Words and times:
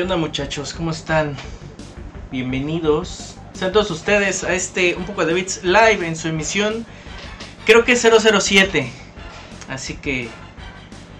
¿Qué 0.00 0.04
onda 0.04 0.16
muchachos? 0.16 0.72
¿Cómo 0.72 0.92
están? 0.92 1.36
Bienvenidos. 2.32 3.34
Sean 3.52 3.70
todos 3.70 3.90
ustedes 3.90 4.44
a 4.44 4.54
este 4.54 4.94
Un 4.94 5.04
poco 5.04 5.26
de 5.26 5.34
Bits 5.34 5.62
Live 5.62 6.06
en 6.06 6.16
su 6.16 6.28
emisión, 6.28 6.86
creo 7.66 7.84
que 7.84 7.92
es 7.92 8.00
007. 8.00 8.90
Así 9.68 9.96
que 9.96 10.30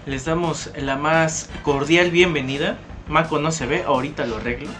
les 0.07 0.25
damos 0.25 0.71
la 0.75 0.95
más 0.95 1.51
cordial 1.61 2.09
bienvenida. 2.09 2.79
Mako 3.07 3.37
no 3.37 3.51
se 3.51 3.67
ve, 3.67 3.83
ahorita 3.83 4.25
lo 4.25 4.37
arreglo. 4.37 4.71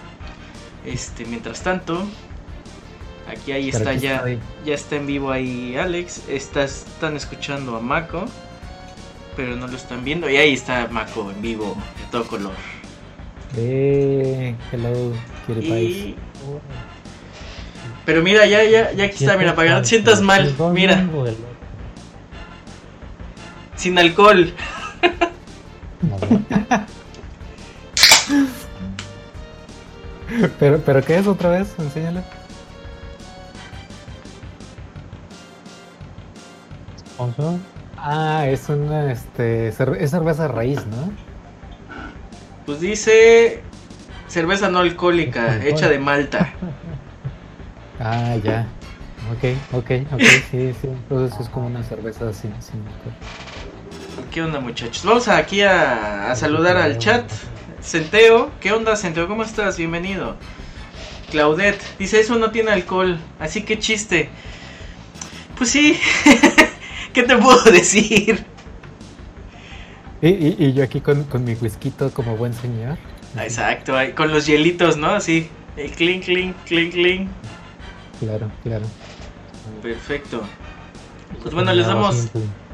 Este, 0.83 1.25
mientras 1.25 1.61
tanto, 1.61 2.03
aquí 3.29 3.51
ahí 3.51 3.69
está 3.69 3.93
ya, 3.93 4.15
estoy. 4.15 4.39
ya 4.65 4.73
está 4.73 4.95
en 4.95 5.05
vivo 5.05 5.29
ahí 5.29 5.77
Alex. 5.77 6.23
Está- 6.27 6.63
están 6.63 7.15
escuchando 7.17 7.77
a 7.77 7.81
Mako, 7.81 8.25
pero 9.35 9.55
no 9.55 9.67
lo 9.67 9.77
están 9.77 10.03
viendo. 10.03 10.27
Y 10.27 10.37
ahí 10.37 10.53
está 10.53 10.87
Mako 10.89 11.29
en 11.29 11.43
vivo, 11.43 11.77
de 11.99 12.05
todo 12.09 12.25
color. 12.25 12.80
Eh, 13.57 14.55
hello. 14.71 15.13
Y... 15.59 16.15
Pero 18.05 18.21
mira, 18.21 18.45
ya, 18.45 18.63
ya, 18.63 18.91
ya 18.93 19.05
aquí 19.05 19.23
está, 19.23 19.37
mira, 19.37 19.55
para 19.55 19.67
que 19.67 19.73
no 19.73 19.81
te 19.81 19.87
sientas 19.87 20.21
mal, 20.21 20.55
mira, 20.73 21.05
sin 23.75 23.97
alcohol. 23.97 24.53
Pero, 30.59 30.79
pero 30.79 31.03
¿qué 31.03 31.17
es 31.17 31.27
otra 31.27 31.49
vez? 31.49 31.75
Enséñale. 31.77 32.23
Sponsor. 36.97 37.55
Ah, 37.97 38.47
es 38.47 38.69
una, 38.69 39.11
este, 39.11 39.67
es 39.67 39.75
cerveza 39.75 40.47
raíz, 40.47 40.85
¿no? 40.87 41.30
Pues 42.65 42.79
dice 42.79 43.61
cerveza 44.27 44.69
no 44.69 44.79
alcohólica, 44.79 45.53
Alcohol. 45.53 45.67
hecha 45.67 45.89
de 45.89 45.99
malta. 45.99 46.53
Ah, 48.03 48.35
ya. 48.43 48.65
Ok, 49.31 49.43
ok, 49.73 49.91
ok, 50.11 50.21
sí, 50.49 50.73
sí. 50.81 50.87
Entonces 50.87 51.39
es 51.39 51.49
como 51.49 51.67
una 51.67 51.83
cerveza 51.83 52.33
sin, 52.33 52.51
sin 52.59 52.79
alcohol. 52.79 53.13
¿Qué 54.31 54.41
onda 54.41 54.59
muchachos? 54.59 55.05
Vamos 55.05 55.27
aquí 55.27 55.61
a, 55.61 56.31
a 56.31 56.35
saludar 56.35 56.77
al 56.77 56.97
chat. 56.97 57.29
Centeo, 57.79 58.49
¿qué 58.59 58.71
onda 58.71 58.95
Centeo? 58.95 59.27
¿Cómo 59.27 59.43
estás? 59.43 59.77
Bienvenido. 59.77 60.35
Claudette, 61.29 61.83
dice 61.99 62.19
eso 62.19 62.37
no 62.37 62.49
tiene 62.49 62.71
alcohol, 62.71 63.19
así 63.39 63.61
que 63.61 63.77
chiste. 63.77 64.29
Pues 65.57 65.69
sí, 65.69 65.99
¿qué 67.13 67.21
te 67.21 67.37
puedo 67.37 67.63
decir? 67.65 68.43
Y, 70.21 70.29
y, 70.29 70.55
y 70.59 70.73
yo 70.73 70.83
aquí 70.83 71.01
con, 71.01 71.23
con 71.23 71.43
mi 71.43 71.53
whisky 71.53 71.91
como 72.13 72.37
buen 72.37 72.53
señor. 72.53 72.97
Exacto, 73.39 73.93
con 74.15 74.31
los 74.31 74.45
hielitos, 74.45 74.97
¿no? 74.97 75.07
Así, 75.07 75.49
el 75.77 75.91
clink, 75.91 76.25
clink, 76.25 76.55
clink, 76.65 76.93
clink. 76.93 77.29
Claro, 78.19 78.51
claro. 78.61 78.85
Perfecto. 79.81 80.43
Pues 81.41 81.55
bueno, 81.55 81.73
les 81.73 81.87
damos, 81.87 82.27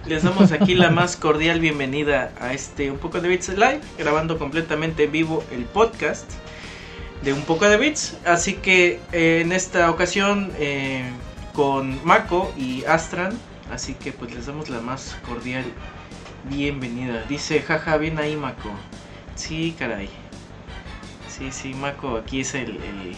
les 0.06 0.24
damos 0.24 0.52
aquí 0.52 0.76
la 0.76 0.90
más 0.92 1.16
cordial 1.16 1.60
bienvenida 1.62 2.32
a 2.40 2.54
este 2.54 2.92
Un 2.92 2.98
poco 2.98 3.22
de 3.22 3.30
Bits 3.30 3.50
Live, 3.50 3.82
grabando 3.98 4.38
completamente 4.38 5.06
en 5.06 5.12
vivo 5.14 5.44
el 5.52 5.64
podcast 5.64 6.30
de 7.24 7.32
Un 7.32 7.44
poco 7.44 7.70
de 7.70 7.78
Bits. 7.78 8.18
Así 8.26 8.56
que 8.56 9.00
eh, 9.14 9.42
en 9.42 9.54
esta 9.54 9.90
ocasión 9.90 10.52
eh, 10.60 11.10
con 11.54 12.04
Mako 12.06 12.52
y 12.58 12.84
Astran, 12.86 13.32
así 13.72 13.94
que 13.94 14.12
pues 14.12 14.34
les 14.34 14.48
damos 14.48 14.70
la 14.70 14.82
más 14.82 15.16
cordial 15.26 15.64
bienvenida. 16.50 17.24
Dice, 17.28 17.62
jaja, 17.62 17.98
bien 17.98 18.18
ahí 18.20 18.36
Mako. 18.36 18.70
Sí, 19.36 19.76
caray. 19.78 20.10
Sí, 21.30 21.52
sí, 21.52 21.74
Mako 21.74 22.18
aquí 22.18 22.42
es 22.42 22.54
el... 22.56 22.72
el- 22.72 23.16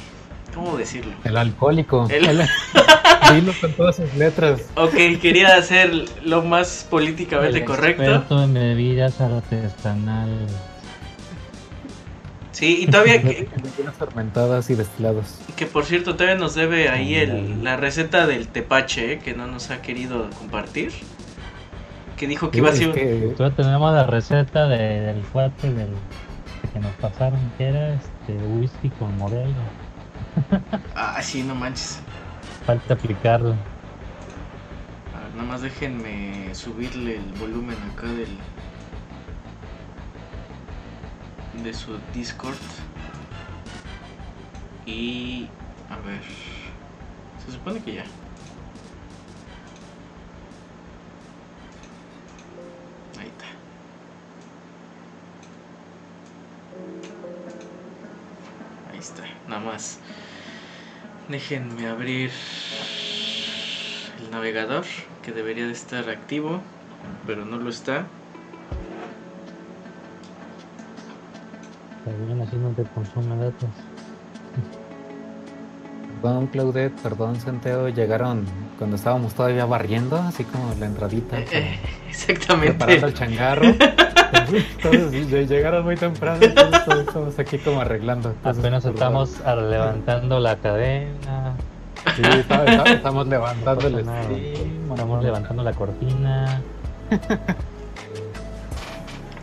¿Cómo 0.54 0.76
decirlo? 0.78 1.12
El 1.24 1.38
alcohólico. 1.38 2.08
El- 2.10 2.26
El- 2.26 2.48
Dilo 3.36 3.54
con 3.62 3.72
todas 3.74 3.98
sus 3.98 4.12
letras. 4.16 4.62
Ok, 4.76 4.94
quería 5.22 5.56
hacer 5.56 5.92
lo 6.24 6.42
más 6.42 6.88
políticamente 6.90 7.60
El 7.60 7.66
correcto. 7.66 8.02
Experto 8.04 8.44
en 8.44 8.54
bebidas 8.56 9.22
artesanales. 9.22 10.52
Sí, 12.52 12.80
y 12.82 12.88
todavía 12.88 13.22
que, 13.22 13.48
fermentadas 13.98 14.70
y 14.72 14.76
destilados. 14.76 15.36
que 15.56 15.68
por 15.68 15.86
cierto 15.86 16.16
todavía 16.16 16.36
nos 16.36 16.56
debe 16.56 16.90
ahí 16.90 17.14
el- 17.16 17.64
la 17.64 17.78
receta 17.78 18.26
del 18.26 18.48
tepache 18.48 19.14
¿eh? 19.14 19.20
que 19.20 19.34
no 19.36 19.46
nos 19.46 19.70
ha 19.70 19.82
querido 19.84 20.30
compartir. 20.32 20.92
Que 22.19 22.28
dijo 22.28 22.52
que 22.52 22.57
iba 22.57 22.69
a 22.69 22.74
ser... 22.74 22.90
un- 22.90 22.94
que- 22.96 23.19
Nosotros 23.24 23.56
tenemos 23.56 23.94
la 23.94 24.03
receta 24.06 24.68
de- 24.68 25.00
del 25.02 25.24
fuerte 25.24 25.72
del 25.74 25.90
que 26.74 26.80
nos 26.80 26.91
pasaron, 26.96 27.40
que 27.57 27.69
era 27.69 27.94
este 27.94 28.34
whisky 28.47 28.90
con 28.91 29.18
modelo. 29.18 29.53
Ah, 30.96 31.22
sí, 31.22 31.44
no 31.44 31.56
manches. 31.56 32.02
Falta 32.66 32.94
aplicarlo. 32.94 33.52
A 35.16 35.19
ver, 35.24 35.35
nada 35.35 35.47
más 35.47 35.62
déjenme 35.62 36.53
subirle 36.53 37.16
el 37.16 37.34
volumen 37.40 37.78
acá 37.94 38.07
del... 38.07 38.38
De 41.63 41.74
su 41.74 41.97
Discord. 42.13 42.57
Y... 44.86 45.47
A 45.90 45.96
ver... 46.06 46.22
Se 47.46 47.51
supone 47.53 47.80
que 47.81 47.94
ya. 47.96 48.03
Ahí 58.92 59.00
está, 59.00 59.24
nada 59.48 59.62
más. 59.62 60.00
Déjenme 61.28 61.88
abrir 61.88 62.32
el 64.24 64.32
navegador 64.32 64.86
que 65.24 65.32
debería 65.32 65.66
de 65.68 65.74
estar 65.74 66.10
activo, 66.10 66.62
pero 67.28 67.46
no 67.46 67.58
lo 67.58 67.70
está. 67.70 68.06
También 72.06 72.42
así 72.42 72.56
no 72.56 72.70
te 72.72 72.84
consume 72.84 73.36
datos. 73.38 73.70
Perdón, 76.22 76.48
Claudette, 76.48 77.00
perdón, 77.02 77.36
Centeo, 77.38 77.88
llegaron 77.90 78.46
cuando 78.78 78.98
estábamos 78.98 79.34
todavía 79.36 79.66
barriendo, 79.66 80.18
así 80.18 80.44
como 80.44 80.74
la 80.80 80.88
entradita, 80.88 81.40
Eh, 81.40 81.46
eh, 81.52 81.80
exactamente. 82.10 82.72
preparando 82.74 83.08
el 83.08 83.14
changarro. 83.14 83.74
Entonces 84.34 85.28
lle- 85.30 85.48
llegaron 85.48 85.84
muy 85.86 85.96
temprano, 85.96 86.40
entonces 86.42 86.86
todos 86.86 87.00
estamos 87.08 87.40
aquí 87.40 87.58
como 87.60 87.82
arreglando. 87.82 88.30
Entonces, 88.30 88.60
Apenas 88.60 88.86
estamos 88.86 89.40
levantando 89.70 90.40
la 90.40 90.56
cadena. 90.58 91.54
Sí, 92.16 92.22
está- 92.24 92.66
está- 92.66 92.92
estamos 92.94 93.28
levantando 93.28 93.88
el 93.88 94.04
stream. 94.04 94.92
Estamos 94.92 95.24
levantando 95.24 95.64
la 95.64 95.74
cortina, 95.74 96.62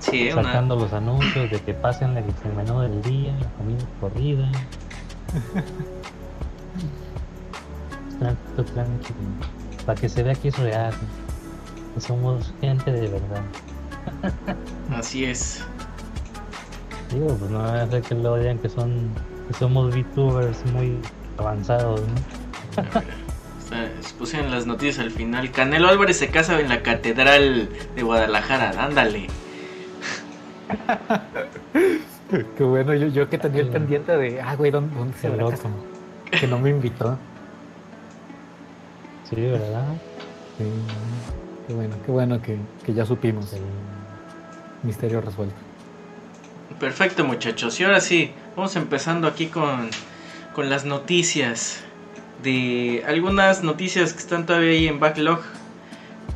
Sí, 0.01 0.31
una- 0.33 0.43
sacando 0.45 0.77
los 0.77 0.93
anuncios 0.93 1.51
de 1.51 1.61
que 1.61 1.75
pasen 1.75 2.17
el 2.17 2.25
el 2.45 2.53
menú 2.57 2.81
del 2.81 3.03
día, 3.03 3.33
la 3.41 3.49
comida 3.59 3.85
corrida. 4.01 4.49
Tranquilo, 8.19 8.65
tranquilo. 8.65 9.19
Para 9.85 10.01
que 10.01 10.09
se 10.09 10.23
vea 10.23 10.35
que 10.35 10.49
es 10.49 10.59
real. 10.59 10.93
Que 11.94 12.00
somos 12.00 12.53
gente 12.61 12.91
de 12.93 13.09
verdad. 13.09 13.43
Así 14.94 15.25
es. 15.25 15.62
Digo, 17.12 17.37
pues 17.37 17.50
no 17.50 17.61
a 17.64 17.87
ser 17.87 18.03
que 18.03 18.14
luego 18.14 18.38
digan 18.38 18.58
que 18.58 18.69
son 18.69 19.11
que 19.49 19.55
somos 19.55 19.94
VTubers 19.94 20.64
muy 20.73 20.99
avanzados, 21.38 22.00
¿no? 22.00 23.03
Pusieron 24.19 24.50
las 24.50 24.67
noticias 24.67 24.99
al 24.99 25.11
final. 25.11 25.50
Canelo 25.50 25.88
Álvarez 25.88 26.19
se 26.19 26.29
casa 26.31 26.58
en 26.61 26.69
la 26.69 26.82
Catedral 26.82 27.69
de 27.94 28.03
Guadalajara. 28.03 28.73
Ándale. 28.82 29.29
Qué 32.56 32.64
bueno, 32.64 32.94
yo, 32.94 33.08
yo 33.08 33.29
que 33.29 33.38
tenía 33.38 33.61
el 33.62 33.69
pendiente 33.69 34.17
de, 34.17 34.41
ah, 34.41 34.56
güey, 34.56 34.70
¿dónde, 34.70 34.94
dónde 34.97 35.14
se 35.17 35.23
Qué 35.23 35.29
va 35.31 35.37
la 35.37 35.43
loco. 35.43 35.56
casa? 35.56 35.69
Que 36.41 36.47
no 36.47 36.58
me 36.58 36.70
invitó. 36.70 37.19
Sí, 39.29 39.37
¿verdad? 39.37 39.85
Sí, 40.58 40.64
qué 41.67 41.75
bueno, 41.75 41.97
qué 42.05 42.12
bueno 42.12 42.43
que, 42.43 42.58
que 42.85 42.94
ya 42.94 43.05
supimos. 43.06 43.47
Sí. 43.47 43.58
Misterio 44.87 45.21
resuelto. 45.21 45.55
Perfecto, 46.79 47.25
muchachos. 47.25 47.81
Y 47.81 47.85
ahora 47.85 48.00
sí, 48.00 48.31
vamos 48.55 48.77
empezando 48.77 49.27
aquí 49.27 49.47
con, 49.47 49.88
con 50.55 50.71
las 50.71 50.85
noticias. 50.85 51.81
De 52.43 53.03
algunas 53.06 53.62
noticias 53.62 54.12
que 54.12 54.21
están 54.21 54.47
todavía 54.47 54.71
ahí 54.71 54.88
en 54.88 55.00
backlog. 55.00 55.41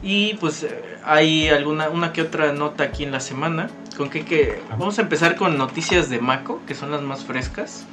Y 0.03 0.35
pues 0.35 0.67
hay 1.05 1.49
alguna 1.49 1.91
una 1.91 2.13
que 2.13 2.23
otra 2.23 2.53
nota 2.53 2.85
aquí 2.85 3.05
en 3.05 3.13
la 3.13 3.21
semana. 3.21 3.69
Con 3.97 4.09
que, 4.09 4.25
que 4.25 4.61
vamos 4.71 4.99
a 4.99 5.03
empezar 5.03 5.37
con 5.37 5.59
noticias 5.59 6.09
de 6.09 6.21
Mako, 6.21 6.61
que 6.67 6.75
son 6.75 6.91
las 6.91 7.03
más 7.03 7.25
frescas. 7.25 7.85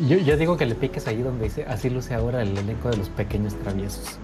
Yo, 0.00 0.18
yo 0.18 0.36
digo 0.36 0.56
que 0.56 0.66
le 0.66 0.74
piques 0.74 1.06
ahí 1.06 1.22
donde 1.22 1.44
dice, 1.44 1.64
así 1.66 1.88
luce 1.88 2.12
ahora 2.12 2.42
el 2.42 2.58
elenco 2.58 2.90
de 2.90 2.96
los 2.96 3.08
pequeños 3.08 3.54
traviesos. 3.54 4.18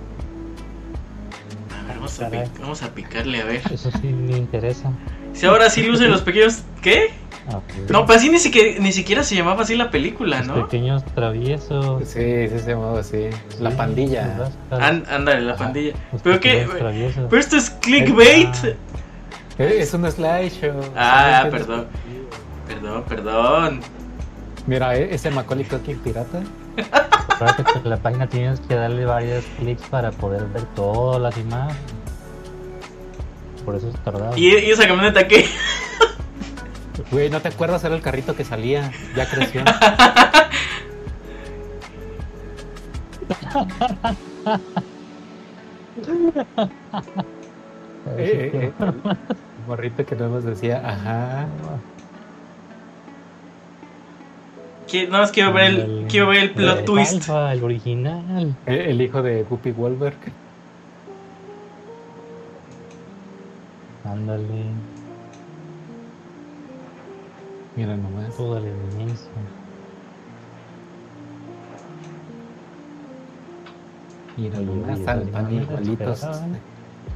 A 1.73 1.87
ver, 1.87 1.97
vamos 1.97 2.21
a, 2.21 2.29
vamos 2.61 2.83
a 2.83 2.91
picarle 2.91 3.41
a 3.41 3.45
ver. 3.45 3.63
Eso 3.73 3.91
sí 3.93 4.09
me 4.09 4.37
interesa. 4.37 4.91
Si 5.35 5.45
ahora 5.47 5.69
sí 5.69 5.83
lucen 5.83 6.11
los 6.11 6.23
pequeños 6.23 6.63
¿Qué? 6.81 7.11
Ah, 7.49 7.61
pues, 7.67 7.91
No, 7.91 8.07
pues 8.07 8.19
así 8.19 8.31
ni 8.31 8.39
siquiera, 8.39 8.79
ni 8.81 8.91
siquiera 8.93 9.23
se 9.23 9.35
llamaba 9.35 9.63
así 9.65 9.75
la 9.77 9.91
película, 9.91 10.39
los 10.39 10.47
¿no? 10.47 10.55
pequeños 10.65 11.05
traviesos. 11.15 12.03
Sí, 12.09 12.49
sí 12.49 12.59
se 12.59 12.71
llamaba 12.71 13.01
así. 13.01 13.27
La 13.61 13.71
Sí, 13.71 13.77
pandilla. 13.77 14.37
los 14.71 14.81
ándale, 14.81 15.43
la 15.43 15.53
Ajá. 15.55 15.65
pandilla. 15.65 15.95
los 16.13 16.23
¿Pero 16.23 16.41
qué? 16.41 16.67
traviesos. 16.79 17.25
Pero 17.29 17.41
esto 17.41 17.57
es 17.57 17.69
clickbait. 17.71 18.55
Ah. 18.65 18.69
Eh, 19.59 19.77
Es 19.81 19.93
un 19.95 20.11
slideshow. 20.11 20.81
Ah, 20.97 21.41
¿Sabes? 21.43 21.53
perdón. 21.53 21.87
Perdón, 22.67 23.05
perdón. 23.09 23.81
Mira, 24.67 24.97
e- 24.97 25.15
ese 25.15 25.31
Macaulay 25.31 25.65
Culkin 25.67 25.99
pirata. 25.99 26.41
Acuérdate 27.29 27.65
que 27.65 27.79
en 27.79 27.91
la 27.91 27.97
página 27.99 28.27
tienes 28.27 28.61
que 28.61 28.75
darle 28.75 29.05
varios 29.05 29.45
clics 29.59 29.83
para 29.89 30.11
poder 30.13 30.45
ver 30.47 30.63
todas 30.75 31.21
las 31.21 31.37
imágenes. 31.37 31.77
Por 33.65 33.77
eso 33.77 33.89
es 33.89 33.95
tardado. 34.05 34.37
¿Y, 34.37 34.49
y 34.49 34.71
esa 34.71 34.87
camioneta 34.87 35.27
qué? 35.27 35.47
Güey, 37.11 37.31
¿no 37.31 37.41
te 37.41 37.49
acuerdas? 37.49 37.83
Era 37.85 37.95
el 37.95 38.01
carrito 38.03 38.35
que 38.37 38.45
salía. 38.45 38.91
Ya 39.17 39.29
creció. 39.29 39.63
Eh, 48.17 48.19
eh, 48.19 48.51
eh, 48.55 48.73
el 48.79 49.67
morrito 49.67 50.05
que 50.05 50.15
nada 50.15 50.29
más 50.29 50.45
decía, 50.45 50.83
ajá. 50.85 51.47
Que- 54.87 55.07
Nada 55.09 55.21
más 55.23 55.33
quiero 55.33 55.53
ver 55.53 55.65
el, 55.65 55.81
Ándale. 55.81 56.07
quiero 56.09 56.27
ver 56.29 56.39
el 56.43 56.51
plot 56.51 56.79
El 56.81 56.85
twist. 56.85 57.13
alfa, 57.15 57.53
el 57.53 57.65
original. 57.65 58.55
El, 58.67 58.75
el 58.79 59.01
hijo 59.01 59.23
de 59.23 59.43
Guppy 59.45 59.71
Wolberg. 59.73 60.15
Ándale, 64.05 64.65
Mira 67.77 67.97
nomás. 67.97 68.37
toda 68.37 68.61
la 68.61 68.69
evidencia. 68.69 69.31
Mira 74.37 74.59
Oye, 74.59 74.67
nomás. 74.67 74.85
oye, 74.91 74.99
Están, 75.01 75.19
oye, 75.19 75.27
están 75.27 75.49
mira, 75.51 75.63
igualitos. 75.65 76.23
¿eh? 76.23 76.27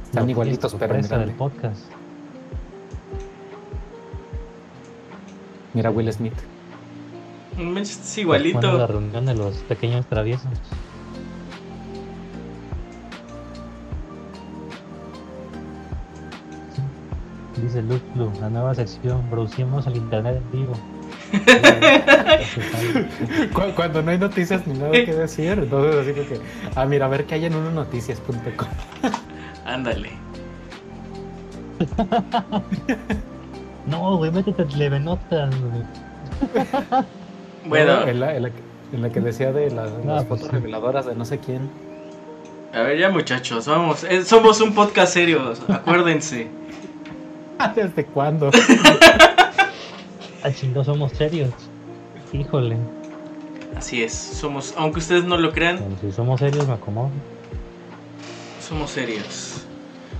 Están 0.05 0.25
No, 0.25 0.31
igualitos, 0.31 0.71
pues, 0.71 0.79
pero 0.79 0.95
en 0.95 1.03
sorpresa 1.03 1.25
del 1.25 1.35
podcast. 1.35 1.81
Mira 5.73 5.91
Will 5.91 6.11
Smith. 6.11 6.33
No 7.57 7.63
manches, 7.71 8.17
Es 8.17 8.25
Bueno, 8.25 8.43
la 8.43 8.49
igualito. 8.49 8.87
reunión 8.87 9.25
de 9.25 9.35
los 9.35 9.55
pequeños 9.57 10.05
traviesos. 10.07 10.49
Dice 17.61 17.81
Luke 17.81 18.03
Blue, 18.15 18.31
la 18.39 18.49
nueva 18.49 18.73
sección, 18.75 19.21
producimos 19.29 19.85
el 19.87 19.97
internet 19.97 20.41
en 20.53 20.59
vivo. 20.61 20.73
Cu- 23.53 23.73
Cuando 23.75 24.01
no 24.01 24.11
hay 24.11 24.17
noticias 24.17 24.65
ni 24.65 24.77
nada 24.77 24.91
que 24.91 25.13
decir, 25.13 25.51
entonces 25.59 25.95
así 25.95 26.13
como 26.13 26.27
que, 26.27 26.39
ah, 26.75 26.85
mira, 26.85 27.05
a 27.05 27.09
ver 27.09 27.25
qué 27.25 27.35
hay 27.35 27.45
en 27.45 27.55
unonoticias.com. 27.55 28.67
Ándale. 29.65 30.09
no, 33.87 34.17
güey, 34.17 34.31
métete 34.31 34.63
a 34.63 34.67
Televenotas, 34.67 35.49
güey. 35.59 35.83
Bueno, 37.65 38.07
En 38.07 38.19
la, 38.19 38.35
en 38.35 38.43
la 38.43 38.49
que- 38.49 38.69
en 38.93 39.01
la 39.03 39.09
que 39.11 39.19
decía 39.19 39.51
de 39.51 39.69
las, 39.69 39.91
No, 40.03 40.15
las 40.15 40.25
pues 40.25 40.41
fotos 40.41 40.47
sí. 40.47 40.51
reveladoras 40.57 41.05
de 41.05 41.13
no 41.15 41.23
sé 41.25 41.37
quién. 41.39 41.69
a 42.73 42.81
ver 42.81 42.97
ya 42.97 43.09
muchachos, 43.09 43.67
vamos. 43.67 44.03
Eh, 44.03 44.23
somos 44.25 44.61
un 44.61 44.73
podcast 44.73 45.13
serio, 45.13 45.53
acuérdense. 45.67 46.47
¿Desde 47.75 48.05
cuándo? 48.05 48.51
Ah, 50.41 50.51
chingo, 50.53 50.85
somos 50.85 51.11
serios. 51.11 51.49
Híjole. 52.31 52.77
Así 53.75 54.01
es, 54.01 54.13
somos, 54.13 54.73
aunque 54.77 54.99
ustedes 54.99 55.25
no 55.25 55.37
lo 55.37 55.51
crean, 55.51 55.79
Bueno, 55.79 55.97
si 55.99 56.13
somos 56.13 56.39
serios, 56.39 56.65
me 56.65 56.75
acomodo. 56.75 57.09
somos 58.65 58.89
serios. 58.91 59.65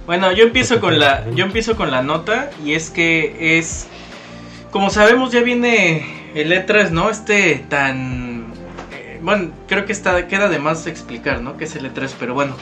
Bueno, 0.05 0.29
yo 0.33 0.43
empiezo 0.43 0.81
con 0.81 0.99
la, 0.99 1.29
yo 1.31 1.45
empiezo 1.45 1.77
con 1.77 1.89
la 1.89 2.01
nota 2.03 2.49
y 2.65 2.73
es 2.73 2.89
que 2.89 3.57
es, 3.57 3.87
como 4.71 4.89
sabemos 4.89 5.31
ya 5.31 5.41
viene 5.41 6.31
el 6.35 6.51
E3, 6.51 6.89
¿no? 6.89 7.09
Este 7.09 7.65
tan, 7.69 8.51
eh, 8.91 9.19
bueno, 9.21 9.51
creo 9.69 9.85
que 9.85 9.93
está 9.93 10.27
queda 10.27 10.49
de 10.49 10.59
más 10.59 10.85
explicar, 10.85 11.41
¿no? 11.41 11.55
Que 11.55 11.63
es 11.63 11.77
el 11.77 11.85
E3, 11.93 12.11
pero 12.19 12.33
bueno, 12.33 12.55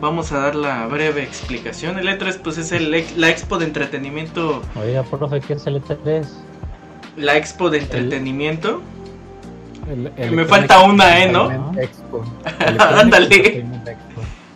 vamos 0.00 0.32
a 0.32 0.38
dar 0.38 0.54
la 0.54 0.86
breve 0.86 1.22
explicación. 1.22 1.98
El 1.98 2.08
E3 2.08 2.38
pues 2.42 2.58
es 2.58 2.72
el, 2.72 2.90
la 3.16 3.28
expo 3.28 3.58
de 3.58 3.66
entretenimiento, 3.66 4.62
Oiga, 4.74 5.02
profe, 5.02 5.40
¿qué 5.40 5.54
es 5.54 5.66
el 5.66 5.82
E3? 5.82 6.24
la 7.16 7.36
expo 7.36 7.70
de 7.70 7.78
entretenimiento. 7.78 8.80
El- 10.16 10.30
Me 10.32 10.44
falta 10.44 10.80
una, 10.82 11.22
¿eh, 11.24 11.30
¿no? 11.32 11.72
Expo. 11.78 12.24
Ándale. 12.78 13.64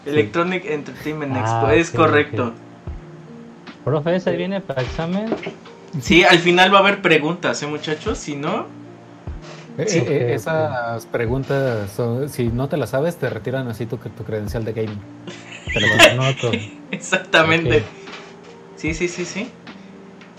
Electronic 0.06 0.64
Entertainment 0.66 1.36
Expo, 1.36 1.50
Ah, 1.66 1.74
es 1.74 1.90
correcto. 1.90 2.48
ok. 2.48 2.52
Profe, 3.84 4.16
¿ese 4.16 4.36
viene 4.36 4.60
para 4.60 4.82
examen? 4.82 5.26
Sí, 6.00 6.24
al 6.24 6.38
final 6.38 6.72
va 6.72 6.78
a 6.78 6.80
haber 6.80 7.02
preguntas, 7.02 7.62
¿eh, 7.62 7.66
muchachos? 7.66 8.18
Si 8.18 8.34
no, 8.36 8.66
Sí, 9.76 9.98
eh, 9.98 10.04
eh, 10.06 10.24
ok. 10.26 10.30
esas 10.36 11.06
preguntas, 11.06 11.90
son- 11.90 12.28
si 12.28 12.46
no 12.48 12.68
te 12.68 12.76
las 12.76 12.90
sabes, 12.90 13.16
te 13.16 13.28
retiran 13.28 13.66
así 13.68 13.86
tu, 13.86 13.96
tu 13.96 14.22
credencial 14.24 14.64
de 14.64 14.72
gaming. 14.72 15.00
Anoto. 16.12 16.52
exactamente. 16.92 17.82
Sí, 18.76 18.94
sí, 18.94 19.08
sí, 19.08 19.24
sí. 19.24 19.48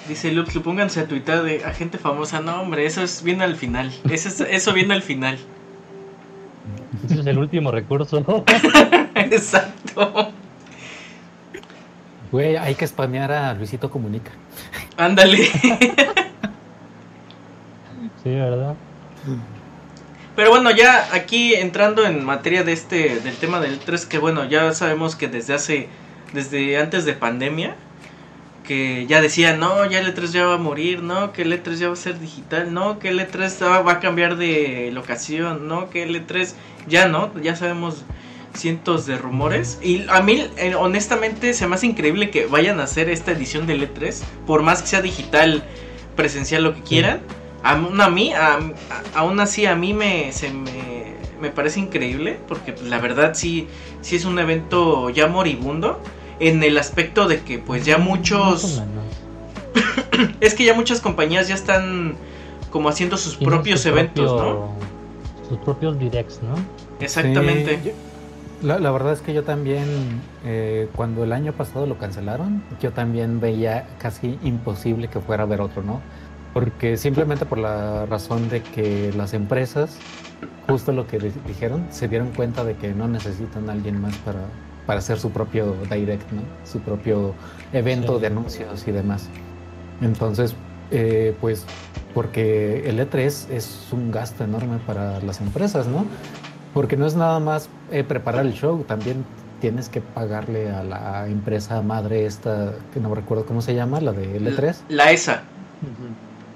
Dice 0.08 0.32
Lux, 0.32 0.58
pónganse 0.60 1.00
a 1.02 1.08
tuitar 1.08 1.44
de 1.44 1.66
agente 1.66 1.98
famosa. 1.98 2.40
No, 2.40 2.62
hombre, 2.62 2.86
eso 2.86 3.02
es 3.02 3.24
viene 3.24 3.44
al 3.44 3.56
final. 3.56 3.92
Eso, 4.10 4.30
es- 4.30 4.40
eso 4.42 4.72
viene 4.74 4.94
al 4.94 5.02
final. 5.02 5.38
Ese 7.06 7.20
es 7.20 7.26
el 7.28 7.38
último 7.38 7.72
recurso. 7.72 8.24
Exacto. 9.16 10.32
Güey, 12.32 12.56
hay 12.56 12.76
que 12.76 12.88
spamear 12.88 13.32
a 13.32 13.54
Luisito 13.54 13.90
Comunica. 13.90 14.32
Ándale. 14.98 15.46
sí, 18.24 18.30
¿verdad? 18.30 18.76
Pero 20.36 20.50
bueno, 20.50 20.72
ya 20.72 21.08
aquí 21.14 21.54
entrando 21.54 22.06
en 22.06 22.24
materia 22.26 22.64
de 22.64 22.74
este 22.74 23.20
del 23.22 23.36
tema 23.38 23.60
del 23.60 23.80
3 23.80 24.06
que 24.06 24.18
bueno, 24.18 24.46
ya 24.46 24.74
sabemos 24.74 25.16
que 25.16 25.28
desde 25.28 25.54
hace 25.54 25.88
desde 26.34 26.78
antes 26.78 27.06
de 27.06 27.14
pandemia 27.14 27.76
que 28.66 29.06
ya 29.08 29.22
decían, 29.22 29.60
"No, 29.60 29.86
ya 29.86 30.00
el 30.00 30.14
E3 30.14 30.32
ya 30.32 30.46
va 30.46 30.56
a 30.56 30.58
morir, 30.58 31.04
no, 31.04 31.32
que 31.32 31.44
el 31.44 31.54
E3 31.54 31.76
ya 31.76 31.88
va 31.88 31.94
a 31.94 31.98
ser 31.98 32.20
digital, 32.20 32.74
no, 32.74 33.00
que 33.00 33.10
el 33.10 33.20
E3 33.20 33.62
va 33.62 33.92
a 33.92 34.00
cambiar 34.00 34.38
de 34.38 34.90
locación, 34.92 35.68
no, 35.68 35.90
que 35.90 36.04
el 36.04 36.16
E3 36.16 36.54
ya 36.88 37.08
no, 37.08 37.32
ya 37.42 37.56
sabemos 37.56 38.04
cientos 38.56 39.06
de 39.06 39.18
rumores 39.18 39.80
y 39.82 40.06
a 40.10 40.22
mí 40.22 40.48
eh, 40.58 40.76
honestamente 40.76 41.54
se 41.54 41.68
me 41.68 41.76
hace 41.76 41.88
increíble 41.88 42.30
que 42.30 42.48
vayan 42.48 42.80
a 42.80 42.84
hacer 42.84 43.10
esta 43.10 43.32
edición 43.32 43.68
del 43.68 43.82
E3 43.82 44.24
por 44.48 44.64
más 44.64 44.82
que 44.82 44.88
sea 44.88 45.02
digital, 45.02 45.64
presencial 46.16 46.64
lo 46.64 46.74
que 46.74 46.82
quieran. 46.82 47.22
Aún 47.66 48.00
a 48.00 48.10
mí, 48.10 48.32
a- 48.34 48.56
a- 48.60 49.20
aún 49.20 49.40
así 49.40 49.66
a 49.66 49.76
mí 49.76 49.94
me, 49.94 50.32
se 50.32 50.52
me, 50.52 51.16
me 51.42 51.50
parece 51.50 51.80
increíble 51.80 52.38
porque 52.48 52.74
la 52.86 53.00
verdad 53.00 53.34
sí, 53.34 53.68
sí 54.02 54.16
es 54.16 54.24
un 54.26 54.38
evento 54.40 55.10
ya 55.10 55.28
moribundo 55.28 56.00
en 56.40 56.64
el 56.64 56.78
aspecto 56.78 57.28
de 57.28 57.42
que 57.42 57.60
pues 57.60 57.84
ya 57.86 57.98
muchos 57.98 58.82
es 60.42 60.54
que 60.54 60.64
ya 60.66 60.74
muchas 60.74 61.02
compañías 61.02 61.48
ya 61.48 61.56
están 61.56 62.16
como 62.72 62.90
haciendo 62.90 63.18
sus 63.18 63.38
Tienen 63.38 63.56
propios 63.56 63.82
su 63.82 63.90
eventos, 63.90 64.32
propio- 64.32 64.54
¿no? 64.54 64.76
Sus 65.50 65.58
propios 65.60 66.00
directs, 66.00 66.42
¿no? 66.44 66.56
Exactamente. 67.04 67.80
Sí, 67.84 67.90
yo- 67.90 67.92
la, 68.68 68.80
la 68.80 68.90
verdad 68.92 69.14
es 69.14 69.22
que 69.22 69.34
yo 69.34 69.44
también, 69.44 69.86
eh, 70.46 70.88
cuando 70.96 71.24
el 71.24 71.34
año 71.34 71.52
pasado 71.54 71.86
lo 71.86 71.98
cancelaron, 71.98 72.64
yo 72.82 72.92
también 72.94 73.40
veía 73.40 73.86
casi 74.00 74.40
imposible 74.44 75.08
que 75.10 75.20
fuera 75.20 75.44
a 75.44 75.46
haber 75.46 75.62
otro, 75.62 75.84
¿no? 75.84 76.02
Porque 76.56 76.96
simplemente 76.96 77.46
por 77.46 77.58
la 77.58 78.06
razón 78.06 78.48
de 78.48 78.64
que 78.64 79.12
las 79.18 79.34
empresas, 79.34 79.98
justo 80.70 80.94
lo 80.94 81.06
que 81.06 81.20
di- 81.20 81.34
dijeron, 81.46 81.86
se 81.90 82.08
dieron 82.08 82.30
cuenta 82.30 82.64
de 82.64 82.76
que 82.76 82.94
no 82.94 83.10
necesitan 83.10 83.70
a 83.70 83.74
alguien 83.74 84.00
más 84.02 84.16
para, 84.20 84.40
para 84.86 85.00
hacer 85.00 85.20
su 85.20 85.32
propio 85.32 85.76
direct, 85.92 86.32
¿no? 86.32 86.42
Su 86.64 86.80
propio 86.80 87.34
evento 87.74 88.16
Sí. 88.16 88.22
de 88.22 88.28
anuncios 88.28 88.88
y 88.88 88.92
demás. 88.94 89.28
Entonces, 90.02 90.56
eh, 90.92 91.36
pues, 91.42 91.66
porque 92.14 92.90
el 92.90 93.00
E3 93.02 93.50
es 93.52 93.90
un 93.92 94.10
gasto 94.10 94.46
enorme 94.46 94.78
para 94.88 95.20
las 95.20 95.42
empresas, 95.42 95.88
¿no? 95.88 96.06
Porque 96.74 96.96
no 96.96 97.06
es 97.06 97.16
nada 97.18 97.42
más 97.42 97.68
eh, 97.92 98.06
preparar 98.06 98.46
el 98.46 98.54
show, 98.54 98.82
también 98.88 99.26
tienes 99.60 99.90
que 99.90 100.00
pagarle 100.00 100.72
a 100.72 100.84
la 100.86 101.28
empresa 101.28 101.82
madre 101.82 102.26
esta, 102.26 102.72
que 102.94 103.02
no 103.02 103.14
recuerdo 103.14 103.46
cómo 103.46 103.62
se 103.62 103.76
llama, 103.76 104.00
la 104.00 104.14
de 104.14 104.40
L3. 104.40 104.76
La 104.88 105.12
ESA. 105.12 105.44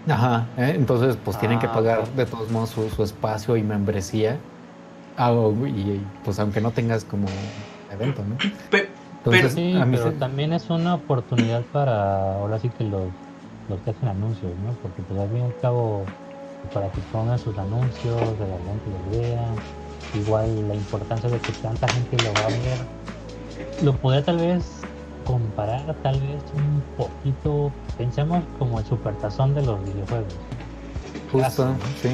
Ajá, 0.08 0.54
¿eh? 0.58 0.74
entonces 0.76 1.18
pues 1.18 1.38
tienen 1.38 1.60
que 1.60 1.68
Ah, 1.68 1.70
pagar 1.70 2.14
de 2.14 2.26
todos 2.26 2.50
modos 2.50 2.72
su, 2.72 2.90
su 2.90 3.04
espacio 3.04 3.58
y 3.58 3.64
membresía. 3.64 4.50
Ah, 5.16 5.34
y 5.68 6.08
pues 6.24 6.40
aunque 6.40 6.62
no 6.62 6.74
tengas 6.74 7.06
como 7.06 7.54
evento, 7.88 8.26
¿no? 8.26 8.44
Pe- 8.70 8.96
Entonces, 9.12 9.56
Sí, 9.56 9.72
a 9.74 9.86
mí 9.86 9.98
pero 9.98 10.14
se- 10.14 10.18
también 10.18 10.54
es 10.54 10.70
una 10.70 10.96
oportunidad 10.96 11.68
para, 11.70 12.34
ahora 12.34 12.60
sí 12.60 12.72
que 12.72 12.84
los 12.84 13.16
los 13.68 13.84
que 13.84 13.92
hacen 13.92 14.10
anuncios, 14.10 14.58
¿no? 14.58 14.78
Porque 14.82 15.04
pues 15.04 15.20
al 15.20 15.30
fin 15.30 15.38
y 15.38 15.42
al 15.44 15.56
cabo, 15.56 16.16
para 16.74 16.92
que 16.92 17.02
pongan 17.04 17.38
sus 17.40 17.58
anuncios, 17.60 18.38
de 18.40 18.48
la 18.48 18.60
gente 18.64 18.90
los 18.90 19.08
vea, 19.10 19.62
igual 20.12 20.68
la 20.68 20.76
importancia 20.76 21.30
de 21.30 21.42
que 21.44 21.54
tanta 21.54 21.90
gente 21.92 22.18
lo 22.20 22.36
va 22.36 22.48
a 22.48 22.50
ver, 22.52 22.90
lo 23.80 24.00
podría 24.00 24.24
tal 24.26 24.40
vez 24.40 24.89
comparar 25.30 25.96
tal 26.02 26.20
vez 26.22 26.42
un 26.56 26.82
poquito, 26.98 27.72
pensemos 28.00 28.44
como 28.58 28.80
el 28.80 28.86
supertazón 28.86 29.54
de 29.54 29.62
los 29.62 29.80
videojuegos. 29.86 30.34
Justo, 31.32 31.76
sí. 32.02 32.10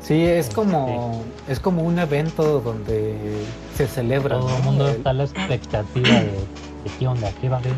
Sí, 0.00 0.24
es 0.24 0.48
como 0.48 1.22
es 1.46 1.60
como 1.60 1.82
un 1.82 1.98
evento 1.98 2.60
donde 2.60 3.44
se 3.76 3.86
celebra. 3.86 4.38
Todo 4.38 4.56
el 4.56 4.62
mundo 4.62 4.88
está 4.88 5.10
a 5.10 5.12
la 5.12 5.24
expectativa 5.24 6.08
de, 6.08 6.30
de, 6.30 6.90
qué 6.98 7.06
onda, 7.06 7.30
qué 7.42 7.50
va 7.50 7.58
a 7.58 7.60
haber, 7.60 7.74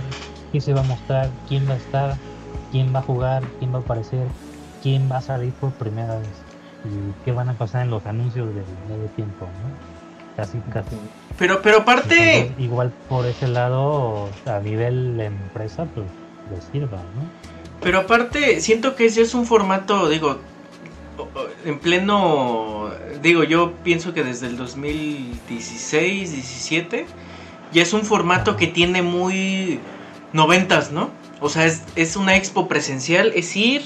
qué 0.53 0.61
se 0.61 0.73
va 0.73 0.83
a 0.83 0.85
mostrar, 0.85 1.29
quién 1.49 1.69
va 1.69 1.73
a 1.73 1.79
estar, 1.79 2.17
quién 2.71 2.95
va 2.95 3.01
a 3.01 3.03
jugar, 3.03 3.43
quién 3.59 3.75
va 3.75 3.79
a 3.79 3.81
aparecer, 3.81 4.29
quién 4.81 5.11
va 5.11 5.17
a 5.17 5.23
salir 5.23 5.53
por 5.55 5.73
primera 5.73 6.19
vez 6.19 6.29
y 6.85 7.25
qué 7.25 7.33
van 7.33 7.49
a 7.49 7.55
pasar 7.55 7.83
en 7.83 7.91
los 7.91 8.07
anuncios 8.07 8.47
del 8.55 8.65
medio 8.89 9.09
tiempo, 9.17 9.47
¿no? 9.47 9.92
Casi, 10.37 10.59
casi. 10.73 10.97
Pero, 11.39 11.61
pero 11.63 11.79
aparte. 11.79 12.53
igual 12.59 12.93
por 13.09 13.27
ese 13.27 13.49
lado, 13.49 14.29
a 14.47 14.61
nivel 14.61 15.21
empresa, 15.21 15.87
pues 15.95 16.07
les 16.51 16.65
sirva, 16.73 16.99
¿no? 16.99 17.53
Pero 17.81 17.99
aparte, 17.99 18.61
siento 18.61 18.95
que 18.95 19.07
ese 19.07 19.23
es 19.23 19.35
un 19.35 19.45
formato, 19.45 20.09
digo, 20.09 20.39
en 21.65 21.79
pleno, 21.79 22.91
digo, 23.23 23.45
yo 23.45 23.73
pienso 23.83 24.15
que 24.15 24.23
desde 24.23 24.47
el 24.47 24.57
2016, 24.57 26.33
17, 26.33 27.07
ya 27.73 27.83
es 27.83 27.93
un 27.93 28.03
formato 28.03 28.57
que 28.57 28.69
tiene 28.69 29.03
muy 29.03 29.81
noventas, 30.33 30.93
¿no? 30.93 31.11
O 31.41 31.49
sea, 31.49 31.67
es, 31.67 31.83
es 31.97 32.17
una 32.17 32.37
expo 32.37 32.69
presencial, 32.69 33.33
es 33.35 33.57
ir, 33.57 33.83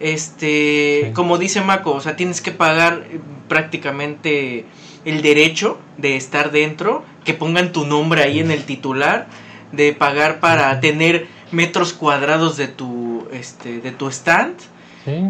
este, 0.00 1.12
como 1.14 1.38
dice 1.38 1.62
Mako, 1.62 1.92
o 1.92 2.00
sea, 2.00 2.16
tienes 2.16 2.40
que 2.40 2.50
pagar 2.50 3.04
prácticamente 3.48 4.66
el 5.04 5.22
derecho 5.22 5.78
de 5.98 6.16
estar 6.16 6.50
dentro, 6.50 7.04
que 7.24 7.34
pongan 7.34 7.72
tu 7.72 7.86
nombre 7.86 8.22
ahí 8.22 8.40
en 8.40 8.50
el 8.50 8.64
titular, 8.64 9.26
de 9.72 9.92
pagar 9.92 10.40
para 10.40 10.78
tener 10.80 11.26
metros 11.50 11.92
cuadrados 11.92 12.56
de 12.56 12.68
tu, 12.68 13.26
este, 13.32 13.80
de 13.80 13.90
tu 13.92 14.08
stand. 14.08 14.56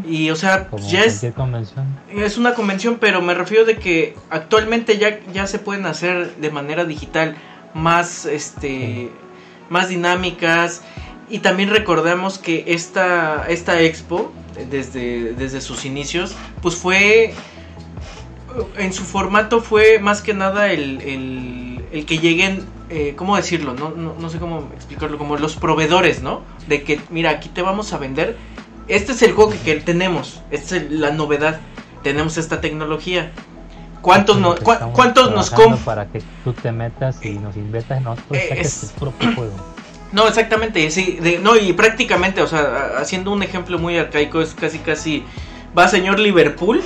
Y 0.09 0.31
o 0.31 0.37
sea, 0.37 0.69
ya 0.89 1.03
es 1.03 1.25
es 1.25 2.39
una 2.39 2.55
convención, 2.55 2.99
pero 3.01 3.21
me 3.23 3.35
refiero 3.35 3.65
de 3.65 3.77
que 3.77 4.15
actualmente 4.31 4.99
ya 4.99 5.19
ya 5.33 5.49
se 5.49 5.59
pueden 5.59 5.85
hacer 5.87 6.37
de 6.37 6.51
manera 6.53 6.85
digital 6.85 7.35
más 7.75 8.25
este 8.25 9.11
más 9.69 9.89
dinámicas. 9.89 10.83
Y 11.29 11.41
también 11.41 11.71
recordamos 11.71 12.39
que 12.39 12.65
esta 12.69 13.47
esta 13.49 13.81
expo 13.81 14.33
desde 14.71 15.33
desde 15.33 15.61
sus 15.61 15.85
inicios 15.85 16.37
pues 16.63 16.77
fue 16.77 17.35
en 18.77 18.93
su 18.93 19.05
formato 19.05 19.61
fue 19.61 19.99
más 19.99 20.23
que 20.23 20.35
nada 20.35 20.71
el, 20.73 21.01
el, 21.93 22.07
que 22.07 22.19
lleguen, 22.19 22.65
eh, 22.91 23.15
¿cómo 23.17 23.37
decirlo? 23.37 23.75
No, 23.75 23.91
no, 23.91 24.15
no, 24.19 24.31
sé 24.31 24.39
cómo 24.39 24.69
explicarlo, 24.75 25.17
como 25.17 25.37
los 25.37 25.57
proveedores, 25.57 26.23
¿no? 26.23 26.43
De 26.67 26.83
que, 26.83 27.01
mira, 27.11 27.31
aquí 27.31 27.49
te 27.49 27.63
vamos 27.63 27.93
a 27.93 27.99
vender 27.99 28.37
este 28.89 29.13
es 29.13 29.23
el 29.23 29.33
juego 29.33 29.53
que, 29.65 29.77
tenemos, 29.77 30.43
esta 30.51 30.77
es 30.77 30.91
la 30.91 31.11
novedad, 31.11 31.61
tenemos 32.03 32.37
esta 32.37 32.61
tecnología. 32.61 33.33
¿Cuántos, 34.03 34.39
no, 34.39 34.55
¿cuántos 34.57 35.31
nos 35.31 35.49
compran? 35.51 35.79
Para 35.79 36.07
que 36.07 36.23
tú 36.45 36.53
te 36.53 36.71
metas 36.71 37.25
y 37.25 37.31
nos 37.31 37.57
inventas 37.57 37.99
en 37.99 38.07
otro 38.07 38.25
eh, 38.33 38.59
es... 38.61 38.93
propio 38.99 39.35
juego. 39.35 39.55
No, 40.13 40.29
exactamente, 40.29 40.91
sí, 40.91 41.19
no, 41.43 41.57
y 41.57 41.73
prácticamente, 41.73 42.43
o 42.43 42.47
sea, 42.47 42.93
haciendo 42.99 43.33
un 43.33 43.43
ejemplo 43.43 43.79
muy 43.79 43.97
arcaico, 43.97 44.43
es 44.43 44.55
casi, 44.55 44.79
casi, 44.79 45.25
va 45.77 45.89
señor 45.89 46.21
Liverpool 46.21 46.83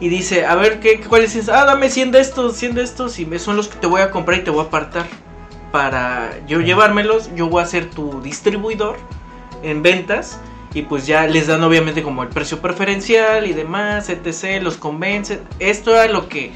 y 0.00 0.08
dice, 0.08 0.46
a 0.46 0.54
ver, 0.54 0.80
¿qué, 0.80 1.00
¿cuáles 1.00 1.34
es? 1.34 1.48
Ah, 1.48 1.64
dame 1.64 1.90
100 1.90 2.12
de 2.12 2.20
estos, 2.20 2.56
100 2.56 2.74
de 2.74 2.82
estos, 2.82 3.18
y 3.18 3.38
son 3.38 3.56
los 3.56 3.68
que 3.68 3.78
te 3.78 3.86
voy 3.86 4.00
a 4.00 4.10
comprar 4.10 4.38
y 4.38 4.44
te 4.44 4.50
voy 4.50 4.60
a 4.60 4.68
apartar. 4.68 5.06
Para 5.72 6.30
yo 6.46 6.60
llevármelos, 6.60 7.30
yo 7.34 7.48
voy 7.48 7.62
a 7.62 7.66
ser 7.66 7.90
tu 7.90 8.22
distribuidor 8.22 8.96
en 9.62 9.82
ventas 9.82 10.38
y 10.72 10.82
pues 10.82 11.06
ya 11.06 11.26
les 11.26 11.46
dan 11.46 11.62
obviamente 11.62 12.02
como 12.02 12.22
el 12.22 12.28
precio 12.28 12.60
preferencial 12.60 13.46
y 13.46 13.52
demás, 13.52 14.08
etc. 14.08 14.62
Los 14.62 14.76
convencen. 14.76 15.40
Esto 15.58 15.92
era 15.92 16.10
lo 16.10 16.28
que 16.28 16.52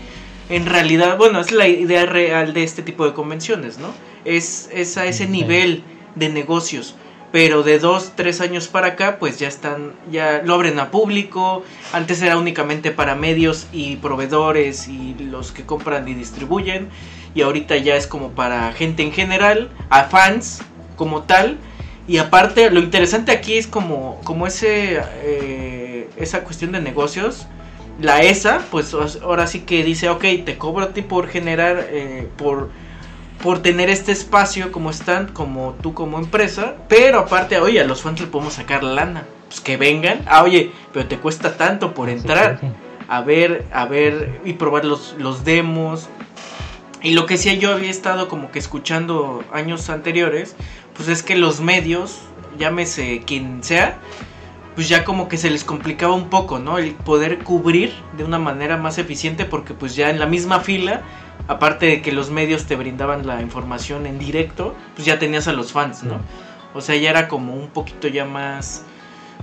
en 0.49 0.67
realidad, 0.67 1.19
bueno, 1.19 1.41
es 1.41 1.53
la 1.53 1.69
idea 1.69 2.07
real 2.07 2.55
de 2.55 2.63
este 2.63 2.83
tipo 2.83 3.05
de 3.05 3.13
convenciones, 3.13 3.79
¿no? 3.79 3.89
Es, 4.25 4.71
es 4.73 4.97
a 4.97 5.07
ese 5.07 5.27
nivel 5.27 5.83
de 6.15 6.29
negocios. 6.29 6.95
Pero 7.33 7.63
de 7.63 7.79
dos, 7.79 8.13
tres 8.15 8.41
años 8.41 8.69
para 8.69 8.89
acá, 8.89 9.19
pues 9.19 9.39
ya 9.39 9.49
están, 9.49 9.93
ya 10.11 10.43
lo 10.45 10.55
abren 10.55 10.79
a 10.79 10.91
público. 10.91 11.65
Antes 11.93 12.21
era 12.23 12.37
únicamente 12.37 12.91
para 12.91 13.15
medios 13.15 13.67
y 13.73 13.97
proveedores 13.97 14.87
y 14.87 15.17
los 15.19 15.51
que 15.51 15.65
compran 15.65 16.07
y 16.07 16.15
distribuyen. 16.15 16.89
Y 17.35 17.41
ahorita 17.43 17.79
ya 17.79 17.97
es 17.97 18.07
como 18.07 18.33
para 18.33 18.71
gente 18.73 19.03
en 19.03 19.13
general, 19.13 19.71
a 19.89 20.05
fans 20.05 20.63
como 20.97 21.23
tal 21.23 21.59
y 22.07 22.19
aparte, 22.19 22.71
lo 22.71 22.81
interesante 22.81 23.33
aquí 23.33 23.55
es 23.57 23.67
como, 23.67 24.21
como 24.25 24.47
ese, 24.47 25.01
eh, 25.23 26.09
esa 26.17 26.43
cuestión 26.43 26.73
de 26.73 26.81
negocios. 26.81 27.47
La 28.01 28.23
ESA, 28.23 28.63
pues 28.71 28.95
ahora 28.95 29.47
sí 29.47 29.61
que 29.61 29.85
dice, 29.85 30.09
ok, 30.09 30.25
te 30.45 30.59
cobro 30.59 30.87
a 30.87 30.89
ti 30.93 31.03
por 31.03 31.29
generar, 31.29 31.87
eh, 31.91 32.29
por, 32.37 32.71
por 33.43 33.61
tener 33.61 33.91
este 33.91 34.13
espacio 34.13 34.73
como 34.73 34.91
stand, 34.91 35.33
como 35.33 35.75
tú 35.83 35.95
como 35.95 36.19
empresa. 36.19 36.77
Pero 36.89 37.19
aparte, 37.19 37.59
oye, 37.59 37.81
a 37.81 37.85
los 37.85 38.03
fans 38.03 38.21
le 38.21 38.27
podemos 38.27 38.55
sacar 38.55 38.83
lana. 38.85 39.25
Pues 39.49 39.61
que 39.61 39.77
vengan. 39.77 40.23
Ah, 40.27 40.43
oye, 40.43 40.73
pero 40.93 41.07
te 41.07 41.19
cuesta 41.19 41.57
tanto 41.57 41.93
por 41.93 42.09
entrar. 42.09 42.61
A 43.09 43.21
ver, 43.21 43.67
a 43.73 43.85
ver 43.85 44.41
y 44.45 44.55
probar 44.55 44.85
los, 44.85 45.15
los 45.19 45.45
demos. 45.45 46.09
Y 47.03 47.11
lo 47.13 47.27
que 47.27 47.37
sí 47.37 47.59
yo 47.59 47.73
había 47.73 47.91
estado 47.91 48.29
como 48.29 48.51
que 48.53 48.61
escuchando 48.61 49.45
años 49.53 49.91
anteriores 49.91 50.55
pues 50.95 51.09
es 51.09 51.23
que 51.23 51.37
los 51.37 51.61
medios, 51.61 52.21
llámese 52.59 53.23
quien 53.27 53.63
sea, 53.63 53.99
pues 54.75 54.89
ya 54.89 55.05
como 55.05 55.29
que 55.29 55.37
se 55.37 55.51
les 55.51 55.65
complicaba 55.65 56.15
un 56.15 56.29
poco, 56.29 56.59
¿no? 56.59 56.79
El 56.79 56.95
poder 56.95 57.39
cubrir 57.39 57.93
de 58.17 58.25
una 58.25 58.39
manera 58.39 58.77
más 58.77 58.99
eficiente 58.99 59.45
porque 59.45 59.75
pues 59.75 59.95
ya 59.97 60.11
en 60.11 60.19
la 60.19 60.27
misma 60.27 60.61
fila, 60.61 61.03
aparte 61.49 61.87
de 61.87 62.03
que 62.03 62.13
los 62.13 62.31
medios 62.31 62.67
te 62.67 62.77
brindaban 62.77 63.27
la 63.27 63.41
información 63.43 64.07
en 64.07 64.19
directo, 64.19 64.75
pues 64.95 65.07
ya 65.07 65.19
tenías 65.19 65.49
a 65.49 65.53
los 65.53 65.73
fans, 65.73 66.03
¿no? 66.03 66.21
O 66.75 66.81
sea, 66.81 66.97
ya 66.97 67.11
era 67.11 67.29
como 67.29 67.55
un 67.55 67.69
poquito 67.69 68.09
ya 68.09 68.25
más, 68.25 68.85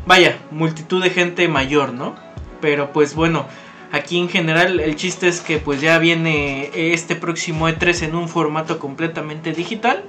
vaya, 0.05 0.37
multitud 0.51 1.03
de 1.03 1.09
gente 1.09 1.47
mayor, 1.47 1.93
¿no? 1.93 2.15
Pero 2.61 2.91
pues 2.91 3.15
bueno, 3.15 3.45
aquí 3.91 4.19
en 4.19 4.29
general 4.29 4.79
el 4.79 4.95
chiste 4.95 5.27
es 5.27 5.41
que 5.41 5.57
pues 5.57 5.81
ya 5.81 5.97
viene 5.99 6.71
este 6.73 7.15
próximo 7.15 7.69
E3 7.69 8.03
en 8.03 8.15
un 8.15 8.27
formato 8.27 8.79
completamente 8.79 9.53
digital 9.53 10.03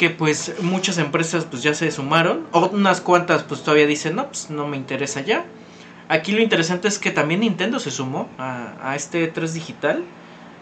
que 0.00 0.08
pues 0.08 0.54
muchas 0.62 0.96
empresas 0.96 1.44
pues 1.44 1.62
ya 1.62 1.74
se 1.74 1.90
sumaron, 1.90 2.46
unas 2.72 3.02
cuantas 3.02 3.42
pues 3.42 3.62
todavía 3.62 3.86
dicen, 3.86 4.16
no, 4.16 4.28
pues 4.28 4.48
no 4.48 4.66
me 4.66 4.78
interesa 4.78 5.20
ya. 5.20 5.44
Aquí 6.08 6.32
lo 6.32 6.40
interesante 6.40 6.88
es 6.88 6.98
que 6.98 7.10
también 7.10 7.40
Nintendo 7.40 7.78
se 7.78 7.90
sumó 7.90 8.26
a, 8.38 8.94
este 8.96 9.28
3 9.28 9.52
digital, 9.52 10.02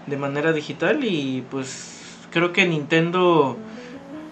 de 0.09 0.17
manera 0.17 0.53
digital 0.53 1.05
y 1.05 1.45
pues 1.51 2.01
creo 2.31 2.53
que 2.53 2.67
Nintendo 2.67 3.57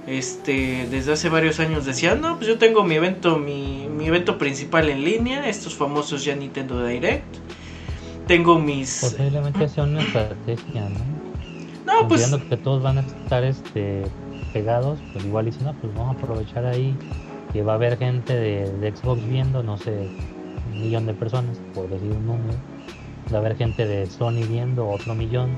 este 0.06 0.86
desde 0.90 1.12
hace 1.12 1.28
varios 1.28 1.60
años 1.60 1.84
decía, 1.84 2.14
no, 2.14 2.36
pues 2.36 2.48
yo 2.48 2.58
tengo 2.58 2.84
mi 2.84 2.94
evento, 2.94 3.38
mi, 3.38 3.88
mi 3.88 4.06
evento 4.06 4.38
principal 4.38 4.88
en 4.88 5.04
línea, 5.04 5.48
estos 5.48 5.74
famosos 5.74 6.24
ya 6.24 6.34
Nintendo 6.34 6.84
Direct. 6.84 7.24
Tengo 8.26 8.58
mis... 8.58 9.00
Posiblemente 9.02 9.68
sea 9.68 9.84
una 9.84 10.02
estrategia, 10.02 10.88
¿no? 10.88 11.94
No, 12.00 12.08
pues... 12.08 12.28
que 12.48 12.56
todos 12.56 12.82
van 12.82 12.98
a 12.98 13.00
estar 13.02 13.44
este 13.44 14.02
pegados, 14.52 14.98
pues 15.12 15.24
igual 15.24 15.44
dicen, 15.44 15.64
no, 15.64 15.74
pues 15.74 15.94
vamos 15.94 16.16
a 16.16 16.18
aprovechar 16.18 16.64
ahí 16.64 16.96
que 17.52 17.62
va 17.62 17.72
a 17.72 17.74
haber 17.76 17.98
gente 17.98 18.34
de, 18.34 18.92
Xbox 18.94 19.26
viendo, 19.28 19.62
no 19.62 19.76
sé, 19.76 20.08
un 20.72 20.80
millón 20.80 21.06
de 21.06 21.14
personas, 21.14 21.58
por 21.74 21.88
decir 21.88 22.10
un 22.10 22.26
número. 22.26 22.54
Va 23.32 23.38
a 23.38 23.40
haber 23.40 23.56
gente 23.56 23.86
de 23.86 24.06
Sony 24.06 24.46
viendo 24.48 24.88
otro 24.88 25.14
millón 25.14 25.50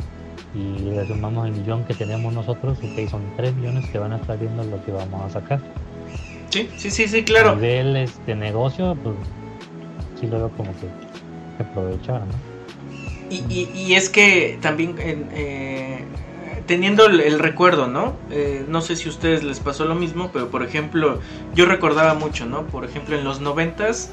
y 0.55 0.91
le 0.91 1.07
sumamos 1.07 1.47
el 1.47 1.53
millón 1.53 1.85
que 1.85 1.95
tenemos 1.95 2.33
nosotros, 2.33 2.79
ok, 2.79 3.09
son 3.09 3.23
tres 3.37 3.55
millones 3.55 3.87
que 3.91 3.99
van 3.99 4.13
a 4.13 4.17
estar 4.17 4.39
viendo 4.39 4.65
lo 4.65 4.83
que 4.85 4.93
vamos 4.93 5.23
a 5.23 5.31
sacar. 5.31 5.61
Sí, 6.51 6.69
sí, 6.77 6.91
sí, 6.91 7.09
sí, 7.09 7.25
claro. 7.25 7.51
A 7.51 7.55
nivel 7.55 7.97
este 7.97 8.35
negocio, 8.35 8.97
pues 9.03 9.17
sí 10.19 10.27
lo 10.27 10.39
veo 10.39 10.51
como 10.57 10.73
que, 10.73 10.89
aprovechar, 11.63 12.23
¿no? 12.23 12.49
Y, 13.31 13.45
y, 13.51 13.71
y, 13.75 13.95
es 13.95 14.09
que 14.09 14.59
también 14.63 14.97
eh, 14.99 16.03
teniendo 16.69 17.07
el, 17.07 17.39
recuerdo, 17.39 17.87
¿no? 17.87 18.15
Eh, 18.31 18.65
no 18.69 18.81
sé 18.81 18.97
si 18.97 19.09
a 19.09 19.11
ustedes 19.11 19.43
les 19.43 19.61
pasó 19.61 19.85
lo 19.85 19.95
mismo, 19.95 20.31
pero 20.33 20.49
por 20.49 20.63
ejemplo, 20.63 21.21
yo 21.55 21.67
recordaba 21.67 22.15
mucho, 22.15 22.47
¿no? 22.47 22.67
Por 22.67 22.87
ejemplo, 22.87 23.19
en 23.19 23.25
los 23.25 23.41
noventas, 23.41 24.11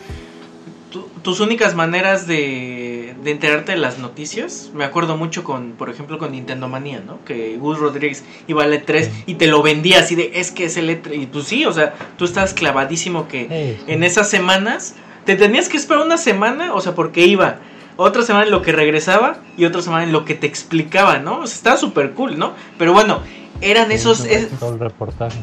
tus 1.22 1.40
únicas 1.40 1.76
maneras 1.76 2.28
de, 2.28 2.85
de 3.24 3.32
enterarte 3.32 3.74
de 3.74 3.78
las 3.78 4.00
noticias. 4.00 4.72
Me 4.74 4.84
acuerdo 4.84 5.18
mucho 5.18 5.44
con, 5.44 5.72
por 5.74 5.90
ejemplo, 5.90 6.18
con 6.18 6.32
Nintendo 6.32 6.68
Manía, 6.68 7.02
¿no? 7.06 7.24
Que 7.26 7.58
Gus 7.58 7.80
Rodríguez 7.80 8.24
iba 8.48 8.64
al 8.64 8.74
E3 8.74 9.10
y 9.26 9.36
te 9.36 9.48
lo 9.48 9.62
vendía 9.62 10.00
así 10.00 10.16
de, 10.16 10.32
es 10.36 10.52
que 10.52 10.66
es 10.66 10.78
el 10.78 10.90
E3. 10.90 11.22
Y 11.22 11.26
pues 11.28 11.46
sí, 11.46 11.66
o 11.66 11.74
sea, 11.74 11.94
tú 12.18 12.26
estabas 12.26 12.54
clavadísimo 12.54 13.28
que 13.28 13.78
en 13.88 14.04
esas 14.04 14.30
semanas 14.30 14.96
te 15.26 15.36
tenías 15.36 15.70
que 15.70 15.78
esperar 15.78 16.06
una 16.06 16.18
semana, 16.18 16.74
o 16.74 16.82
sea, 16.82 16.96
porque 16.96 17.26
iba. 17.26 17.60
Otra 17.98 18.24
semana 18.24 18.46
en 18.46 18.52
lo 18.52 18.62
que 18.62 18.74
regresaba 18.74 19.38
y 19.58 19.64
otra 19.66 19.82
semana 19.82 20.04
en 20.04 20.12
lo 20.12 20.26
que 20.26 20.36
te 20.36 20.48
explicaba, 20.48 21.20
¿no? 21.20 21.40
O 21.40 21.48
sea, 21.48 21.56
estaba 21.56 21.78
súper 21.78 22.12
cool, 22.12 22.38
¿no? 22.38 22.54
Pero 22.78 22.92
bueno, 22.92 23.22
eran 23.62 23.92
esos... 23.92 24.28
todo 24.60 24.74
el 24.74 24.80
reportaje. 24.80 25.40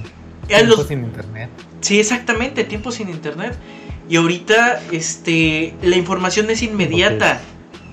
Tiempo 0.46 0.84
sin 0.84 1.04
internet. 1.04 1.50
Sí, 1.80 1.98
exactamente, 1.98 2.64
tiempo 2.64 2.92
sin 2.92 3.08
internet. 3.08 3.56
Y 4.08 4.16
ahorita, 4.16 4.82
este, 4.90 5.74
la 5.82 5.96
información 5.96 6.50
es 6.50 6.62
inmediata. 6.62 7.40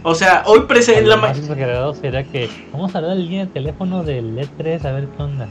O 0.04 0.16
sea, 0.16 0.44
hoy 0.46 0.62
presente 0.62 1.04
la 1.04 1.18
más 1.18 1.38
exagerado 1.38 1.94
será 1.94 2.24
que 2.24 2.50
vamos 2.72 2.96
a 2.96 3.02
dar 3.02 3.10
la 3.10 3.16
línea 3.16 3.46
de 3.46 3.52
teléfono 3.52 4.02
del 4.04 4.38
E3 4.38 4.86
a 4.86 4.92
ver 4.94 5.08
qué 5.08 5.24
onda. 5.24 5.50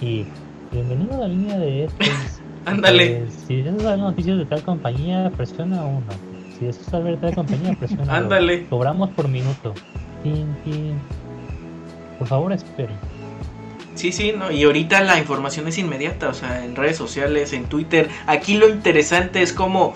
Y 0.00 0.24
bienvenido 0.70 1.14
a 1.16 1.18
la 1.18 1.28
línea 1.28 1.58
de 1.58 1.88
E3. 1.88 2.10
Ándale. 2.64 3.22
Pues, 3.24 3.44
si 3.48 3.56
deseas 3.56 3.82
saber 3.82 3.98
noticias 3.98 4.38
de 4.38 4.44
tal 4.44 4.62
compañía, 4.62 5.30
presiona 5.36 5.82
uno. 5.82 6.06
Si 6.56 6.66
deseas 6.66 6.86
saber 6.86 7.16
de 7.16 7.26
tal 7.26 7.34
compañía, 7.34 7.74
presiona 7.76 8.16
Ándale. 8.16 8.68
Cobramos 8.68 9.10
por 9.10 9.26
minuto. 9.26 9.74
Por 12.20 12.28
favor, 12.28 12.52
espere. 12.52 12.94
Sí, 13.96 14.12
sí, 14.12 14.32
no, 14.36 14.52
y 14.52 14.62
ahorita 14.62 15.00
la 15.00 15.18
información 15.18 15.66
es 15.66 15.76
inmediata, 15.76 16.28
o 16.28 16.34
sea, 16.34 16.64
en 16.64 16.76
redes 16.76 16.96
sociales, 16.96 17.52
en 17.52 17.64
Twitter. 17.64 18.08
Aquí 18.28 18.56
lo 18.56 18.68
interesante 18.68 19.42
es 19.42 19.52
como 19.52 19.94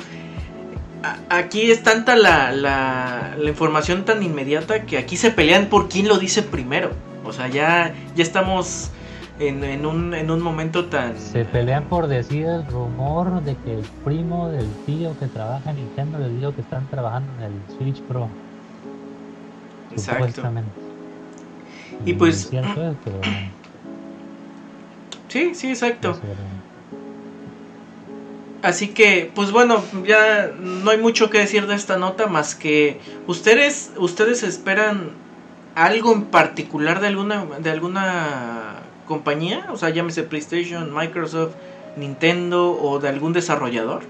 aquí 1.28 1.70
es 1.70 1.82
tanta 1.82 2.16
la, 2.16 2.52
la, 2.52 3.34
la, 3.38 3.48
información 3.48 4.04
tan 4.04 4.22
inmediata 4.22 4.82
que 4.82 4.98
aquí 4.98 5.16
se 5.16 5.30
pelean 5.30 5.66
por 5.66 5.88
quién 5.88 6.08
lo 6.08 6.18
dice 6.18 6.42
primero. 6.42 6.90
O 7.24 7.32
sea, 7.32 7.48
ya, 7.48 7.94
ya 8.14 8.22
estamos 8.22 8.90
en, 9.38 9.64
en, 9.64 9.86
un, 9.86 10.14
en 10.14 10.30
un 10.30 10.40
momento 10.40 10.86
tan... 10.86 11.16
Se 11.18 11.44
pelean 11.44 11.84
por 11.84 12.06
decir 12.06 12.46
el 12.46 12.66
rumor 12.66 13.42
de 13.42 13.56
que 13.56 13.74
el 13.78 13.84
primo 14.04 14.48
del 14.48 14.68
tío 14.86 15.18
que 15.18 15.26
trabaja 15.26 15.70
en 15.70 15.76
Nintendo 15.76 16.18
le 16.18 16.28
dijo 16.28 16.54
que 16.54 16.60
están 16.60 16.86
trabajando 16.88 17.30
en 17.38 17.52
el 17.52 17.76
Switch 17.76 18.00
Pro. 18.02 18.28
Exacto. 19.90 20.42
Y 22.04 22.14
pues... 22.14 22.48
cierto 22.48 22.96
pero... 23.04 23.20
Sí, 25.28 25.54
sí, 25.54 25.68
exacto. 25.68 26.18
Así 28.62 28.88
que, 28.88 29.30
pues 29.34 29.50
bueno, 29.50 29.82
ya 30.06 30.52
no 30.58 30.90
hay 30.90 30.98
mucho 30.98 31.30
que 31.30 31.38
decir 31.38 31.66
de 31.66 31.74
esta 31.74 31.96
nota 31.96 32.28
más 32.28 32.54
que 32.54 33.00
ustedes, 33.26 33.92
ustedes 33.96 34.44
esperan 34.44 35.10
algo 35.74 36.12
en 36.12 36.24
particular 36.26 37.00
de 37.00 37.08
alguna, 37.08 37.44
de 37.58 37.70
alguna 37.70 38.82
compañía, 39.08 39.66
o 39.72 39.76
sea, 39.76 39.90
llámese 39.90 40.22
PlayStation, 40.22 40.94
Microsoft, 40.94 41.54
Nintendo 41.96 42.70
o 42.80 43.00
de 43.00 43.08
algún 43.08 43.32
desarrollador. 43.32 44.02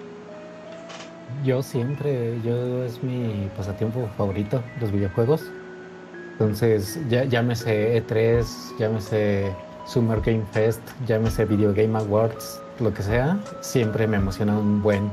Yo 1.45 1.63
siempre, 1.63 2.39
yo 2.45 2.85
es 2.85 3.03
mi 3.03 3.49
pasatiempo 3.57 4.09
favorito, 4.19 4.63
los 4.81 4.93
videojuegos. 4.93 5.51
Entonces, 6.33 7.01
ya, 7.09 7.25
llámese 7.25 8.03
E3, 8.03 8.45
llámese 8.79 9.53
Summer 9.87 10.21
Game 10.21 10.45
Fest, 10.53 10.83
llámese 11.07 11.45
Video 11.45 11.73
Game 11.73 11.99
Awards, 11.99 12.61
lo 12.83 12.93
que 12.93 13.03
sea, 13.03 13.39
siempre 13.61 14.07
me 14.07 14.17
emociona 14.17 14.59
un 14.59 14.83
buen 14.83 15.11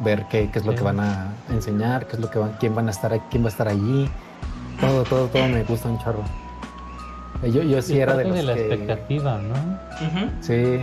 ver 0.00 0.26
qué, 0.30 0.50
qué 0.50 0.58
es 0.58 0.66
lo 0.66 0.74
que 0.74 0.82
van 0.82 1.00
a 1.00 1.28
enseñar, 1.50 2.06
qué 2.06 2.16
es 2.16 2.20
lo 2.20 2.30
que 2.30 2.38
van, 2.38 2.52
quién 2.58 2.74
van 2.74 2.88
a 2.88 2.90
estar, 2.90 3.18
quién 3.30 3.42
va 3.42 3.46
a 3.46 3.50
estar 3.50 3.68
allí. 3.68 4.08
Todo, 4.80 5.04
todo, 5.04 5.26
todo 5.26 5.46
me 5.46 5.62
gusta 5.64 5.88
un 5.88 5.98
chorro. 5.98 6.22
Yo, 7.42 7.62
yo 7.62 7.80
sí 7.80 7.98
era 7.98 8.16
de 8.16 8.24
los 8.24 8.34
de 8.34 8.42
la 8.42 8.52
expectativa, 8.54 9.38
¿no? 9.38 9.54
Sí, 10.40 10.80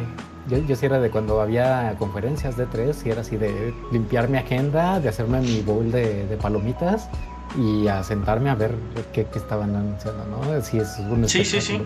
yo, 0.48 0.58
yo 0.60 0.76
sí 0.76 0.86
era 0.86 1.00
de 1.00 1.10
cuando 1.10 1.42
había 1.42 1.96
conferencias 2.00 2.58
de 2.58 2.66
tres, 2.68 3.06
y 3.06 3.10
era 3.10 3.22
así 3.22 3.38
de 3.38 3.74
limpiar 3.92 4.30
mi 4.30 4.38
agenda, 4.38 5.00
de 5.00 5.10
hacerme 5.10 5.42
mi 5.42 5.62
bowl 5.62 5.92
de, 5.92 6.26
de 6.26 6.38
palomitas 6.38 7.10
y 7.58 7.88
a 7.88 8.04
sentarme 8.04 8.50
a 8.50 8.56
ver 8.56 8.76
qué, 9.14 9.26
qué 9.26 9.40
estaban 9.40 9.76
anunciando, 9.76 10.26
¿no? 10.26 10.62
Sí, 10.62 10.78
es 10.80 10.98
un 11.00 11.28
sí, 11.28 11.44
sí, 11.44 11.62
sí. 11.62 11.82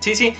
Sí, 0.00 0.14
sí. 0.14 0.34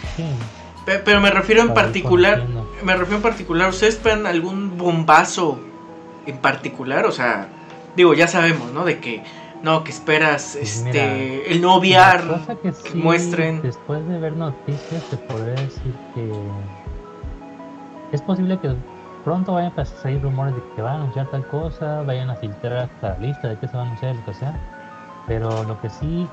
Pero 0.85 1.21
me 1.21 1.31
refiero 1.31 1.62
en 1.62 1.75
particular, 1.75 2.45
me 2.83 2.97
refiero 2.97 3.16
en 3.16 3.23
particular, 3.23 3.71
¿ustedes 3.71 3.95
esperan 3.95 4.27
algún 4.27 4.77
bombazo 4.77 5.61
en 6.27 6.38
particular? 6.38 7.07
O 7.07 7.12
sea, 7.12 7.49
digo, 7.97 8.14
ya 8.14 8.27
sabemos, 8.27 8.73
¿no? 8.73 8.85
De 8.85 8.99
que, 8.99 9.23
no, 9.62 9.85
que 9.85 9.92
esperas 9.92 10.57
pues 10.59 10.79
este 10.79 11.53
el 11.53 11.62
no 11.62 11.77
VR 11.79 12.23
que, 12.62 12.95
muestren. 12.95 13.62
Después 13.62 14.07
de 14.09 14.18
ver 14.18 14.33
noticias, 14.33 15.03
te 15.09 15.16
podría 15.18 15.55
decir 15.55 15.95
que 16.14 16.33
es 18.11 18.21
posible 18.23 18.59
que 18.59 18.75
pronto 19.25 19.55
vayan 19.55 19.73
a 19.77 19.85
salir 19.85 20.21
rumores 20.21 20.55
de 20.57 20.62
que 20.75 20.83
van 20.83 20.95
a 20.95 20.97
anunciar 20.97 21.31
tal 21.31 21.47
cosa, 21.47 22.03
vayan 22.03 22.29
a 22.29 22.35
filtrar 22.37 22.90
hasta 22.90 23.11
la 23.11 23.18
lista 23.18 23.49
de 23.49 23.59
qué 23.59 23.68
se 23.68 23.77
va 23.77 23.85
a 23.85 23.87
anunciar, 23.87 24.16
lo 24.16 24.25
que 24.25 24.35
sea. 24.35 24.55
Pero 25.29 25.62
lo 25.62 25.81
que 25.81 25.88
sí 25.88 26.27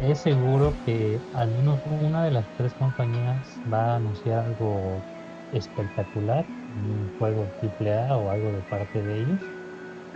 es 0.00 0.20
seguro 0.20 0.74
que 0.84 1.20
al 1.34 1.50
menos 1.50 1.80
una 1.84 2.24
de 2.24 2.30
las 2.30 2.46
tres 2.56 2.72
compañías 2.74 3.60
va 3.72 3.92
a 3.92 3.96
anunciar 3.96 4.44
algo 4.46 5.02
espectacular, 5.52 6.46
un 6.76 7.10
juego 7.18 7.48
AAA 7.62 8.16
o 8.16 8.30
algo 8.30 8.52
de 8.52 8.62
parte 8.62 9.02
de 9.02 9.22
ellos. 9.22 9.40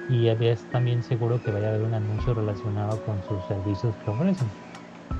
Y 0.08 0.28
es 0.28 0.68
también 0.70 1.02
seguro 1.02 1.42
que 1.42 1.50
vaya 1.50 1.66
a 1.66 1.70
haber 1.70 1.82
un 1.82 1.94
anuncio 1.94 2.34
relacionado 2.34 3.02
con 3.04 3.22
sus 3.24 3.44
servicios 3.46 3.94
que 4.04 4.10
ofrecen. 4.10 4.48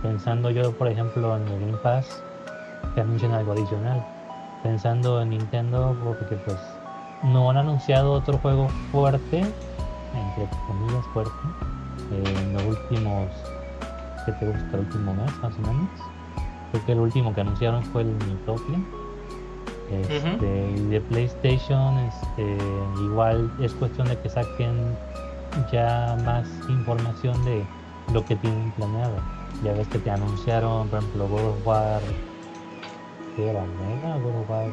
Pensando 0.03 0.51
yo, 0.51 0.77
por 0.77 0.89
ejemplo, 0.89 1.37
en 1.37 1.47
el 1.49 1.61
Game 1.61 1.79
Pass, 1.83 2.23
que 2.95 3.01
anuncian 3.01 3.33
algo 3.33 3.53
adicional. 3.53 4.05
Pensando 4.63 5.23
en 5.23 5.31
Nintendo, 5.31 5.97
porque 6.05 6.37
pues 6.37 6.59
no 7.23 7.51
han 7.51 7.57
anunciado 7.57 8.13
otro 8.13 8.39
juego 8.39 8.69
fuerte, 8.91 9.41
entre 9.41 10.49
comillas 10.67 11.07
fuerte, 11.13 11.33
en 12.11 12.53
los 12.53 12.65
últimos 12.65 13.31
que 14.25 14.33
te 14.33 14.47
gusta 14.47 14.69
el 14.73 14.81
último 14.81 15.15
mes, 15.15 15.37
más 15.43 15.55
o 15.55 15.61
menos. 15.61 15.89
Creo 16.71 16.87
que 16.87 16.93
el 16.93 17.01
último 17.01 17.35
que 17.35 17.41
anunciaron 17.41 17.83
fue 17.85 18.03
el 18.03 18.19
Nitopia. 18.19 18.79
Este, 19.91 20.75
Y 20.77 20.87
de 20.89 21.01
PlayStation, 21.03 21.99
este, 21.99 22.57
igual 23.05 23.51
es 23.61 23.73
cuestión 23.75 24.09
de 24.09 24.19
que 24.19 24.31
saquen 24.31 24.97
ya 25.71 26.17
más 26.25 26.47
información 26.69 27.45
de 27.45 27.63
lo 28.13 28.25
que 28.25 28.37
tienen 28.37 28.71
planeado. 28.73 29.17
Ya 29.63 29.73
ves 29.73 29.87
que 29.89 29.99
te 29.99 30.11
anunciaron, 30.11 30.89
por 30.89 31.01
ejemplo, 31.01 31.29
God 31.29 31.49
of 31.49 31.67
War. 31.67 32.01
¿Qué 33.37 33.51
era? 33.51 33.63
¿Mega? 33.63 34.17
¿God 34.17 34.41
of 34.41 34.51
War? 34.51 34.67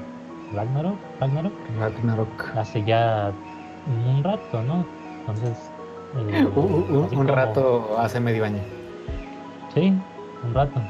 ¿Ragnarok? 0.54 0.98
¿Ragnarok? 1.20 1.54
Ragnarok. 1.78 2.58
Hace 2.58 2.84
ya 2.84 3.32
un 3.88 4.24
rato, 4.24 4.64
¿no? 4.64 4.86
Entonces. 5.20 5.58
Eh, 6.16 6.48
un, 6.56 7.28
rato 7.28 7.98
hace 8.00 8.20
medio 8.20 8.46
año. 8.46 8.60
Sí, 9.73 9.93
un 10.43 10.53
rato. 10.53 10.82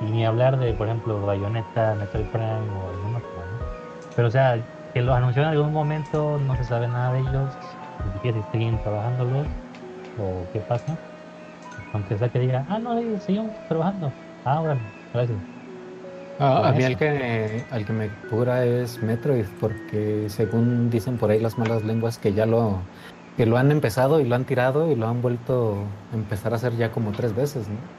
Y 0.00 0.10
ni 0.10 0.26
hablar 0.26 0.58
de, 0.58 0.72
por 0.74 0.88
ejemplo, 0.88 1.24
Bayonetta, 1.24 1.94
Metal 1.94 2.22
Prime 2.32 2.46
o 2.46 2.90
alguna 2.94 3.20
cosa, 3.20 3.36
¿no? 3.36 3.66
Pero, 4.14 4.28
o 4.28 4.30
sea, 4.30 4.58
que 4.92 5.02
lo 5.02 5.14
anunció 5.14 5.42
en 5.42 5.48
algún 5.48 5.72
momento, 5.72 6.38
no 6.46 6.56
se 6.56 6.64
sabe 6.64 6.88
nada 6.88 7.12
de 7.12 7.20
ellos, 7.20 7.52
ni 8.04 8.12
siquiera 8.12 8.38
si 8.38 8.52
siguen 8.52 8.82
trabajándolos 8.82 9.46
o 10.18 10.52
qué 10.52 10.60
pasa. 10.60 10.96
Aunque 11.92 12.18
sea 12.18 12.28
que 12.28 12.40
diga, 12.40 12.64
ah, 12.68 12.78
no, 12.78 12.96
seguimos 13.20 13.52
trabajando. 13.68 14.12
Ah, 14.44 14.60
bueno, 14.60 14.80
gracias. 15.12 15.38
Ah, 16.38 16.68
a 16.68 16.72
mí 16.72 16.84
al 16.84 16.98
que, 16.98 17.64
al 17.70 17.86
que 17.86 17.92
me 17.94 18.08
cura 18.28 18.64
es 18.64 19.02
Metroid, 19.02 19.46
porque 19.58 20.26
según 20.28 20.90
dicen 20.90 21.16
por 21.16 21.30
ahí 21.30 21.40
las 21.40 21.56
malas 21.56 21.82
lenguas 21.82 22.18
que 22.18 22.34
ya 22.34 22.44
lo, 22.44 22.80
que 23.36 23.46
lo 23.46 23.56
han 23.56 23.70
empezado 23.70 24.20
y 24.20 24.24
lo 24.24 24.34
han 24.34 24.44
tirado 24.44 24.90
y 24.90 24.96
lo 24.96 25.08
han 25.08 25.22
vuelto 25.22 25.78
a 26.12 26.16
empezar 26.16 26.52
a 26.52 26.56
hacer 26.56 26.76
ya 26.76 26.90
como 26.90 27.12
tres 27.12 27.34
veces, 27.34 27.68
¿no? 27.68 27.95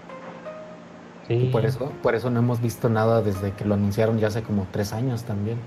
Y 1.29 1.49
por 1.51 1.65
eso, 1.65 1.91
por 2.01 2.15
eso 2.15 2.29
no 2.29 2.39
hemos 2.39 2.61
visto 2.61 2.89
nada 2.89 3.21
desde 3.21 3.51
que 3.51 3.65
lo 3.65 3.73
anunciaron 3.73 4.17
ya 4.17 4.27
hace 4.27 4.43
como 4.43 4.65
tres 4.71 4.93
años 4.93 5.23
también. 5.23 5.57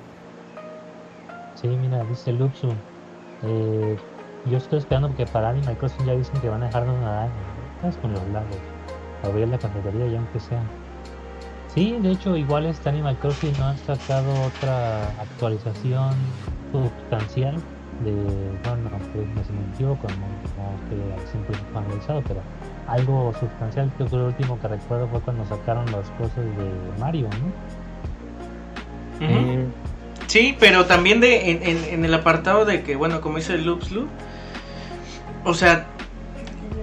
Sí, 1.54 1.68
mira, 1.68 2.02
dice 2.04 2.32
Luxu. 2.32 2.72
Eh, 3.42 3.96
yo 4.46 4.56
estoy 4.56 4.78
esperando 4.78 5.14
que 5.14 5.26
para 5.26 5.50
Animal 5.50 5.76
Crossing 5.76 6.06
ya 6.06 6.14
dicen 6.14 6.40
que 6.40 6.48
van 6.48 6.62
a 6.62 6.66
dejarnos 6.66 6.98
nadar 7.00 7.28
con 8.00 8.12
los 8.12 8.26
lagos. 8.28 8.56
Abrir 9.22 9.48
la 9.48 9.58
cafetería 9.58 10.06
ya 10.06 10.18
aunque 10.18 10.40
sea. 10.40 10.62
Sí, 11.74 11.96
de 12.00 12.12
hecho, 12.12 12.36
igual 12.36 12.66
este 12.66 12.88
Animal 12.88 13.18
Crossing 13.18 13.52
no 13.58 13.66
ha 13.66 13.76
sacado 13.76 14.32
otra 14.46 15.08
actualización 15.20 16.14
sustancial 16.72 17.56
de, 18.04 18.12
bueno, 18.64 18.90
pues 19.12 19.28
no 19.28 19.44
se 19.44 19.52
mintió, 19.52 19.88
como, 19.96 20.26
como 20.56 20.74
que 20.88 21.28
siempre 21.30 21.54
finalizado, 21.72 22.22
pero 22.26 22.40
algo 22.86 23.32
sustancial 23.38 23.90
que 23.96 24.04
fue 24.04 24.18
lo 24.18 24.26
último 24.26 24.58
que 24.60 24.68
recuerdo 24.68 25.08
fue 25.08 25.20
cuando 25.20 25.44
sacaron 25.46 25.86
las 25.86 26.08
cosas 26.10 26.36
de 26.36 27.00
Mario, 27.00 27.28
¿no? 27.28 29.26
Eh, 29.26 29.66
sí, 30.26 30.56
pero 30.58 30.86
también 30.86 31.20
de 31.20 31.50
en, 31.50 32.04
el 32.04 32.14
apartado 32.14 32.64
de 32.64 32.82
que, 32.82 32.96
bueno, 32.96 33.20
como 33.20 33.36
dice 33.36 33.58
Loops 33.58 33.92
Loop, 33.92 34.08
o 35.44 35.54
sea, 35.54 35.86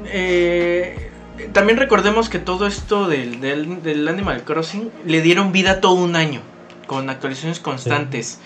eh, 0.06 1.12
también 1.54 1.78
recordemos 1.78 2.30
que 2.30 2.40
todo 2.40 2.68
esto 2.68 3.08
del, 3.08 3.42
del, 3.42 4.08
Animal 4.08 4.44
Crossing 4.44 4.92
le 5.06 5.22
dieron 5.22 5.52
vida 5.52 5.82
todo 5.82 5.94
un 5.94 6.16
año, 6.16 6.42
con 6.88 7.10
actualizaciones 7.10 7.60
constantes. 7.60 8.40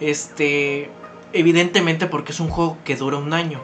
Este, 0.00 0.90
evidentemente 1.32 2.06
porque 2.06 2.32
es 2.32 2.40
un 2.40 2.48
juego 2.48 2.78
que 2.84 2.96
dura 2.96 3.18
un 3.18 3.32
año. 3.32 3.60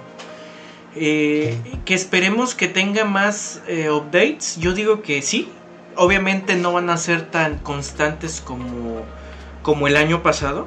Eh, 0.98 1.58
que 1.84 1.94
esperemos 1.94 2.54
que 2.54 2.68
tenga 2.68 3.04
más 3.04 3.62
eh, 3.68 3.90
updates. 3.90 4.56
Yo 4.58 4.72
digo 4.72 5.02
que 5.02 5.22
sí. 5.22 5.48
Obviamente 5.94 6.56
no 6.56 6.72
van 6.72 6.90
a 6.90 6.96
ser 6.96 7.22
tan 7.30 7.58
constantes 7.58 8.40
como, 8.40 9.02
como 9.62 9.86
el 9.86 9.96
año 9.96 10.22
pasado. 10.22 10.66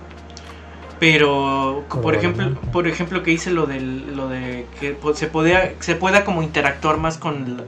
Pero, 1.00 1.86
por 1.88 2.14
ejemplo, 2.14 2.60
por 2.74 2.88
ejemplo 2.88 3.24
que 3.24 3.32
hice 3.32 3.52
lo 3.52 3.66
del, 3.66 4.18
lo 4.18 4.28
de 4.28 4.66
que 4.80 4.98
se 5.14 5.28
podía, 5.28 5.74
se 5.80 5.96
pueda 5.96 6.26
como 6.26 6.44
interactuar 6.44 6.98
más 6.98 7.18
con, 7.18 7.64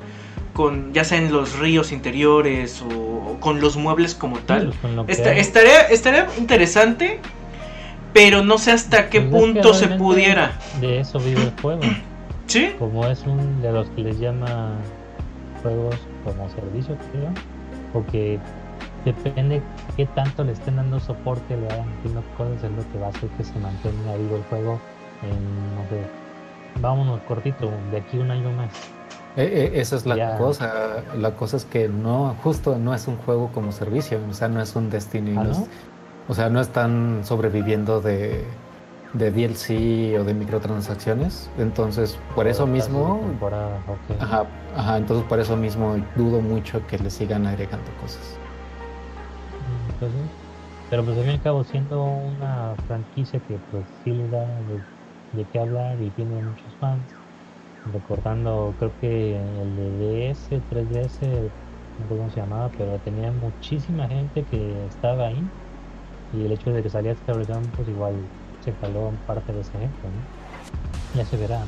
con 0.54 0.94
ya 0.94 1.06
sea 1.06 1.18
en 1.18 1.32
los 1.32 1.58
ríos 1.58 1.94
interiores 1.94 2.82
o, 2.82 3.38
con 3.40 3.62
los 3.62 3.78
muebles 3.78 4.16
como 4.16 4.40
tal. 4.40 4.74
estaría, 5.08 5.82
estaría 5.84 6.28
interesante, 6.38 7.22
pero 8.12 8.44
no 8.44 8.58
sé 8.58 8.72
hasta 8.72 9.10
qué 9.10 9.22
pues 9.22 9.42
punto 9.42 9.74
se 9.74 9.88
pudiera. 9.88 10.60
De 10.82 11.00
eso 11.00 11.18
vive 11.20 11.44
el 11.44 11.54
juego. 11.62 11.82
¿Sí? 12.52 12.76
Como 12.78 13.06
es 13.06 13.26
un 13.26 13.62
de 13.62 13.72
los 13.72 13.90
que 13.92 14.02
les 14.02 14.20
llama 14.20 14.76
juegos 15.62 15.96
como 16.26 16.50
servicio, 16.50 16.98
creo. 17.14 17.30
Porque 17.94 18.40
depende 19.06 19.62
qué 19.96 20.06
tanto 20.08 20.44
le 20.44 20.52
estén 20.52 20.76
dando 20.76 21.00
soporte, 21.00 21.56
le 21.56 21.66
hagan 21.68 21.88
haciendo 22.00 22.22
cosas, 22.38 22.64
es 22.66 22.72
lo 22.72 22.92
que 22.92 23.00
va 23.00 23.08
a 23.08 23.10
hacer 23.12 23.30
que 23.30 23.46
se 23.46 23.58
mantenga 23.58 24.16
vivo 24.18 24.36
el 24.36 24.44
juego 24.44 24.80
en, 25.24 25.76
no 25.76 25.90
sé, 25.90 26.02
vámonos 26.82 27.22
cortito, 27.22 27.72
de 27.90 27.98
aquí 27.98 28.18
un 28.18 28.32
año 28.32 28.52
más. 28.52 28.74
Eh, 29.38 29.72
eh, 29.74 29.80
esa 29.80 29.96
es 29.96 30.06
la 30.06 30.38
cosa, 30.38 31.04
la 31.18 31.32
cosa 31.36 31.56
es 31.56 31.64
que 31.64 31.88
no, 31.88 32.36
justo 32.44 32.78
no 32.78 32.94
es 32.94 33.08
un 33.08 33.16
juego 33.16 33.50
como 33.54 33.72
servicio, 33.72 34.20
o 34.30 34.34
sea, 34.34 34.50
no 34.50 34.62
es 34.62 34.76
un 34.76 34.90
Destiny, 34.90 35.38
¿Ah, 35.38 35.46
o 36.28 36.34
sea, 36.34 36.50
no 36.50 36.60
están 36.60 37.22
sobreviviendo 37.24 38.02
de, 38.02 38.44
de 39.14 39.32
DLC 39.32 40.18
o 40.20 40.24
de 40.24 40.34
microtransacciones, 40.34 41.50
entonces 41.58 42.18
por 42.34 42.48
eso 42.48 42.66
mismo, 42.66 43.22
ajá, 44.20 44.46
ajá, 44.76 44.98
entonces 44.98 45.26
por 45.28 45.40
eso 45.40 45.58
mismo 45.58 45.98
dudo 46.16 46.42
mucho 46.42 46.86
que 46.88 46.98
le 46.98 47.10
sigan 47.10 47.46
agregando 47.46 47.92
cosas. 48.02 48.38
Pero 50.90 51.06
pues 51.06 51.18
al 51.18 51.24
fin 51.24 51.32
y 51.34 51.36
al 51.36 51.42
cabo 51.42 51.64
siendo 51.64 52.04
una 52.04 52.76
franquicia 52.88 53.40
que 53.40 53.60
pues 53.70 53.86
sí 54.04 54.12
le 54.12 54.28
da 54.28 54.46
de, 55.34 55.46
qué 55.46 55.60
hablar 55.60 56.02
y 56.02 56.10
tiene 56.12 56.42
muchos 56.42 56.76
fans. 56.78 57.04
Recordando, 57.86 58.76
creo 58.78 58.92
que 59.00 59.38
el 59.38 59.76
de 59.76 60.30
DS, 60.30 60.52
3DS, 60.70 61.52
no 61.98 62.08
sé 62.08 62.16
cómo 62.16 62.30
se 62.30 62.42
llamaba, 62.42 62.70
pero 62.78 63.00
tenía 63.00 63.32
muchísima 63.32 64.08
gente 64.08 64.44
que 64.44 64.86
estaba 64.86 65.28
ahí. 65.28 65.44
Y 66.34 66.46
el 66.46 66.52
hecho 66.52 66.72
de 66.72 66.84
que 66.84 66.90
salía 66.90 67.14
esta 67.14 67.34
versión, 67.34 67.64
pues 67.76 67.88
igual 67.88 68.14
se 68.64 68.72
caló 68.74 69.10
en 69.10 69.16
parte 69.28 69.52
de 69.54 69.62
ese 69.62 69.72
ejemplo, 69.78 70.10
Ya 71.16 71.26
se 71.26 71.38
verá. 71.38 71.62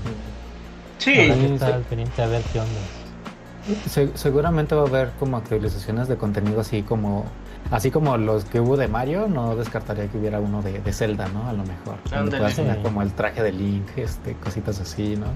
Sí, 0.97 1.11
está 1.13 1.75
al 1.75 1.83
pendiente 1.83 2.21
a 2.21 2.27
ver 2.27 2.41
qué 2.53 2.59
onda. 2.59 4.15
seguramente 4.15 4.75
va 4.75 4.83
a 4.83 4.87
haber 4.87 5.11
como 5.19 5.37
actualizaciones 5.37 6.07
de 6.07 6.17
contenido 6.17 6.61
así 6.61 6.83
como 6.83 7.25
Así 7.71 7.91
como 7.91 8.17
los 8.17 8.45
que 8.45 8.59
hubo 8.59 8.77
de 8.77 8.87
Mario, 8.87 9.27
no 9.27 9.55
descartaría 9.55 10.07
que 10.07 10.17
hubiera 10.17 10.39
uno 10.39 10.61
de, 10.61 10.79
de 10.79 10.93
Zelda, 10.93 11.27
¿no? 11.29 11.47
A 11.47 11.53
lo 11.53 11.63
mejor. 11.63 11.95
Donde 12.09 12.37
puedas 12.37 12.55
tener 12.55 12.81
como 12.81 13.01
el 13.01 13.11
traje 13.13 13.41
de 13.41 13.51
Link, 13.51 13.87
este, 13.95 14.35
cositas 14.35 14.79
así, 14.79 15.15
¿no? 15.15 15.27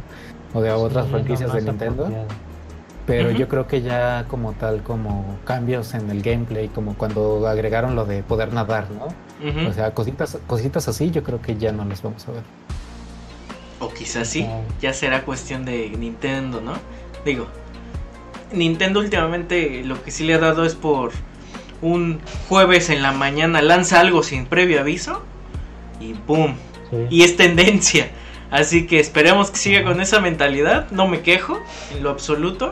O 0.54 0.62
de 0.62 0.72
otras 0.72 1.08
franquicias 1.08 1.52
de 1.54 1.62
Nintendo. 1.62 2.10
Pero 3.06 3.32
yo 3.32 3.48
creo 3.48 3.68
que 3.68 3.82
ya 3.82 4.26
como 4.28 4.54
tal, 4.54 4.84
como 4.84 5.38
cambios 5.46 5.94
en 5.94 6.10
el 6.12 6.22
gameplay, 6.22 6.68
como 6.68 6.96
cuando 6.96 7.48
agregaron 7.48 7.96
lo 7.96 8.06
de 8.06 8.22
poder 8.22 8.54
nadar, 8.54 8.92
¿no? 8.92 9.08
O 9.70 9.74
sea, 9.74 9.94
cositas, 9.94 10.38
cositas 10.48 10.88
así, 10.88 11.12
yo 11.12 11.24
creo 11.24 11.42
que 11.42 11.58
ya 11.58 11.72
no 11.72 11.86
las 11.86 12.02
vamos 12.02 12.28
a 12.28 12.32
ver. 12.32 12.44
O 13.80 13.90
quizás 13.90 14.28
sí, 14.28 14.48
ya 14.82 14.94
será 14.94 15.24
cuestión 15.24 15.64
de 15.64 15.90
Nintendo, 15.90 16.62
¿no? 16.62 16.74
Digo, 17.24 17.48
Nintendo 18.52 19.00
últimamente 19.00 19.84
lo 19.84 20.02
que 20.04 20.12
sí 20.12 20.24
le 20.24 20.34
ha 20.34 20.40
dado 20.40 20.66
es 20.66 20.76
por 20.76 21.12
un 21.82 22.20
jueves 22.50 22.90
en 22.90 23.04
la 23.04 23.12
mañana 23.12 23.62
lanza 23.62 24.00
algo 24.00 24.24
sin 24.24 24.48
previo 24.48 24.80
aviso 24.80 25.22
y 26.00 26.14
¡boom! 26.14 26.56
Y 27.10 27.24
es 27.24 27.36
tendencia. 27.38 28.10
Así 28.50 28.88
que 28.88 29.00
esperemos 29.00 29.52
que 29.52 29.58
siga 29.58 29.84
con 29.84 30.00
esa 30.00 30.22
mentalidad. 30.22 30.90
No 30.92 31.08
me 31.08 31.22
quejo 31.22 31.60
en 31.94 32.04
lo 32.04 32.10
absoluto. 32.10 32.72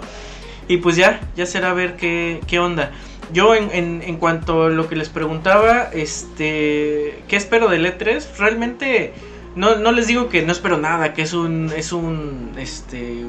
Y 0.68 0.78
pues 0.78 0.96
ya, 0.96 1.20
ya 1.36 1.46
será 1.46 1.74
ver 1.74 1.98
qué, 1.98 2.40
qué 2.48 2.60
onda. 2.60 2.92
Yo 3.34 3.56
en, 3.56 4.02
en, 4.04 4.18
cuanto 4.18 4.66
a 4.66 4.70
lo 4.70 4.88
que 4.88 4.96
les 4.96 5.10
preguntaba, 5.10 5.90
este, 5.92 7.24
¿qué 7.28 7.36
espero 7.36 7.70
del 7.70 7.86
E3? 7.86 8.24
Realmente 8.38 9.14
no, 9.56 9.76
no 9.78 9.92
les 9.92 10.08
digo 10.08 10.30
que 10.30 10.44
no 10.44 10.52
espero 10.52 10.78
nada, 10.78 11.14
que 11.14 11.24
es 11.24 11.34
un, 11.34 11.72
es 11.76 11.92
un, 11.92 12.52
este, 12.58 13.26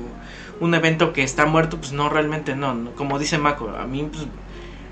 un 0.61 0.75
evento 0.75 1.13
que 1.13 1.23
está 1.23 1.47
muerto, 1.47 1.79
pues 1.79 1.93
no, 1.93 2.09
realmente 2.09 2.55
no. 2.55 2.91
Como 2.95 3.19
dice 3.19 3.39
Mako, 3.39 3.71
a 3.71 3.87
mí 3.87 4.09
pues, 4.11 4.27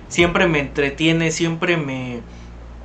siempre 0.08 0.46
me 0.46 0.60
entretiene, 0.60 1.30
siempre 1.30 1.76
me, 1.76 2.20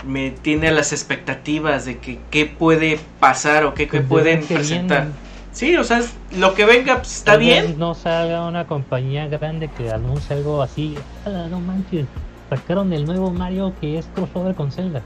me 0.05 0.32
tiene 0.32 0.71
las 0.71 0.91
expectativas 0.91 1.86
de 1.86 1.99
que 1.99 2.19
qué 2.32 2.45
puede 2.45 2.99
pasar 3.19 3.65
o 3.65 3.73
qué, 3.73 3.88
qué 3.88 3.99
pues 3.99 4.08
pueden 4.08 4.43
presentar. 4.45 5.08
Sí, 5.51 5.75
o 5.75 5.83
sea, 5.83 6.01
lo 6.38 6.53
que 6.53 6.65
venga 6.65 6.97
pues, 6.97 7.17
está 7.17 7.38
bien. 7.38 7.77
No 7.77 7.95
salga 7.95 8.47
una 8.47 8.67
compañía 8.67 9.27
grande 9.27 9.67
que 9.69 9.91
anuncie 9.91 10.35
algo 10.35 10.62
así. 10.62 10.97
no 11.25 11.59
manches! 11.59 12.05
Sacaron 12.49 12.93
el 12.93 13.05
nuevo 13.05 13.31
Mario 13.31 13.73
que 13.79 13.97
es 13.97 14.05
crossover 14.13 14.55
con 14.55 14.71
Zelda. 14.71 15.01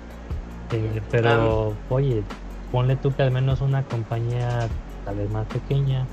Eh, 0.72 1.02
pero, 1.12 1.74
oye, 1.90 2.24
ponle 2.72 2.96
tú 2.96 3.14
que 3.14 3.24
al 3.24 3.32
menos 3.32 3.62
una 3.62 3.84
compañía 3.84 4.68
tal 5.06 5.16
vez 5.16 5.30
más 5.30 5.46
pequeña 5.48 6.06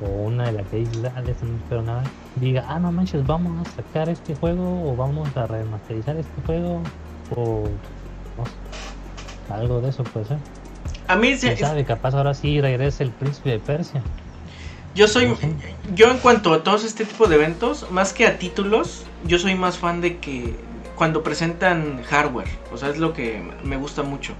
o 0.00 0.06
una 0.06 0.46
de 0.46 0.52
las 0.52 0.66
que 0.68 0.86
ah, 1.14 1.20
no 1.20 1.30
espero 1.30 1.82
nada, 1.82 2.04
diga, 2.36 2.64
ah, 2.68 2.78
no 2.78 2.92
manches, 2.92 3.26
vamos 3.26 3.66
a 3.66 3.70
sacar 3.70 4.08
este 4.08 4.34
juego 4.36 4.88
o 4.88 4.96
vamos 4.96 5.36
a 5.36 5.46
remasterizar 5.46 6.16
este 6.16 6.42
juego 6.46 6.80
o 7.36 7.64
algo 9.50 9.80
de 9.80 9.88
eso 9.88 10.04
puede 10.04 10.26
ser. 10.26 10.38
A 11.08 11.16
mí 11.16 11.36
se 11.36 11.56
sabe, 11.56 11.84
capaz 11.84 12.14
ahora 12.14 12.34
sí 12.34 12.60
regresa 12.60 13.02
el 13.02 13.10
príncipe 13.10 13.50
de 13.50 13.58
Persia. 13.58 14.02
Yo 14.94 15.08
soy, 15.08 15.34
yo 15.94 16.10
en 16.10 16.18
cuanto 16.18 16.52
a 16.52 16.62
todos 16.62 16.84
este 16.84 17.04
tipo 17.04 17.26
de 17.26 17.36
eventos, 17.36 17.90
más 17.90 18.12
que 18.12 18.26
a 18.26 18.38
títulos, 18.38 19.04
yo 19.24 19.38
soy 19.38 19.54
más 19.54 19.78
fan 19.78 20.00
de 20.00 20.18
que 20.18 20.54
cuando 20.96 21.22
presentan 21.22 22.02
hardware, 22.04 22.48
o 22.72 22.76
sea, 22.76 22.88
es 22.90 22.98
lo 22.98 23.12
que 23.12 23.42
me 23.64 23.76
gusta 23.76 24.02
mucho 24.02 24.34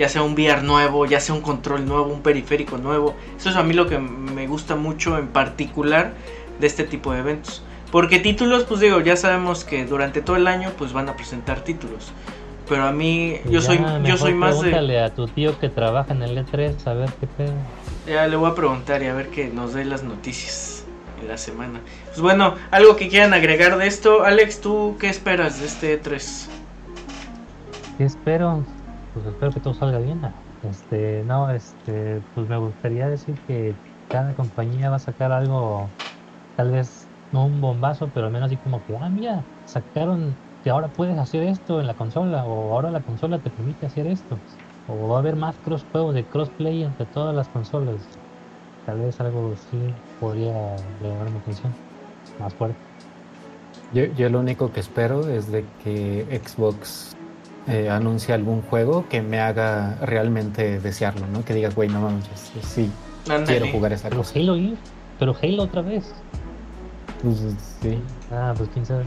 ya 0.00 0.08
sea 0.08 0.22
un 0.22 0.32
VR 0.32 0.62
nuevo, 0.62 1.04
ya 1.04 1.20
sea 1.20 1.34
un 1.34 1.42
control 1.42 1.84
nuevo, 1.84 2.10
un 2.10 2.22
periférico 2.22 2.78
nuevo. 2.78 3.14
Eso 3.38 3.50
es 3.50 3.56
a 3.56 3.62
mí 3.62 3.74
lo 3.74 3.86
que 3.86 3.98
me 3.98 4.46
gusta 4.46 4.74
mucho 4.74 5.18
en 5.18 5.28
particular 5.28 6.14
de 6.58 6.66
este 6.66 6.84
tipo 6.84 7.12
de 7.12 7.18
eventos. 7.18 7.62
Porque 7.92 8.18
títulos, 8.18 8.64
pues 8.64 8.80
digo, 8.80 9.00
ya 9.00 9.14
sabemos 9.16 9.64
que 9.64 9.84
durante 9.84 10.22
todo 10.22 10.36
el 10.36 10.46
año 10.46 10.72
pues 10.78 10.94
van 10.94 11.10
a 11.10 11.16
presentar 11.16 11.64
títulos. 11.64 12.12
Pero 12.70 12.84
a 12.84 12.92
mí, 12.92 13.40
yo 13.50 13.60
soy, 13.60 13.80
yo 14.04 14.16
soy 14.16 14.32
más 14.32 14.60
de... 14.60 15.00
a 15.00 15.12
tu 15.12 15.26
tío 15.26 15.58
que 15.58 15.68
trabaja 15.68 16.14
en 16.14 16.22
el 16.22 16.38
E3, 16.38 16.86
a 16.86 16.94
ver 16.94 17.10
qué 17.18 17.26
pedo. 17.26 17.52
Ya 18.06 18.28
le 18.28 18.36
voy 18.36 18.48
a 18.48 18.54
preguntar 18.54 19.02
y 19.02 19.06
a 19.06 19.14
ver 19.14 19.28
que 19.28 19.48
nos 19.48 19.74
dé 19.74 19.84
las 19.84 20.04
noticias 20.04 20.86
en 21.20 21.26
la 21.26 21.36
semana. 21.36 21.80
Pues 22.06 22.20
bueno, 22.20 22.54
algo 22.70 22.94
que 22.94 23.08
quieran 23.08 23.34
agregar 23.34 23.76
de 23.76 23.88
esto. 23.88 24.22
Alex, 24.22 24.60
¿tú 24.60 24.96
qué 25.00 25.08
esperas 25.08 25.58
de 25.58 25.66
este 25.66 26.00
E3? 26.00 26.46
¿Qué 27.98 28.04
espero? 28.04 28.64
pues 29.12 29.26
espero 29.26 29.50
que 29.50 29.58
todo 29.58 29.74
salga 29.74 29.98
bien. 29.98 30.20
Este, 30.62 31.24
no, 31.24 31.50
este, 31.50 32.22
pues 32.34 32.46
me 32.46 32.56
gustaría 32.56 33.08
decir 33.08 33.34
que 33.48 33.74
cada 34.08 34.32
compañía 34.34 34.90
va 34.90 34.96
a 34.96 35.00
sacar 35.00 35.32
algo, 35.32 35.90
tal 36.54 36.70
vez 36.70 37.08
no 37.32 37.46
un 37.46 37.60
bombazo, 37.60 38.10
pero 38.10 38.26
al 38.26 38.32
menos 38.32 38.46
así 38.46 38.58
como 38.58 38.84
que, 38.84 38.96
ah, 38.96 39.10
mira, 39.10 39.44
sacaron 39.64 40.38
que 40.62 40.70
ahora 40.70 40.88
puedes 40.88 41.18
hacer 41.18 41.42
esto 41.44 41.80
en 41.80 41.86
la 41.86 41.94
consola, 41.94 42.44
o 42.44 42.72
ahora 42.74 42.90
la 42.90 43.00
consola 43.00 43.38
te 43.38 43.50
permite 43.50 43.86
hacer 43.86 44.06
esto, 44.06 44.38
o 44.86 45.08
va 45.08 45.16
a 45.16 45.20
haber 45.20 45.36
más 45.36 45.56
cross 45.56 45.84
juegos 45.90 46.14
de 46.14 46.24
crossplay 46.24 46.82
entre 46.82 47.06
todas 47.06 47.34
las 47.34 47.48
consolas. 47.48 48.08
Tal 48.84 49.00
vez 49.00 49.20
algo 49.20 49.52
así 49.52 49.78
podría 50.18 50.52
llamar 51.02 51.30
mi 51.30 51.38
atención, 51.38 51.74
más 52.38 52.54
fuerte. 52.54 52.78
Yo, 53.92 54.04
yo 54.04 54.28
lo 54.28 54.40
único 54.40 54.72
que 54.72 54.80
espero 54.80 55.28
es 55.28 55.50
de 55.50 55.64
que 55.82 56.40
Xbox 56.44 57.12
eh, 57.66 57.88
anuncie 57.88 58.34
algún 58.34 58.62
juego 58.62 59.06
que 59.08 59.20
me 59.22 59.40
haga 59.40 59.96
realmente 60.02 60.80
desearlo, 60.80 61.26
¿no? 61.28 61.44
Que 61.44 61.54
digas, 61.54 61.74
güey, 61.74 61.88
no 61.88 62.00
mames, 62.00 62.24
sí, 62.62 62.90
quiero 63.46 63.66
jugar 63.68 63.92
esa 63.92 64.08
pero 64.08 64.22
cosa. 64.22 64.38
Halo, 64.38 64.56
pero 65.18 65.36
Halo 65.42 65.62
otra 65.64 65.82
vez. 65.82 66.12
Pues, 67.22 67.36
sí. 67.82 67.98
Ah, 68.30 68.54
pues 68.56 68.68
quién 68.70 68.86
sabe. 68.86 69.04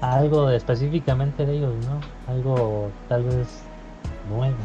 Algo 0.00 0.50
específicamente 0.50 1.46
de 1.46 1.56
ellos, 1.56 1.74
¿no? 1.86 2.32
Algo 2.32 2.90
tal 3.08 3.24
vez 3.24 3.62
nuevo. 4.28 4.56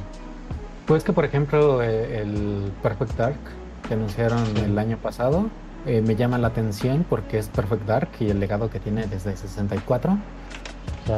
Pues 0.85 1.03
que, 1.03 1.13
por 1.13 1.25
ejemplo, 1.25 1.81
eh, 1.81 2.21
el 2.21 2.71
Perfect 2.83 3.15
Dark 3.17 3.39
que 3.87 3.93
anunciaron 3.93 4.43
el 4.57 4.77
año 4.77 4.97
pasado, 4.97 5.47
eh, 5.85 6.01
me 6.01 6.15
llama 6.15 6.37
la 6.37 6.47
atención 6.47 7.05
porque 7.09 7.39
es 7.39 7.47
Perfect 7.47 7.85
Dark 7.85 8.09
y 8.19 8.29
el 8.29 8.39
legado 8.39 8.69
que 8.69 8.79
tiene 8.79 9.07
desde 9.07 9.35
64. 9.35 10.17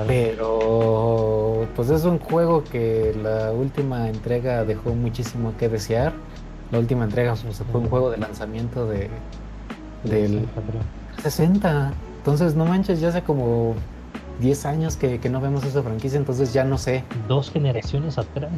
Pero 0.08 1.68
pues 1.76 1.90
es 1.90 2.06
un 2.06 2.18
juego 2.20 2.64
que 2.64 3.16
la 3.22 3.52
última 3.52 4.10
entrega 4.10 4.64
dejó 4.64 4.92
muchísimo 4.92 5.54
que 5.58 5.70
desear. 5.70 6.14
La 6.72 6.80
última 6.80 7.04
entrega 7.04 7.36
pues, 7.36 7.62
fue 7.72 7.82
un 7.82 7.90
juego 7.90 8.10
de 8.10 8.18
lanzamiento 8.18 8.88
de 8.88 9.10
del 10.04 10.48
60. 11.22 11.94
Entonces 12.18 12.56
no 12.56 12.66
manches, 12.66 13.02
ya 13.02 13.10
hace 13.10 13.22
como 13.22 13.76
10 14.40 14.66
años 14.66 14.98
que, 14.98 15.20
no 15.30 15.40
vemos 15.40 15.64
esa 15.64 15.82
franquicia, 15.82 16.18
entonces 16.18 16.54
ya 16.54 16.64
no 16.64 16.78
sé. 16.78 17.04
Dos 17.28 17.52
generaciones 17.52 18.18
atrás. 18.18 18.52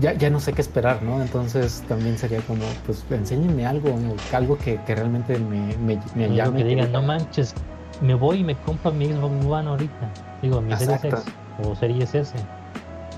Ya, 0.00 0.12
ya 0.12 0.28
no 0.28 0.40
sé 0.40 0.52
qué 0.52 0.60
esperar, 0.60 1.02
¿no? 1.02 1.22
Entonces 1.22 1.82
también 1.88 2.18
sería 2.18 2.40
como, 2.42 2.64
pues 2.84 3.04
enséñenme 3.10 3.66
algo, 3.66 3.94
algo 4.32 4.58
que, 4.58 4.78
realmente 4.86 5.38
me, 5.38 5.76
me, 5.78 6.00
me 6.14 6.34
llame. 6.34 6.58
Que 6.58 6.68
digan, 6.68 6.92
no 6.92 7.02
manches, 7.02 7.54
me 8.00 8.14
voy 8.14 8.40
y 8.40 8.44
me 8.44 8.54
compro 8.56 8.92
mi 8.92 9.06
Xbox 9.06 9.46
One 9.46 9.68
ahorita. 9.68 10.12
Digo, 10.42 10.60
mi 10.60 10.76
Series 10.76 11.04
X 11.04 11.24
o 11.62 11.74
Series 11.74 12.14
S. 12.14 12.34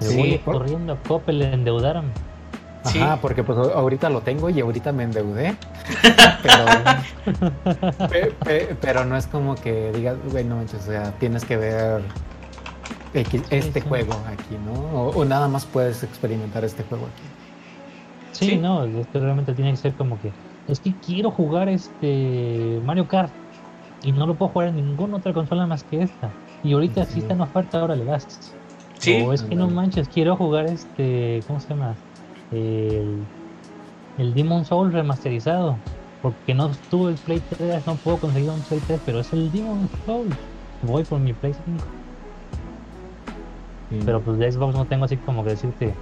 Me 0.01 0.17
voy 0.17 0.39
corriendo 0.39 0.93
a 0.93 1.03
Coppel, 1.03 1.43
endeudaron. 2.85 3.03
Ajá, 3.13 3.21
porque 3.21 3.43
pues 3.45 3.59
ahorita 3.59 4.11
lo 4.11 4.21
tengo 4.23 4.51
y 4.51 4.61
ahorita 4.61 4.93
me 4.93 5.05
endeudé. 5.05 5.57
pero, 8.09 8.35
pero 8.81 9.05
no 9.05 9.17
es 9.17 9.27
como 9.27 9.55
que 9.55 9.93
digas, 9.93 10.17
güey, 10.31 10.45
no 10.45 10.57
manches, 10.57 10.83
o 10.83 10.91
sea, 10.91 11.13
tienes 11.19 11.45
que 11.45 11.57
ver 11.57 12.03
este 13.15 13.81
juego 13.81 14.13
aquí, 14.27 14.57
¿no? 14.65 15.09
O, 15.09 15.25
nada 15.25 15.49
más 15.49 15.65
puedes 15.67 16.03
experimentar 16.03 16.65
este 16.65 16.83
juego 16.85 17.07
aquí. 17.07 17.23
Sí, 18.33 18.57
no, 18.57 18.85
es 18.85 19.07
que 19.09 19.19
realmente 19.19 19.53
tiene 19.55 19.73
que 19.73 19.79
ser 19.79 19.95
como 19.95 20.21
que, 20.21 20.33
es 20.69 20.81
que 20.81 20.95
quiero 20.95 21.31
jugar 21.31 21.69
este 21.69 22.81
Mario 22.85 23.09
Kart 23.09 23.33
y 24.03 24.13
no 24.13 24.27
lo 24.27 24.35
puedo 24.35 24.53
jugar 24.53 24.69
en 24.69 24.77
ninguna 24.77 25.17
otra 25.17 25.33
consola 25.33 25.67
más 25.67 25.83
que 25.85 26.03
esta. 26.03 26.31
Y 26.63 26.73
ahorita 26.73 27.05
sí, 27.05 27.21
está 27.21 27.35
en 27.35 27.41
oferta, 27.41 27.81
ahora 27.81 27.97
le 27.97 28.05
gastas. 28.05 28.55
Sí. 28.99 29.23
O 29.23 29.33
es 29.33 29.43
que 29.43 29.55
no 29.55 29.69
manches, 29.69 30.09
quiero 30.09 30.37
jugar 30.37 30.67
este, 30.67 31.43
¿cómo 31.47 31.61
se 31.61 31.69
llama? 31.69 31.95
El, 32.51 33.27
el 34.19 34.35
Demon 34.35 34.65
Soul 34.65 34.93
remasterizado. 34.93 35.79
Porque 36.23 36.53
no 36.53 36.71
estuvo 36.71 37.09
el 37.09 37.15
Play 37.15 37.41
3, 37.49 37.87
no 37.87 37.95
puedo 37.97 38.19
conseguir 38.19 38.51
un 38.51 38.61
Play 38.63 38.81
3, 38.87 39.01
pero 39.07 39.21
es 39.21 39.33
el 39.33 39.53
Demon 39.53 39.89
Soul. 40.05 40.29
Voy 40.83 41.05
por 41.05 41.21
mi 41.21 41.33
Play 41.33 41.55
5. 41.65 41.85
Pero 44.05 44.21
pues 44.21 44.39
de 44.39 44.53
Xbox 44.53 44.75
no 44.75 44.85
tengo 44.85 45.05
así 45.05 45.17
como 45.17 45.45
que 45.45 45.51
decirte, 45.51 45.95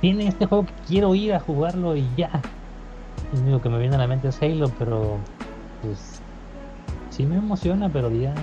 tiene 0.00 0.28
este 0.28 0.46
juego 0.46 0.66
que 0.66 0.72
quiero 0.86 1.14
ir 1.14 1.34
a 1.34 1.40
jugarlo 1.40 1.96
y 1.96 2.08
ya. 2.16 2.30
Lo 3.32 3.40
único 3.40 3.60
que 3.62 3.68
me 3.68 3.78
viene 3.78 3.96
a 3.96 3.98
la 3.98 4.06
mente 4.06 4.28
es 4.28 4.42
Halo, 4.42 4.70
pero 4.78 5.18
pues 5.82 6.22
sí 7.10 7.26
me 7.26 7.36
emociona, 7.36 7.88
pero 7.92 8.10
ya 8.10 8.34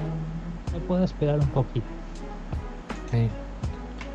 me 0.73 0.79
puedo 0.81 1.03
esperar 1.03 1.39
un 1.39 1.49
poquito. 1.49 1.87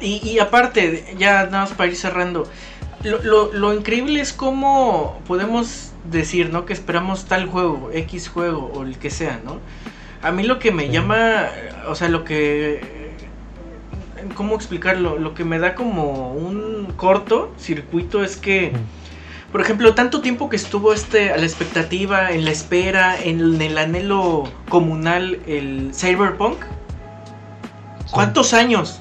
Y, 0.00 0.28
y 0.28 0.38
aparte, 0.38 1.14
ya 1.18 1.44
nada 1.44 1.60
más 1.60 1.72
para 1.72 1.90
ir 1.90 1.96
cerrando, 1.96 2.44
lo, 3.04 3.52
lo, 3.52 3.74
increíble 3.74 4.20
es 4.20 4.32
cómo 4.32 5.20
podemos 5.26 5.92
decir, 6.10 6.50
¿no? 6.50 6.66
Que 6.66 6.72
esperamos 6.72 7.26
tal 7.26 7.46
juego, 7.46 7.90
X 7.92 8.28
juego 8.28 8.70
o 8.74 8.82
el 8.82 8.98
que 8.98 9.10
sea, 9.10 9.40
¿no? 9.44 9.60
A 10.22 10.32
mí 10.32 10.42
lo 10.42 10.58
que 10.58 10.72
me 10.72 10.88
llama, 10.88 11.48
o 11.86 11.94
sea, 11.94 12.08
lo 12.08 12.24
que... 12.24 13.12
¿Cómo 14.34 14.54
explicarlo? 14.54 15.18
Lo 15.18 15.34
que 15.34 15.44
me 15.44 15.58
da 15.58 15.74
como 15.74 16.32
un 16.32 16.94
corto 16.96 17.52
circuito 17.58 18.24
es 18.24 18.36
que... 18.36 18.72
Por 19.52 19.60
ejemplo, 19.60 19.94
tanto 19.94 20.20
tiempo 20.20 20.48
que 20.48 20.56
estuvo 20.56 20.92
este 20.92 21.30
a 21.30 21.36
la 21.36 21.44
expectativa, 21.44 22.32
en 22.32 22.44
la 22.44 22.50
espera, 22.50 23.16
en 23.22 23.60
el, 23.60 23.78
anhelo 23.78 24.44
comunal, 24.68 25.40
el 25.46 25.92
Cyberpunk. 25.94 26.56
¿Cuántos 28.10 28.52
años? 28.52 29.00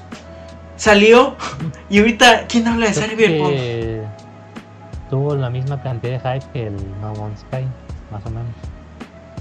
Salió 0.76 1.36
y 1.90 1.98
ahorita, 1.98 2.46
¿quién 2.46 2.68
habla 2.68 2.86
de 2.86 2.94
Cyberpunk? 2.94 3.93
Tuvo 5.14 5.36
la 5.36 5.48
misma 5.48 5.80
cantidad 5.80 6.20
de 6.20 6.40
hype 6.40 6.52
que 6.52 6.66
el 6.66 6.76
No 7.00 7.14
Man's 7.14 7.42
Sky, 7.42 7.64
más 8.10 8.26
o 8.26 8.30
menos. 8.30 8.48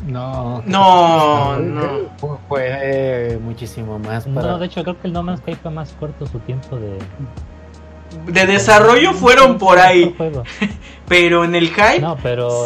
No, 0.05 0.61
no, 0.67 1.57
no. 1.57 2.39
Fue 2.47 3.39
muchísimo 3.41 3.97
más. 3.97 4.27
No, 4.27 4.59
de 4.59 4.67
hecho, 4.67 4.83
creo 4.83 5.01
que 5.01 5.07
el 5.07 5.13
No 5.13 5.23
Man's 5.23 5.39
Sky 5.39 5.55
fue 5.55 5.71
más 5.71 5.91
corto 5.99 6.27
su 6.27 6.37
tiempo 6.41 6.75
de 6.75 6.99
de 8.27 8.45
desarrollo 8.45 9.13
fueron 9.13 9.57
por 9.57 9.79
ahí. 9.79 10.15
pero 11.07 11.43
en 11.43 11.55
el 11.55 11.69
hype 11.69 12.05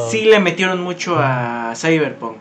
sí 0.10 0.26
le 0.26 0.42
metieron 0.42 0.84
mucho 0.84 1.16
a 1.18 1.72
Cyberpunk. 1.78 2.36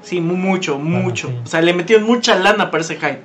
Sí, 0.00 0.22
mucho, 0.22 0.78
mucho. 0.78 1.30
O 1.44 1.46
sea, 1.46 1.60
le 1.60 1.74
metieron 1.74 2.06
mucha 2.06 2.36
lana 2.36 2.70
para 2.70 2.82
ese 2.82 2.94
hype. 2.94 3.20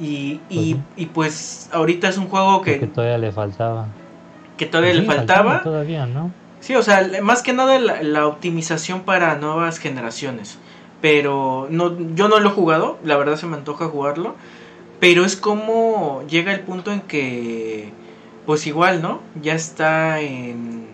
Y, 0.00 0.40
y, 0.48 0.74
pues, 0.74 0.84
y 0.96 1.06
pues 1.06 1.70
ahorita 1.72 2.08
es 2.08 2.18
un 2.18 2.26
juego 2.26 2.62
que... 2.62 2.80
Que 2.80 2.88
todavía 2.88 3.18
le 3.18 3.30
faltaba. 3.30 3.86
Que 4.62 4.70
todavía 4.70 4.94
le 4.94 5.02
faltaba. 5.02 5.60
Todavía, 5.60 6.06
¿no? 6.06 6.30
Sí, 6.60 6.76
o 6.76 6.82
sea, 6.84 7.10
más 7.20 7.42
que 7.42 7.52
nada 7.52 7.80
la, 7.80 8.26
optimización 8.28 9.02
para 9.02 9.34
nuevas 9.34 9.78
generaciones. 9.78 10.56
Pero 11.00 11.66
no, 11.68 11.98
yo 12.14 12.28
no 12.28 12.38
lo 12.38 12.50
he 12.50 12.52
jugado, 12.52 13.00
la 13.02 13.16
verdad 13.16 13.34
se 13.34 13.46
me 13.46 13.56
antoja 13.56 13.88
jugarlo. 13.88 14.36
Pero 15.00 15.24
es 15.24 15.34
como 15.34 16.22
llega 16.28 16.52
el 16.52 16.60
punto 16.60 16.92
en 16.92 17.00
que, 17.00 17.92
pues 18.46 18.68
igual, 18.68 19.02
¿no? 19.02 19.20
Ya 19.42 19.54
está 19.54 20.20
en... 20.20 20.86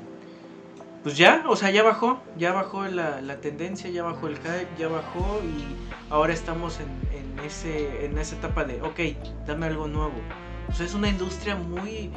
Pues 1.02 1.18
ya, 1.18 1.44
o 1.46 1.54
sea, 1.54 1.70
ya 1.70 1.82
bajó, 1.82 2.18
ya 2.38 2.54
bajó 2.54 2.86
la, 2.86 3.20
la 3.20 3.36
tendencia, 3.42 3.90
ya 3.90 4.02
bajó 4.02 4.28
el 4.28 4.36
hype, 4.36 4.68
ya 4.78 4.88
bajó 4.88 5.42
y 5.44 5.76
ahora 6.10 6.32
estamos 6.32 6.78
en, 6.80 7.18
en, 7.18 7.44
ese, 7.44 8.06
en 8.06 8.16
esa 8.16 8.34
etapa 8.34 8.64
de, 8.64 8.80
ok, 8.80 8.98
dame 9.46 9.66
algo 9.66 9.88
nuevo. 9.88 10.14
O 10.70 10.72
sea, 10.72 10.86
es 10.86 10.94
una 10.94 11.08
industria 11.08 11.56
muy... 11.56 12.10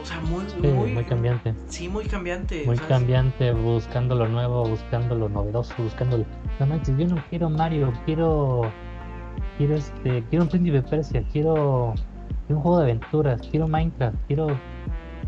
O 0.00 0.04
sea, 0.04 0.20
muy, 0.20 0.44
muy, 0.62 0.92
muy 0.92 1.04
cambiante. 1.04 1.54
Sí, 1.68 1.88
muy 1.88 2.06
cambiante. 2.06 2.64
Muy 2.64 2.78
cambiante, 2.78 3.52
buscando 3.52 4.14
lo 4.14 4.28
nuevo, 4.28 4.66
buscando 4.66 5.14
lo 5.14 5.28
novedoso, 5.28 5.74
buscando... 5.78 6.24
No 6.58 6.66
manches, 6.66 6.96
yo 6.96 7.06
no 7.06 7.22
quiero 7.28 7.50
Mario, 7.50 7.92
quiero 8.06 8.70
quiero 9.60 9.76
este, 9.76 10.24
quiero 10.30 10.44
un 10.44 10.50
príncipe 10.50 10.82
Persia, 10.82 11.22
quiero, 11.32 11.94
un 12.48 12.56
juego 12.56 12.78
de 12.78 12.84
aventuras, 12.84 13.40
quiero 13.50 13.68
Minecraft, 13.68 14.16
quiero 14.26 14.46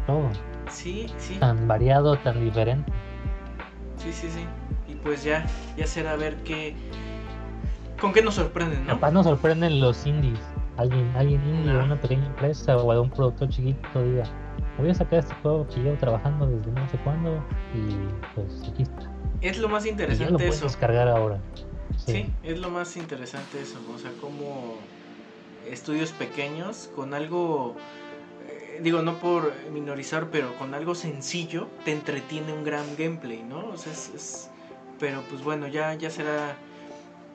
todo. 0.06 0.30
Sí, 0.70 1.06
sí. 1.18 1.36
Tan 1.38 1.68
variado, 1.68 2.16
tan 2.16 2.42
diferente. 2.42 2.90
Sí, 3.98 4.10
sí, 4.12 4.28
sí. 4.30 4.46
Y 4.88 4.94
pues 4.94 5.22
ya, 5.22 5.46
ya 5.76 5.86
será 5.86 6.16
ver 6.16 6.36
qué, 6.44 6.74
con 8.00 8.12
qué 8.12 8.22
nos 8.22 8.36
sorprenden, 8.36 8.86
¿no? 8.86 8.94
Capaz 8.94 9.10
nos 9.10 9.26
sorprenden 9.26 9.80
los 9.80 10.06
indies. 10.06 10.40
Alguien, 10.78 11.12
alguien 11.14 11.42
indie, 11.46 11.76
una 11.76 12.00
pequeña 12.00 12.26
empresa 12.26 12.76
o 12.76 12.90
algún 12.90 13.10
productor 13.10 13.50
chiquito 13.50 14.02
diga, 14.02 14.24
voy 14.78 14.90
a 14.90 14.94
sacar 14.94 15.20
este 15.20 15.34
juego 15.36 15.66
que 15.68 15.80
llevo 15.80 15.96
trabajando 15.96 16.46
desde 16.46 16.70
no 16.72 16.88
sé 16.88 16.98
cuándo 16.98 17.44
y 17.74 18.34
pues 18.34 18.68
aquí 18.70 18.82
está. 18.82 19.10
Es 19.40 19.58
lo 19.58 19.68
más 19.68 19.86
interesante 19.86 20.24
y 20.24 20.26
ya 20.26 20.32
lo 20.32 20.38
puedes 20.38 20.60
descargar 20.60 21.08
ahora. 21.08 21.40
Sí. 21.96 22.32
es 22.42 22.58
lo 22.58 22.70
más 22.70 22.96
interesante 22.96 23.60
eso, 23.60 23.78
o 23.94 23.98
sea, 23.98 24.10
como 24.20 24.76
estudios 25.70 26.10
pequeños 26.12 26.90
con 26.96 27.12
algo, 27.14 27.76
eh, 28.48 28.80
digo, 28.82 29.02
no 29.02 29.18
por 29.18 29.52
minorizar, 29.70 30.28
pero 30.30 30.56
con 30.58 30.74
algo 30.74 30.94
sencillo 30.94 31.68
te 31.84 31.92
entretiene 31.92 32.52
un 32.52 32.64
gran 32.64 32.84
gameplay, 32.96 33.42
¿no? 33.42 33.66
O 33.66 33.76
sea, 33.76 33.92
es, 33.92 34.50
pero 34.98 35.22
pues 35.28 35.44
bueno, 35.44 35.68
ya, 35.68 35.94
ya 35.94 36.10
será 36.10 36.56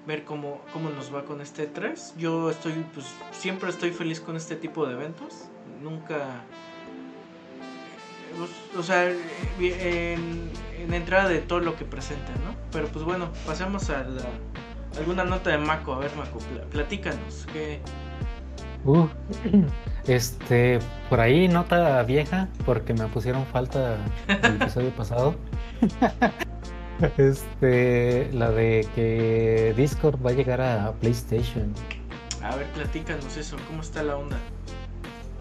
ver 0.08 0.24
cómo, 0.24 0.62
cómo 0.74 0.90
nos 0.90 1.14
va 1.14 1.24
con 1.24 1.42
este 1.42 1.68
3. 1.68 2.16
Yo 2.18 2.50
estoy, 2.50 2.86
pues 2.94 3.06
siempre 3.32 3.70
estoy 3.70 3.92
feliz 3.92 4.20
con 4.20 4.36
este 4.36 4.56
tipo 4.56 4.88
de 4.88 4.94
eventos, 4.94 5.50
nunca... 5.84 6.44
Pues, 8.38 8.52
o 8.78 8.84
sea, 8.84 9.10
en, 9.60 10.50
en 10.80 10.94
entrada 10.94 11.30
de 11.30 11.40
todo 11.40 11.60
lo 11.60 11.76
que 11.76 11.86
presenta, 11.86 12.32
¿no? 12.46 12.56
Pero 12.72 12.88
pues 12.88 13.04
bueno, 13.06 13.32
pasemos 13.46 13.90
a 13.90 14.04
la, 14.04 14.24
alguna 14.98 15.24
nota 15.24 15.50
de 15.50 15.58
Mako. 15.58 15.94
A 15.94 16.00
ver, 16.00 16.16
Mako, 16.16 16.40
platícanos. 16.72 17.48
¿qué... 17.54 17.80
Uh, 18.84 19.08
este, 20.08 20.80
por 21.10 21.20
ahí 21.20 21.48
nota 21.48 22.02
vieja, 22.04 22.48
porque 22.66 22.94
me 22.94 23.08
pusieron 23.08 23.46
falta 23.46 23.98
el 24.44 24.56
episodio 24.56 24.90
pasado. 24.96 25.36
Este, 27.18 28.28
la 28.34 28.50
de 28.50 28.90
que 28.96 29.72
Discord 29.78 30.20
va 30.26 30.32
a 30.32 30.34
llegar 30.34 30.62
a 30.62 30.92
PlayStation. 30.94 31.72
A 32.42 32.56
ver, 32.56 32.66
platícanos 32.72 33.38
eso, 33.38 33.56
¿cómo 33.68 33.84
está 33.84 34.02
la 34.02 34.18
onda? 34.18 34.38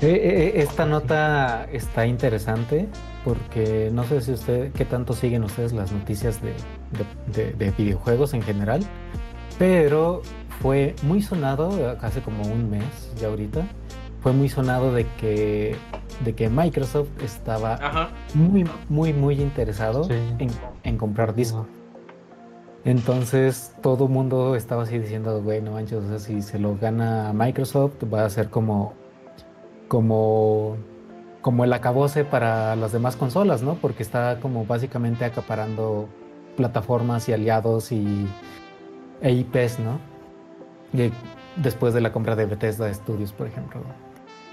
Eh, 0.00 0.08
eh, 0.08 0.12
eh, 0.12 0.52
esta 0.56 0.84
nota 0.84 1.66
está 1.72 2.06
interesante 2.06 2.86
porque 3.24 3.88
no 3.90 4.04
sé 4.04 4.20
si 4.20 4.32
usted, 4.32 4.70
qué 4.72 4.84
tanto 4.84 5.14
siguen 5.14 5.42
ustedes 5.42 5.72
las 5.72 5.90
noticias 5.90 6.38
de, 6.42 7.72
videojuegos 7.78 8.34
en 8.34 8.42
general, 8.42 8.82
pero 9.58 10.20
fue 10.60 10.94
muy 11.02 11.22
sonado 11.22 11.96
hace 12.02 12.20
como 12.20 12.42
un 12.42 12.70
mes 12.70 13.12
ya 13.18 13.28
ahorita. 13.28 13.66
Fue 14.20 14.32
muy 14.32 14.48
sonado 14.48 14.92
de 14.92 15.06
que, 15.18 15.76
de 16.24 16.34
que 16.34 16.50
Microsoft 16.50 17.08
estaba 17.22 18.10
muy, 18.34 18.68
muy, 18.88 19.12
muy 19.14 19.40
interesado 19.40 20.06
en, 20.10 20.98
comprar 20.98 21.34
Discord. 21.34 21.68
Entonces 22.84 23.74
todo 23.82 24.04
el 24.04 24.10
mundo 24.10 24.56
estaba 24.56 24.82
así 24.82 24.98
diciendo, 24.98 25.42
güey, 25.42 25.62
no 25.62 25.72
manches, 25.72 26.04
o 26.04 26.08
sea, 26.08 26.18
si 26.18 26.42
se 26.42 26.58
lo 26.58 26.76
gana 26.76 27.32
Microsoft 27.32 27.94
va 28.12 28.24
a 28.24 28.30
ser 28.30 28.50
como, 28.50 28.94
como, 29.88 30.76
como 31.40 31.64
el 31.64 31.72
acabose 31.72 32.24
para 32.24 32.76
las 32.76 32.92
demás 32.92 33.16
consolas, 33.16 33.62
¿no? 33.62 33.74
Porque 33.74 34.02
está 34.02 34.40
como 34.40 34.64
básicamente 34.66 35.24
acaparando 35.24 36.08
plataformas 36.56 37.28
y 37.28 37.32
aliados 37.32 37.92
y 37.92 38.26
e 39.20 39.32
IPs, 39.32 39.78
¿no? 39.80 40.16
después 41.56 41.92
de 41.94 42.00
la 42.00 42.12
compra 42.12 42.36
de 42.36 42.46
Bethesda 42.46 42.92
Studios, 42.92 43.32
por 43.32 43.46
ejemplo. 43.46 43.80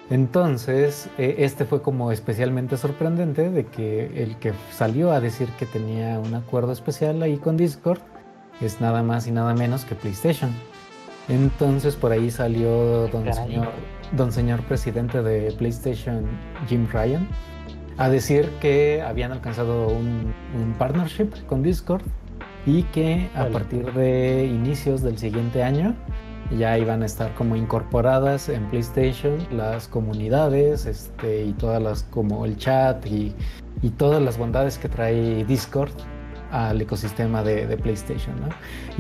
Entonces, 0.09 1.09
e, 1.17 1.35
este 1.39 1.65
fue 1.65 1.81
como 1.81 2.11
especialmente 2.11 2.77
sorprendente 2.77 3.49
de 3.49 3.65
que 3.65 4.23
el 4.23 4.37
que 4.37 4.53
salió 4.71 5.11
a 5.11 5.19
decir 5.19 5.49
que 5.57 5.65
tenía 5.65 6.19
un 6.19 6.33
acuerdo 6.35 6.71
especial 6.71 7.21
ahí 7.21 7.37
con 7.37 7.55
Discord 7.55 7.99
es 8.61 8.81
nada 8.81 9.03
más 9.03 9.27
y 9.27 9.31
nada 9.31 9.53
menos 9.53 9.85
que 9.85 9.95
PlayStation. 9.95 10.51
Entonces 11.29 11.95
por 11.95 12.11
ahí 12.11 12.31
salió 12.31 13.07
don 13.07 13.33
señor, 13.33 13.69
don 14.13 14.31
señor 14.31 14.61
presidente 14.63 15.21
de 15.21 15.51
PlayStation, 15.53 16.25
Jim 16.67 16.87
Ryan, 16.91 17.27
a 17.97 18.09
decir 18.09 18.49
que 18.59 19.01
habían 19.01 19.31
alcanzado 19.31 19.87
un, 19.87 20.33
partnership 20.77 21.29
con 21.47 21.61
Discord 21.63 22.03
y 22.65 22.83
que 22.83 23.29
a 23.35 23.45
partir 23.47 23.91
de 23.93 24.45
inicios 24.45 25.01
del 25.01 25.17
siguiente 25.17 25.63
año 25.63 25.95
ya 26.57 26.77
iban 26.77 27.01
a 27.01 27.05
estar 27.05 27.33
como 27.33 27.55
incorporadas 27.55 28.49
en 28.49 28.69
PlayStation 28.69 29.37
las 29.51 29.87
comunidades 29.87 30.85
este, 30.85 31.45
y 31.45 31.53
todas 31.53 31.81
las 31.81 32.03
como 32.03 32.45
el 32.45 32.57
chat 32.57 33.05
y, 33.05 33.33
y 33.81 33.89
todas 33.89 34.21
las 34.21 34.37
bondades 34.37 34.77
que 34.77 34.89
trae 34.89 35.43
Discord 35.45 35.91
al 36.51 36.79
ecosistema 36.79 37.43
de, 37.43 37.77
PlayStation. 37.77 38.35
¿no? 38.39 38.49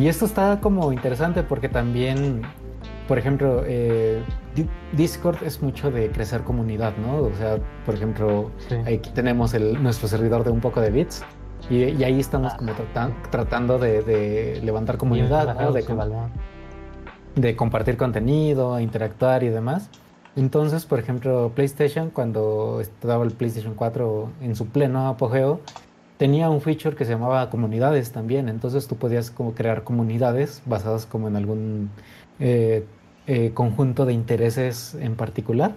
Y 0.03 0.07
esto 0.07 0.25
está 0.25 0.59
como 0.59 0.91
interesante 0.91 1.43
porque 1.43 1.69
también, 1.69 2.41
por 3.07 3.19
ejemplo, 3.19 3.63
eh, 3.65 4.23
Discord 4.95 5.43
es 5.43 5.61
mucho 5.61 5.91
de 5.91 6.09
crecer 6.11 6.41
comunidad, 6.41 6.93
¿no? 6.97 7.17
O 7.23 7.33
sea, 7.33 7.57
por 7.85 7.95
ejemplo, 7.95 8.51
aquí 8.85 9.09
tenemos 9.11 9.53
el, 9.53 9.81
nuestro 9.81 10.07
servidor 10.07 10.43
de 10.43 10.51
un 10.51 10.61
poco 10.61 10.81
de 10.81 10.91
bits. 10.91 11.23
Y, 11.69 12.03
ahí 12.03 12.19
estamos 12.19 12.53
ah. 12.53 12.57
como 12.57 12.73
tratando 13.31 13.79
de, 13.79 14.59
levantar 14.63 14.97
comunidad, 14.97 15.55
¿no? 15.55 15.71
de, 15.71 15.83
de 17.35 17.55
compartir 17.55 17.97
contenido, 17.97 18.79
interactuar 18.79 19.43
y 19.43 19.49
demás. 19.49 19.89
Entonces, 20.35 20.85
por 20.85 20.99
ejemplo, 20.99 21.51
PlayStation, 21.53 22.09
cuando 22.09 22.79
estaba 22.81 23.23
el 23.23 23.31
PlayStation 23.31 23.75
4 23.75 24.29
en 24.41 24.55
su 24.55 24.67
pleno 24.67 25.07
apogeo, 25.07 25.61
tenía 26.17 26.49
un 26.49 26.61
feature 26.61 26.95
que 26.95 27.05
se 27.05 27.11
llamaba 27.11 27.49
comunidades 27.49 28.11
también. 28.11 28.49
Entonces 28.49 28.87
tú 28.87 28.95
podías 28.95 29.29
como 29.29 29.53
crear 29.53 29.83
comunidades 29.83 30.61
basadas 30.65 31.05
como 31.05 31.27
en 31.27 31.35
algún 31.35 31.89
eh, 32.39 32.85
eh, 33.27 33.53
conjunto 33.53 34.05
de 34.05 34.13
intereses 34.13 34.95
en 34.95 35.15
particular. 35.15 35.75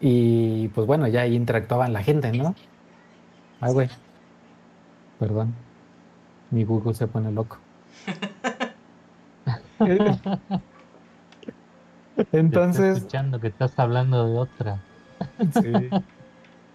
Y 0.00 0.68
pues 0.68 0.86
bueno, 0.86 1.08
ya 1.08 1.22
ahí 1.22 1.34
interactuaban 1.34 1.92
la 1.92 2.02
gente, 2.02 2.32
¿no? 2.32 2.54
Ay, 3.60 3.72
güey. 3.72 3.88
Perdón. 5.18 5.54
Mi 6.50 6.64
Google 6.64 6.94
se 6.94 7.08
pone 7.08 7.32
loco. 7.32 7.58
Entonces. 12.32 12.98
escuchando 12.98 13.40
que 13.40 13.48
estás 13.48 13.78
hablando 13.78 14.28
de 14.28 14.38
otra. 14.38 14.84
Sí. 15.52 15.90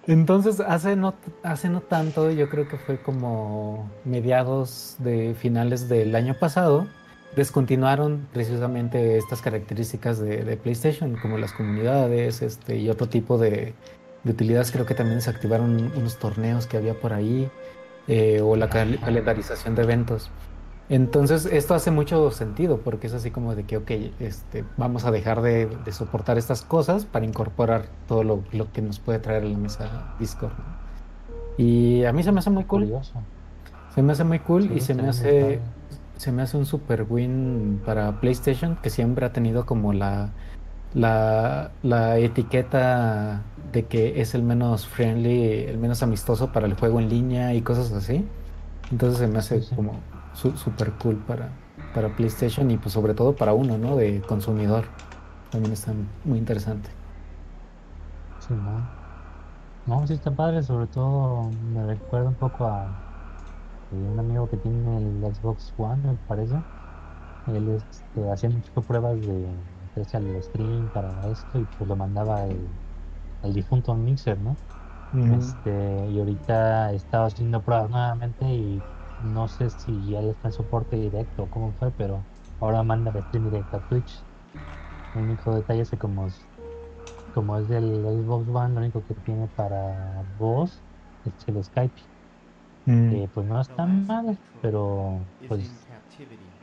Entonces, 0.06 0.60
hace 0.60 0.98
no, 0.98 1.16
hace 1.44 1.70
no 1.70 1.82
tanto, 1.82 2.30
yo 2.32 2.50
creo 2.50 2.68
que 2.68 2.78
fue 2.78 3.02
como 3.02 3.90
mediados 4.04 4.98
de 5.00 5.34
finales 5.34 5.88
del 5.88 6.14
año 6.16 6.38
pasado, 6.38 6.90
descontinuaron 7.36 8.28
precisamente 8.34 9.18
estas 9.18 9.42
características 9.42 10.20
de, 10.20 10.58
PlayStation, 10.58 11.16
como 11.18 11.38
las 11.38 11.54
comunidades 11.54 12.42
este, 12.42 12.78
y 12.78 12.90
otro 12.90 13.08
tipo 13.08 13.38
de, 13.38 13.74
utilidades. 14.26 14.72
Creo 14.72 14.86
que 14.86 14.96
también 14.96 15.22
se 15.22 15.30
activaron 15.30 15.92
unos 15.96 16.18
torneos 16.18 16.68
que 16.68 16.78
había 16.78 16.94
por 17.00 17.14
ahí, 17.14 17.50
eh, 18.08 18.42
o 18.42 18.56
la 18.56 18.70
calendarización 18.70 19.76
de 19.76 19.84
eventos. 19.84 20.30
Entonces, 20.90 21.46
esto 21.46 21.74
hace 21.74 21.92
mucho 21.92 22.30
sentido 22.32 22.80
porque 22.80 23.08
es 23.08 23.14
así 23.14 23.32
como 23.32 23.56
de 23.56 23.64
que, 23.64 23.78
ok, 23.78 23.92
este, 24.20 24.66
vamos 24.78 25.06
a 25.06 25.12
dejar 25.12 25.42
de, 25.42 25.70
soportar 25.92 26.38
estas 26.38 26.62
cosas 26.62 27.06
para 27.06 27.26
incorporar 27.26 27.86
todo 28.08 28.24
lo, 28.24 28.44
que 28.74 28.82
nos 28.82 29.00
puede 29.00 29.20
traer 29.20 29.46
la 29.46 29.58
mesa 29.58 30.16
Discord. 30.20 30.52
Y 31.58 32.04
a 32.04 32.12
mí 32.12 32.24
se 32.24 32.32
me 32.32 32.40
hace 32.40 32.50
muy 32.50 32.66
cool. 32.66 32.92
Se 33.96 34.02
me 34.02 34.12
hace 34.12 34.24
muy 34.24 34.40
cool 34.40 34.72
y 34.72 34.82
se 34.82 34.94
me 34.94 35.08
hace, 35.08 35.62
se 36.24 36.32
me 36.32 36.42
hace 36.42 36.56
un 36.56 36.66
super 36.66 37.06
win 37.10 37.82
para 37.86 38.22
PlayStation 38.22 38.78
que 38.78 38.90
siempre 38.90 39.26
ha 39.26 39.34
tenido 39.34 39.66
como 39.66 39.92
la, 39.92 40.30
la, 40.94 41.72
la 41.84 42.18
etiqueta 42.18 43.42
de 43.74 43.86
que 43.88 44.22
es 44.22 44.34
el 44.34 44.42
menos 44.42 44.88
friendly, 44.88 45.66
el 45.66 45.78
menos 45.78 46.02
amistoso 46.02 46.54
para 46.54 46.66
el 46.66 46.76
juego 46.76 47.02
en 47.02 47.10
línea 47.10 47.54
y 47.54 47.62
cosas 47.62 47.92
así. 47.92 48.26
Entonces 48.90 49.20
se 49.20 49.28
me 49.28 49.40
hace 49.40 49.62
como 49.76 50.00
súper 50.34 50.94
cool 50.94 51.18
para, 51.28 51.50
para 51.94 52.16
PlayStation 52.16 52.72
y 52.72 52.78
pues 52.78 52.94
sobre 52.94 53.14
todo 53.14 53.36
para 53.36 53.54
uno, 53.54 53.78
¿no? 53.78 53.98
De 53.98 54.22
consumidor. 54.22 54.86
También 55.52 55.74
está 55.74 55.92
muy 56.24 56.38
interesante. 56.38 56.90
Sí, 58.40 58.54
¿no? 58.54 58.88
No, 59.86 60.08
sí 60.08 60.14
está 60.14 60.32
padre, 60.32 60.64
sobre 60.64 60.88
todo 60.88 61.52
me 61.74 61.86
recuerda 61.86 62.30
un 62.30 62.36
poco 62.36 62.66
a 62.66 63.03
un 63.96 64.20
amigo 64.20 64.50
que 64.50 64.58
tiene 64.58 64.98
el 64.98 65.36
Xbox 65.36 65.74
One, 65.78 66.02
me 66.04 66.14
parece. 66.28 66.56
Él 67.48 67.70
este, 67.70 68.32
hacía 68.32 68.50
muchas 68.50 68.86
pruebas 68.86 69.20
de 69.22 69.48
hacerse 69.92 70.18
al 70.18 70.44
stream 70.44 70.90
para 70.94 71.10
esto 71.30 71.60
y 71.60 71.66
pues 71.78 71.88
lo 71.88 71.96
mandaba 71.96 72.46
el, 72.46 72.68
el 73.44 73.54
difunto 73.54 73.94
Mixer, 73.94 74.38
¿no? 74.40 74.56
este, 75.38 76.08
y 76.10 76.20
ahorita 76.20 76.92
estaba 76.94 77.28
haciendo 77.28 77.62
pruebas 77.62 77.90
nuevamente 77.90 78.46
y 78.46 78.82
no 79.26 79.48
sé 79.48 79.70
si 79.70 80.10
ya 80.10 80.22
está 80.22 80.48
en 80.48 80.54
soporte 80.54 80.96
directo 80.96 81.44
o 81.44 81.48
cómo 81.48 81.72
fue, 81.74 81.92
pero 81.92 82.24
ahora 82.60 82.82
manda 82.84 83.12
el 83.12 83.22
stream 83.24 83.46
directo 83.46 83.78
a 83.78 83.80
Twitch. 83.82 84.24
El 85.16 85.24
único 85.24 85.54
detalle 85.54 85.82
es 85.82 85.90
que 85.92 85.98
como 85.98 86.26
es, 86.26 86.42
como 87.36 87.58
es 87.58 87.68
del 87.68 88.04
Xbox 88.04 88.48
One, 88.50 88.74
lo 88.74 88.80
único 88.80 89.04
que 89.06 89.14
tiene 89.14 89.48
para 89.56 90.24
voz 90.40 90.82
es 91.26 91.48
el 91.48 91.64
Skype. 91.64 92.13
Mm. 92.86 93.26
pues 93.34 93.48
no 93.48 93.62
es 93.62 93.70
tan 93.70 94.06
mal, 94.06 94.38
pero 94.62 95.20
pues 95.48 95.72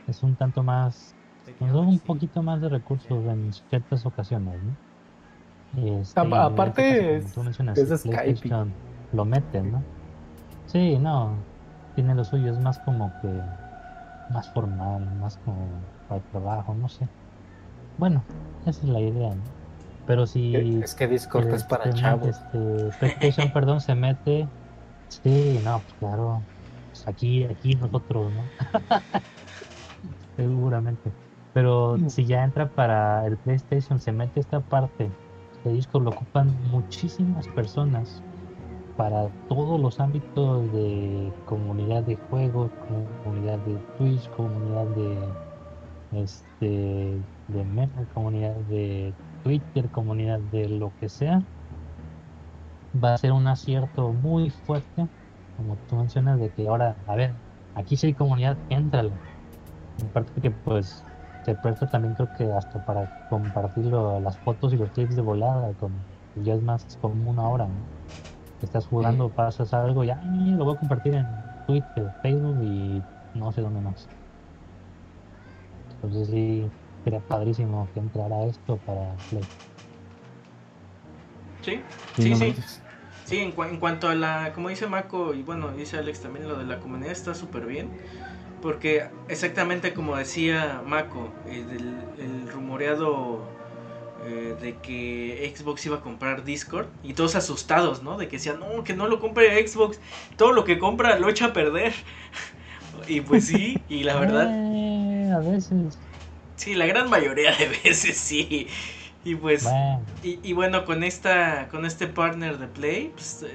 es 0.07 0.23
un 0.23 0.35
tanto 0.35 0.61
más, 0.61 1.15
un 1.59 1.99
poquito 1.99 2.43
más 2.43 2.61
de 2.61 2.69
recursos 2.69 3.25
en 3.25 3.51
ciertas 3.53 4.05
ocasiones, 4.05 4.55
este, 5.77 6.19
aparte 6.19 7.17
es, 7.17 7.33
Skype. 7.33 8.67
Lo 9.13 9.25
meten, 9.25 9.71
¿no? 9.71 9.83
Sí, 10.67 10.97
no, 10.97 11.33
tiene 11.95 12.15
lo 12.15 12.23
suyo, 12.23 12.51
es 12.51 12.59
más 12.59 12.79
como 12.79 13.11
que 13.21 13.27
más 14.31 14.49
formal, 14.53 15.05
más 15.19 15.37
como 15.43 15.67
para 16.07 16.21
el 16.21 16.27
trabajo, 16.29 16.73
no 16.75 16.87
sé. 16.87 17.07
Bueno, 17.97 18.23
esa 18.65 18.81
es 18.81 18.89
la 18.89 18.99
idea, 18.99 19.29
¿no? 19.29 19.61
Pero 20.07 20.25
si 20.25 20.55
es 20.55 20.95
que 20.95 21.07
Discord 21.07 21.53
es 21.53 21.63
para 21.63 21.85
este, 21.85 22.01
chavos. 22.01 22.29
Este, 22.29 22.97
PlayStation, 22.99 23.51
perdón, 23.53 23.81
se 23.81 23.95
mete. 23.95 24.47
Sí, 25.11 25.59
no, 25.63 25.79
pues 25.79 25.93
claro. 25.99 26.41
Pues 26.89 27.07
aquí, 27.07 27.43
aquí 27.43 27.75
nosotros, 27.75 28.31
¿no? 28.33 28.43
Seguramente. 30.37 31.11
Pero 31.53 31.97
mm. 31.97 32.09
si 32.09 32.25
ya 32.25 32.43
entra 32.43 32.69
para 32.69 33.25
el 33.27 33.37
PlayStation, 33.37 33.99
se 33.99 34.11
mete 34.11 34.39
esta 34.39 34.61
parte 34.61 35.11
de 35.63 35.73
Discord, 35.73 36.03
lo 36.03 36.11
ocupan 36.11 36.55
muchísimas 36.69 37.47
personas 37.49 38.23
para 38.95 39.27
todos 39.47 39.79
los 39.79 39.99
ámbitos 39.99 40.71
de 40.71 41.31
comunidad 41.45 42.03
de 42.03 42.15
juegos, 42.29 42.71
comunidad 43.23 43.59
de 43.59 43.75
Twitch, 43.97 44.29
comunidad 44.31 44.85
de 44.95 46.23
este 46.23 47.21
de 47.47 47.65
Meta, 47.65 48.05
comunidad 48.13 48.55
de 48.69 49.13
Twitter, 49.43 49.89
comunidad 49.89 50.39
de 50.51 50.69
lo 50.69 50.91
que 50.99 51.09
sea, 51.09 51.41
va 53.03 53.13
a 53.13 53.17
ser 53.17 53.31
un 53.31 53.47
acierto 53.47 54.11
muy 54.11 54.49
fuerte, 54.49 55.07
como 55.57 55.75
tú 55.89 55.95
mencionas, 55.95 56.39
de 56.39 56.49
que 56.49 56.67
ahora, 56.67 56.95
a 57.07 57.15
ver, 57.15 57.33
aquí 57.75 57.95
sí 57.95 58.07
hay 58.07 58.13
comunidad, 58.13 58.57
entrale. 58.69 59.11
En 59.99 60.07
parte 60.07 60.41
que 60.41 60.51
pues 60.51 61.03
se 61.43 61.55
presta 61.55 61.87
también 61.87 62.13
creo 62.15 62.29
que 62.37 62.51
hasta 62.51 62.83
para 62.85 63.27
compartir 63.29 63.85
las 63.85 64.37
fotos 64.39 64.73
y 64.73 64.77
los 64.77 64.89
clips 64.91 65.15
de 65.15 65.21
volada, 65.21 65.71
con, 65.79 65.91
ya 66.43 66.53
es 66.53 66.61
más 66.61 66.97
común 67.01 67.39
ahora, 67.39 67.65
¿no? 67.65 68.01
estás 68.61 68.85
jugando, 68.85 69.29
pasas 69.29 69.73
algo, 69.73 70.03
ya 70.03 70.21
lo 70.23 70.65
voy 70.65 70.75
a 70.75 70.79
compartir 70.79 71.15
en 71.15 71.25
Twitter, 71.65 72.11
Facebook 72.21 72.57
y 72.63 73.01
no 73.33 73.51
sé 73.51 73.61
dónde 73.61 73.81
más. 73.81 74.07
Entonces 75.95 76.27
sí, 76.29 76.69
sería 77.03 77.19
padrísimo 77.21 77.87
que 77.93 77.99
entrara 77.99 78.43
esto 78.43 78.77
para 78.85 79.13
Play. 79.29 79.43
Sí, 81.61 81.81
sí, 82.15 82.35
sí. 82.35 82.55
Sí, 83.25 83.39
en, 83.39 83.53
en, 83.57 83.77
cuanto 83.77 84.09
a 84.09 84.15
la, 84.15 84.51
como 84.53 84.69
dice 84.69 84.87
Marco, 84.87 85.33
y 85.33 85.41
bueno, 85.41 85.71
dice 85.71 85.97
Alex 85.97 86.21
también, 86.21 86.47
lo 86.47 86.57
de 86.57 86.65
la 86.65 86.79
comunidad 86.79 87.11
está 87.11 87.33
súper 87.33 87.65
bien. 87.65 87.89
Porque 88.61 89.07
exactamente 89.27 89.93
como 89.93 90.15
decía 90.15 90.81
Mako, 90.85 91.33
el, 91.47 91.95
el 92.19 92.49
rumoreado 92.51 93.47
eh, 94.23 94.55
de 94.61 94.75
que 94.77 95.51
Xbox 95.55 95.83
iba 95.87 95.97
a 95.97 96.01
comprar 96.01 96.43
Discord 96.43 96.85
y 97.01 97.13
todos 97.13 97.35
asustados, 97.35 98.03
¿no? 98.03 98.17
De 98.17 98.27
que 98.27 98.37
decían, 98.37 98.59
no, 98.59 98.83
que 98.83 98.93
no 98.93 99.07
lo 99.07 99.19
compre 99.19 99.67
Xbox, 99.67 99.99
todo 100.37 100.51
lo 100.51 100.63
que 100.63 100.77
compra 100.77 101.17
lo 101.17 101.27
echa 101.27 101.45
a 101.45 101.53
perder. 101.53 101.91
y 103.07 103.21
pues 103.21 103.47
sí, 103.47 103.81
y 103.89 104.03
la 104.03 104.19
verdad... 104.19 104.47
Eh, 105.21 105.31
a 105.33 105.39
veces. 105.39 105.97
Sí, 106.55 106.73
la 106.73 106.85
gran 106.85 107.09
mayoría 107.09 107.55
de 107.55 107.67
veces 107.83 108.17
sí. 108.17 108.67
Y 109.23 109.35
pues, 109.35 109.67
Y, 110.23 110.53
bueno, 110.53 110.85
con 110.85 111.03
esta, 111.03 111.67
con 111.69 111.85
este 111.85 112.07
partner 112.07 112.57
de 112.57 112.67
Play, 112.67 113.11
pues, 113.13 113.45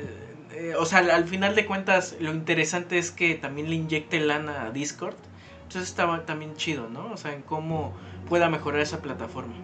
eh, 0.53 0.75
o 0.79 0.87
sea, 0.87 0.99
al, 0.99 1.27
final 1.27 1.55
de 1.55 1.67
cuentas, 1.67 2.17
lo 2.21 2.33
interesante 2.33 2.99
es 2.99 3.11
que 3.11 3.35
también 3.35 3.69
le 3.69 3.77
inyecte 3.77 4.21
lana 4.21 4.64
a 4.64 4.71
Discord. 4.71 5.17
Entonces 5.62 5.89
estaba 5.89 6.25
también 6.25 6.55
chido, 6.55 6.89
¿no? 6.89 7.12
O 7.12 7.17
sea, 7.17 7.33
en 7.33 7.43
cómo 7.43 7.93
pueda 8.29 8.49
mejorar 8.49 8.81
esa 8.81 9.03
plataforma 9.03 9.55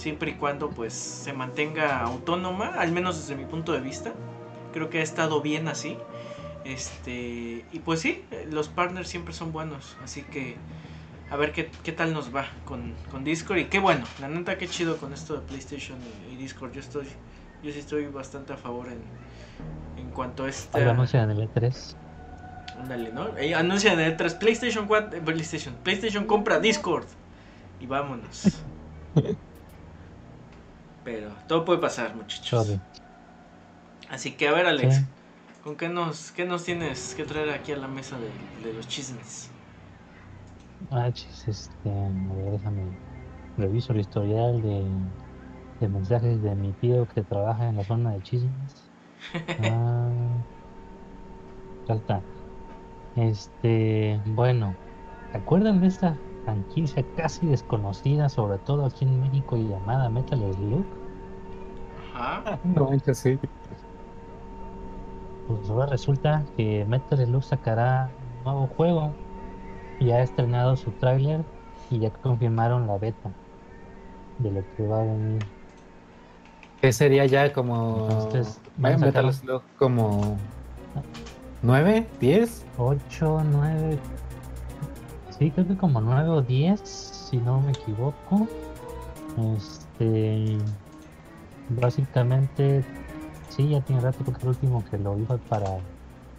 siempre 0.00 0.30
y 0.30 0.34
cuando 0.34 0.70
pues 0.70 0.94
se 0.94 1.32
mantenga 1.32 2.00
autónoma, 2.00 2.68
al 2.68 2.90
menos 2.90 3.18
desde 3.18 3.36
mi 3.36 3.44
punto 3.44 3.72
de 3.72 3.80
vista. 3.80 4.12
Creo 4.72 4.88
que 4.88 4.98
ha 4.98 5.02
estado 5.02 5.40
bien 5.42 5.68
así. 5.68 5.98
Este, 6.64 7.64
y 7.72 7.78
pues 7.84 8.00
sí, 8.00 8.24
los 8.50 8.68
partners 8.68 9.08
siempre 9.08 9.32
son 9.32 9.52
buenos, 9.52 9.96
así 10.02 10.22
que 10.22 10.56
a 11.30 11.36
ver 11.36 11.52
qué, 11.52 11.92
tal 11.92 12.12
nos 12.12 12.34
va 12.34 12.46
con, 12.64 12.94
Discord 13.24 13.58
y 13.58 13.64
qué 13.66 13.78
bueno, 13.78 14.04
la 14.20 14.28
neta 14.28 14.58
qué 14.58 14.68
chido 14.68 14.96
con 14.96 15.12
esto 15.12 15.34
de 15.34 15.40
PlayStation 15.46 15.98
y, 16.30 16.36
Discord. 16.36 16.72
Yo 16.72 16.80
estoy 16.80 17.06
yo 17.62 17.72
sí 17.72 17.78
estoy 17.78 18.06
bastante 18.06 18.54
a 18.54 18.56
favor 18.56 18.88
en, 18.88 19.02
en 20.02 20.10
cuanto 20.10 20.44
a 20.44 20.48
este 20.48 20.82
anuncia 20.82 21.22
en 21.22 21.30
el 21.30 21.48
E3. 21.48 21.94
Ándale, 22.80 23.12
¿no? 23.12 23.28
anuncia 23.56 23.92
en 23.92 24.00
el 24.00 24.16
E3 24.16 24.38
PlayStation 24.38 24.86
4, 24.86 25.18
eh, 25.18 25.20
PlayStation, 25.20 25.74
PlayStation 25.82 26.24
compra 26.24 26.58
Discord 26.58 27.04
y 27.80 27.86
vámonos. 27.86 28.62
Pero 31.04 31.30
todo 31.46 31.64
puede 31.64 31.78
pasar, 31.80 32.14
muchachos. 32.14 32.78
Así 34.08 34.32
que 34.32 34.48
a 34.48 34.52
ver, 34.52 34.66
Alex, 34.66 35.02
¿con 35.62 35.76
qué 35.76 35.88
nos, 35.88 36.32
qué 36.32 36.44
nos 36.44 36.64
tienes 36.64 37.14
que 37.14 37.24
traer 37.24 37.50
aquí 37.50 37.72
a 37.72 37.76
la 37.76 37.88
mesa 37.88 38.16
de, 38.62 38.72
los 38.72 38.88
chismes? 38.88 39.49
Ah, 40.88 41.10
chis, 41.12 41.46
este, 41.46 41.90
a 41.90 42.34
ver, 42.34 42.52
déjame 42.52 42.82
reviso 43.56 43.92
el 43.92 44.00
historial 44.00 44.62
de, 44.62 44.84
de 45.80 45.88
mensajes 45.88 46.42
de 46.42 46.54
mi 46.54 46.72
tío 46.74 47.06
que 47.06 47.22
trabaja 47.22 47.68
en 47.68 47.76
la 47.76 47.84
zona 47.84 48.12
de 48.12 48.22
chismes. 48.22 48.90
Ah, 51.88 51.94
está. 51.94 52.22
Este, 53.16 54.20
bueno, 54.26 54.74
¿te 55.32 55.38
acuerdan 55.38 55.80
de 55.80 55.88
esta 55.88 56.16
franquicia 56.44 57.04
casi 57.16 57.46
desconocida, 57.46 58.28
sobre 58.28 58.58
todo 58.58 58.86
aquí 58.86 59.04
en 59.04 59.20
México, 59.20 59.56
y 59.56 59.68
llamada 59.68 60.08
Metal 60.08 60.38
Slug. 60.54 60.84
Ajá. 62.14 62.58
No, 62.64 62.90
sí. 63.14 63.38
Pues 65.46 65.70
ahora 65.70 65.86
resulta 65.86 66.44
que 66.56 66.84
Metal 66.86 67.18
Slug 67.18 67.42
sacará 67.42 68.10
un 68.38 68.44
nuevo 68.44 68.66
juego. 68.68 69.14
Ya 70.00 70.16
ha 70.16 70.22
estrenado 70.22 70.76
su 70.76 70.90
tráiler 70.92 71.42
y 71.90 71.98
ya 71.98 72.10
confirmaron 72.10 72.86
la 72.86 72.98
beta 72.98 73.30
de 74.38 74.50
lo 74.50 74.64
que 74.76 74.86
va 74.86 75.00
a 75.00 75.04
venir. 75.04 75.44
¿Qué 76.80 76.92
sería 76.92 77.26
ya 77.26 77.52
como 77.52 78.08
Metal 78.78 79.32
Slug 79.32 79.62
como 79.76 80.38
9, 81.62 82.06
10? 82.20 82.66
8, 82.78 83.42
9, 83.52 83.98
Sí, 85.40 85.50
creo 85.50 85.66
que 85.66 85.74
como 85.74 86.02
9 86.02 86.28
o 86.28 86.42
10, 86.42 86.80
si 86.80 87.38
no 87.38 87.62
me 87.62 87.72
equivoco. 87.72 88.46
Este. 89.56 90.58
Básicamente, 91.70 92.84
sí, 93.48 93.70
ya 93.70 93.80
tiene 93.80 94.02
rato 94.02 94.18
porque 94.22 94.42
el 94.42 94.48
último 94.48 94.84
que 94.90 94.98
lo 94.98 95.18
hizo 95.18 95.38
para 95.48 95.78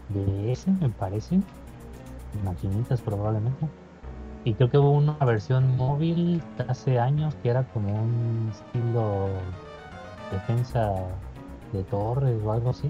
DS, 0.10 0.68
me 0.80 0.90
parece. 0.90 1.40
Maquinitas 2.44 3.02
probablemente. 3.02 3.68
Y 4.44 4.54
creo 4.56 4.70
que 4.70 4.78
hubo 4.78 4.92
una 4.92 5.14
versión 5.20 5.78
móvil 5.78 6.42
hace 6.68 7.00
años 7.00 7.36
que 7.44 7.50
era 7.50 7.64
como 7.64 7.94
un 7.94 8.52
estilo 8.52 9.28
defensa 10.32 10.94
de 11.74 11.84
torres 11.84 12.42
o 12.44 12.52
algo 12.52 12.72
así. 12.72 12.90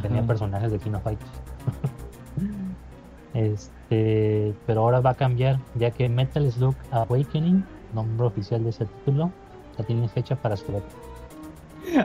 Tenía 0.00 0.22
personajes 0.22 0.72
de 0.72 0.78
Kino 0.78 1.00
Fighters. 1.00 1.30
Este, 3.34 4.54
pero 4.66 4.82
ahora 4.82 5.00
va 5.00 5.10
a 5.10 5.14
cambiar, 5.14 5.58
ya 5.76 5.90
que 5.90 6.06
Metal 6.06 6.52
Slug 6.52 6.74
Awakening, 6.90 7.64
nombre 7.94 8.26
oficial 8.26 8.62
de 8.62 8.68
ese 8.68 8.84
título, 8.84 9.30
ya 9.78 9.84
tiene 9.86 10.06
fecha 10.08 10.36
para 10.36 10.54
su 10.54 10.66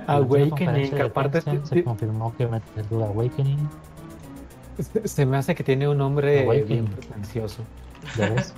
Awakening, 0.07 1.01
aparte 1.01 1.41
se 1.41 1.83
confirmó 1.83 2.33
que 2.37 2.47
Metal 2.47 2.85
Slug 2.85 3.03
Awakening 3.03 3.69
se 5.05 5.25
me 5.25 5.37
hace 5.37 5.55
que 5.55 5.63
tiene 5.63 5.87
un 5.87 5.97
nombre 5.97 6.63
bien 6.63 6.85
pretencioso. 6.85 7.63
¿Ya 8.17 8.29
ves? 8.29 8.53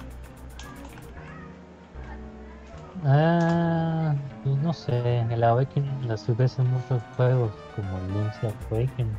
ah, 3.06 4.16
pues 4.44 4.58
no 4.58 4.74
sé, 4.74 5.18
en 5.20 5.32
el 5.32 5.44
Awakening 5.44 6.08
las 6.08 6.26
veces 6.36 6.66
muchos 6.66 7.02
juegos 7.16 7.52
como 7.76 8.00
Link's 8.14 8.38
Awakening, 8.72 9.16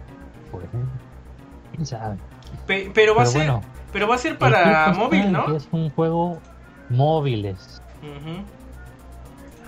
por 0.51 0.63
ejemplo. 0.65 0.91
¿Quién 1.73 1.87
sabe? 1.87 2.17
pero 2.95 3.15
va 3.15 3.23
a 3.23 3.27
ser, 3.27 3.53
pero 3.93 4.09
va 4.09 4.17
a 4.17 4.19
ser 4.19 4.39
para 4.39 4.93
móvil, 4.93 5.33
¿no? 5.33 5.57
Es 5.57 5.69
un 5.73 5.91
juego 5.91 6.39
móviles. 6.89 7.81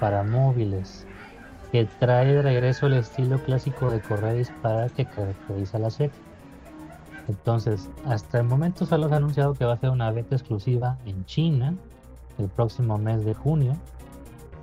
Para 0.01 0.23
móviles. 0.23 1.07
Que 1.71 1.87
trae 1.87 2.27
de 2.27 2.43
regreso 2.43 2.87
el 2.87 2.95
estilo 2.95 3.39
clásico 3.39 3.91
de 3.91 4.01
correr 4.01 4.35
y 4.35 4.39
disparar 4.41 4.91
que 4.91 5.07
caracteriza 5.07 5.79
la 5.79 5.91
serie. 5.91 6.13
Entonces, 7.29 7.89
hasta 8.05 8.39
el 8.39 8.45
momento 8.45 8.85
solo 8.85 9.09
se 9.09 9.15
ha 9.15 9.17
anunciado 9.17 9.55
que 9.55 9.65
va 9.65 9.75
a 9.75 9.79
ser 9.79 9.91
una 9.91 10.11
beta 10.11 10.35
exclusiva 10.35 10.99
en 11.07 11.25
China 11.25 11.75
el 12.39 12.49
próximo 12.49 12.99
mes 12.99 13.25
de 13.25 13.35
junio 13.35 13.77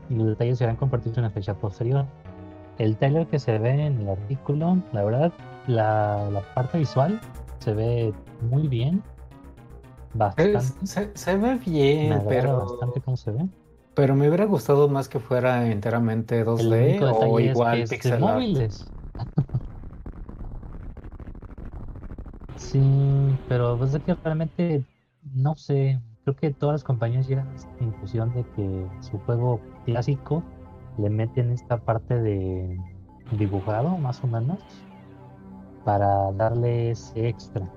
y 0.10 0.16
los 0.16 0.28
detalles 0.28 0.58
serán 0.58 0.76
compartidos 0.76 1.18
en 1.18 1.24
la 1.24 1.30
fecha 1.30 1.54
posterior. 1.54 2.06
El 2.78 2.98
trailer 2.98 3.28
que 3.28 3.40
se 3.40 3.58
ve 3.60 3.86
en 3.86 4.02
el 4.02 4.10
artículo, 4.10 4.78
la 4.94 5.04
verdad, 5.04 5.34
la, 5.68 6.30
la 6.32 6.42
parte 6.54 6.78
visual 6.78 7.20
se 7.60 7.74
ve 7.74 8.14
muy 8.50 8.68
bien. 8.68 9.04
Bastante. 10.14 10.60
Se, 11.14 11.38
ve 11.38 11.56
bien, 11.66 12.24
pero. 12.28 12.62
Bastante 12.62 13.02
cómo 13.02 13.18
se 13.18 13.32
ve. 13.32 13.48
Pero 13.94 14.16
me 14.16 14.28
hubiera 14.28 14.46
gustado 14.46 14.88
más 14.88 15.10
que 15.10 15.20
fuera 15.20 15.70
enteramente 15.70 16.46
2D 16.46 17.02
o 17.22 17.40
igual 17.40 17.82
es 17.82 17.90
pixel 17.90 18.20
móviles. 18.20 18.88
Sí, 22.72 23.38
pero 23.48 23.78
pues 23.78 23.94
es 23.94 24.04
que 24.04 24.16
realmente 24.16 24.84
no 25.34 25.56
sé. 25.56 26.00
Creo 26.24 26.36
que 26.36 26.52
todas 26.52 26.76
las 26.76 26.84
compañías 26.84 27.28
llegan 27.28 27.48
a 27.48 27.56
esta 27.56 27.72
conclusión 27.78 28.34
de 28.34 28.44
que 28.56 28.88
su 29.02 29.18
juego 29.20 29.60
clásico 29.86 30.44
le 30.98 31.10
meten 31.10 31.52
esta 31.52 31.78
parte 31.78 32.20
de 32.22 32.78
dibujado, 33.32 33.98
más 33.98 34.24
o 34.24 34.28
menos 34.28 34.60
para 35.86 36.32
darle 36.34 36.92
ese 36.92 37.28
extra. 37.28 37.68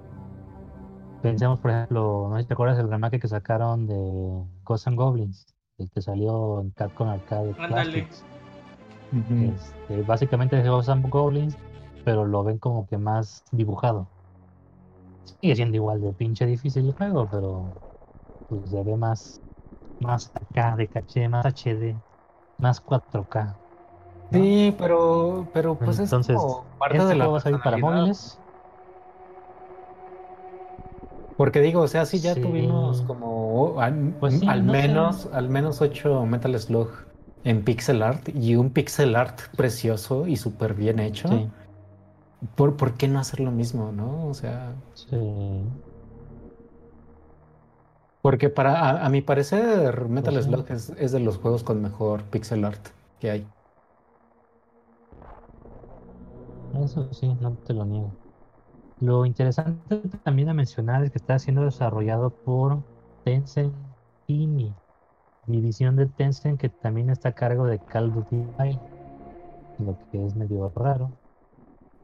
Pensemos, 1.22 1.60
por 1.60 1.70
ejemplo, 1.70 2.26
no 2.28 2.36
sé 2.36 2.42
si 2.42 2.48
te 2.48 2.54
acuerdas 2.54 2.76
del 2.76 2.90
remake 2.90 3.20
que 3.20 3.28
sacaron 3.28 3.86
de 3.86 4.44
Ghosts 4.64 4.88
and 4.88 4.96
Goblins, 4.96 5.46
el 5.78 5.88
que 5.90 6.02
salió 6.02 6.60
en 6.60 6.70
Capcom 6.70 7.08
Arcade 7.08 7.52
Classics. 7.52 8.24
Este, 9.40 10.02
básicamente 10.02 10.58
es 10.58 10.68
Ghosts 10.68 10.90
and 10.90 11.08
Goblins, 11.08 11.56
pero 12.04 12.26
lo 12.26 12.42
ven 12.42 12.58
como 12.58 12.86
que 12.86 12.98
más 12.98 13.44
dibujado. 13.52 14.08
Sigue 15.24 15.56
siendo 15.56 15.76
igual 15.76 16.00
de 16.00 16.12
pinche 16.12 16.46
difícil 16.46 16.86
el 16.86 16.92
juego, 16.92 17.28
pero 17.30 17.72
pues 18.48 18.70
se 18.70 18.82
ve 18.82 18.96
más, 18.96 19.40
más 20.00 20.30
acá 20.34 20.76
de 20.76 20.88
caché, 20.88 21.28
más 21.28 21.44
HD, 21.46 21.96
más 22.58 22.84
4K. 22.84 23.56
Sí, 24.32 24.74
pero, 24.78 25.46
pero 25.52 25.74
pues 25.74 25.98
Entonces, 25.98 26.36
es 26.36 26.56
parte 26.78 27.04
de 27.04 27.14
la 27.14 27.26
va 27.28 27.38
a 27.38 27.58
para 27.62 27.76
móviles. 27.76 28.38
Porque 31.36 31.60
digo, 31.60 31.82
o 31.82 31.88
sea, 31.88 32.06
sí 32.06 32.20
ya 32.20 32.34
tuvimos 32.34 33.02
como 33.02 33.80
al, 33.80 34.14
pues 34.20 34.42
menos 34.42 35.28
al 35.32 35.48
menos 35.48 35.80
ocho 35.80 36.24
Metal 36.24 36.58
Slug 36.58 36.90
en 37.44 37.64
pixel 37.64 38.02
art 38.02 38.28
y 38.34 38.54
un 38.54 38.70
pixel 38.70 39.16
art 39.16 39.40
precioso 39.56 40.26
y 40.26 40.36
súper 40.36 40.74
bien 40.74 40.98
hecho. 40.98 41.28
¿Por, 42.56 42.76
¿Por 42.76 42.94
qué 42.94 43.08
no 43.08 43.18
hacer 43.18 43.40
lo 43.40 43.50
mismo, 43.50 43.92
no? 43.92 44.26
O 44.26 44.34
sea. 44.34 44.74
Sí. 44.94 45.16
Porque 48.20 48.48
para 48.48 49.04
a, 49.04 49.08
mi 49.08 49.20
parecer 49.20 50.08
Metal 50.08 50.40
Slug 50.40 50.70
es, 50.70 50.90
es 50.90 51.10
de 51.10 51.20
los 51.20 51.38
juegos 51.38 51.64
con 51.64 51.82
mejor 51.82 52.22
pixel 52.24 52.64
art 52.64 52.88
que 53.18 53.30
hay. 53.30 53.46
Eso 56.80 57.12
sí, 57.12 57.36
no 57.40 57.52
te 57.52 57.74
lo 57.74 57.84
niego. 57.84 58.12
Lo 59.00 59.26
interesante 59.26 59.98
también 60.22 60.48
a 60.48 60.54
mencionar 60.54 61.02
es 61.02 61.10
que 61.10 61.18
está 61.18 61.38
siendo 61.38 61.64
desarrollado 61.64 62.30
por 62.30 62.82
Tencent 63.24 63.74
Timi, 64.26 64.72
división 65.46 65.96
de 65.96 66.06
Tencent 66.06 66.60
que 66.60 66.68
también 66.68 67.10
está 67.10 67.30
a 67.30 67.32
cargo 67.32 67.66
de 67.66 67.80
Call 67.80 68.10
of 68.10 68.30
Duty 68.30 68.78
lo 69.78 69.98
que 70.10 70.24
es 70.24 70.36
medio 70.36 70.70
raro, 70.74 71.10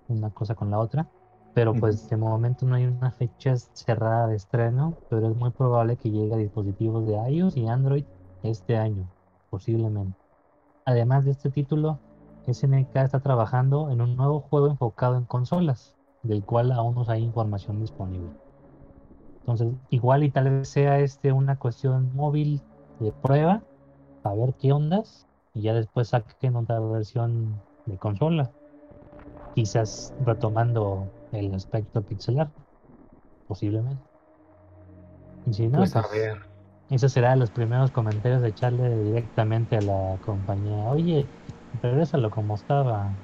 una 0.08 0.30
cosa 0.30 0.54
con 0.54 0.70
la 0.70 0.78
otra. 0.78 1.08
Pero 1.54 1.74
pues 1.74 2.08
de 2.08 2.16
momento 2.16 2.66
no 2.66 2.76
hay 2.76 2.86
una 2.86 3.10
fecha 3.10 3.56
cerrada 3.56 4.28
de 4.28 4.36
estreno, 4.36 4.94
pero 5.10 5.28
es 5.28 5.36
muy 5.36 5.50
probable 5.50 5.96
que 5.96 6.10
llegue 6.10 6.34
a 6.34 6.38
dispositivos 6.38 7.06
de 7.06 7.16
iOS 7.32 7.56
y 7.56 7.66
Android 7.66 8.04
este 8.42 8.76
año, 8.76 9.08
posiblemente. 9.50 10.16
Además 10.84 11.24
de 11.24 11.32
este 11.32 11.50
título, 11.50 11.98
SNK 12.46 12.94
está 12.96 13.20
trabajando 13.20 13.90
en 13.90 14.00
un 14.00 14.16
nuevo 14.16 14.40
juego 14.40 14.68
enfocado 14.68 15.16
en 15.16 15.24
consolas, 15.24 15.94
del 16.22 16.44
cual 16.44 16.72
aún 16.72 16.94
no 16.94 17.04
hay 17.08 17.24
información 17.24 17.80
disponible. 17.80 18.30
Entonces, 19.40 19.74
igual 19.90 20.24
y 20.24 20.30
tal 20.30 20.50
vez 20.50 20.68
sea 20.68 21.00
este 21.00 21.32
una 21.32 21.58
cuestión 21.58 22.14
móvil 22.14 22.62
de 23.00 23.12
prueba, 23.12 23.62
a 24.22 24.34
ver 24.34 24.54
qué 24.54 24.72
ondas, 24.72 25.26
y 25.54 25.62
ya 25.62 25.74
después 25.74 26.08
saquen 26.08 26.56
otra 26.56 26.78
versión 26.80 27.60
de 27.86 27.96
consola. 27.96 28.50
Quizás 29.58 30.14
retomando 30.18 31.12
el 31.32 31.54
aspecto 31.54 32.04
pixelar, 32.04 32.52
posiblemente. 33.46 34.08
Y 35.44 35.52
si 35.54 35.68
no, 35.68 35.88
Pues 35.88 35.96
a 35.96 36.06
pues, 36.06 36.08
ver. 36.08 36.38
Eso 36.90 37.08
será 37.10 37.36
los 37.36 37.52
primeros 37.52 37.92
comentarios 37.92 38.42
de 38.42 38.50
echarle 38.50 38.98
directamente 39.04 39.76
a 39.76 39.82
la 39.82 40.18
compañía. 40.20 40.84
Oye, 40.86 41.30
regrésalo 41.72 42.30
como 42.30 42.56
estaba. 42.56 43.16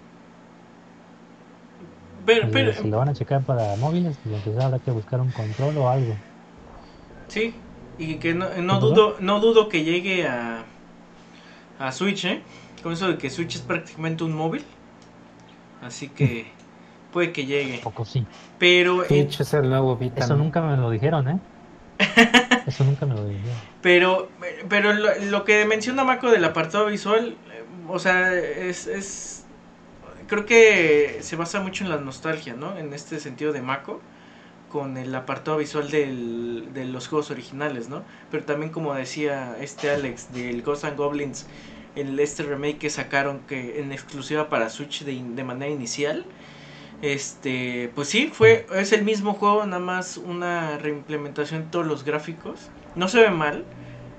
Pero, 2.26 2.50
Y 2.50 2.50
pero, 2.50 2.72
si 2.74 2.86
lo 2.88 2.98
van 2.98 3.08
a 3.08 3.12
checar 3.14 3.44
para 3.44 3.76
móviles, 3.76 4.18
pues 4.20 4.34
entonces 4.36 4.62
habrá 4.62 4.78
que 4.80 4.90
buscar 4.92 5.20
un 5.20 5.32
control 5.32 5.76
o 5.78 5.88
algo. 5.88 6.22
sí, 7.28 7.54
y 7.98 8.18
que 8.18 8.34
no, 8.34 8.48
no 8.62 8.80
dudo, 8.80 9.16
no 9.20 9.40
dudo 9.40 9.68
que 9.68 9.84
llegue 9.84 10.26
a, 10.26 10.66
a 11.78 11.92
Switch, 11.92 12.24
¿eh? 12.24 12.42
Con 12.82 12.92
eso 12.92 13.08
de 13.08 13.18
que 13.18 13.30
Switch 13.30 13.56
es 13.56 13.62
prácticamente 13.62 14.24
un 14.24 14.32
móvil. 14.34 14.64
Así 15.84 16.08
que 16.08 16.46
puede 17.12 17.32
que 17.32 17.46
llegue. 17.46 17.78
Poco 17.82 18.04
sí. 18.04 18.26
Pero, 18.58 19.04
Twitch 19.04 19.40
es 19.40 19.54
el 19.54 19.68
nuevo 19.68 19.96
Vita. 19.96 20.24
Eso 20.24 20.36
nunca 20.36 20.60
me 20.62 20.76
lo 20.76 20.90
dijeron, 20.90 21.28
¿eh? 21.28 21.38
Eso 22.66 22.84
nunca 22.84 23.06
me 23.06 23.14
lo 23.14 23.24
dijeron. 23.26 23.54
pero, 23.82 24.28
pero 24.68 24.92
lo, 24.94 25.14
lo 25.16 25.44
que 25.44 25.64
menciona 25.64 26.02
Mako 26.04 26.30
del 26.30 26.44
apartado 26.44 26.86
visual, 26.86 27.36
eh, 27.52 27.62
o 27.88 27.98
sea, 27.98 28.34
es, 28.34 28.86
es, 28.86 29.44
creo 30.26 30.46
que 30.46 31.18
se 31.20 31.36
basa 31.36 31.60
mucho 31.60 31.84
en 31.84 31.90
la 31.90 31.98
nostalgia, 31.98 32.54
¿no? 32.54 32.76
En 32.76 32.92
este 32.92 33.20
sentido 33.20 33.52
de 33.52 33.62
Mako, 33.62 34.00
con 34.70 34.96
el 34.96 35.14
apartado 35.14 35.58
visual 35.58 35.90
del, 35.90 36.70
de 36.74 36.84
los 36.86 37.06
juegos 37.06 37.30
originales, 37.30 37.88
¿no? 37.88 38.02
Pero 38.30 38.44
también 38.44 38.72
como 38.72 38.92
decía 38.94 39.56
este 39.60 39.90
Alex 39.90 40.32
del 40.32 40.62
Ghosts 40.62 40.86
and 40.86 40.96
Goblins, 40.96 41.46
el 41.94 42.18
este 42.20 42.42
remake 42.42 42.78
que 42.78 42.90
sacaron 42.90 43.40
que 43.46 43.80
en 43.80 43.92
exclusiva 43.92 44.48
para 44.48 44.70
Switch 44.70 45.04
de, 45.04 45.12
de 45.24 45.44
manera 45.44 45.72
inicial. 45.72 46.26
Este, 47.02 47.92
pues 47.94 48.08
sí, 48.08 48.28
fue 48.32 48.66
es 48.74 48.92
el 48.92 49.04
mismo 49.04 49.34
juego, 49.34 49.66
nada 49.66 49.80
más 49.82 50.16
una 50.16 50.78
reimplementación 50.78 51.64
de 51.64 51.70
todos 51.70 51.86
los 51.86 52.04
gráficos. 52.04 52.70
No 52.94 53.08
se 53.08 53.20
ve 53.20 53.30
mal, 53.30 53.66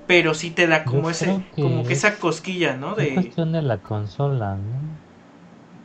pero 0.06 0.34
sí 0.34 0.50
te 0.52 0.66
da 0.68 0.84
como 0.84 1.10
Yo 1.10 1.10
ese 1.10 1.40
que 1.52 1.60
como 1.60 1.84
que 1.86 1.94
es- 1.94 1.94
esa 1.94 2.18
cosquilla, 2.18 2.76
¿no? 2.76 2.94
Es 2.98 3.08
De 3.08 3.10
cuestión 3.10 3.52
de 3.52 3.62
la 3.62 3.80
consola, 3.80 4.56
¿no? 4.58 4.98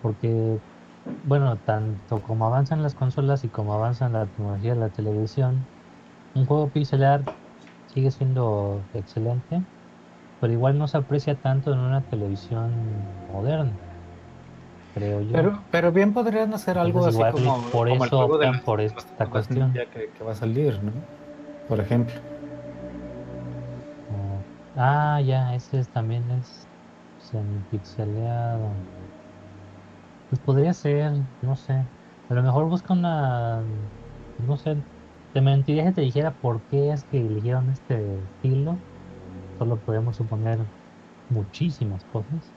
Porque, 0.01 0.61
bueno, 1.23 1.59
tanto 1.59 2.21
como 2.21 2.45
avanzan 2.47 2.83
las 2.83 2.95
consolas 2.95 3.43
y 3.45 3.49
como 3.51 3.73
avanza 3.75 4.09
la 4.09 4.27
tecnología 4.27 4.73
de 4.75 4.79
la 4.81 4.91
televisión, 4.91 5.67
un 6.33 6.45
juego 6.47 6.71
pixelar 6.71 7.27
sigue 7.87 8.11
siendo 8.11 8.89
excelente, 8.93 9.65
pero 10.41 10.53
igual 10.53 10.77
no 10.79 10.89
se 10.89 10.97
aprecia 10.97 11.39
tanto 11.39 11.73
en 11.73 11.79
una 11.79 12.05
televisión 12.05 13.23
moderna, 13.27 13.79
creo 14.93 15.21
yo. 15.21 15.49
Pero, 15.49 15.67
pero 15.71 15.91
bien 15.91 16.13
podrían 16.13 16.53
hacer 16.53 16.77
algo 16.77 17.05
Entonces, 17.05 17.09
así 17.09 17.25
igual 17.25 17.29
como, 17.29 17.69
por 17.69 17.87
como 17.87 18.05
eso 18.05 18.19
optan 18.25 18.61
por 18.61 18.81
esta 18.81 19.29
cuestión. 19.29 19.83
Que, 19.91 20.11
que 20.13 20.23
va 20.23 20.31
a 20.33 20.35
salir, 20.35 20.81
¿no? 20.83 21.05
Por 21.65 21.79
ejemplo. 21.81 22.21
Ah, 24.09 24.43
ah, 24.75 25.21
ya, 25.21 25.55
ese 25.55 25.79
es- 25.79 25.89
también 25.91 26.29
es 26.31 26.69
semipixeleado. 27.17 28.85
Pues 30.27 30.39
podría 30.41 30.73
ser, 30.73 31.11
no 31.41 31.55
sé. 31.55 31.73
A 32.27 32.33
lo 32.33 32.43
mejor 32.43 32.65
busca 32.67 32.93
una. 32.93 33.63
No 34.37 34.57
sé. 34.57 34.85
Te 35.31 35.41
mentiría 35.41 35.87
si 35.87 35.93
te 35.93 36.01
dijera 36.01 36.35
por 36.37 36.65
qué 36.65 36.91
es 36.91 37.03
que 37.05 37.17
eligieron 37.19 37.69
este 37.69 38.23
estilo. 38.23 38.83
Solo 39.61 39.79
podemos 39.79 40.15
suponer 40.15 40.65
muchísimas 41.29 42.03
cosas. 42.05 42.51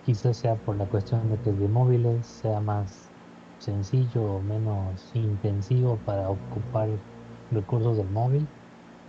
Quizás 0.00 0.36
sea 0.36 0.54
por 0.54 0.76
la 0.76 0.86
cuestión 0.86 1.28
de 1.28 1.40
que 1.42 1.50
es 1.50 1.58
de 1.58 1.66
móviles, 1.66 2.28
sea 2.28 2.60
más 2.60 3.10
sencillo 3.58 4.22
o 4.22 4.40
menos 4.40 5.10
intensivo 5.12 5.98
para 5.98 6.30
ocupar 6.30 6.88
recursos 7.50 7.96
del 7.96 8.10
móvil. 8.10 8.48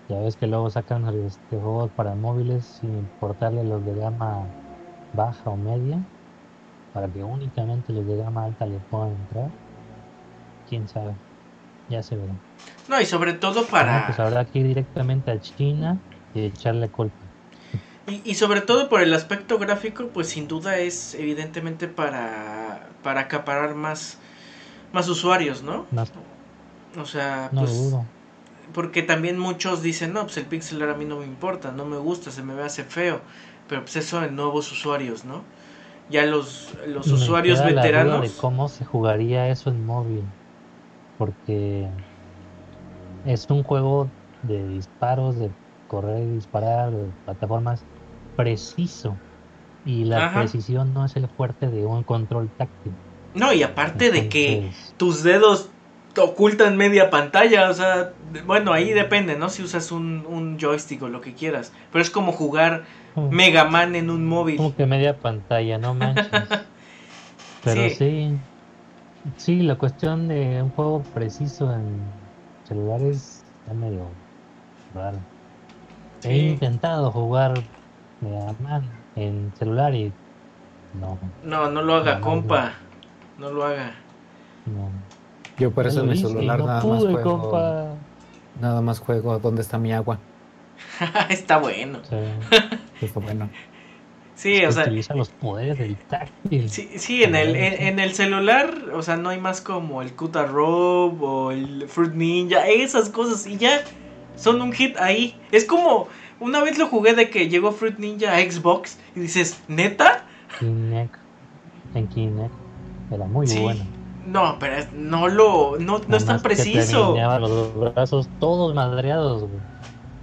Ya 0.07 0.17
ves 0.17 0.35
que 0.35 0.47
luego 0.47 0.71
sacan 0.71 1.07
este, 1.23 1.57
juegos 1.57 1.91
para 1.91 2.15
móviles 2.15 2.65
sin 2.65 2.95
importarle 2.95 3.65
los 3.65 3.85
de 3.85 3.93
gama 3.93 4.49
baja 5.13 5.51
o 5.51 5.57
media, 5.57 6.01
para 6.91 7.07
que 7.07 7.23
únicamente 7.23 7.93
los 7.93 8.07
de 8.07 8.17
gama 8.17 8.45
alta 8.45 8.65
le 8.65 8.79
puedan 8.79 9.11
entrar. 9.11 9.51
Quién 10.67 10.87
sabe, 10.87 11.17
ya 11.87 12.01
se 12.01 12.15
verá. 12.15 12.33
no 12.89 12.99
y 12.99 13.05
sobre 13.05 13.33
todo 13.33 13.67
para 13.67 14.07
pues 14.07 14.19
habrá 14.19 14.43
que 14.43 14.57
ir 14.57 14.65
directamente 14.65 15.29
a 15.29 15.39
China 15.39 16.01
y 16.33 16.45
echarle 16.45 16.89
culpa. 16.91 17.31
Y, 18.07 18.21
y 18.29 18.35
sobre 18.35 18.61
todo 18.61 18.89
por 18.89 19.01
el 19.01 19.13
aspecto 19.13 19.57
gráfico, 19.59 20.09
pues 20.13 20.29
sin 20.29 20.47
duda 20.47 20.77
es 20.79 21.13
evidentemente 21.13 21.87
para, 21.87 22.89
para 23.03 23.21
acaparar 23.21 23.75
más, 23.75 24.17
más 24.93 25.09
usuarios, 25.09 25.63
¿no? 25.63 25.87
No, 25.91 26.05
O 26.99 27.05
sea, 27.05 27.51
no 27.51 27.61
pues 27.61 27.71
dudo. 27.71 28.11
porque 28.73 29.03
también 29.03 29.39
muchos 29.39 29.81
dicen, 29.81 30.13
no, 30.13 30.23
pues 30.23 30.37
el 30.37 30.45
pixel 30.47 30.81
a 30.83 30.93
mí 30.95 31.05
no 31.05 31.19
me 31.19 31.25
importa, 31.25 31.71
no 31.71 31.85
me 31.85 31.97
gusta, 31.97 32.31
se 32.31 32.43
me 32.43 32.55
ve 32.55 32.63
hace 32.63 32.83
feo, 32.83 33.21
pero 33.67 33.81
pues 33.83 33.95
eso 33.97 34.23
en 34.23 34.35
nuevos 34.35 34.71
usuarios, 34.71 35.25
¿no? 35.25 35.45
Ya 36.09 36.25
los, 36.25 36.75
los 36.87 37.11
Me 37.11 37.13
usuarios 37.13 37.41
queda 37.41 37.69
la 37.69 37.87
duda 37.87 38.17
veteranos... 38.17 38.21
de 38.21 38.35
cómo 38.35 38.67
se 38.69 38.85
jugaría 38.85 39.49
eso 39.49 39.69
en 39.69 39.83
móvil. 39.85 40.33
Porque 41.17 41.93
es 43.23 43.49
un 43.49 43.63
juego 43.63 44.13
de 44.41 44.65
disparos, 44.67 45.37
de 45.39 45.55
correr 45.91 46.23
y 46.23 46.31
disparar, 46.35 46.93
plataformas 47.25 47.85
preciso. 48.35 49.19
Y 49.83 50.05
la 50.05 50.21
Ajá. 50.21 50.41
precisión 50.41 50.93
no 50.93 51.05
es 51.05 51.15
el 51.17 51.27
fuerte 51.29 51.69
de 51.69 51.85
un 51.85 52.03
control 52.05 52.51
táctil. 52.55 52.97
No, 53.33 53.53
y 53.53 53.63
aparte 53.63 54.11
de 54.11 54.29
que 54.29 54.71
tus 54.97 55.23
dedos 55.23 55.71
te 56.13 56.21
ocultan 56.21 56.75
media 56.77 57.09
pantalla, 57.09 57.69
o 57.69 57.73
sea, 57.73 58.15
bueno, 58.45 58.73
ahí 58.73 58.91
depende, 58.91 59.37
¿no? 59.37 59.49
Si 59.49 59.63
usas 59.63 59.91
un, 59.91 60.25
un 60.25 60.59
joystick 60.59 61.01
o 61.03 61.09
lo 61.09 61.21
que 61.21 61.33
quieras, 61.33 61.73
pero 61.91 62.01
es 62.01 62.09
como 62.09 62.33
jugar 62.33 62.85
Mega 63.29 63.65
Man 63.65 63.95
en 63.95 64.09
un 64.09 64.25
móvil. 64.27 64.57
Como 64.57 64.75
que 64.75 64.85
media 64.85 65.19
pantalla, 65.19 65.77
no 65.77 65.93
manches. 65.93 66.49
Pero 67.63 67.89
Sí. 67.89 67.97
sí. 67.97 68.39
sí, 69.37 69.61
la 69.61 69.77
cuestión 69.77 70.27
de 70.27 70.61
un 70.63 70.71
juego 70.71 71.03
preciso 71.03 71.71
en 71.73 72.31
celulares 72.63 73.45
está 73.59 73.73
medio 73.73 74.17
raro. 74.89 75.25
He 76.23 76.27
Sí. 76.39 76.47
intentado 76.49 77.11
jugar 77.11 77.53
Mega 78.21 78.53
Man 78.61 78.83
en 79.15 79.51
celular 79.57 79.93
y 79.95 80.11
no, 80.99 81.17
No, 81.43 81.69
no 81.69 81.81
lo 81.81 81.95
haga, 81.95 82.15
No, 82.15 82.21
compa. 82.21 82.73
No 83.37 83.51
lo 83.51 83.63
haga. 83.65 83.95
no. 84.65 84.89
Yo 85.57 85.71
por 85.71 85.85
eso 85.87 86.01
en 86.01 86.09
mi 86.09 86.17
celular 86.17 86.59
no 86.59 86.65
nada 86.67 86.83
más 86.83 87.01
pude, 87.01 87.11
juego. 87.13 87.41
compa. 87.41 87.85
Nada 88.59 88.81
más 88.81 88.99
juego 88.99 89.39
¿Dónde 89.39 89.61
está 89.61 89.77
mi 89.77 89.91
agua? 89.93 90.19
Está 91.29 91.57
bueno. 91.57 91.99
Sea, 92.03 92.19
Está 93.01 93.19
bueno. 93.19 93.49
Sí, 94.35 94.55
es 94.57 94.69
o 94.69 94.71
sea, 94.71 94.83
utiliza 94.83 95.13
los 95.15 95.29
poderes 95.29 95.77
del 95.77 95.95
táctil. 95.97 96.69
sí, 96.69 96.89
sí 96.97 97.23
en, 97.23 97.35
el, 97.35 97.55
en, 97.55 97.81
en 97.81 97.99
el 97.99 98.13
celular, 98.13 98.73
o 98.93 99.01
sea, 99.03 99.17
no 99.17 99.29
hay 99.29 99.39
más 99.39 99.61
como 99.61 100.01
el 100.01 100.13
Kuta 100.15 100.45
Rob 100.45 101.21
o 101.21 101.51
el 101.51 101.87
Fruit 101.87 102.13
Ninja, 102.13 102.67
esas 102.67 103.09
cosas, 103.09 103.45
y 103.45 103.57
ya 103.57 103.81
son 104.41 104.61
un 104.61 104.73
hit 104.73 104.97
ahí. 104.97 105.41
Es 105.51 105.65
como, 105.65 106.09
una 106.39 106.61
vez 106.63 106.77
lo 106.77 106.87
jugué 106.87 107.13
de 107.13 107.29
que 107.29 107.49
llegó 107.49 107.71
Fruit 107.71 107.97
Ninja 107.99 108.35
a 108.35 108.39
Xbox 108.41 108.99
y 109.15 109.21
dices, 109.21 109.63
¿neta? 109.67 110.25
Kinect, 110.53 111.17
en 111.93 112.07
Kinect 112.09 112.55
era 113.09 113.27
muy 113.27 113.45
Sí, 113.45 113.59
bueno. 113.59 113.91
No, 114.23 114.57
pero 114.59 114.75
es- 114.77 114.93
no 114.93 115.27
lo, 115.27 115.77
no, 115.79 115.99
no 116.07 116.17
es 116.17 116.25
tan 116.25 116.41
que 116.53 116.65
te 116.67 116.79
preciso. 116.79 116.79
alineaba 116.79 117.39
los 117.39 117.73
brazos 117.75 118.31
todos 118.37 118.73
madreados, 118.75 119.43
güey. 119.45 119.63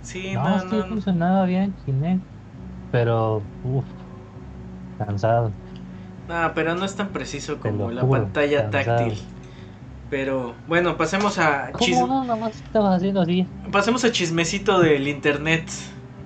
Sí, 0.00 0.36
No, 0.36 0.60
no, 0.64 0.64
sí 0.66 0.82
no, 0.84 0.86
no. 0.86 0.96
funcionaba 0.96 1.46
bien 1.46 1.74
Kinect, 1.76 2.26
pero 2.90 3.50
uff, 3.62 3.88
cansado. 4.96 5.56
No, 6.26 6.52
pero 6.54 6.74
no 6.74 6.84
es 6.84 6.94
tan 6.96 7.12
preciso 7.12 7.58
como 7.60 7.90
la 7.90 8.08
juro, 8.08 8.10
pantalla 8.10 8.70
cansado. 8.70 8.70
táctil. 8.70 9.26
Pero 10.10 10.54
bueno, 10.66 10.96
pasemos 10.96 11.38
a 11.38 11.70
¿Cómo 11.72 12.06
no? 12.06 12.24
Nada 12.24 12.36
más 12.36 12.56
estabas 12.56 12.96
haciendo 12.96 13.20
así. 13.20 13.46
Pasemos 13.70 14.04
a 14.04 14.12
chismecito 14.12 14.80
del 14.80 15.06
internet. 15.06 15.70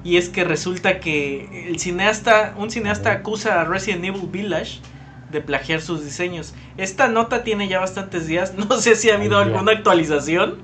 Y 0.05 0.17
es 0.17 0.29
que 0.29 0.45
resulta 0.45 1.01
que 1.01 1.69
el 1.69 1.79
cineasta, 1.79 2.55
un 2.57 2.71
cineasta 2.71 3.13
acusa 3.13 3.61
a 3.61 3.65
Resident 3.65 4.05
Evil 4.05 4.29
Village 4.29 4.81
de 5.31 5.41
plagiar 5.41 5.81
sus 5.81 6.05
diseños. 6.05 6.55
Esta 6.77 7.09
nota 7.09 7.43
tiene 7.45 7.69
ya 7.69 7.81
bastantes 7.81 8.27
días, 8.27 8.55
no 8.57 8.79
sé 8.79 8.95
si 8.97 9.11
ha 9.11 9.15
habido 9.15 9.39
Ay, 9.39 9.45
alguna 9.49 9.73
actualización, 9.73 10.59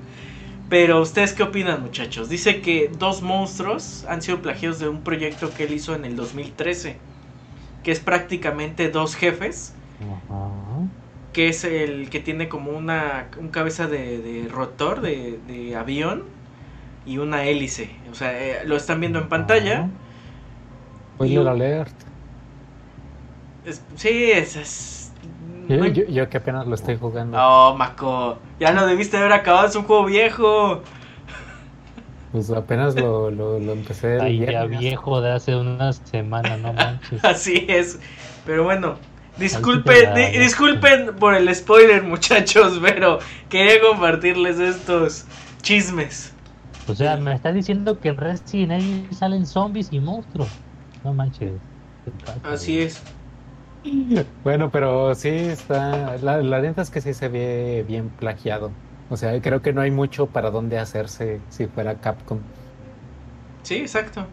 pero 0.69 1.01
ustedes 1.01 1.33
qué 1.33 1.43
opinan 1.43 1.81
muchachos? 1.81 2.29
Dice 2.29 2.61
que 2.61 2.91
dos 2.97 3.21
monstruos 3.21 4.05
han 4.07 4.21
sido 4.21 4.41
plagiados 4.41 4.79
de 4.79 4.87
un 4.87 5.01
proyecto 5.01 5.51
que 5.53 5.63
él 5.63 5.73
hizo 5.73 5.95
en 5.95 6.05
el 6.05 6.15
2013, 6.15 6.97
que 7.83 7.91
es 7.91 7.99
prácticamente 7.99 8.89
dos 8.89 9.15
jefes, 9.15 9.73
Ajá. 9.99 10.68
Que 11.33 11.47
es 11.49 11.63
el 11.63 12.09
que 12.09 12.19
tiene 12.19 12.49
como 12.49 12.71
una 12.71 13.27
un 13.39 13.49
cabeza 13.49 13.87
de, 13.87 14.17
de 14.19 14.47
rotor 14.49 15.01
de, 15.01 15.39
de 15.47 15.75
avión 15.75 16.23
y 17.05 17.17
una 17.19 17.43
hélice. 17.45 17.91
O 18.11 18.15
sea, 18.15 18.37
eh, 18.39 18.61
lo 18.65 18.75
están 18.75 18.99
viendo 18.99 19.19
en 19.19 19.29
pantalla. 19.29 19.79
Ajá. 19.79 19.89
Spoiler 21.15 21.43
Y- 21.43 21.47
alert. 21.47 21.93
Es- 23.65 23.83
sí, 23.95 24.31
es... 24.31 24.55
es- 24.55 25.11
Yo, 25.67 25.85
yo- 25.85 26.05
yo 26.05 26.29
que 26.29 26.37
apenas 26.37 26.65
lo 26.65 26.73
estoy 26.75 26.97
jugando. 26.97 27.37
Oh, 27.39 27.75
Mako, 27.75 28.39
ya 28.59 28.71
lo 28.71 28.85
debiste 28.87 29.17
haber 29.17 29.33
acabado, 29.33 29.67
es 29.67 29.75
un 29.75 29.83
juego 29.83 30.05
viejo. 30.05 30.81
Pues 32.31 32.49
apenas 32.51 32.95
lo, 32.95 33.31
lo, 33.31 33.59
lo 33.59 33.71
empecé 33.73 34.37
ya 34.37 34.65
viejo 34.65 35.19
de 35.21 35.31
hace 35.31 35.55
unas 35.55 35.97
semanas, 36.05 36.59
no 36.59 36.73
manches. 36.73 37.23
Así 37.25 37.65
es. 37.67 37.99
Pero 38.45 38.63
bueno, 38.63 38.97
disculpen, 39.39 40.13
di- 40.13 40.37
disculpen 40.37 41.15
por 41.15 41.33
el 41.33 41.53
spoiler, 41.55 42.03
muchachos, 42.15 42.79
pero 42.81 43.19
quería 43.49 43.81
compartirles 43.81 44.59
estos 44.59 45.25
chismes. 45.61 46.33
O 46.87 46.95
sea, 46.95 47.17
me 47.17 47.33
estás 47.33 47.53
diciendo 47.53 47.99
que 47.99 48.09
en 48.09 48.17
Resident 48.17 48.71
Evil 48.81 49.07
salen 49.15 49.45
zombies 49.45 49.89
y 49.91 49.99
monstruos. 49.99 50.49
No 51.03 51.13
manches. 51.13 51.53
¿Qué 52.05 52.11
pasa, 52.25 52.39
Así 52.53 52.79
es. 52.79 53.01
Bueno, 54.43 54.69
pero 54.71 55.13
sí 55.15 55.29
está. 55.29 56.17
La, 56.17 56.37
la 56.37 56.61
neta 56.61 56.81
es 56.81 56.89
que 56.89 56.99
sí 57.01 57.13
se 57.13 57.29
ve 57.29 57.85
bien 57.87 58.09
plagiado. 58.09 58.71
O 59.09 59.17
sea, 59.17 59.39
creo 59.41 59.61
que 59.61 59.71
no 59.73 59.81
hay 59.81 59.91
mucho 59.91 60.27
para 60.27 60.51
dónde 60.51 60.77
hacerse 60.77 61.39
si 61.49 61.67
fuera 61.67 61.95
Capcom. 61.95 62.39
Sí, 63.63 63.75
exacto. 63.75 64.25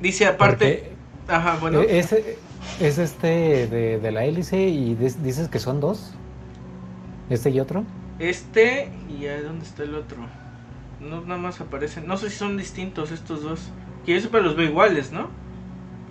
Dice 0.00 0.26
aparte, 0.26 0.94
Porque 1.26 1.32
ajá, 1.32 1.56
bueno, 1.60 1.82
e- 1.82 2.38
es, 2.60 2.80
es 2.80 2.98
este 2.98 3.66
de, 3.68 3.98
de 4.00 4.12
la 4.12 4.24
hélice 4.24 4.68
y 4.68 4.94
dices 4.96 5.48
que 5.48 5.58
son 5.58 5.80
dos. 5.80 6.20
Este 7.28 7.50
y 7.50 7.60
otro. 7.60 7.86
este 8.18 9.02
y 9.08 9.26
ahí 9.26 9.42
dónde 9.42 9.64
está 9.66 9.82
el 9.84 9.94
otro. 9.94 10.28
No 10.98 11.22
nada 11.22 11.40
más 11.40 11.60
aparecen, 11.60 12.06
no 12.06 12.16
sé 12.16 12.30
si 12.30 12.36
son 12.36 12.56
distintos 12.56 13.10
estos 13.12 13.42
dos. 13.42 13.74
Que 14.04 14.14
yo 14.14 14.20
sepa 14.20 14.40
los 14.40 14.56
veo 14.56 14.66
iguales, 14.68 15.12
¿no? 15.12 15.30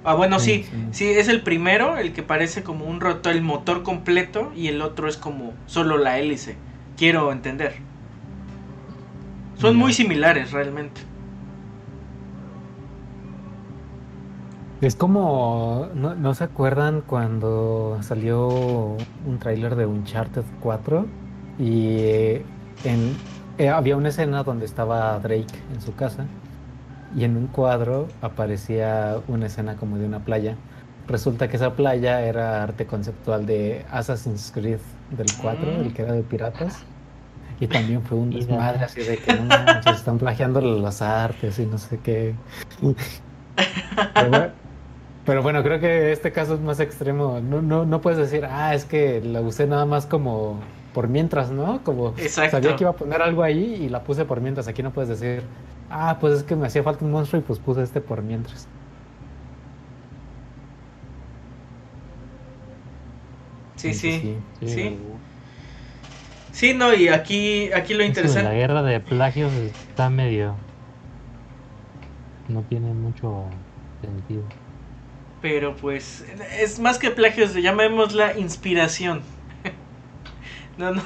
Ah, 0.03 0.15
bueno, 0.15 0.39
sí, 0.39 0.63
Sí, 0.63 0.69
sí. 0.69 0.77
sí, 0.91 1.07
es 1.09 1.27
el 1.29 1.43
primero, 1.43 1.97
el 1.97 2.13
que 2.13 2.23
parece 2.23 2.63
como 2.63 2.85
un 2.87 3.01
rotor, 3.01 3.33
el 3.33 3.41
motor 3.43 3.83
completo, 3.83 4.51
y 4.55 4.67
el 4.69 4.81
otro 4.81 5.09
es 5.09 5.17
como 5.17 5.61
solo 5.67 5.97
la 5.97 6.19
hélice. 6.19 6.63
Quiero 6.97 7.31
entender. 7.33 7.87
Son 9.53 9.75
muy 9.77 9.93
similares 9.93 10.51
realmente. 10.51 11.01
Es 14.81 14.95
como, 14.95 15.89
¿no, 15.93 16.15
no 16.15 16.33
se 16.33 16.45
acuerdan 16.45 17.01
cuando 17.05 17.97
salió 18.01 18.47
un 18.47 19.39
tráiler 19.39 19.75
de 19.75 19.85
Uncharted 19.85 20.43
4? 20.61 21.05
Y 21.59 21.97
eh, 21.99 22.45
en, 22.85 23.13
eh, 23.57 23.67
había 23.67 23.97
una 23.97 24.07
escena 24.09 24.43
donde 24.43 24.65
estaba 24.65 25.19
Drake 25.19 25.47
en 25.73 25.81
su 25.81 25.93
casa 25.95 26.25
y 27.13 27.25
en 27.25 27.35
un 27.35 27.47
cuadro 27.47 28.07
aparecía 28.21 29.17
una 29.27 29.47
escena 29.47 29.75
como 29.75 29.97
de 29.97 30.05
una 30.05 30.19
playa. 30.19 30.55
Resulta 31.07 31.49
que 31.49 31.57
esa 31.57 31.73
playa 31.75 32.21
era 32.21 32.63
arte 32.63 32.85
conceptual 32.85 33.45
de 33.45 33.85
Assassin's 33.91 34.51
Creed 34.53 34.79
del 35.17 35.27
4, 35.41 35.59
Mm. 35.71 35.81
el 35.81 35.93
que 35.93 36.03
era 36.03 36.13
de 36.13 36.21
piratas. 36.21 36.83
Y 37.59 37.67
también 37.67 38.01
fue 38.03 38.17
un 38.17 38.29
desmadre 38.29 38.85
así 38.85 39.01
de 39.01 39.17
que 39.17 39.33
no 39.33 39.43
manches, 39.43 39.97
están 39.97 40.17
plagiando 40.19 40.61
los 40.61 41.01
artes 41.01 41.59
y 41.59 41.65
no 41.65 41.77
sé 41.77 41.97
qué. 42.01 42.33
Pero 44.13 44.29
bueno, 44.29 44.45
pero 45.29 45.43
bueno, 45.43 45.61
creo 45.61 45.79
que 45.79 46.11
este 46.11 46.31
caso 46.31 46.55
es 46.55 46.59
más 46.59 46.79
extremo. 46.79 47.39
No, 47.39 47.61
no, 47.61 47.85
no 47.85 48.01
puedes 48.01 48.17
decir, 48.17 48.47
ah, 48.49 48.73
es 48.73 48.83
que 48.85 49.21
la 49.21 49.41
usé 49.41 49.67
nada 49.67 49.85
más 49.85 50.07
como 50.07 50.59
por 50.91 51.07
mientras, 51.07 51.51
¿no? 51.51 51.83
Como 51.83 52.15
Exacto. 52.17 52.49
sabía 52.49 52.75
que 52.75 52.83
iba 52.83 52.89
a 52.89 52.95
poner 52.95 53.21
algo 53.21 53.43
ahí 53.43 53.75
y 53.79 53.89
la 53.89 54.03
puse 54.03 54.25
por 54.25 54.41
mientras. 54.41 54.67
Aquí 54.67 54.81
no 54.81 54.91
puedes 54.91 55.07
decir, 55.07 55.43
ah, 55.91 56.17
pues 56.19 56.33
es 56.33 56.41
que 56.43 56.55
me 56.55 56.65
hacía 56.65 56.81
falta 56.81 57.05
un 57.05 57.11
monstruo 57.11 57.39
y 57.39 57.43
pues 57.45 57.59
puse 57.59 57.83
este 57.83 58.01
por 58.01 58.23
mientras. 58.23 58.67
Sí, 63.75 63.89
Entonces, 63.89 64.21
sí. 64.21 64.43
Sí. 64.65 64.81
güey. 64.81 65.19
Sí, 66.51 66.73
no, 66.73 66.91
y 66.91 67.07
aquí, 67.09 67.71
aquí 67.71 67.93
lo 67.93 67.99
de 67.99 68.05
la 68.05 68.07
interesante. 68.07 68.55
guerra 68.55 68.81
de 68.81 68.99
plagios 68.99 69.53
está 69.53 70.09
medio. 70.09 70.55
No 72.47 72.63
tiene 72.63 72.95
mucho 72.95 73.45
sentido. 74.01 74.43
Pero 75.41 75.75
pues 75.75 76.25
es 76.59 76.79
más 76.79 76.97
que 76.99 77.11
plagios, 77.11 77.53
llamémosla 77.53 78.37
inspiración. 78.37 79.21
No, 80.77 80.91
no, 80.91 81.01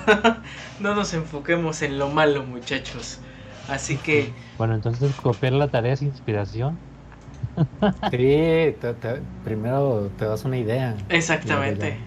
no 0.81 0.93
nos 0.95 1.13
enfoquemos 1.15 1.81
en 1.81 1.97
lo 1.97 2.07
malo, 2.07 2.43
muchachos. 2.43 3.17
Así 3.67 3.97
que, 3.97 4.31
Bueno, 4.57 4.75
entonces 4.75 5.11
copiar 5.15 5.53
la 5.53 5.67
tarea 5.67 5.93
es 5.93 6.01
inspiración. 6.03 6.77
Sí, 8.11 8.17
te- 8.17 8.93
te- 9.01 9.21
primero 9.43 10.09
te 10.17 10.25
das 10.25 10.45
una 10.45 10.57
idea, 10.57 10.95
exactamente. 11.09 11.97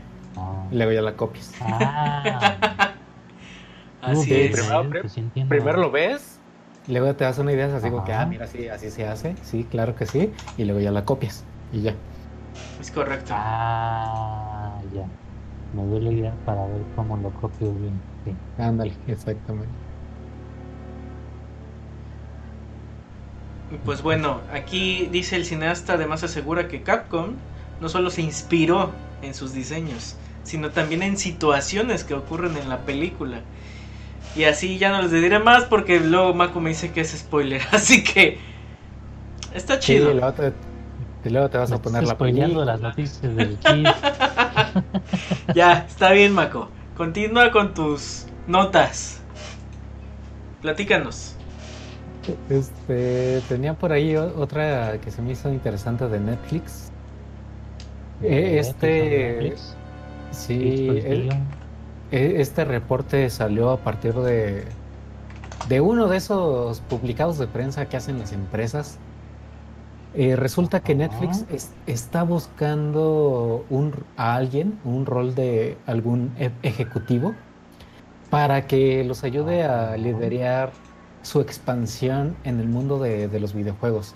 Y 0.71 0.77
luego 0.77 0.93
ya 0.93 1.03
la 1.03 1.13
copias. 1.15 1.53
Ah, 1.61 2.95
Así 4.03 4.33
uh, 4.33 4.47
es. 4.47 4.57
primero- 4.57 4.91
pues 5.01 5.13
sí 5.13 5.21
entiendo. 5.21 5.51
Primero 5.51 5.79
lo 5.79 5.91
ves, 5.91 6.39
luego 6.87 7.13
te 7.15 7.25
das 7.25 7.39
una 7.39 7.53
idea, 7.53 7.75
así 7.75 7.91
como 7.91 8.05
que, 8.05 8.13
ah, 8.13 8.27
mira, 8.27 8.47
sí, 8.47 8.69
así 8.69 8.91
se 8.91 9.07
hace, 9.07 9.35
sí, 9.43 9.65
claro 9.65 9.97
que 9.97 10.07
sí, 10.07 10.31
y 10.57 10.65
luego 10.65 10.81
ya 10.81 10.93
la 10.93 11.05
copias, 11.05 11.45
y 11.73 11.83
ya. 11.83 11.95
Es 12.79 12.91
correcto. 12.91 13.35
Ah, 13.35 14.81
ya. 14.91 15.07
Me 15.73 15.85
duele 15.85 16.17
ya 16.21 16.37
para 16.45 16.67
ver 16.69 16.89
cómo 16.91 17.17
lo 17.19 17.33
copio 17.35 17.75
bien. 17.75 18.07
Sí. 18.25 18.41
Ándale, 18.57 19.01
exactamente. 19.07 19.81
Y 23.69 23.79
Pues 23.79 24.03
bueno, 24.03 24.45
aquí 24.49 25.07
dice 25.11 25.37
el 25.37 25.45
cineasta, 25.45 25.95
además 25.95 26.23
asegura 26.23 26.69
que 26.69 26.83
Capcom 26.83 27.43
no 27.81 27.89
solo 27.89 28.11
se 28.11 28.23
inspiró 28.23 29.03
en 29.21 29.35
sus 29.35 29.53
diseños, 29.53 30.19
sino 30.43 30.71
también 30.73 31.03
en 31.03 31.17
situaciones 31.17 32.05
que 32.05 32.15
ocurren 32.15 32.57
en 32.57 32.69
la 32.69 32.85
película. 32.85 33.45
Y 34.35 34.45
así 34.45 34.79
ya 34.79 34.91
no 34.93 35.03
les 35.03 35.13
diré 35.13 35.41
más 35.41 35.65
porque 35.67 36.01
luego 36.01 36.35
Mako 36.35 36.61
me 36.61 36.71
dice 36.71 36.93
que 36.93 37.03
es 37.03 37.13
spoiler. 37.19 37.63
Así 37.73 38.05
que 38.05 38.41
está 39.53 39.79
Sí, 39.79 39.93
chido. 39.93 40.11
y 40.11 40.15
luego 40.15 40.35
te, 40.35 40.59
y 41.27 41.31
luego 41.31 41.49
te 41.51 41.59
vas 41.59 41.73
a 41.73 41.83
poner 41.83 42.05
la 42.05 42.17
película. 42.17 42.65
las 42.65 42.81
noticias 42.81 43.35
del. 43.37 43.59
Ya, 45.55 45.85
está 45.89 46.13
bien, 46.13 46.33
Mako. 46.33 46.69
Continúa 46.97 47.51
con 47.51 47.75
tus 47.75 48.27
notas. 48.47 49.21
Platícanos. 50.63 51.35
Este, 52.51 53.41
tenía 53.49 53.75
por 53.75 53.93
ahí 53.93 54.17
otra 54.17 54.99
que 55.01 55.11
se 55.11 55.23
me 55.23 55.33
hizo 55.33 55.49
interesante 55.51 56.09
de 56.09 56.19
Netflix. 56.21 56.91
Eh, 58.23 58.59
Este, 58.59 59.37
Netflix, 59.41 59.77
sí, 60.33 60.57
Netflix, 60.59 61.05
el- 61.05 61.23
tío. 61.29 61.33
e- 62.11 62.41
este 62.41 62.65
reporte 62.65 63.31
salió 63.31 63.71
a 63.71 63.77
partir 63.79 64.15
de, 64.15 64.65
de 65.69 65.81
uno 65.81 66.09
de 66.09 66.17
esos 66.17 66.81
publicados 66.81 67.39
de 67.39 67.47
prensa 67.47 67.87
que 67.87 67.97
hacen 67.97 68.19
las 68.19 68.33
empresas. 68.33 68.99
Eh, 70.17 70.35
resulta 70.35 70.81
que. 70.81 70.95
Netflix 70.95 71.45
es- 71.53 71.73
está 71.87 72.23
buscando 72.23 73.65
un, 73.71 73.93
a 74.17 74.35
alguien, 74.35 74.79
un 74.85 75.05
rol 75.07 75.35
de 75.35 75.77
algún 75.87 76.33
e- 76.39 76.51
ejecutivo, 76.63 77.35
para 78.31 78.67
que 78.67 79.05
los 79.05 79.25
ayude 79.25 79.65
a 79.65 79.97
liderar 79.97 80.73
su 81.23 81.41
expansión 81.41 82.35
en 82.45 82.61
el 82.61 82.69
mundo 82.69 82.99
de, 82.99 83.29
de 83.29 83.41
los 83.41 83.53
videojuegos. 83.55 84.15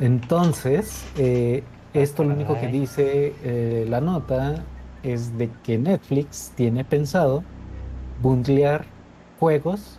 Entonces, 0.00 1.04
eh, 1.16 1.62
esto 1.94 2.24
lo 2.24 2.34
único 2.34 2.54
que 2.58 2.68
dice 2.68 3.34
eh, 3.42 3.86
la 3.88 4.00
nota 4.00 4.64
es 5.02 5.36
de 5.38 5.50
que 5.62 5.78
Netflix 5.78 6.52
tiene 6.54 6.84
pensado 6.84 7.42
bundlear 8.22 8.84
juegos 9.38 9.98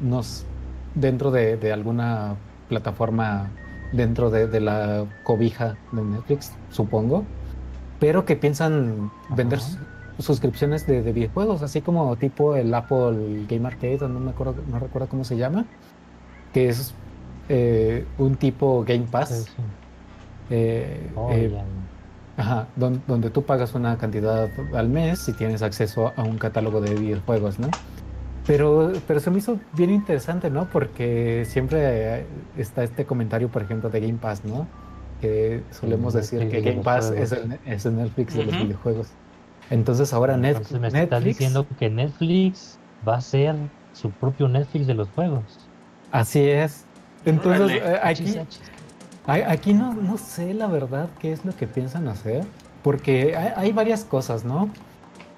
nos, 0.00 0.44
dentro 0.94 1.30
de, 1.30 1.56
de 1.56 1.72
alguna 1.72 2.34
plataforma 2.68 3.50
dentro 3.92 4.30
de, 4.30 4.46
de 4.46 4.60
la 4.60 5.06
cobija 5.24 5.76
de 5.92 6.02
Netflix, 6.02 6.52
supongo, 6.70 7.24
pero 7.98 8.24
que 8.24 8.36
piensan 8.36 9.10
vender 9.30 9.60
suscripciones 10.18 10.86
de, 10.86 11.00
videojuegos, 11.12 11.62
así 11.62 11.80
como 11.80 12.16
tipo 12.16 12.56
el 12.56 12.72
Apple 12.74 13.46
Game 13.48 13.66
Arcade, 13.66 14.08
no 14.08 14.20
me 14.20 14.30
acuerdo, 14.30 14.56
no 14.70 14.78
recuerdo 14.78 15.08
cómo 15.08 15.24
se 15.24 15.36
llama, 15.36 15.64
que 16.52 16.68
es 16.68 16.94
eh, 17.48 18.04
un 18.18 18.36
tipo 18.36 18.84
Game 18.86 19.06
Pass. 19.10 19.46
Eh, 20.50 21.10
oh, 21.14 21.30
ajá, 22.36 22.66
donde, 22.76 23.30
tú 23.30 23.42
pagas 23.42 23.74
una 23.74 23.96
cantidad 23.98 24.48
al 24.74 24.88
mes 24.88 25.28
y 25.28 25.32
tienes 25.32 25.62
acceso 25.62 26.12
a 26.16 26.22
un 26.22 26.38
catálogo 26.38 26.80
de 26.80 26.94
videojuegos, 26.94 27.58
¿no? 27.58 27.68
Pero, 28.48 28.94
pero 29.06 29.20
se 29.20 29.30
me 29.30 29.38
hizo 29.38 29.60
bien 29.74 29.90
interesante, 29.90 30.48
¿no? 30.48 30.70
Porque 30.70 31.44
siempre 31.46 32.24
está 32.56 32.82
este 32.82 33.04
comentario, 33.04 33.50
por 33.50 33.60
ejemplo, 33.60 33.90
de 33.90 34.00
Game 34.00 34.14
Pass, 34.14 34.42
¿no? 34.42 34.66
Que 35.20 35.62
solemos 35.70 36.14
decir 36.14 36.48
que 36.48 36.62
Game 36.62 36.82
Pass 36.82 37.10
es 37.10 37.32
el, 37.32 37.58
es 37.66 37.84
el, 37.84 37.96
Netflix 37.96 38.34
de 38.34 38.44
los 38.46 38.56
videojuegos. 38.56 39.08
Entonces 39.68 40.14
ahora 40.14 40.38
Netflix... 40.38 40.80
me 40.80 41.02
estás 41.02 41.22
diciendo 41.22 41.66
que 41.78 41.90
Netflix 41.90 42.78
va 43.06 43.16
a 43.16 43.20
ser 43.20 43.54
su 43.92 44.10
propio 44.12 44.48
Netflix 44.48 44.86
de 44.86 44.94
los 44.94 45.10
juegos. 45.10 45.44
Así 46.10 46.48
es. 46.48 46.86
Entonces, 47.26 47.82
eh, 47.82 48.00
aquí, 48.02 48.34
aquí 49.26 49.74
no, 49.74 49.92
no 49.92 50.16
sé 50.16 50.54
la 50.54 50.68
verdad 50.68 51.10
qué 51.18 51.32
es 51.32 51.44
lo 51.44 51.54
que 51.54 51.66
piensan 51.66 52.08
hacer, 52.08 52.44
porque 52.82 53.36
hay 53.36 53.72
varias 53.72 54.06
cosas, 54.06 54.46
¿no? 54.46 54.70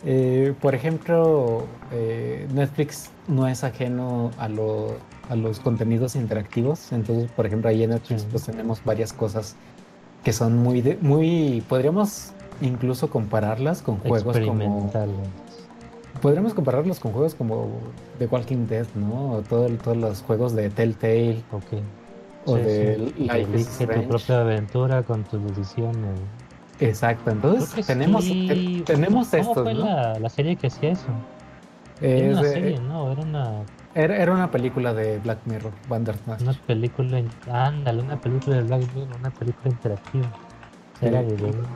Eh, 0.04 0.54
por 0.60 0.74
ejemplo, 0.74 1.64
eh, 1.92 2.48
Netflix 2.54 3.10
no 3.28 3.46
es 3.46 3.64
ajeno 3.64 4.30
a, 4.38 4.44
a, 4.44 5.36
los 5.36 5.60
contenidos 5.60 6.16
interactivos. 6.16 6.92
Entonces, 6.92 7.30
por 7.32 7.46
ejemplo, 7.46 7.68
ahí 7.68 7.82
en 7.82 7.90
Netflix 7.90 8.26
pues, 8.30 8.44
tenemos 8.44 8.82
varias 8.84 9.12
cosas 9.12 9.56
que 10.24 10.32
son 10.32 10.56
muy, 10.58 10.98
muy, 11.00 11.62
podríamos 11.68 12.32
incluso 12.60 13.10
compararlas 13.10 13.82
con 13.82 13.98
juegos 13.98 14.38
como... 14.38 14.90
Podríamos 16.20 16.52
compararlos 16.52 17.00
con 17.00 17.12
juegos 17.12 17.34
como 17.34 17.68
The 18.18 18.26
Walking 18.26 18.66
Dead, 18.66 18.86
¿no? 18.94 19.42
todo, 19.48 19.68
todos 19.78 19.96
los 19.96 20.22
juegos 20.22 20.54
de 20.54 20.68
Telltale. 20.68 21.42
O 22.46 22.56
de 22.56 23.12
Life 23.16 23.58
is 23.58 23.78
tu 23.78 24.08
propia 24.08 24.40
aventura 24.40 25.02
con 25.02 25.24
tus 25.24 25.42
decisiones. 25.56 26.18
Exacto, 26.80 27.30
entonces 27.30 27.86
tenemos, 27.86 28.24
tenemos 28.84 29.32
esto. 29.34 29.52
¿Cómo 29.52 29.64
fue 29.64 29.74
la, 29.74 30.28
serie 30.28 30.56
que 30.56 30.68
hacía 30.68 30.92
eso? 30.92 31.06
era 32.00 32.38
una 32.38 32.48
serie, 32.48 32.80
¿no? 32.80 33.12
Era 33.12 33.22
una... 33.22 33.62
Era, 33.94 34.32
una 34.32 34.50
película 34.50 34.94
de 34.94 35.18
Black 35.18 35.40
Mirror, 35.46 35.72
Bandersnatch. 35.88 36.42
Una 36.42 36.52
película, 36.52 37.22
ándale, 37.50 38.02
una 38.02 38.20
película 38.20 38.56
de 38.56 38.62
Black 38.62 38.80
Mirror, 38.94 39.16
una 39.18 39.30
película 39.30 39.70
interactiva. 39.70 40.32
Era 41.02 41.22
de, 41.22 41.34
un 41.44 41.66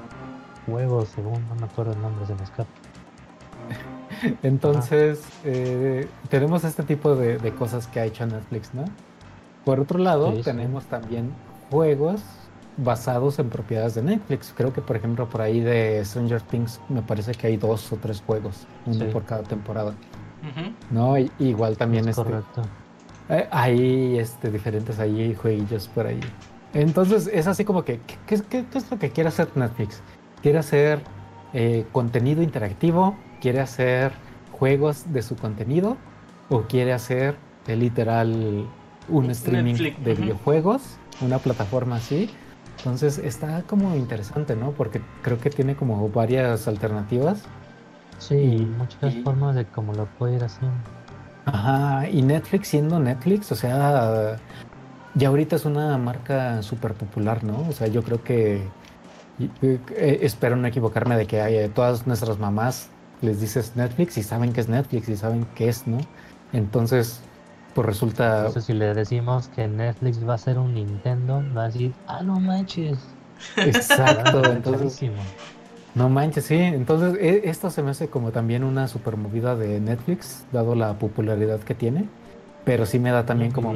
juego, 0.67 1.05
según, 1.05 1.47
no 1.49 1.55
me 1.57 1.65
acuerdo 1.65 1.93
el 1.93 2.01
nombre, 2.01 2.25
se 2.27 2.35
me 2.35 2.45
escapa. 2.45 2.71
Entonces, 4.43 5.23
eh, 5.45 6.09
tenemos 6.31 6.65
este 6.65 6.83
tipo 6.85 7.15
de, 7.17 7.53
cosas 7.53 7.87
que 7.89 8.01
ha 8.01 8.05
hecho 8.05 8.27
Netflix, 8.27 8.73
¿no? 8.73 8.85
Por 9.65 9.81
otro 9.81 9.99
lado, 9.99 10.33
tenemos 10.43 10.85
también 10.85 11.33
juegos 11.71 12.23
basados 12.77 13.39
en 13.39 13.49
propiedades 13.51 13.95
de 13.95 14.03
Netflix. 14.03 14.53
Creo 14.57 14.72
que, 14.72 14.81
por 14.81 14.97
ejemplo, 14.97 15.29
por 15.29 15.41
ahí 15.41 15.61
de 15.61 16.05
Stranger 16.05 16.41
Things 16.43 16.81
me 16.89 17.03
parece 17.03 17.33
que 17.33 17.47
hay 17.47 17.57
dos 17.57 17.93
o 17.93 17.97
tres 17.97 18.22
juegos, 18.27 18.66
uno 18.87 19.07
por 19.07 19.25
cada 19.25 19.43
temporada. 19.43 19.95
No, 20.91 21.16
igual 21.39 21.77
también 21.77 22.05
es 22.05 22.18
este, 22.18 22.31
correcto. 22.31 22.62
Eh, 23.31 23.49
hay 23.51 24.18
este, 24.18 24.51
diferentes 24.51 24.99
ahí 24.99 25.35
jueguillos 25.35 25.89
por 25.89 26.07
ahí. 26.07 26.20
Entonces 26.75 27.31
es 27.33 27.47
así 27.47 27.64
como 27.64 27.85
que, 27.85 28.01
¿qué, 28.27 28.35
es 28.75 28.91
lo 28.91 28.99
que 28.99 29.11
quiere 29.11 29.29
hacer 29.29 29.49
Netflix? 29.55 30.03
Quiere 30.43 30.59
hacer 30.59 31.01
eh, 31.55 31.87
contenido 31.93 32.43
interactivo, 32.43 33.16
quiere 33.41 33.61
hacer 33.61 34.12
juegos 34.53 35.12
de 35.12 35.22
su 35.22 35.37
contenido 35.37 35.97
o 36.51 36.62
quiere 36.62 36.93
hacer 36.93 37.37
eh, 37.66 37.77
literal 37.77 38.66
un 39.09 39.31
streaming 39.31 39.75
de 39.75 40.14
videojuegos, 40.14 40.83
una 41.22 41.39
plataforma 41.39 41.97
así 41.97 42.31
entonces 42.85 43.16
está 43.16 43.62
como 43.62 43.97
interesante, 43.97 44.55
¿no? 44.55 44.72
Porque 44.72 45.01
creo 45.22 45.39
que 45.39 45.49
tiene 45.49 45.74
como 45.74 46.07
varias 46.11 46.68
alternativas. 46.68 47.43
Sí, 48.18 48.35
y, 48.35 48.66
muchas 48.66 49.14
formas 49.24 49.57
de 49.57 49.64
cómo 49.64 49.95
lo 49.95 50.05
puede 50.18 50.37
ir 50.37 50.45
haciendo. 50.45 50.76
Ajá, 51.47 52.07
y 52.11 52.20
Netflix 52.20 52.68
siendo 52.68 53.01
Netflix, 53.01 53.51
o 53.53 53.55
sea, 53.55 54.37
ya 55.14 55.28
ahorita 55.28 55.57
es 55.57 55.64
una 55.64 55.97
marca 55.97 56.62
súper 56.62 56.93
popular, 56.93 57.43
¿no? 57.43 57.66
O 57.66 57.72
sea, 57.72 57.87
yo 57.87 58.03
creo 58.03 58.22
que, 58.22 58.68
eh, 59.62 60.18
espero 60.20 60.57
no 60.57 60.66
equivocarme 60.66 61.16
de 61.16 61.26
que 61.26 61.41
hay, 61.41 61.66
todas 61.70 62.07
nuestras 62.07 62.39
mamás 62.39 62.91
les 63.22 63.41
dices 63.41 63.72
Netflix 63.76 64.18
y 64.18 64.22
saben 64.22 64.53
que 64.53 64.61
es 64.61 64.68
Netflix 64.68 65.09
y 65.09 65.16
saben 65.16 65.47
qué 65.55 65.70
es, 65.70 65.87
¿no? 65.87 66.01
Entonces, 66.53 67.22
pues 67.75 67.87
resulta... 67.87 68.39
Entonces 68.39 68.64
si 68.64 68.72
le 68.72 68.95
decimos 68.95 69.49
que 69.49 69.68
Netflix 69.68 70.27
va 70.27 70.35
a 70.35 70.39
ser 70.39 70.59
un 70.59 70.75
Nintendo, 70.75 71.43
va 71.57 71.64
a 71.64 71.66
decir, 71.66 71.93
ah, 72.07 72.22
no 72.22 72.41
manches. 72.41 72.99
Exacto, 73.57 74.45
entonces... 74.53 75.11
No 75.95 76.09
manches, 76.09 76.47
sí. 76.47 76.57
Entonces, 76.57 77.16
e, 77.20 77.49
esto 77.49 77.70
se 77.70 77.83
me 77.83 77.91
hace 77.91 78.09
como 78.09 78.33
también 78.33 78.64
una 78.64 78.89
super 78.89 79.16
movida 79.16 79.55
de 79.55 79.81
Netflix, 79.81 80.45
dado 80.53 80.75
la 80.75 80.99
popularidad 80.99 81.61
que 81.61 81.75
tiene. 81.75 82.09
Pero 82.64 82.87
sí 82.87 82.99
me 82.99 83.11
da 83.11 83.27
también 83.27 83.53
como 83.53 83.75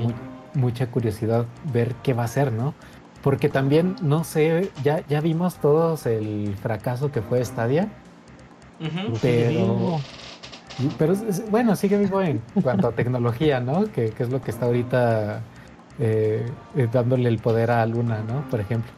mucha 0.54 0.90
curiosidad 0.90 1.46
ver 1.72 1.94
qué 2.02 2.14
va 2.14 2.24
a 2.24 2.28
ser, 2.28 2.52
¿no? 2.52 2.74
Porque 3.22 3.48
también, 3.48 3.96
no 4.00 4.24
sé, 4.24 4.70
ya, 4.82 5.06
ya 5.06 5.20
vimos 5.20 5.56
todos 5.56 6.06
el 6.06 6.54
fracaso 6.60 7.12
que 7.12 7.22
fue 7.22 7.44
Stadia. 7.44 7.88
Pero, 9.20 10.00
pero 10.96 11.14
bueno, 11.50 11.74
sigue 11.76 11.98
vivo 11.98 12.22
en 12.22 12.40
cuanto 12.62 12.88
a 12.88 12.92
tecnología, 12.92 13.60
¿no? 13.60 13.90
Que, 13.92 14.12
es 14.16 14.30
lo 14.30 14.40
que 14.40 14.50
está 14.50 14.66
ahorita 14.66 15.42
eh, 15.98 16.46
eh, 16.76 16.88
dándole 16.92 17.28
el 17.28 17.38
poder 17.38 17.70
a 17.70 17.84
Luna, 17.86 18.22
¿no? 18.26 18.48
Por 18.50 18.60
ejemplo. 18.60 18.90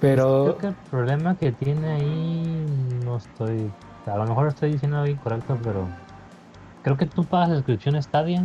Pero... 0.00 0.44
Creo 0.44 0.58
que 0.58 0.66
el 0.66 0.74
problema 0.90 1.36
que 1.36 1.52
tiene 1.52 1.88
ahí, 1.88 2.66
no 3.04 3.16
estoy... 3.16 3.70
A 4.06 4.16
lo 4.16 4.26
mejor 4.26 4.48
estoy 4.48 4.72
diciendo 4.72 4.98
algo 4.98 5.10
incorrecto, 5.10 5.58
pero 5.62 5.88
creo 6.82 6.96
que 6.98 7.06
tú 7.06 7.24
pagas 7.24 7.48
la 7.48 7.54
suscripción 7.56 8.00
Stadia, 8.02 8.44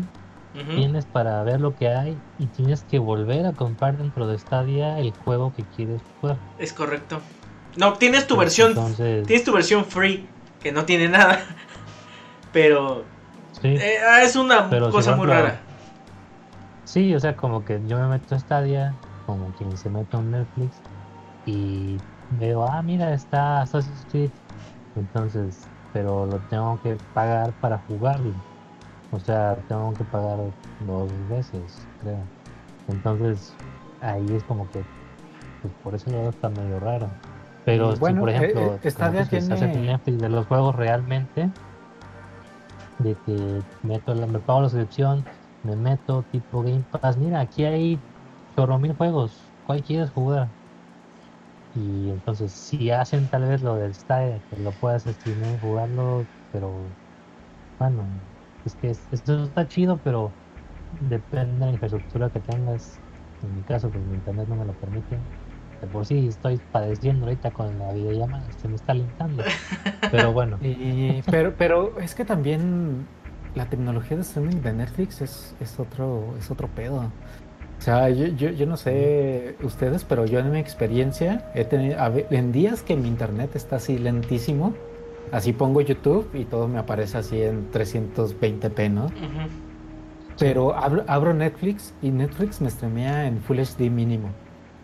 tienes 0.53 1.05
para 1.05 1.43
ver 1.43 1.59
lo 1.59 1.75
que 1.75 1.89
hay 1.89 2.17
y 2.39 2.45
tienes 2.47 2.83
que 2.83 2.97
volver 2.97 3.45
a 3.45 3.51
comprar 3.51 3.97
dentro 3.97 4.25
de 4.25 4.39
Stadia 4.39 4.97
el 4.99 5.11
juego 5.11 5.53
que 5.53 5.63
quieres 5.63 6.01
jugar. 6.21 6.37
Es 6.57 6.71
correcto. 6.71 7.19
No, 7.75 7.93
tienes 7.93 8.25
tu 8.25 8.35
pues 8.35 8.57
versión, 8.57 8.95
tienes 8.95 9.43
tu 9.43 9.51
versión 9.51 9.83
free, 9.83 10.27
que 10.61 10.71
no 10.71 10.85
tiene 10.85 11.09
nada. 11.09 11.39
Pero 12.51 13.03
eh, 13.63 13.97
ah, 14.07 14.23
es 14.23 14.35
una 14.35 14.69
cosa 14.91 15.15
muy 15.15 15.27
rara. 15.27 15.59
Sí, 16.85 17.13
o 17.13 17.19
sea, 17.19 17.35
como 17.35 17.63
que 17.65 17.79
yo 17.87 17.99
me 17.99 18.07
meto 18.07 18.35
a 18.35 18.39
Stadia, 18.39 18.95
como 19.25 19.45
quien 19.57 19.75
se 19.77 19.89
mete 19.89 20.15
a 20.15 20.19
un 20.19 20.31
Netflix, 20.31 20.81
y 21.45 21.97
veo, 22.39 22.63
ah, 22.63 22.81
mira, 22.81 23.13
está 23.13 23.61
Assassin's 23.61 24.05
Creed. 24.11 24.31
Entonces, 24.95 25.67
pero 25.93 26.25
lo 26.25 26.37
tengo 26.49 26.79
que 26.81 26.97
pagar 27.13 27.51
para 27.61 27.77
jugarlo. 27.87 28.33
O 29.11 29.19
sea, 29.19 29.55
tengo 29.67 29.93
que 29.93 30.03
pagar 30.05 30.37
dos 30.87 31.09
veces, 31.29 31.87
creo. 32.01 32.23
Entonces, 32.87 33.53
ahí 34.01 34.25
es 34.35 34.43
como 34.43 34.69
que, 34.71 34.81
pues 35.61 35.73
por 35.83 35.95
eso 35.95 36.09
lado 36.11 36.29
está 36.29 36.49
medio 36.49 36.79
raro. 36.79 37.07
Pero 37.65 37.95
bueno, 37.97 38.21
por 38.21 38.29
ejemplo, 38.29 38.79
eh, 38.81 38.89
Stadia 38.89 39.25
tiene... 39.25 39.57
Netflix 39.57 40.19
de 40.19 40.29
los 40.29 40.45
juegos 40.47 40.75
realmente, 40.75 41.49
de 42.99 43.19
que 43.19 43.63
meto 43.83 44.15
me 44.29 44.41
pago 44.41 44.61
la 44.63 44.69
suscripción, 44.69 45.29
me 45.63 45.77
meto 45.77 46.25
tipo 46.25 46.63
Game 46.63 46.85
Pass, 46.91 47.17
mira, 47.17 47.41
aquí 47.41 47.65
hay 47.65 48.05
chorro 48.57 48.79
mil 48.79 48.95
juegos, 48.95 49.55
¿cuál 49.63 49.83
quieres 49.83 50.11
jugar? 50.11 50.53
Y 51.73 52.09
entonces 52.11 52.53
si 52.55 52.89
hacen 52.91 53.29
tal 53.29 53.45
vez 53.47 53.61
lo 53.61 53.75
del 53.75 53.93
style, 53.93 54.43
que 54.49 54.57
lo 54.57 54.75
puedas 54.75 55.03
streamar 55.05 55.55
y 55.55 55.59
jugarlo, 55.59 56.29
pero 56.51 56.97
bueno, 57.79 58.21
es 58.65 58.75
que 58.77 58.89
esto 58.91 59.45
está 59.45 59.67
chido, 59.67 60.01
pero 60.01 60.37
depende 60.91 61.59
de 61.61 61.67
la 61.67 61.73
infraestructura 61.73 62.31
que 62.31 62.41
tengas. 62.41 63.01
En 63.41 63.55
mi 63.55 63.63
caso, 63.65 63.91
pues 63.91 64.05
mi 64.05 64.15
internet 64.15 64.47
no 64.49 64.57
me 64.57 64.65
lo 64.65 64.75
permite 64.75 65.23
de 65.81 65.87
por 65.87 66.05
sí 66.05 66.27
estoy 66.27 66.59
padeciendo 66.71 67.25
ahorita 67.25 67.51
con 67.51 67.77
la 67.79 67.93
videollamada, 67.93 68.43
se 68.61 68.67
me 68.67 68.75
está 68.75 68.91
alentando. 68.91 69.43
Pero 70.11 70.33
bueno. 70.33 70.57
pero, 71.31 71.53
pero 71.57 71.99
es 71.99 72.15
que 72.15 72.25
también 72.25 73.05
la 73.55 73.65
tecnología 73.65 74.17
de 74.17 74.23
streaming 74.23 74.61
de 74.61 74.73
Netflix 74.73 75.21
es, 75.21 75.55
es 75.59 75.79
otro, 75.79 76.35
es 76.37 76.51
otro 76.51 76.67
pedo. 76.67 77.11
O 77.77 77.81
sea, 77.81 78.09
yo, 78.09 78.27
yo, 78.27 78.65
no 78.65 78.75
sé 78.75 79.55
ustedes, 79.63 80.03
pero 80.03 80.25
yo 80.25 80.39
en 80.39 80.51
mi 80.51 80.59
experiencia 80.59 81.49
he 81.55 81.63
tenido, 81.63 81.97
en 82.29 82.51
días 82.51 82.83
que 82.83 82.97
mi 82.97 83.07
internet 83.07 83.51
está 83.55 83.77
así 83.77 83.97
lentísimo, 83.97 84.73
así 85.31 85.53
pongo 85.53 85.79
YouTube 85.79 86.29
y 86.33 86.43
todo 86.43 86.67
me 86.67 86.77
aparece 86.77 87.19
así 87.19 87.41
en 87.41 87.71
320p, 87.71 88.91
¿no? 88.91 89.07
Pero 90.37 90.75
abro, 90.75 91.05
abro 91.07 91.33
Netflix 91.33 91.93
y 92.01 92.11
Netflix 92.11 92.59
me 92.59 92.69
streamea 92.69 93.27
en 93.27 93.39
Full 93.39 93.59
HD 93.59 93.89
mínimo. 93.89 94.29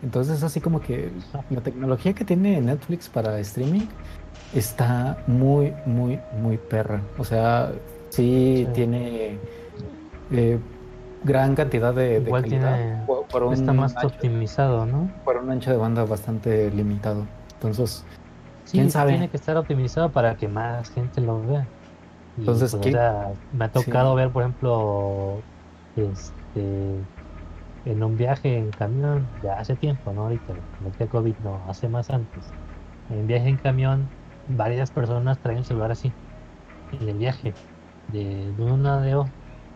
Entonces 0.06 0.44
así 0.44 0.60
como 0.60 0.80
que 0.80 1.10
la 1.50 1.60
tecnología 1.62 2.12
que 2.12 2.24
tiene 2.24 2.60
Netflix 2.60 3.08
para 3.08 3.40
streaming 3.40 3.88
está 4.54 5.18
muy, 5.26 5.74
muy, 5.84 6.20
muy 6.40 6.58
perra. 6.58 7.00
O 7.18 7.24
sea, 7.24 7.72
sí, 8.10 8.68
tiene 8.72 9.36
eh, 10.30 10.60
gran 11.24 11.56
cantidad 11.56 11.92
de, 11.92 12.18
Igual 12.24 12.44
tiene, 12.44 13.02
por, 13.04 13.52
está 13.52 13.72
más 13.72 13.96
optimizado, 14.04 14.86
¿no? 14.86 15.10
Por 15.24 15.38
un 15.38 15.50
ancho 15.50 15.72
de 15.72 15.76
banda 15.76 16.04
bastante 16.04 16.70
limitado. 16.70 17.26
Entonces, 17.54 18.04
¿quién 18.70 18.92
sabe? 18.92 19.10
Tiene 19.10 19.28
que 19.28 19.36
estar 19.36 19.56
optimizado 19.56 20.12
para 20.12 20.36
que 20.36 20.46
más 20.46 20.88
gente 20.90 21.20
lo 21.20 21.44
vea. 21.44 21.66
Entonces, 22.38 22.76
pues, 22.76 22.94
me 23.52 23.64
ha 23.64 23.72
tocado 23.72 24.14
ver, 24.14 24.30
por 24.30 24.44
ejemplo, 24.44 25.40
este, 25.96 27.00
en 27.86 28.02
un 28.02 28.16
viaje 28.16 28.58
en 28.58 28.72
camión, 28.72 29.28
ya 29.42 29.54
hace 29.54 29.76
tiempo, 29.76 30.12
¿no? 30.12 30.22
Ahorita, 30.22 30.54
como 30.76 30.92
que 30.92 31.08
COVID 31.08 31.38
no, 31.38 31.70
hace 31.70 31.88
más 31.88 32.10
antes. 32.10 32.52
En 33.08 33.26
viaje 33.28 33.48
en 33.48 33.58
camión, 33.58 34.10
varias 34.48 34.90
personas 34.90 35.40
traen 35.40 35.58
el 35.58 35.64
celular 35.64 35.92
así, 35.92 36.12
en 36.90 37.08
el 37.08 37.16
viaje, 37.16 37.54
de, 38.08 38.52
una 38.58 39.00
de 39.00 39.16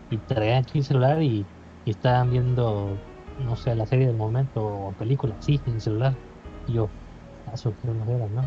y 0.09 0.17
traían 0.17 0.57
aquí 0.63 0.79
el 0.79 0.83
celular 0.83 1.21
y, 1.23 1.47
y, 1.85 1.91
estaban 1.91 2.29
viendo, 2.29 2.97
no 3.39 3.55
sé, 3.55 3.75
la 3.75 3.85
serie 3.85 4.07
del 4.07 4.17
momento 4.17 4.61
o 4.61 4.91
película, 4.93 5.37
sí, 5.39 5.61
en 5.65 5.75
el 5.75 5.81
celular. 5.81 6.17
Y 6.67 6.73
yo, 6.73 6.89
eso 7.53 7.73
que 7.81 7.87
no 7.87 8.03
era, 8.13 8.27
¿no? 8.27 8.41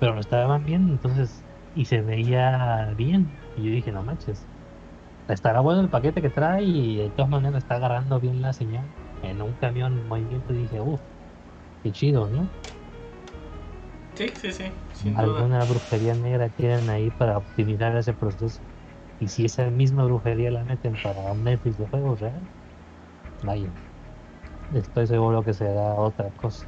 Pero 0.00 0.14
lo 0.14 0.20
estaban 0.20 0.64
viendo, 0.64 0.92
entonces, 0.92 1.44
y 1.72 1.84
se 1.84 2.02
veía 2.02 2.92
bien. 2.96 3.28
Y 3.56 3.62
yo 3.62 3.70
dije, 3.70 3.92
no 3.92 4.02
manches, 4.02 4.44
estará 5.28 5.60
bueno 5.60 5.82
el 5.82 5.88
paquete 5.88 6.20
que 6.20 6.30
trae 6.30 6.64
y 6.64 6.96
de 6.96 7.10
todas 7.10 7.30
maneras 7.30 7.62
está 7.62 7.76
agarrando 7.76 8.18
bien 8.18 8.42
la 8.42 8.52
señal 8.52 9.03
en 9.30 9.42
un 9.42 9.52
camión 9.54 9.98
en 9.98 10.08
movimiento. 10.08 10.52
Y 10.52 10.58
dije, 10.58 10.80
uff, 10.80 11.00
qué 11.82 11.92
chido, 11.92 12.28
¿no? 12.28 12.48
Sí, 14.16 14.28
sí, 14.40 14.52
sí. 14.52 14.64
Alguna 15.16 15.64
brujería 15.64 16.14
negra 16.14 16.48
tienen 16.48 16.88
ahí 16.88 17.10
para 17.10 17.38
optimizar 17.38 17.96
ese 17.96 18.14
proceso. 18.14 18.60
Y 19.18 19.28
si 19.28 19.44
esa 19.44 19.70
misma 19.70 20.04
brujería 20.04 20.50
la 20.50 20.64
meten 20.64 20.94
para 21.02 21.20
un 21.32 21.42
Netflix 21.44 21.78
de 21.78 21.86
juegos 21.86 22.20
real, 22.20 22.40
vaya. 23.42 23.70
Estoy 24.74 25.06
seguro 25.06 25.42
que 25.44 25.52
será 25.52 25.94
otra 25.94 26.30
cosa. 26.32 26.66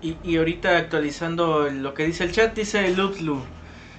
Y, 0.00 0.16
y 0.22 0.36
ahorita 0.36 0.76
actualizando 0.76 1.68
lo 1.70 1.94
que 1.94 2.04
dice 2.04 2.24
el 2.24 2.32
chat, 2.32 2.54
dice 2.54 2.90
Luplu. 2.94 3.40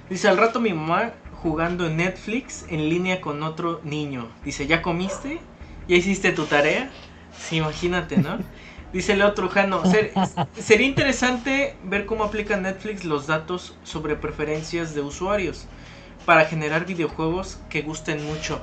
Dice 0.10 0.28
al 0.28 0.38
rato 0.38 0.60
mi 0.60 0.74
mamá 0.74 1.14
jugando 1.42 1.88
en 1.88 1.98
Netflix 1.98 2.66
en 2.70 2.90
línea 2.90 3.22
con 3.22 3.44
otro 3.44 3.80
niño. 3.84 4.28
Dice, 4.44 4.68
¿ya 4.68 4.82
comiste? 4.82 5.40
¿Ya 5.88 5.96
hiciste 5.96 6.32
tu 6.32 6.46
tarea? 6.46 6.90
Sí, 7.38 7.58
imagínate, 7.58 8.18
¿no? 8.18 8.38
Dice 8.94 9.14
el 9.14 9.24
otro 9.24 9.50
Jano, 9.50 9.82
sería 10.56 10.88
interesante 10.88 11.76
ver 11.84 12.06
cómo 12.06 12.24
aplica 12.24 12.58
Netflix 12.58 13.04
los 13.04 13.26
datos 13.26 13.76
sobre 13.84 14.16
preferencias 14.16 14.94
de 14.94 15.02
usuarios 15.02 15.66
para 16.26 16.46
generar 16.46 16.86
videojuegos 16.86 17.60
que 17.70 17.82
gusten 17.82 18.24
mucho. 18.24 18.62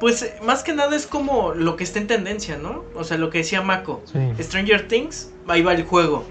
Pues 0.00 0.34
más 0.44 0.64
que 0.64 0.72
nada 0.72 0.96
es 0.96 1.06
como 1.06 1.54
lo 1.54 1.76
que 1.76 1.84
está 1.84 2.00
en 2.00 2.08
tendencia, 2.08 2.56
¿no? 2.56 2.84
O 2.94 3.04
sea, 3.04 3.18
lo 3.18 3.30
que 3.30 3.38
decía 3.38 3.62
Mako. 3.62 4.02
Stranger 4.40 4.88
Things, 4.88 5.32
ahí 5.46 5.62
va 5.62 5.74
el 5.74 5.84
juego. 5.84 6.24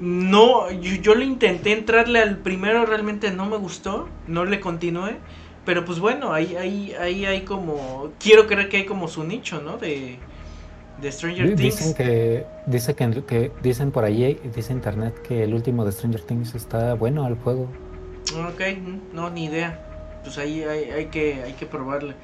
No, 0.00 0.70
yo, 0.70 0.94
yo 0.96 1.14
le 1.14 1.24
intenté 1.24 1.72
entrarle 1.72 2.20
al 2.20 2.38
primero, 2.38 2.86
realmente 2.86 3.30
no 3.30 3.46
me 3.46 3.56
gustó, 3.56 4.08
no 4.26 4.44
le 4.44 4.60
continué. 4.60 5.16
Pero 5.64 5.84
pues 5.84 6.00
bueno, 6.00 6.32
ahí, 6.32 6.56
ahí, 6.56 6.94
ahí 6.98 7.26
hay 7.26 7.42
como, 7.42 8.12
quiero 8.18 8.46
creer 8.46 8.68
que 8.70 8.78
hay 8.78 8.86
como 8.86 9.08
su 9.08 9.24
nicho, 9.24 9.60
¿no? 9.60 9.76
De, 9.76 10.18
de 11.00 11.12
Stranger 11.12 11.46
Things. 11.54 11.60
Dicen 11.60 11.94
que, 11.94 12.46
dice 12.66 12.94
que, 12.94 13.22
que, 13.24 13.52
dicen 13.62 13.90
por 13.90 14.04
ahí, 14.04 14.38
dice 14.54 14.72
internet 14.72 15.14
que 15.22 15.44
el 15.44 15.54
último 15.54 15.84
de 15.84 15.92
Stranger 15.92 16.20
Things 16.22 16.54
está 16.54 16.94
bueno 16.94 17.24
al 17.24 17.36
juego. 17.36 17.68
Ok, 18.48 18.60
no, 19.12 19.30
ni 19.30 19.46
idea. 19.46 19.86
Pues 20.22 20.38
ahí 20.38 20.62
hay, 20.62 20.90
hay 20.90 21.06
que, 21.06 21.42
hay 21.42 21.52
que 21.54 21.66
probarle. 21.66 22.14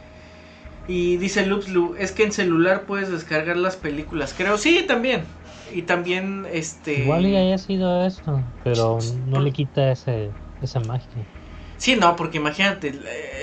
Y 0.88 1.16
dice 1.16 1.46
Lupslu, 1.46 1.96
es 1.98 2.12
que 2.12 2.24
en 2.24 2.32
celular 2.32 2.82
puedes 2.82 3.10
descargar 3.10 3.56
las 3.56 3.76
películas. 3.76 4.34
Creo, 4.36 4.56
sí, 4.56 4.84
también. 4.86 5.24
Y 5.72 5.82
también, 5.82 6.46
este... 6.52 7.00
Igual 7.02 7.26
y 7.26 7.36
haya 7.36 7.58
sido 7.58 8.06
eso, 8.06 8.40
pero 8.62 8.98
no 9.26 9.40
le 9.40 9.50
quita 9.50 9.90
ese, 9.90 10.30
esa 10.62 10.78
magia. 10.80 11.08
Sí, 11.76 11.96
no, 11.96 12.14
porque 12.14 12.38
imagínate, 12.38 12.94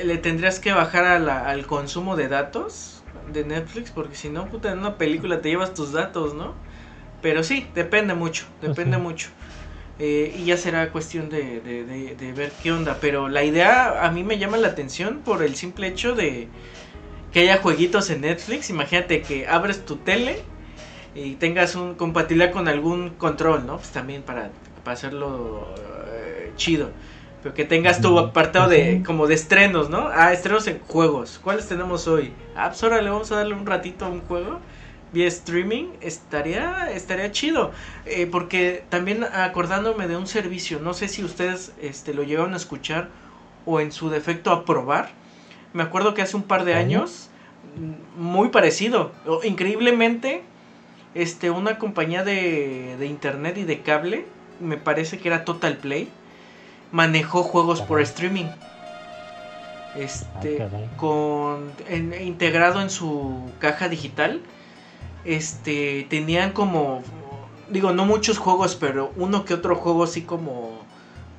le, 0.05 0.17
tendrías 0.17 0.59
que 0.59 0.71
bajar 0.71 1.05
al 1.05 1.67
consumo 1.67 2.15
de 2.15 2.29
datos 2.29 3.02
de 3.31 3.43
Netflix, 3.43 3.91
porque 3.91 4.15
si 4.15 4.29
no, 4.29 4.47
puta, 4.47 4.71
en 4.71 4.79
una 4.79 4.97
película 4.97 5.41
te 5.41 5.49
llevas 5.49 5.73
tus 5.73 5.91
datos, 5.91 6.33
¿no? 6.33 6.53
Pero 7.21 7.43
sí, 7.43 7.67
depende 7.73 8.13
mucho, 8.13 8.45
depende 8.61 8.97
mucho. 8.97 9.29
Eh, 9.99 10.35
y 10.37 10.45
ya 10.45 10.57
será 10.57 10.91
cuestión 10.91 11.29
de, 11.29 11.61
de, 11.61 12.33
ver 12.33 12.51
qué 12.61 12.71
onda. 12.71 12.97
Pero 12.99 13.29
la 13.29 13.43
idea 13.43 14.05
a 14.05 14.11
mí 14.11 14.23
me 14.23 14.37
llama 14.37 14.57
la 14.57 14.69
atención 14.69 15.19
por 15.23 15.43
el 15.43 15.55
simple 15.55 15.87
hecho 15.87 16.15
de 16.15 16.47
que 17.31 17.41
haya 17.41 17.57
jueguitos 17.57 18.09
en 18.09 18.21
Netflix. 18.21 18.69
Imagínate 18.69 19.21
que 19.21 19.47
abres 19.47 19.85
tu 19.85 19.97
tele 19.97 20.41
y 21.15 21.35
tengas 21.35 21.75
un 21.75 21.95
compatibilidad 21.95 22.51
con 22.51 22.67
algún 22.67 23.11
control, 23.11 23.65
¿no? 23.65 23.77
Pues 23.77 23.91
también 23.91 24.23
para, 24.23 24.51
para 24.83 24.95
hacerlo 24.95 25.73
eh, 26.07 26.51
chido. 26.55 26.91
Pero 27.43 27.53
que 27.53 27.65
tengas 27.65 27.99
tu 27.99 28.17
apartado 28.17 28.69
de 28.69 29.03
como 29.05 29.27
de 29.27 29.35
estrenos, 29.35 29.89
¿no? 29.89 30.07
Ah, 30.13 30.31
estrenos 30.31 30.65
en 30.67 30.79
juegos. 30.79 31.41
¿Cuáles 31.43 31.67
tenemos 31.67 32.07
hoy? 32.07 32.31
Ah, 32.55 32.69
pues 32.69 32.81
ahora 32.83 33.01
le 33.01 33.09
vamos 33.09 33.33
a 33.33 33.35
darle 33.35 33.53
un 33.53 33.65
ratito 33.65 34.05
a 34.05 34.09
un 34.09 34.21
juego 34.21 34.61
vía 35.11 35.27
streaming. 35.27 35.87
Estaría, 35.99 36.89
estaría 36.93 37.33
chido. 37.33 37.71
Eh, 38.05 38.27
porque 38.31 38.85
también 38.87 39.25
acordándome 39.25 40.07
de 40.07 40.15
un 40.15 40.25
servicio, 40.25 40.79
no 40.79 40.93
sé 40.93 41.09
si 41.09 41.21
ustedes 41.21 41.73
este, 41.81 42.13
lo 42.13 42.23
llegaron 42.23 42.53
a 42.53 42.57
escuchar 42.57 43.09
o 43.65 43.81
en 43.81 43.91
su 43.91 44.09
defecto 44.09 44.51
a 44.51 44.63
probar. 44.63 45.09
Me 45.73 45.83
acuerdo 45.83 46.13
que 46.13 46.21
hace 46.21 46.37
un 46.37 46.43
par 46.43 46.63
de 46.63 46.75
años, 46.75 47.29
muy 48.17 48.49
parecido. 48.49 49.11
Increíblemente, 49.43 50.43
este, 51.13 51.49
una 51.49 51.77
compañía 51.77 52.23
de, 52.23 52.95
de 52.97 53.05
internet 53.05 53.57
y 53.57 53.65
de 53.65 53.81
cable, 53.81 54.25
me 54.61 54.77
parece 54.77 55.19
que 55.19 55.27
era 55.27 55.43
Total 55.43 55.75
Play 55.75 56.09
manejó 56.93 57.43
juegos 57.43 57.81
por 57.81 57.99
streaming. 57.99 58.45
Este, 59.97 60.63
ah, 60.63 60.69
con 60.95 61.71
integrado 61.91 62.81
en 62.81 62.89
su 62.89 63.51
caja 63.59 63.89
digital, 63.89 64.41
este, 65.25 66.07
tenían 66.09 66.51
como, 66.51 67.03
digo, 67.69 67.91
no 67.91 68.05
muchos 68.05 68.37
juegos, 68.37 68.75
pero 68.75 69.11
uno 69.17 69.43
que 69.43 69.53
otro 69.53 69.75
juego 69.75 70.03
así 70.03 70.21
como 70.21 70.79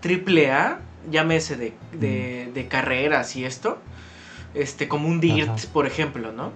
triple 0.00 0.52
A, 0.52 0.80
llámese 1.10 1.56
de, 1.56 1.72
de, 1.92 2.48
mm. 2.48 2.54
de, 2.54 2.68
carreras 2.68 3.34
y 3.36 3.44
esto, 3.44 3.78
este, 4.54 4.88
como 4.88 5.08
un 5.08 5.20
Dirt, 5.20 5.66
por 5.72 5.86
ejemplo, 5.86 6.32
¿no? 6.32 6.52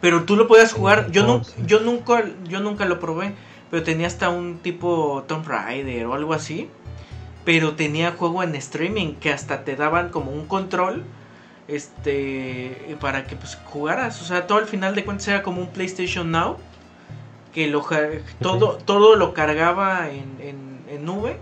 Pero 0.00 0.24
tú 0.24 0.36
lo 0.36 0.46
puedes 0.46 0.72
jugar, 0.72 1.10
yo, 1.10 1.26
no, 1.26 1.42
yo, 1.66 1.80
nunca, 1.80 2.24
yo 2.48 2.60
nunca 2.60 2.84
lo 2.84 3.00
probé, 3.00 3.34
pero 3.70 3.82
tenía 3.82 4.06
hasta 4.06 4.28
un 4.30 4.58
tipo 4.58 5.24
Tomb 5.26 5.46
Raider 5.46 6.06
o 6.06 6.14
algo 6.14 6.34
así 6.34 6.68
pero 7.48 7.76
tenía 7.76 8.12
juego 8.12 8.42
en 8.42 8.54
streaming 8.56 9.14
que 9.14 9.32
hasta 9.32 9.64
te 9.64 9.74
daban 9.74 10.10
como 10.10 10.32
un 10.32 10.44
control 10.44 11.04
este 11.66 12.94
para 13.00 13.24
que 13.24 13.36
pues 13.36 13.56
jugaras. 13.64 14.20
O 14.20 14.26
sea 14.26 14.46
todo 14.46 14.58
al 14.58 14.66
final 14.66 14.94
de 14.94 15.02
cuentas 15.02 15.28
era 15.28 15.42
como 15.42 15.62
un 15.62 15.68
PlayStation 15.68 16.30
Now 16.30 16.58
que 17.54 17.66
lo 17.68 17.82
todo 18.42 18.76
todo 18.76 19.16
lo 19.16 19.32
cargaba 19.32 20.10
en, 20.10 20.82
en, 20.90 21.06
nube. 21.06 21.38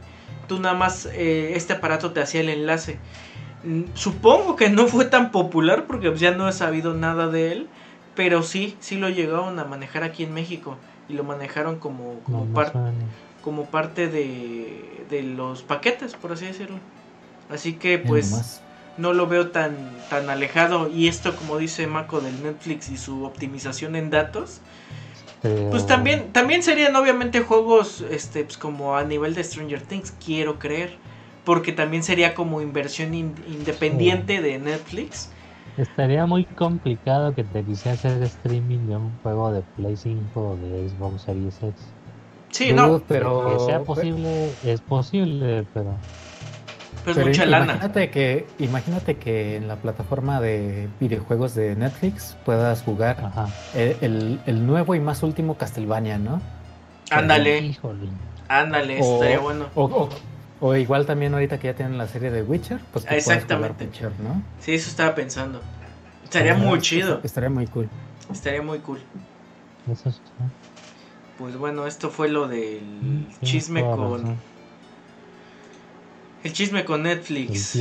Tú 0.46 0.60
nada 0.60 0.76
más 0.76 1.06
eh, 1.06 1.54
este 1.56 1.72
aparato 1.72 2.12
te 2.12 2.20
hacía 2.20 2.40
el 2.42 2.50
enlace. 2.50 3.00
Mm, 3.64 3.86
supongo 3.94 4.54
que 4.54 4.70
no 4.70 4.86
fue 4.86 5.06
tan 5.06 5.32
popular 5.32 5.86
porque 5.88 6.10
pues, 6.10 6.20
ya 6.20 6.30
no 6.30 6.48
he 6.48 6.52
sabido 6.52 6.94
nada 6.94 7.26
de 7.26 7.50
él 7.50 7.68
pero 8.14 8.44
sí 8.44 8.76
sí 8.78 8.96
lo 8.96 9.08
llegaron 9.08 9.58
a 9.58 9.64
manejar 9.64 10.04
aquí 10.04 10.22
en 10.22 10.32
México 10.34 10.76
y 11.08 11.14
lo 11.14 11.24
manejaron 11.24 11.80
como, 11.80 12.20
como 12.20 12.44
parte 12.54 12.78
como 13.46 13.66
parte 13.66 14.08
de, 14.08 14.65
de 15.10 15.22
los 15.22 15.62
paquetes, 15.62 16.14
por 16.14 16.32
así 16.32 16.46
decirlo. 16.46 16.78
Así 17.50 17.74
que 17.74 17.98
pues 17.98 18.60
no 18.96 19.12
lo 19.12 19.26
veo 19.26 19.50
tan, 19.50 19.76
tan 20.10 20.28
alejado. 20.30 20.88
Y 20.88 21.08
esto, 21.08 21.34
como 21.36 21.58
dice 21.58 21.86
Mako 21.86 22.20
del 22.20 22.42
Netflix 22.42 22.90
y 22.90 22.96
su 22.96 23.24
optimización 23.24 23.96
en 23.96 24.10
datos, 24.10 24.60
pues 25.70 25.86
también, 25.86 26.32
también 26.32 26.62
serían 26.62 26.96
obviamente 26.96 27.40
juegos 27.40 28.04
este, 28.10 28.44
pues, 28.44 28.58
como 28.58 28.96
a 28.96 29.04
nivel 29.04 29.34
de 29.34 29.44
Stranger 29.44 29.82
Things, 29.82 30.12
quiero 30.24 30.58
creer. 30.58 30.96
Porque 31.44 31.70
también 31.70 32.02
sería 32.02 32.34
como 32.34 32.60
inversión 32.60 33.14
independiente 33.14 34.40
de 34.40 34.58
Netflix. 34.58 35.30
Estaría 35.76 36.26
muy 36.26 36.44
complicado 36.44 37.34
que 37.36 37.44
te 37.44 37.62
quisiera 37.62 37.94
hacer 37.94 38.20
streaming 38.24 38.88
de 38.88 38.96
un 38.96 39.12
juego 39.22 39.52
de 39.52 39.62
Play 39.76 39.96
5 39.96 40.40
o 40.40 40.56
de 40.56 40.88
Xbox 40.88 41.22
Series 41.22 41.62
X. 41.62 41.74
Sí, 42.56 42.72
no. 42.72 43.02
Pero, 43.06 43.58
que 43.58 43.64
sea 43.66 43.80
posible, 43.80 44.50
es 44.64 44.80
posible, 44.80 45.66
pero. 45.74 45.94
Pero, 47.04 47.26
mucha 47.26 47.44
lana. 47.44 47.64
Imagínate 47.74 48.10
que, 48.10 48.46
imagínate 48.58 49.16
que 49.18 49.56
en 49.56 49.68
la 49.68 49.76
plataforma 49.76 50.40
de 50.40 50.88
videojuegos 50.98 51.54
de 51.54 51.76
Netflix 51.76 52.34
puedas 52.46 52.82
jugar 52.82 53.30
el, 53.74 54.40
el, 54.46 54.66
nuevo 54.66 54.94
y 54.94 55.00
más 55.00 55.22
último 55.22 55.58
Castlevania, 55.58 56.16
¿no? 56.16 56.40
Ándale. 57.10 57.58
Híjole. 57.58 58.08
Ándale, 58.48 59.00
O- 59.02 59.14
estaría 59.14 59.38
bueno. 59.38 59.66
O, 59.74 59.84
o- 59.84 60.08
o 60.60 60.74
igual 60.76 61.04
también 61.04 61.34
ahorita 61.34 61.58
que 61.58 61.66
ya 61.68 61.74
tienen 61.74 61.98
la 61.98 62.08
serie 62.08 62.30
de 62.30 62.42
Witcher, 62.42 62.80
pues 62.90 63.04
que 63.04 63.18
Exactamente. 63.18 63.84
Witcher, 63.84 64.12
¿no? 64.20 64.42
Sí, 64.60 64.72
eso 64.72 64.88
estaba 64.88 65.14
pensando. 65.14 65.60
Estaría 66.24 66.54
muy 66.54 66.80
chido. 66.80 67.20
Estaría 67.22 67.50
muy 67.50 67.66
cool. 67.66 67.90
Estaría 68.32 68.62
muy 68.62 68.78
cool. 68.78 69.00
Eso 69.92 70.08
es. 70.08 70.22
Pues 71.38 71.56
bueno, 71.56 71.86
esto 71.86 72.10
fue 72.10 72.28
lo 72.28 72.48
del 72.48 72.80
Tienes 73.40 73.42
chisme 73.42 73.82
con 73.82 74.22
razón. 74.22 74.36
el 76.44 76.52
chisme 76.52 76.84
con 76.84 77.02
Netflix. 77.02 77.74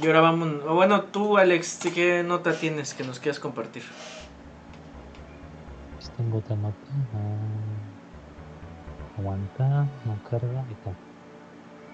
Y 0.00 0.06
ahora 0.06 0.20
vamos, 0.20 0.48
o 0.66 0.74
bueno, 0.74 1.02
tú 1.04 1.38
Alex, 1.38 1.80
¿qué 1.94 2.22
nota 2.22 2.52
tienes 2.54 2.94
que 2.94 3.04
nos 3.04 3.18
quieras 3.18 3.40
compartir? 3.40 3.82
Pues 5.96 6.10
tengo 6.16 6.38
otra 6.38 6.54
nota. 6.56 6.76
Ah, 7.14 9.18
aguanta, 9.18 9.88
no 10.04 10.18
carga. 10.30 10.60
Ahí 10.60 10.72
está. 10.72 10.92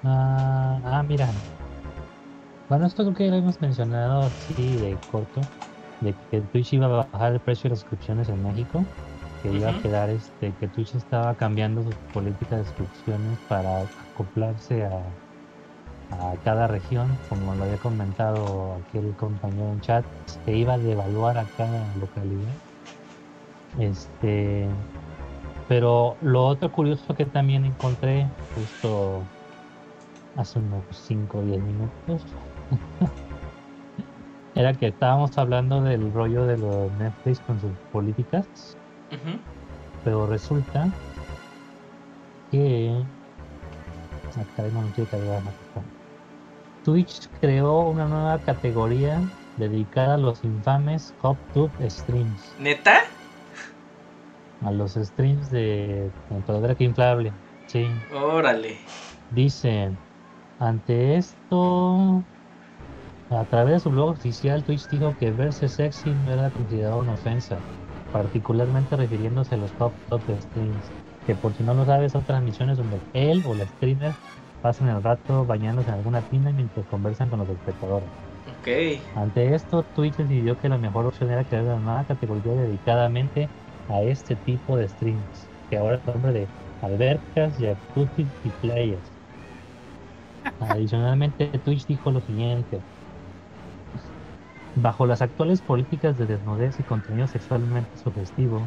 Ah, 0.02 0.80
ah, 0.84 1.02
mira. 1.02 1.28
Bueno, 2.68 2.86
esto 2.86 3.02
creo 3.04 3.14
que 3.14 3.24
ya 3.26 3.30
lo 3.30 3.38
hemos 3.38 3.60
mencionado 3.60 4.22
así 4.22 4.76
de 4.76 4.98
corto. 5.10 5.40
De 6.00 6.14
que 6.30 6.40
Twitch 6.42 6.74
iba 6.74 6.86
a 6.86 7.06
bajar 7.10 7.32
el 7.32 7.40
precio 7.40 7.64
de 7.64 7.70
las 7.70 7.80
suscripciones 7.80 8.28
en 8.28 8.42
México. 8.42 8.84
Que 9.44 9.52
iba 9.52 9.70
a 9.70 9.78
quedar 9.80 10.10
este. 10.10 10.52
Que 10.58 10.66
Twitch 10.66 10.96
estaba 10.96 11.36
cambiando 11.36 11.84
sus 11.84 11.94
políticas 12.12 12.58
de 12.58 12.64
suscripciones 12.64 13.38
para 13.48 13.82
acoplarse 14.12 14.84
a, 14.84 14.98
a 16.10 16.34
cada 16.42 16.66
región. 16.66 17.16
Como 17.28 17.54
lo 17.54 17.62
había 17.62 17.76
comentado 17.76 18.74
aquel 18.88 19.14
compañero 19.14 19.70
en 19.70 19.80
chat. 19.82 20.04
Se 20.26 20.56
iba 20.56 20.74
a 20.74 20.78
devaluar 20.78 21.38
a 21.38 21.44
cada 21.56 21.94
localidad. 22.00 22.58
Este, 23.78 24.68
pero 25.68 26.16
lo 26.20 26.46
otro 26.46 26.70
curioso 26.72 27.14
que 27.14 27.24
también 27.24 27.64
encontré 27.64 28.26
justo 28.54 29.22
hace 30.36 30.58
unos 30.58 30.84
5 30.90 31.38
o 31.38 31.42
10 31.42 31.62
minutos 31.62 32.26
era 34.54 34.74
que 34.74 34.88
estábamos 34.88 35.36
hablando 35.38 35.82
del 35.82 36.12
rollo 36.12 36.46
de 36.46 36.58
los 36.58 36.92
Netflix 36.92 37.40
con 37.40 37.60
sus 37.60 37.72
políticas, 37.92 38.73
Pero 40.04 40.26
resulta 40.26 40.90
que 42.50 43.04
acá 44.36 44.62
no. 44.72 44.92
Twitch 46.82 47.28
creó 47.40 47.88
una 47.88 48.06
nueva 48.06 48.38
categoría 48.40 49.22
dedicada 49.56 50.14
a 50.14 50.18
los 50.18 50.44
infames 50.44 51.14
HopTube 51.22 51.90
Streams. 51.90 52.54
¿Neta? 52.58 53.04
a 54.64 54.72
los 54.72 54.94
streams 54.94 55.50
de 55.50 56.10
computadora 56.28 56.74
que 56.74 56.84
inflable. 56.84 57.32
Sí, 57.66 57.86
Órale. 58.12 58.78
dice, 59.30 59.92
ante 60.58 61.16
esto, 61.16 62.24
a 63.30 63.44
través 63.44 63.74
de 63.74 63.80
su 63.80 63.90
blog 63.90 64.10
oficial, 64.10 64.64
Twitch 64.64 64.88
dijo 64.88 65.16
que 65.16 65.30
verse 65.30 65.68
sexy 65.68 66.10
no 66.14 66.32
era 66.32 66.50
considerado 66.50 67.00
una 67.00 67.12
ofensa, 67.12 67.58
particularmente 68.14 68.96
refiriéndose 68.96 69.56
a 69.56 69.58
los 69.58 69.74
top 69.74 69.92
top 70.08 70.22
streams, 70.40 70.94
que 71.26 71.34
por 71.34 71.52
si 71.56 71.64
no 71.64 71.74
lo 71.74 71.84
sabes 71.84 72.12
son 72.12 72.24
transmisiones 72.24 72.78
donde 72.78 73.02
él 73.12 73.42
o 73.44 73.56
la 73.56 73.66
streamer 73.66 74.14
pasan 74.60 74.88
el 74.88 75.02
rato 75.02 75.44
bañándose 75.46 75.90
en 75.90 75.96
alguna 75.96 76.22
tina 76.22 76.52
mientras 76.52 76.86
conversan 76.86 77.28
con 77.28 77.40
los 77.40 77.48
espectadores. 77.48 78.08
Ok. 78.46 78.68
Ante 79.16 79.52
esto, 79.56 79.82
Twitch 79.92 80.14
decidió 80.14 80.56
que 80.56 80.68
la 80.68 80.78
mejor 80.78 81.06
opción 81.06 81.32
era 81.32 81.44
crear 81.44 81.64
una 81.64 81.80
nueva 81.80 82.04
categoría 82.06 82.54
dedicadamente 82.54 83.50
a 83.88 84.02
este 84.02 84.36
tipo 84.36 84.76
de 84.76 84.88
streams, 84.88 85.50
que 85.68 85.76
ahora 85.76 85.96
es 85.96 86.06
el 86.06 86.12
nombre 86.12 86.32
de 86.32 86.52
albercas, 86.82 87.56
jacuzzi 87.58 88.32
y 88.44 88.50
playas. 88.52 89.12
Adicionalmente, 90.58 91.46
Twitch 91.60 91.86
dijo 91.86 92.10
lo 92.10 92.20
siguiente. 92.20 92.84
Bajo 94.76 95.06
las 95.06 95.22
actuales 95.22 95.60
políticas 95.60 96.18
de 96.18 96.26
desnudez 96.26 96.78
y 96.80 96.82
contenido 96.82 97.26
sexualmente 97.26 97.90
sugestivo, 98.02 98.62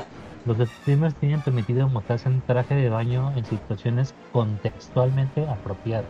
los 0.46 0.58
streamers 0.58 1.16
tienen 1.16 1.42
permitido 1.42 1.90
mostrarse 1.90 2.30
en 2.30 2.42
traje 2.42 2.76
de 2.76 2.90
baño 2.90 3.34
en 3.36 3.46
situaciones 3.46 4.14
contextualmente 4.32 5.46
apropiadas, 5.48 6.06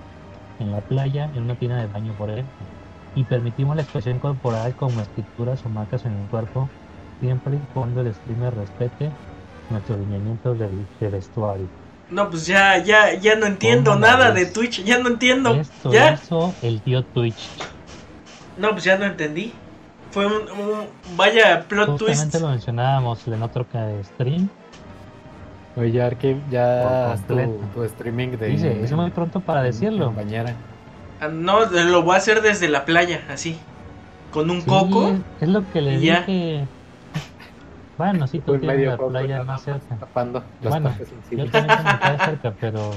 en 0.60 0.72
la 0.72 0.82
playa, 0.82 1.32
en 1.36 1.43
una 1.43 1.56
tina 1.56 1.82
de 1.82 1.88
baño, 1.88 2.14
por 2.14 2.30
ejemplo 2.30 2.78
y 3.18 3.24
permitimos 3.24 3.76
la 3.76 3.82
expresión 3.82 4.20
corporal 4.20 4.76
como 4.76 5.02
escrituras 5.02 5.66
o 5.66 5.70
marcas 5.70 6.06
en 6.06 6.14
el 6.14 6.28
cuerpo, 6.28 6.70
siempre 7.20 7.56
y 7.56 7.74
cuando 7.74 8.02
el 8.02 8.14
streamer 8.14 8.54
respete 8.54 9.10
nuestros 9.72 9.98
lineamientos 9.98 10.60
de, 10.60 10.70
de 11.00 11.10
vestuario. 11.10 11.66
No, 12.12 12.30
pues 12.30 12.45
ya, 12.45 12.78
ya, 12.78 13.16
ya 13.16 13.36
no 13.36 13.48
entiendo 13.48 13.91
¿Cómo 13.91 14.06
nada 14.06 14.30
la 14.30 14.34
de 14.34 14.43
ves? 14.43 14.54
Twitch, 14.54 14.84
ya 14.84 15.00
no 15.00 15.10
entiendo. 15.10 15.56
Esto 15.56 15.91
¿Ya? 15.91 16.14
hizo 16.14 16.54
el 16.62 16.80
tío 16.82 17.04
Twitch. 17.04 17.50
No, 18.56 18.70
pues 18.72 18.84
ya 18.84 19.00
no 19.00 19.06
entendí. 19.06 19.52
Fue 20.18 20.26
un, 20.26 20.34
un- 20.34 20.88
vaya 21.15 21.63
plot 21.70 21.86
twist. 21.99 22.01
Justamente 22.01 22.39
lo 22.39 22.47
mencionábamos 22.49 23.28
en 23.28 23.43
otro 23.43 23.68
stream. 24.15 24.49
Oye, 25.76 25.91
ya, 25.91 26.07
Arqui, 26.07 26.36
ya 26.49 27.15
tu, 27.28 27.36
tu 27.72 27.84
streaming 27.84 28.30
de. 28.30 28.47
Dice, 28.47 28.84
es 28.84 28.91
muy 28.93 29.11
pronto 29.11 29.41
para 29.41 29.61
decirlo. 29.61 30.09
en 30.09 30.15
bañera. 30.15 30.55
Ah, 31.22 31.28
No, 31.28 31.68
lo 31.70 32.01
voy 32.01 32.15
a 32.15 32.18
hacer 32.18 32.41
desde 32.41 32.68
la 32.68 32.84
playa, 32.84 33.22
así. 33.30 33.59
Con 34.34 34.49
un 34.49 34.61
Sí, 34.61 34.68
coco. 34.68 35.11
es, 35.39 35.47
lo 35.49 35.63
que 35.72 35.82
le 35.82 35.93
y 35.97 36.05
ya. 36.07 36.22
dije. 36.22 36.65
Bueno, 37.99 38.26
sí, 38.26 38.39
tú 38.39 38.57
tienes 38.57 38.88
la 38.88 38.97
playa 38.97 39.43
más 39.43 39.61
cerca. 39.61 39.97
Tapando 39.99 40.43
las 40.61 40.72
Bueno, 40.82 40.95
Yo 41.30 41.51
también 41.51 41.78
tengo 41.78 42.18
cerca, 42.26 42.53
pero... 42.59 42.91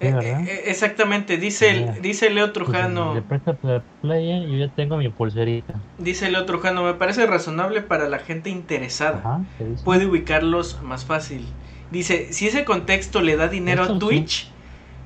Sí, 0.00 0.06
Eh, 0.06 0.44
eh, 0.48 0.62
exactamente, 0.66 1.36
dice, 1.36 1.70
el, 1.70 2.02
dice 2.02 2.28
Leo 2.30 2.46
Pues, 2.46 2.54
Trujano. 2.54 3.14
Le 3.14 3.22
prestas 3.22 3.56
la 3.62 3.82
playa 4.02 4.38
y 4.38 4.50
yo 4.58 4.66
ya 4.66 4.74
tengo 4.74 4.96
mi 4.96 5.08
pulserita. 5.08 5.74
Dice 5.98 6.30
Leo 6.30 6.44
Trujano, 6.46 6.82
me 6.82 6.94
parece 6.94 7.26
razonable 7.26 7.80
para 7.82 8.08
la 8.08 8.18
gente 8.18 8.50
interesada. 8.50 9.18
Ajá. 9.18 9.40
Puede 9.84 10.06
ubicarlos 10.06 10.82
más 10.82 11.04
fácil. 11.04 11.46
Dice, 11.90 12.32
si 12.32 12.48
ese 12.48 12.64
contexto 12.64 13.20
le 13.20 13.36
da 13.36 13.46
dinero 13.48 13.84
Eso 13.84 13.92
a 13.92 13.94
sí. 13.94 14.00
Twitch, 14.00 14.50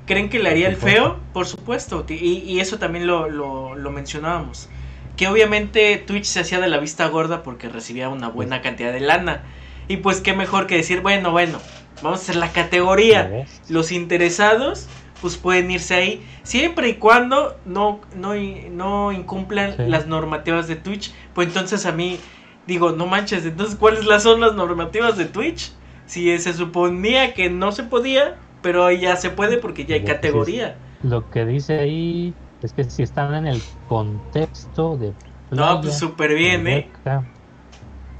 ¿creen 0.06 0.30
que 0.30 0.38
le 0.38 0.48
haría 0.48 0.68
el 0.68 0.76
feo? 0.76 1.18
Por 1.34 1.46
supuesto. 1.46 2.06
y 2.08 2.58
eso 2.60 2.78
también 2.78 3.06
lo, 3.06 3.28
lo, 3.28 3.74
lo 3.74 3.90
mencionábamos. 3.90 4.70
Que 5.16 5.28
obviamente 5.28 5.96
Twitch 6.06 6.24
se 6.24 6.40
hacía 6.40 6.60
de 6.60 6.68
la 6.68 6.78
vista 6.78 7.06
gorda 7.08 7.42
porque 7.42 7.68
recibía 7.68 8.08
una 8.08 8.28
buena 8.28 8.62
cantidad 8.62 8.92
de 8.92 9.00
lana. 9.00 9.42
Y 9.88 9.98
pues 9.98 10.20
qué 10.20 10.32
mejor 10.34 10.66
que 10.66 10.76
decir, 10.76 11.00
bueno, 11.00 11.30
bueno, 11.32 11.58
vamos 12.02 12.20
a 12.20 12.22
hacer 12.22 12.36
la 12.36 12.46
¿Ya 12.48 12.52
categoría. 12.52 13.30
Los 13.68 13.92
interesados 13.92 14.88
pues 15.20 15.36
pueden 15.36 15.70
irse 15.70 15.94
ahí 15.94 16.26
siempre 16.44 16.88
y 16.90 16.94
cuando 16.94 17.56
no 17.64 18.00
no 18.14 18.34
no 18.70 19.12
incumplan 19.12 19.74
Sí. 19.76 19.82
las 19.86 20.06
normativas 20.06 20.68
de 20.68 20.76
Twitch 20.76 21.12
pues 21.34 21.48
entonces 21.48 21.86
a 21.86 21.92
mí 21.92 22.20
digo 22.66 22.92
no 22.92 23.06
manches 23.06 23.44
entonces 23.44 23.76
cuáles 23.76 24.04
son 24.22 24.40
las 24.40 24.54
normativas 24.54 25.16
de 25.16 25.24
Twitch 25.26 25.72
si 26.06 26.38
se 26.38 26.52
suponía 26.54 27.34
que 27.34 27.50
no 27.50 27.72
se 27.72 27.82
podía 27.82 28.36
pero 28.62 28.86
ahí 28.86 29.00
ya 29.00 29.16
se 29.16 29.30
puede 29.30 29.58
porque 29.58 29.86
ya 29.86 29.96
hay 29.96 30.04
categoría 30.04 30.76
Lo 31.00 31.28
que 31.28 31.44
dice 31.44 31.78
ahí 31.80 32.38
es 32.60 32.72
que 32.72 32.84
si 32.84 33.02
están 33.02 33.34
en 33.34 33.46
el 33.46 33.62
contexto 33.84 34.96
de 34.98 35.16
no 35.50 35.80
pues 35.80 35.98
súper 35.98 36.34
bien 36.34 36.66
eh 36.66 36.88
alberca, 36.92 37.28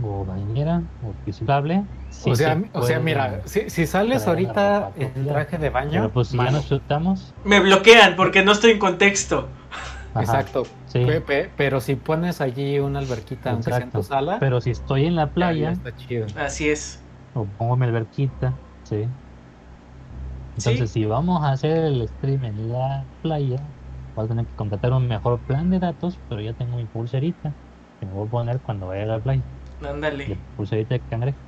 o 0.01 0.25
bañera 0.25 0.89
o 1.01 1.15
piscable. 1.25 1.87
Sí 2.19 2.31
o, 2.31 2.35
sea, 2.37 2.61
o 2.73 3.01
mira, 3.01 3.43
si, 3.47 3.71
si 3.71 3.87
sales 3.87 4.27
ahorita 4.27 4.91
en 4.97 5.27
traje 5.27 5.57
de 5.59 5.71
baño, 5.71 5.91
Pero 5.93 6.13
pues 6.13 6.29
si 6.29 6.37
ya 6.37 6.51
nos 6.51 6.69
chutamos. 6.69 7.33
me 7.45 7.61
bloquean 7.61 8.17
porque 8.17 8.45
no 8.45 8.53
estoy 8.53 8.73
en 8.73 8.79
contexto 8.79 9.49
ajá, 10.15 10.23
Exacto. 10.23 10.65
sí. 10.87 11.05
Pe- 11.05 11.21
pe- 11.21 11.51
pero 11.57 11.81
si 11.81 11.95
pones 11.95 12.41
allí 12.41 12.79
una 12.81 12.99
alberquita, 12.99 13.51
aunque 13.53 13.71
sea 13.71 13.79
en 13.79 13.91
tu 13.93 14.03
sala, 14.03 14.39
Pero 14.41 14.61
si 14.61 14.71
estoy 14.71 15.07
en 15.07 15.15
la 15.15 15.23
ya- 15.23 15.29
ya 15.29 15.35
playa, 15.35 15.71
está 15.73 15.95
chido. 15.95 16.27
así 16.37 16.69
es 16.69 17.05
o 17.35 17.47
pongo 17.47 17.77
mi 17.77 17.87
alberquita, 17.87 18.55
sí. 18.83 19.05
Sí. 20.57 20.71
Entonces, 20.71 20.91
si 20.91 21.05
vamos 21.05 21.45
a 21.45 21.53
hacer 21.53 21.85
el 21.85 22.09
stream 22.09 22.45
en 22.45 22.73
la 22.73 23.07
playa, 23.23 23.63
voy 24.17 24.25
a 24.25 24.29
tener 24.29 24.45
que 24.45 24.55
contratar 24.57 24.93
un 24.93 25.07
mejor 25.07 25.39
plan 25.47 25.71
de 25.71 25.79
datos, 25.79 26.19
pero 26.29 26.41
ya 26.41 26.53
tengo 26.55 26.77
mi 26.79 26.87
pulserita 26.87 27.55
que 28.01 28.07
me 28.07 28.13
voy 28.13 28.27
a 28.27 28.31
poner 28.31 28.61
cuando 28.61 28.89
vaya 28.89 29.05
a 29.05 29.07
la 29.07 29.21
playa. 29.21 29.43
La 29.81 29.91
ándale 29.91 30.37
pulserita 30.57 30.95
de 30.95 31.01
cangrejo. 31.09 31.39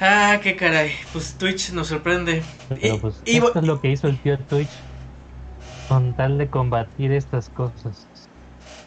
Ah 0.00 0.38
qué 0.42 0.56
caray 0.56 0.92
pues 1.12 1.36
Twitch 1.38 1.72
nos 1.72 1.88
sorprende 1.88 2.44
Pero 2.80 2.98
Y- 2.98 3.00
pues 3.00 3.26
y- 3.26 3.36
esto 3.36 3.58
es 3.58 3.64
lo 3.66 3.78
que 3.80 3.90
hizo 3.90 4.06
el 4.08 4.20
tío 4.20 4.38
Twitch 4.46 4.86
con 5.86 6.14
tal 6.14 6.38
de 6.38 6.50
combatir 6.50 7.10
estas 7.12 7.50
cosas. 7.50 8.08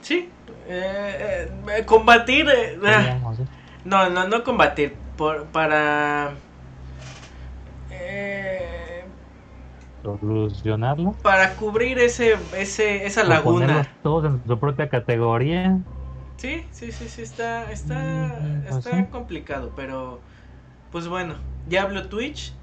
sí 0.02 0.34
eh, 0.68 1.50
eh, 1.78 1.86
combatir 1.86 2.48
eh, 2.50 2.78
ah. 2.86 3.04
Digamos, 3.04 3.40
¿eh? 3.40 3.48
No, 3.86 4.10
no, 4.10 4.28
no 4.28 4.44
combatir. 4.44 5.00
Por, 5.18 5.52
para. 5.52 6.38
eh, 7.90 9.06
Solucionarlo. 10.04 11.18
para 11.22 11.56
cubrir 11.56 12.00
ese, 12.00 12.38
ese, 12.54 13.06
esa 13.06 13.24
o 13.24 13.30
laguna. 13.30 13.42
ponerlos 13.42 13.88
todos 14.02 14.26
en 14.26 14.44
su 14.46 14.60
propia 14.60 14.90
categoría. 14.90 15.80
Sí, 16.42 16.70
sí, 16.74 16.92
sí, 16.92 17.08
sí, 17.10 17.22
está, 17.22 17.72
está, 17.72 18.38
Mm, 18.50 18.64
pues 18.68 18.86
está 18.86 18.90
sí. 18.90 19.12
complicado, 19.12 19.76
pero 19.76 20.24
pues 20.90 21.08
bueno, 21.08 21.48
Diablo 21.66 22.10
Twitch, 22.10 22.62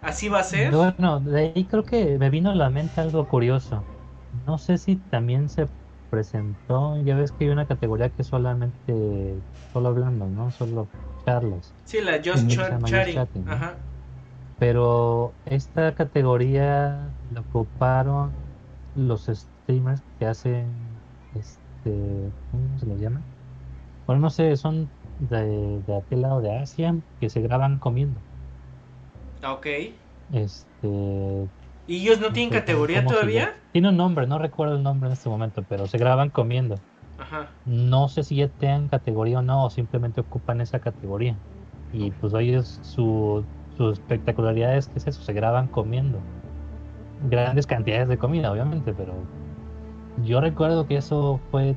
así 0.00 0.28
va 0.28 0.40
a 0.40 0.44
ser. 0.44 0.74
Bueno, 0.76 1.20
de 1.20 1.52
ahí 1.54 1.66
creo 1.68 1.84
que 1.84 2.18
me 2.18 2.30
vino 2.30 2.50
a 2.50 2.54
la 2.54 2.70
mente 2.70 3.00
algo 3.00 3.28
curioso. 3.28 3.88
No 4.30 4.58
sé 4.58 4.78
si 4.78 4.96
también 4.96 5.48
se 5.48 5.70
presentó, 6.08 6.96
ya 7.02 7.16
ves 7.16 7.32
que 7.32 7.44
hay 7.44 7.50
una 7.50 7.66
categoría 7.66 8.10
que 8.10 8.24
solamente, 8.24 9.44
solo 9.72 9.88
hablando, 9.88 10.26
¿no? 10.28 10.50
Solo 10.50 10.90
charlas. 11.26 11.76
Sí, 11.84 12.00
la 12.00 12.20
Just 12.24 12.48
Just 12.48 12.72
Chatting. 12.84 13.10
Chatting, 13.12 13.48
¿no? 13.48 13.54
Ajá. 13.54 13.78
Pero 14.58 15.38
esta 15.44 15.94
categoría 15.94 17.16
la 17.28 17.40
ocuparon 17.42 18.38
los 18.94 19.26
streamers 19.26 20.02
que 20.18 20.26
hacen, 20.26 21.04
este, 21.32 21.67
¿cómo 21.82 22.78
se 22.78 22.86
los 22.86 23.00
llama? 23.00 23.22
Bueno, 24.06 24.22
no 24.22 24.30
sé, 24.30 24.56
son 24.56 24.88
de, 25.18 25.82
de 25.86 25.96
aquel 25.96 26.22
lado 26.22 26.40
de 26.40 26.56
Asia 26.56 26.94
que 27.20 27.28
se 27.30 27.40
graban 27.40 27.78
comiendo. 27.78 28.20
Ah, 29.42 29.52
Ok. 29.52 29.66
Este, 30.32 30.88
¿Y 31.86 32.02
ellos 32.02 32.20
no 32.20 32.32
tienen 32.32 32.50
categoría 32.50 32.98
¿cómo 32.98 33.10
se 33.10 33.14
todavía? 33.16 33.40
llama? 33.46 33.52
Tiene 33.72 33.88
un 33.88 33.96
nombre, 33.96 34.26
no 34.26 34.38
recuerdo 34.38 34.76
el 34.76 34.82
nombre 34.82 35.08
en 35.08 35.12
este 35.14 35.28
momento, 35.28 35.62
pero 35.68 35.86
se 35.86 35.98
graban 35.98 36.30
comiendo. 36.30 36.74
Ajá. 37.18 37.48
No 37.64 38.08
sé 38.08 38.22
si 38.24 38.36
ya 38.36 38.48
tengan 38.48 38.88
categoría 38.88 39.38
o 39.38 39.42
no, 39.42 39.64
o 39.64 39.70
simplemente 39.70 40.20
ocupan 40.20 40.60
esa 40.60 40.80
categoría. 40.80 41.36
Y 41.92 42.10
pues 42.12 42.34
hoy 42.34 42.52
es 42.54 42.78
su, 42.82 43.44
su 43.76 43.90
espectacularidad 43.90 44.76
es 44.76 44.86
que 44.88 44.98
es 44.98 45.06
eso, 45.06 45.22
se 45.22 45.32
graban 45.32 45.68
comiendo. 45.68 46.18
Grandes 47.30 47.66
cantidades 47.66 48.08
de 48.08 48.18
comida, 48.18 48.52
obviamente, 48.52 48.92
pero 48.94 49.14
yo 50.24 50.40
recuerdo 50.40 50.86
que 50.86 50.96
eso 50.96 51.40
fue 51.50 51.76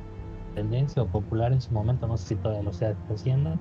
tendencia 0.54 1.02
o 1.02 1.06
popular 1.06 1.52
en 1.52 1.60
su 1.60 1.72
momento, 1.72 2.06
no 2.06 2.16
sé 2.16 2.28
si 2.28 2.36
todavía 2.36 2.62
lo 2.62 2.72
sea 2.72 2.94
haciendo. 3.12 3.58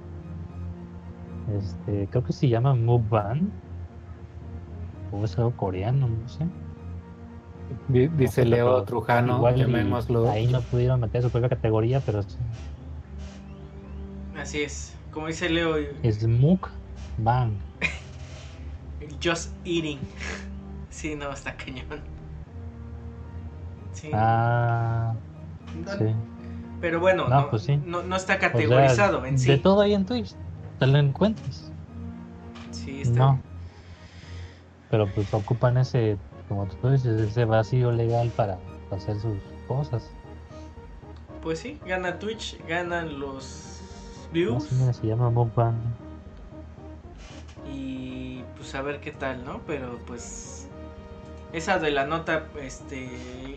Este, 1.58 2.08
creo 2.10 2.24
que 2.24 2.34
se 2.34 2.50
llama 2.50 2.74
Mukbang. 2.76 3.50
O 5.12 5.24
es 5.26 5.38
algo 5.38 5.52
coreano, 5.58 6.08
no 6.08 6.30
sé. 6.30 6.46
Dice 7.88 8.46
Leo 8.46 8.84
Trujano, 8.84 9.38
igual 9.38 9.58
y 9.58 9.60
llamémoslo. 9.62 10.30
Ahí 10.30 10.48
no 10.48 10.62
pudieron 10.62 11.00
meter 11.00 11.22
su 11.22 11.30
propia 11.30 11.50
categoría, 11.50 12.00
pero 12.02 12.24
sí. 12.24 12.38
Así 14.38 14.62
es. 14.62 14.96
Como 15.12 15.28
dice 15.28 15.50
Leo, 15.50 15.76
es 16.04 16.26
Mukbang. 16.26 17.54
Just 19.24 19.54
Eating. 19.66 20.00
Sí, 20.90 21.16
no, 21.16 21.32
está 21.32 21.56
cañón. 21.56 21.86
Sí. 23.94 24.10
Ah, 24.14 25.14
No- 25.76 25.92
sí. 25.98 26.16
Pero 26.80 27.00
bueno, 27.00 27.28
No, 27.30 27.42
no, 27.42 27.50
pues 27.50 27.64
sí. 27.64 27.78
no, 27.86 28.02
no 28.02 28.16
está 28.16 28.34
O 28.36 28.40
sea, 28.40 28.52
categorizado 28.52 29.26
en 29.26 29.38
sí. 29.38 29.50
De 29.50 29.58
todo 29.58 29.82
ahí 29.82 29.94
en 29.94 30.06
Twitch, 30.06 30.36
te 30.80 30.88
lo 30.88 30.98
encuentras. 30.98 31.72
Sí, 32.72 33.02
está. 33.02 33.20
No. 33.20 33.40
Pero 34.90 35.08
pues 35.14 35.34
ocupan 35.34 35.78
ese, 35.78 36.18
como 36.50 36.66
tú 36.66 36.90
dices, 36.90 37.20
ese 37.20 37.46
vacío 37.46 37.92
legal 37.92 38.32
para 38.36 38.58
hacer 38.92 39.16
sus 39.20 39.38
cosas. 39.68 40.10
Pues 41.42 41.60
sí, 41.60 41.80
gana 41.86 42.20
Twitch, 42.20 42.58
ganan 42.68 43.20
los 43.20 44.28
views 44.32 44.64
se 44.64 45.08
llama 45.08 45.32
y 47.72 48.44
pues 48.56 48.74
a 48.76 48.82
ver 48.82 49.00
qué 49.00 49.12
tal, 49.12 49.44
¿no? 49.44 49.62
Pero 49.66 49.98
pues 50.06 50.61
esa 51.54 51.80
de 51.80 51.92
la 51.92 52.06
nota 52.06 52.48
este 52.62 53.10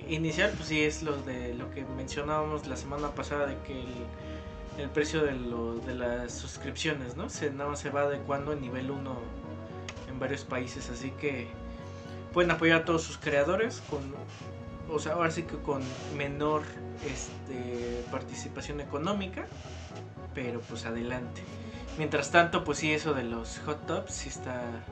inicial 0.09 0.53
pues 0.57 0.69
sí 0.69 0.83
es 0.83 1.03
lo 1.03 1.17
de 1.23 1.55
lo 1.55 1.71
que 1.71 1.85
mencionábamos 1.97 2.67
la 2.67 2.77
semana 2.77 3.11
pasada 3.11 3.47
de 3.47 3.57
que 3.59 3.85
el, 4.79 4.91
precio 4.91 5.23
de, 5.23 5.33
lo, 5.33 5.77
de 5.77 5.95
las 5.95 6.33
suscripciones, 6.33 7.17
¿no? 7.17 7.29
Se 7.31 7.51
nada 7.51 7.77
se 7.77 7.91
va 7.91 8.03
adecuando 8.03 8.53
en 8.53 8.61
nivel 8.61 8.91
1 8.91 9.17
en 10.09 10.19
varios 10.19 10.45
países, 10.45 10.91
así 10.91 11.11
que 11.13 11.47
pueden 12.33 12.51
apoyar 12.51 12.83
a 12.83 12.85
todos 12.85 13.03
sus 13.03 13.19
creadores 13.19 13.83
con 13.89 14.03
o 14.91 14.99
sea, 14.99 15.15
ahora 15.15 15.31
sí 15.31 15.45
que 15.45 15.57
con 15.57 15.83
menor 16.17 16.63
este 17.07 18.05
participación 18.11 18.81
económica, 18.81 19.47
pero 20.35 20.61
pues 20.61 20.85
adelante. 20.85 21.43
Mientras 21.97 22.31
tanto, 22.31 22.65
pues 22.65 22.79
sí, 22.79 22.93
eso 22.93 23.15
de 23.15 23.23
los 23.23 23.61
hot 23.61 23.87
tubs 23.87 24.13
sí 24.13 24.29
está. 24.29 24.85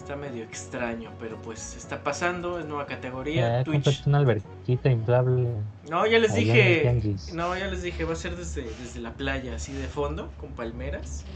Está 0.00 0.16
medio 0.16 0.42
extraño, 0.42 1.10
pero 1.20 1.36
pues 1.42 1.76
está 1.76 2.02
pasando, 2.02 2.58
es 2.58 2.64
nueva 2.64 2.86
categoría. 2.86 3.60
Eh, 3.60 3.64
Twitch. 3.64 4.06
una 4.06 4.16
alberquita 4.16 4.90
inflable. 4.90 5.50
No, 5.90 6.06
ya 6.06 6.18
les 6.18 6.34
dije. 6.34 6.90
No, 7.34 7.54
ya 7.56 7.66
les 7.66 7.82
dije, 7.82 8.04
va 8.04 8.14
a 8.14 8.16
ser 8.16 8.34
desde, 8.34 8.62
desde 8.62 9.00
la 9.00 9.12
playa, 9.12 9.56
así 9.56 9.74
de 9.74 9.86
fondo, 9.86 10.32
con 10.40 10.52
palmeras, 10.52 11.26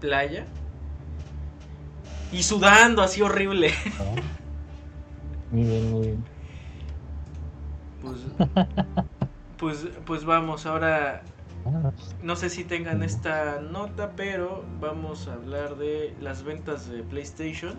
playa. 0.00 0.46
Y 2.32 2.42
sudando 2.42 3.02
así 3.02 3.22
horrible. 3.22 3.70
Muy 5.52 5.62
bien, 5.62 5.90
muy 5.90 6.06
bien. 6.08 6.24
Pues, 8.02 8.16
pues, 9.56 9.88
pues 10.04 10.24
vamos, 10.24 10.66
ahora 10.66 11.22
No 12.22 12.36
sé 12.36 12.50
si 12.50 12.64
tengan 12.64 13.02
esta 13.02 13.60
nota, 13.60 14.12
pero 14.16 14.64
vamos 14.80 15.28
a 15.28 15.34
hablar 15.34 15.76
de 15.76 16.14
las 16.20 16.42
ventas 16.42 16.88
de 16.90 17.02
PlayStation. 17.02 17.74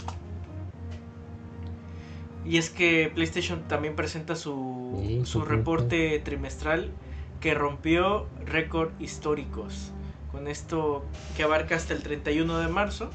Y 2.45 2.57
es 2.57 2.69
que 2.69 3.11
PlayStation 3.13 3.67
también 3.67 3.95
presenta 3.95 4.35
su, 4.35 5.01
Sí, 5.05 5.21
su 5.25 5.41
reporte 5.41 6.19
trimestral 6.19 6.91
que 7.39 7.53
rompió 7.53 8.27
récord 8.45 8.91
históricos. 8.99 9.91
Con 10.31 10.47
esto 10.47 11.03
que 11.35 11.43
abarca 11.43 11.75
hasta 11.75 11.93
el 11.93 12.03
31 12.03 12.59
de 12.59 12.67
marzo, 12.67 13.09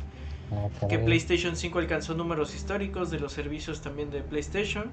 ah, 0.52 0.68
que. 0.88 0.98
PlayStation 0.98 1.56
5 1.56 1.78
alcanzó 1.78 2.14
números 2.14 2.54
históricos 2.54 3.10
de 3.10 3.20
los 3.20 3.32
servicios 3.32 3.82
también 3.82 4.10
de 4.10 4.22
PlayStation. 4.22 4.90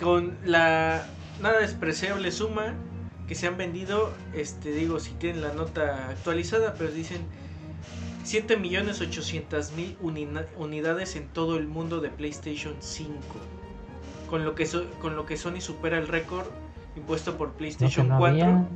Con 0.00 0.38
la 0.44 1.06
nada 1.42 1.60
despreciable 1.60 2.30
suma 2.30 2.74
que 3.26 3.34
se 3.34 3.46
han 3.46 3.56
vendido, 3.56 4.12
este 4.34 4.72
digo 4.72 4.98
si 5.00 5.12
tienen 5.12 5.42
la 5.42 5.52
nota 5.52 6.08
actualizada, 6.08 6.74
pero 6.74 6.90
dicen 6.90 7.20
7.800.000 8.24 9.96
unidades 10.56 11.16
en 11.16 11.28
todo 11.28 11.56
el 11.56 11.66
mundo 11.66 12.00
de 12.00 12.10
PlayStation 12.10 12.74
5. 12.78 13.12
Con 14.28 14.44
lo 14.44 14.54
que 14.54 14.66
so- 14.66 14.86
con 15.00 15.16
lo 15.16 15.26
que 15.26 15.36
Sony 15.36 15.60
supera 15.60 15.98
el 15.98 16.06
récord 16.08 16.46
impuesto 16.96 17.36
por 17.36 17.48
No, 17.48 17.52
que 17.54 17.58
PlayStation 17.58 18.08
no 18.08 18.18
4 18.18 18.32
había. 18.46 18.68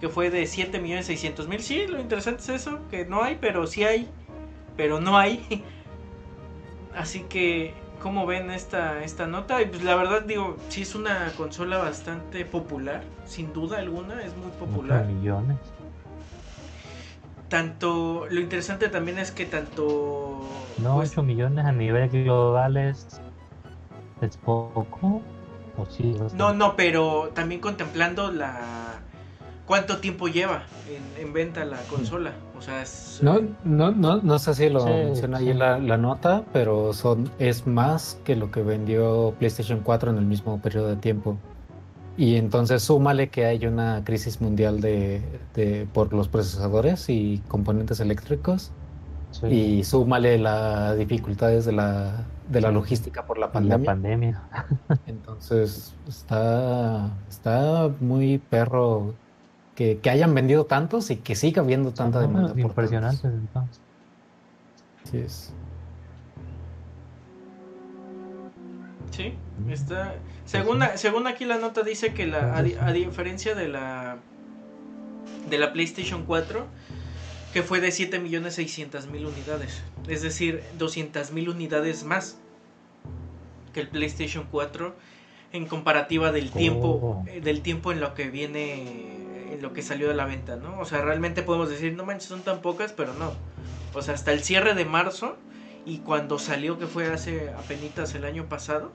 que 0.00 0.08
fue 0.08 0.30
de 0.30 0.44
7.600.000. 0.46 1.60
Sí, 1.60 1.86
lo 1.86 2.00
interesante 2.00 2.42
es 2.42 2.48
eso, 2.48 2.80
que 2.90 3.04
no 3.04 3.22
hay, 3.22 3.38
pero 3.40 3.66
sí 3.66 3.84
hay, 3.84 4.08
pero 4.76 5.00
no 5.00 5.16
hay. 5.18 5.64
Así 6.94 7.20
que, 7.22 7.72
¿cómo 8.02 8.26
ven 8.26 8.50
esta, 8.50 9.02
esta 9.02 9.26
nota? 9.26 9.62
Y 9.62 9.66
pues 9.66 9.82
la 9.82 9.94
verdad 9.96 10.22
digo, 10.22 10.56
sí 10.68 10.82
es 10.82 10.94
una 10.94 11.32
consola 11.36 11.78
bastante 11.78 12.44
popular, 12.44 13.02
sin 13.24 13.52
duda 13.52 13.78
alguna, 13.78 14.22
es 14.22 14.36
muy 14.36 14.50
popular. 14.52 15.04
Muchos 15.04 15.16
millones. 15.20 15.56
Tanto, 17.52 18.26
lo 18.30 18.40
interesante 18.40 18.88
también 18.88 19.18
es 19.18 19.30
que 19.30 19.44
tanto... 19.44 20.40
No, 20.78 20.94
pues, 20.94 21.10
8 21.10 21.22
millones 21.22 21.66
a 21.66 21.72
nivel 21.72 22.08
global 22.08 22.78
es, 22.78 23.20
es 24.22 24.38
poco. 24.38 25.20
¿O 25.76 25.84
sí? 25.84 26.16
no, 26.34 26.54
no, 26.54 26.76
pero 26.76 27.30
también 27.34 27.60
contemplando 27.60 28.32
la... 28.32 29.02
¿Cuánto 29.66 29.98
tiempo 29.98 30.28
lleva 30.28 30.62
en, 30.88 31.26
en 31.26 31.34
venta 31.34 31.66
la 31.66 31.76
consola? 31.82 32.32
O 32.56 32.62
sea, 32.62 32.80
es... 32.80 33.18
No, 33.20 33.38
no, 33.64 33.90
no, 33.90 34.22
no 34.22 34.38
sé 34.38 34.54
si 34.54 34.70
lo 34.70 34.80
Sí, 34.80 34.88
menciona 34.88 35.36
ahí 35.36 35.48
sí. 35.48 35.52
la, 35.52 35.78
la 35.78 35.98
nota, 35.98 36.44
pero 36.54 36.94
son 36.94 37.30
es 37.38 37.66
más 37.66 38.18
que 38.24 38.34
lo 38.34 38.50
que 38.50 38.62
vendió 38.62 39.34
PlayStation 39.38 39.80
4 39.80 40.10
en 40.10 40.16
el 40.16 40.24
mismo 40.24 40.58
periodo 40.62 40.88
de 40.88 40.96
tiempo. 40.96 41.36
Y 42.16 42.36
entonces 42.36 42.82
súmale 42.82 43.30
que 43.30 43.46
hay 43.46 43.66
una 43.66 44.04
crisis 44.04 44.40
mundial 44.40 44.80
de, 44.80 45.40
de- 45.54 45.86
por 45.92 46.12
los 46.12 46.28
procesadores 46.28 47.08
y 47.08 47.42
componentes 47.48 48.00
eléctricos 48.00 48.70
Sí. 49.30 49.46
y 49.46 49.84
súmale 49.84 50.36
las 50.38 50.98
dificultades 50.98 51.64
de 51.64 51.72
la, 51.72 52.34
de 52.50 52.60
la 52.60 52.70
logística 52.70 53.24
por 53.24 53.38
la 53.38 53.46
la 53.46 53.52
pandemia. 53.52 53.86
pandemia. 53.86 54.42
Entonces 55.06 55.94
está, 56.06 57.24
está 57.30 57.88
muy 58.00 58.36
perro 58.38 59.14
que, 59.74 60.00
que 60.00 60.10
hayan 60.10 60.34
vendido 60.34 60.66
tantos 60.66 61.10
y 61.10 61.16
que 61.16 61.34
siga 61.34 61.62
habiendo 61.62 61.94
tanta 61.94 62.20
demanda. 62.20 62.52
impresionantes 62.60 63.24
entonces. 63.24 63.80
Así 65.04 65.18
es. 65.18 65.56
Sí, 69.10 69.34
está. 69.68 70.14
Según, 70.52 70.82
según 70.96 71.26
aquí 71.26 71.44
la 71.44 71.58
nota 71.58 71.82
dice 71.82 72.12
que 72.14 72.26
la, 72.26 72.56
a, 72.56 72.62
di- 72.62 72.76
a 72.80 72.92
diferencia 72.92 73.54
de 73.54 73.68
la 73.68 74.18
de 75.48 75.58
la 75.58 75.72
PlayStation 75.72 76.24
4, 76.24 76.66
que 77.52 77.62
fue 77.62 77.80
de 77.80 77.88
7.600.000 77.88 79.26
unidades, 79.26 79.82
es 80.08 80.22
decir, 80.22 80.62
200.000 80.78 81.48
unidades 81.50 82.04
más 82.04 82.38
que 83.74 83.80
el 83.80 83.88
PlayStation 83.88 84.46
4 84.50 84.94
en 85.52 85.66
comparativa 85.66 86.32
del 86.32 86.50
tiempo 86.50 86.88
Oh. 87.02 87.24
eh, 87.28 87.40
del 87.40 87.60
tiempo 87.62 87.92
en 87.92 88.00
lo 88.00 88.14
que 88.14 88.30
viene 88.30 89.52
en 89.52 89.60
lo 89.60 89.72
que 89.74 89.82
salió 89.82 90.08
de 90.08 90.14
la 90.14 90.24
venta, 90.24 90.56
¿no? 90.56 90.78
O 90.80 90.84
sea, 90.86 91.02
realmente 91.02 91.42
podemos 91.42 91.68
decir, 91.68 91.92
no 91.94 92.04
manches, 92.06 92.28
son 92.28 92.42
tan 92.42 92.62
pocas, 92.62 92.92
pero 92.92 93.12
no. 93.12 93.34
O 93.92 94.00
sea, 94.00 94.14
hasta 94.14 94.32
el 94.32 94.42
cierre 94.42 94.74
de 94.74 94.86
marzo 94.86 95.36
y 95.84 95.98
cuando 95.98 96.38
salió, 96.38 96.78
que 96.78 96.86
fue 96.86 97.08
hace 97.12 97.50
apenas 97.50 98.14
el 98.14 98.24
año 98.24 98.46
pasado, 98.48 98.92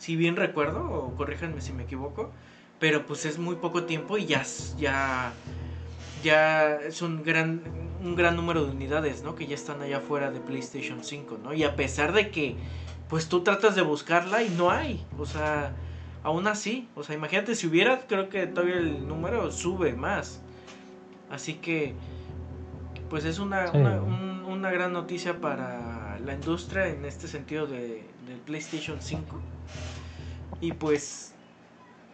si 0.00 0.16
bien 0.16 0.36
recuerdo, 0.36 0.90
o 0.90 1.14
corríjanme 1.14 1.60
si 1.60 1.74
me 1.74 1.82
equivoco, 1.82 2.32
pero 2.78 3.04
pues 3.04 3.26
es 3.26 3.38
muy 3.38 3.56
poco 3.56 3.84
tiempo 3.84 4.16
y 4.16 4.24
ya, 4.24 4.42
ya, 4.78 5.34
ya 6.24 6.76
es 6.76 7.02
un 7.02 7.22
gran, 7.22 7.62
un 8.02 8.16
gran 8.16 8.34
número 8.34 8.64
de 8.64 8.72
unidades, 8.72 9.22
¿no? 9.22 9.34
Que 9.34 9.46
ya 9.46 9.54
están 9.54 9.82
allá 9.82 10.00
fuera 10.00 10.30
de 10.30 10.40
PlayStation 10.40 11.04
5, 11.04 11.38
¿no? 11.44 11.52
Y 11.52 11.64
a 11.64 11.76
pesar 11.76 12.14
de 12.14 12.30
que, 12.30 12.56
pues 13.10 13.28
tú 13.28 13.42
tratas 13.42 13.74
de 13.74 13.82
buscarla 13.82 14.42
y 14.42 14.48
no 14.48 14.70
hay, 14.70 15.04
o 15.18 15.26
sea, 15.26 15.74
aún 16.22 16.46
así, 16.46 16.88
o 16.94 17.04
sea, 17.04 17.14
imagínate 17.14 17.54
si 17.54 17.66
hubiera, 17.66 18.06
creo 18.06 18.30
que 18.30 18.46
todavía 18.46 18.76
el 18.76 19.06
número 19.06 19.52
sube 19.52 19.92
más. 19.92 20.40
Así 21.30 21.54
que, 21.54 21.94
pues 23.10 23.26
es 23.26 23.38
una, 23.38 23.70
una, 23.72 24.70
gran 24.70 24.94
noticia 24.94 25.40
para 25.40 26.18
la 26.24 26.32
industria 26.32 26.88
en 26.88 27.04
este 27.04 27.28
sentido 27.28 27.66
de, 27.66 28.09
del 28.26 28.38
PlayStation 28.38 29.00
5. 29.00 29.40
Y 30.60 30.72
pues 30.72 31.34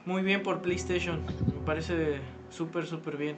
muy 0.05 0.23
bien 0.23 0.43
por 0.43 0.63
PlayStation. 0.63 1.25
Me 1.25 1.65
parece 1.65 2.21
súper, 2.51 2.87
súper 2.87 3.17
bien. 3.17 3.37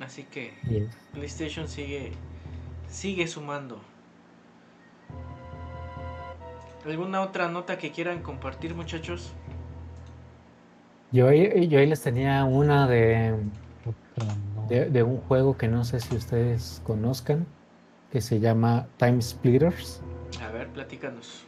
Así 0.00 0.24
que 0.24 0.52
PlayStation 1.12 1.68
sigue 1.68 2.12
sigue 2.88 3.26
sumando. 3.26 3.80
¿Alguna 6.84 7.22
otra 7.22 7.48
nota 7.48 7.78
que 7.78 7.90
quieran 7.90 8.22
compartir, 8.22 8.74
muchachos? 8.74 9.32
Yo, 11.12 11.30
yo 11.32 11.78
ahí 11.78 11.86
les 11.86 12.02
tenía 12.02 12.44
una 12.44 12.88
de, 12.88 13.34
de, 14.72 14.90
de, 14.90 15.02
un 15.02 15.18
juego 15.18 15.56
que 15.56 15.68
no 15.68 15.84
sé 15.84 16.00
si 16.00 16.16
ustedes 16.16 16.80
conozcan, 16.84 17.46
que 18.10 18.20
se 18.20 18.40
llama 18.40 18.86
Time 18.96 19.20
Splitters. 19.20 20.00
A 20.42 20.50
ver, 20.50 20.68
platícanos. 20.68 21.44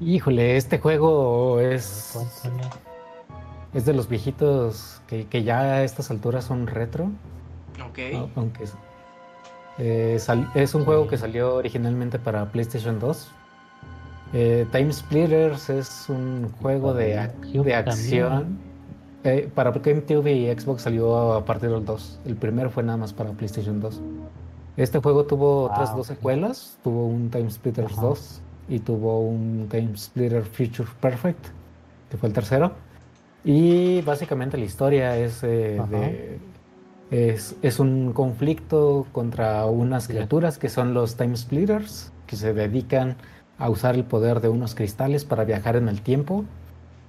Híjole, 0.00 0.56
este 0.56 0.78
juego 0.78 1.60
es. 1.60 2.18
Es 3.74 3.84
de 3.84 3.92
los 3.92 4.08
viejitos 4.08 5.00
que, 5.06 5.42
ya 5.42 5.60
a 5.60 5.84
estas 5.84 6.10
alturas 6.10 6.44
son 6.44 6.66
retro. 6.66 7.10
Ok. 7.88 7.98
Aunque 8.36 8.64
eh, 9.78 10.18
es 10.54 10.74
un 10.74 10.84
juego 10.84 11.06
que 11.08 11.18
salió 11.18 11.54
originalmente 11.56 12.18
para 12.18 12.50
PlayStation 12.50 12.98
2. 12.98 13.28
Eh, 14.32 14.66
Time 14.72 14.92
Splitters 14.92 15.70
es 15.70 16.06
un 16.08 16.50
juego 16.60 16.94
de, 16.94 17.30
de 17.42 17.74
acción. 17.74 18.58
Eh, 19.26 19.50
para 19.52 19.72
GameCube 19.72 20.32
y 20.32 20.56
Xbox 20.56 20.82
salió 20.82 21.32
a 21.32 21.44
partir 21.44 21.68
del 21.68 21.84
2. 21.84 22.20
El 22.26 22.36
primero 22.36 22.70
fue 22.70 22.84
nada 22.84 22.96
más 22.96 23.12
para 23.12 23.32
PlayStation 23.32 23.80
2. 23.80 24.00
Este 24.76 25.00
juego 25.00 25.24
tuvo 25.24 25.64
otras 25.64 25.90
ah, 25.90 25.94
dos 25.96 26.06
secuelas. 26.06 26.78
Tuvo 26.84 27.06
un 27.06 27.28
Time 27.28 27.50
Splitters 27.50 27.96
2 27.96 28.40
y 28.68 28.78
tuvo 28.78 29.18
un 29.18 29.66
Time 29.68 29.96
Splitter 29.96 30.44
Future 30.44 30.88
Perfect, 31.00 31.44
que 32.08 32.16
fue 32.16 32.28
el 32.28 32.34
tercero. 32.34 32.70
Y 33.44 34.00
básicamente 34.02 34.58
la 34.58 34.64
historia 34.64 35.16
es, 35.16 35.42
eh, 35.42 35.82
de, 35.90 36.38
es, 37.10 37.56
es, 37.62 37.80
un 37.80 38.12
conflicto 38.12 39.08
contra 39.10 39.66
unas 39.66 40.06
criaturas 40.06 40.56
que 40.56 40.68
son 40.68 40.94
los 40.94 41.16
Time 41.16 41.36
Splitters, 41.36 42.12
que 42.28 42.36
se 42.36 42.54
dedican 42.54 43.16
a 43.58 43.70
usar 43.70 43.96
el 43.96 44.04
poder 44.04 44.40
de 44.40 44.50
unos 44.50 44.76
cristales 44.76 45.24
para 45.24 45.42
viajar 45.42 45.74
en 45.74 45.88
el 45.88 46.00
tiempo 46.00 46.44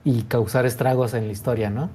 y 0.03 0.23
causar 0.23 0.65
estragos 0.65 1.13
en 1.13 1.27
la 1.27 1.31
historia, 1.31 1.69
¿no? 1.69 1.91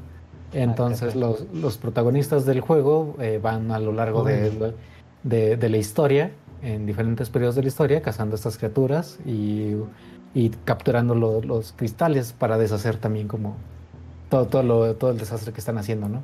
Entonces 0.52 1.14
los, 1.14 1.46
los 1.52 1.78
protagonistas 1.78 2.44
del 2.44 2.60
juego 2.60 3.16
eh, 3.20 3.40
van 3.42 3.70
a 3.70 3.78
lo 3.78 3.92
largo 3.92 4.22
de, 4.24 4.74
de, 5.22 5.68
la 5.68 5.76
historia, 5.76 6.32
en 6.62 6.86
diferentes 6.86 7.30
periodos 7.30 7.54
de 7.54 7.62
la 7.62 7.68
historia, 7.68 8.02
cazando 8.02 8.36
estas 8.36 8.58
criaturas 8.58 9.18
y, 9.24 9.76
capturando 10.64 11.14
los 11.14 11.72
cristales 11.72 12.34
para 12.38 12.58
deshacer 12.58 12.96
también 12.96 13.28
como 13.28 13.56
todo, 14.30 14.46
todo, 14.46 14.62
lo, 14.62 14.94
todo 14.96 15.10
el 15.10 15.18
desastre 15.18 15.52
que 15.52 15.60
están 15.60 15.78
haciendo, 15.78 16.08
¿no? 16.08 16.22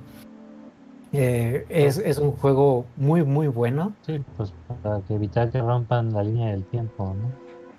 Eh, 1.13 1.65
es, 1.71 1.99
es, 1.99 2.19
un 2.19 2.33
juego 2.33 2.85
muy, 2.97 3.23
muy 3.23 3.49
bueno. 3.49 3.95
Sí, 4.03 4.21
pues 4.37 4.53
para 4.83 5.01
evitar 5.09 5.51
que 5.51 5.61
rompan 5.61 6.13
la 6.13 6.23
línea 6.23 6.51
del 6.51 6.65
tiempo, 6.65 7.15
¿no? 7.19 7.31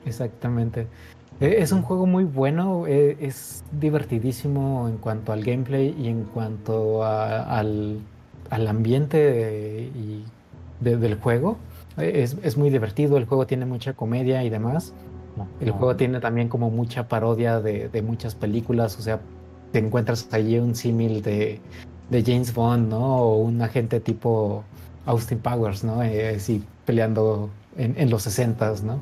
Exactamente. 0.05 0.87
E, 1.39 1.61
es 1.61 1.71
un 1.71 1.81
juego 1.81 2.05
muy 2.05 2.23
bueno, 2.23 2.85
e, 2.87 3.17
es 3.21 3.63
divertidísimo 3.71 4.87
en 4.87 4.97
cuanto 4.97 5.31
al 5.31 5.43
gameplay 5.43 5.95
y 5.97 6.07
en 6.07 6.23
cuanto 6.25 7.03
al, 7.03 7.99
al, 8.49 8.67
ambiente 8.67 9.89
y 9.95 10.23
del 10.81 11.15
juego. 11.15 11.57
Es, 11.97 12.37
es, 12.43 12.57
muy 12.57 12.69
divertido, 12.69 13.17
el 13.17 13.25
juego 13.25 13.45
tiene 13.45 13.65
mucha 13.65 13.93
comedia 13.93 14.43
y 14.43 14.49
demás. 14.49 14.93
El 15.61 15.71
juego 15.71 15.95
tiene 15.95 16.19
también 16.19 16.49
como 16.49 16.69
mucha 16.69 17.07
parodia 17.07 17.61
de, 17.61 17.87
de 17.87 18.01
muchas 18.01 18.35
películas, 18.35 18.97
o 18.99 19.01
sea, 19.01 19.21
te 19.71 19.79
encuentras 19.79 20.27
allí 20.31 20.59
un 20.59 20.75
símil 20.75 21.21
de, 21.21 21.61
de, 22.09 22.23
James 22.23 22.53
Bond, 22.53 22.89
¿no? 22.89 23.17
O 23.17 23.37
un 23.37 23.61
agente 23.61 23.99
tipo 23.99 24.63
Austin 25.05 25.39
Powers, 25.39 25.83
¿no? 25.83 26.03
Eh, 26.03 26.35
así 26.35 26.63
peleando 26.85 27.49
en, 27.77 27.95
en 27.97 28.09
los 28.09 28.23
60 28.23 28.73
¿no? 28.83 28.99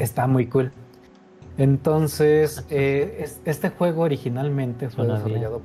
está 0.00 0.26
muy 0.26 0.46
cool. 0.46 0.72
Entonces, 1.58 2.64
eh, 2.70 3.28
este 3.44 3.70
juego 3.70 4.02
originalmente 4.02 4.90
fue 4.90 5.06
desarrollado, 5.06 5.62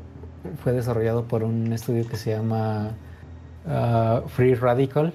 fue 0.63 0.71
desarrollado 0.71 1.25
por 1.25 1.43
un 1.43 1.73
estudio 1.73 2.07
que 2.07 2.17
se 2.17 2.31
llama 2.31 2.91
Uh, 3.65 4.27
Free 4.27 4.55
Radical. 4.55 5.13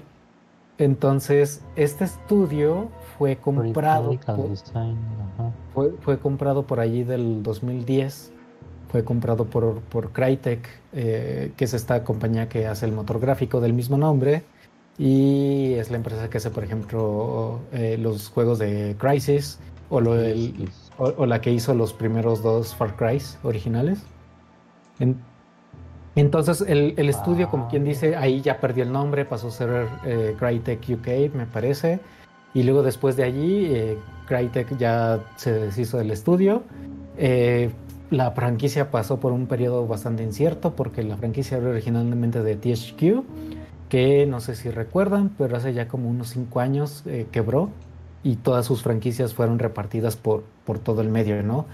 Entonces, 0.77 1.61
este 1.75 2.05
estudio 2.05 2.89
fue 3.17 3.35
comprado. 3.37 4.17
Por, 5.73 5.99
fue, 5.99 6.19
comprado 6.19 6.63
por 6.63 6.79
allí 6.79 7.03
del 7.03 7.43
2010. 7.43 8.31
Fue 8.89 9.03
comprado 9.03 9.45
por, 9.45 9.81
por 9.81 10.11
Crytek, 10.11 10.65
eh, 10.93 11.51
que 11.57 11.65
es 11.65 11.73
esta 11.73 12.03
compañía 12.03 12.47
que 12.47 12.67
hace 12.67 12.85
el 12.85 12.93
motor 12.93 13.19
gráfico 13.19 13.59
del 13.59 13.73
mismo 13.73 13.97
nombre. 13.97 14.43
Y 14.97 15.73
es 15.73 15.91
la 15.91 15.97
empresa 15.97 16.29
que 16.29 16.37
hace, 16.37 16.51
por 16.51 16.63
ejemplo, 16.63 17.59
eh, 17.73 17.97
los 17.99 18.29
juegos 18.29 18.59
de 18.59 18.95
Crisis 18.97 19.59
o, 19.89 20.01
lo, 20.01 20.13
o, 20.97 21.25
la 21.25 21.41
que 21.41 21.51
hizo 21.51 21.73
los 21.73 21.93
primeros 21.93 22.41
dos 22.41 22.75
Far 22.75 22.95
Cry 22.95 23.21
originales. 23.43 24.03
Entonces 26.15 26.61
el, 26.67 26.97
estudio, 26.97 27.49
como 27.49 27.67
quien 27.67 27.83
dice, 27.83 28.15
ahí 28.15 28.41
ya 28.41 28.59
perdió 28.59 28.83
el 28.83 28.91
nombre, 28.91 29.25
pasó 29.25 29.49
a 29.49 29.51
ser 29.51 29.87
eh, 30.05 30.35
Crytek 30.37 30.81
UK, 30.89 31.33
me 31.35 31.45
parece. 31.45 31.99
Y 32.53 32.63
luego 32.63 32.81
después 32.81 33.15
de 33.15 33.23
allí, 33.23 33.65
eh, 33.65 33.97
Crytek 34.27 34.77
ya 34.77 35.19
se 35.35 35.53
deshizo 35.53 35.97
del 35.97 36.11
estudio. 36.11 36.63
Eh, 37.17 37.69
la 38.09 38.31
franquicia 38.31 38.89
pasó 38.89 39.19
por 39.19 39.31
un 39.33 39.47
periodo 39.47 39.85
bastante 39.85 40.23
incierto 40.23 40.75
porque 40.75 41.03
la 41.03 41.17
franquicia 41.17 41.57
era 41.57 41.69
originalmente 41.69 42.41
de 42.41 42.55
THQ, 42.55 43.23
que 43.89 44.25
no 44.25 44.39
sé 44.39 44.55
si 44.55 44.69
recuerdan, 44.69 45.31
pero 45.37 45.57
hace 45.57 45.73
ya 45.73 45.87
como 45.87 46.09
unos 46.09 46.29
5 46.29 46.59
años 46.59 47.03
eh, 47.05 47.27
quebró 47.31 47.69
y 48.27 48.35
todas 48.35 48.65
sus 48.65 48.83
franquicias 48.83 49.33
fueron 49.33 49.57
repartidas 49.57 50.17
por, 50.17 50.43
por 50.65 50.79
todo 50.79 50.99
el 50.99 51.07
medio, 51.07 51.41
¿no? 51.43 51.65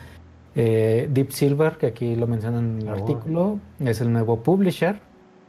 Eh, 0.54 1.10
Deep 1.12 1.32
Silver, 1.32 1.78
que 1.78 1.88
aquí 1.88 2.16
lo 2.16 2.28
mencionan 2.28 2.82
en 2.82 2.88
el 2.88 2.90
oh. 2.90 2.92
artículo, 2.92 3.60
es 3.80 4.02
el 4.02 4.14
nuevo 4.14 4.44
publisher 4.44 5.00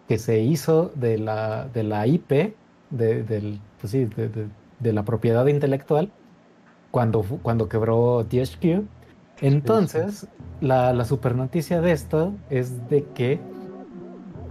que 0.08 0.16
se 0.16 0.40
hizo 0.40 0.92
de 0.94 1.18
la, 1.18 1.68
de 1.68 1.82
la 1.82 2.06
IP, 2.06 2.54
de, 2.88 3.22
del, 3.22 3.60
pues 3.78 3.90
sí, 3.90 4.06
de, 4.06 4.92
la 4.94 5.02
propiedad 5.04 5.46
intelectual, 5.46 6.10
cuando, 6.90 7.22
cuando 7.42 7.68
quebró 7.68 8.24
THQ. 8.24 8.84
Entonces, 9.42 10.26
La, 10.62 10.94
la 10.94 11.04
super 11.04 11.34
noticia 11.34 11.82
de 11.82 11.92
esto 11.92 12.32
es 12.48 12.88
de 12.88 13.04
que 13.14 13.40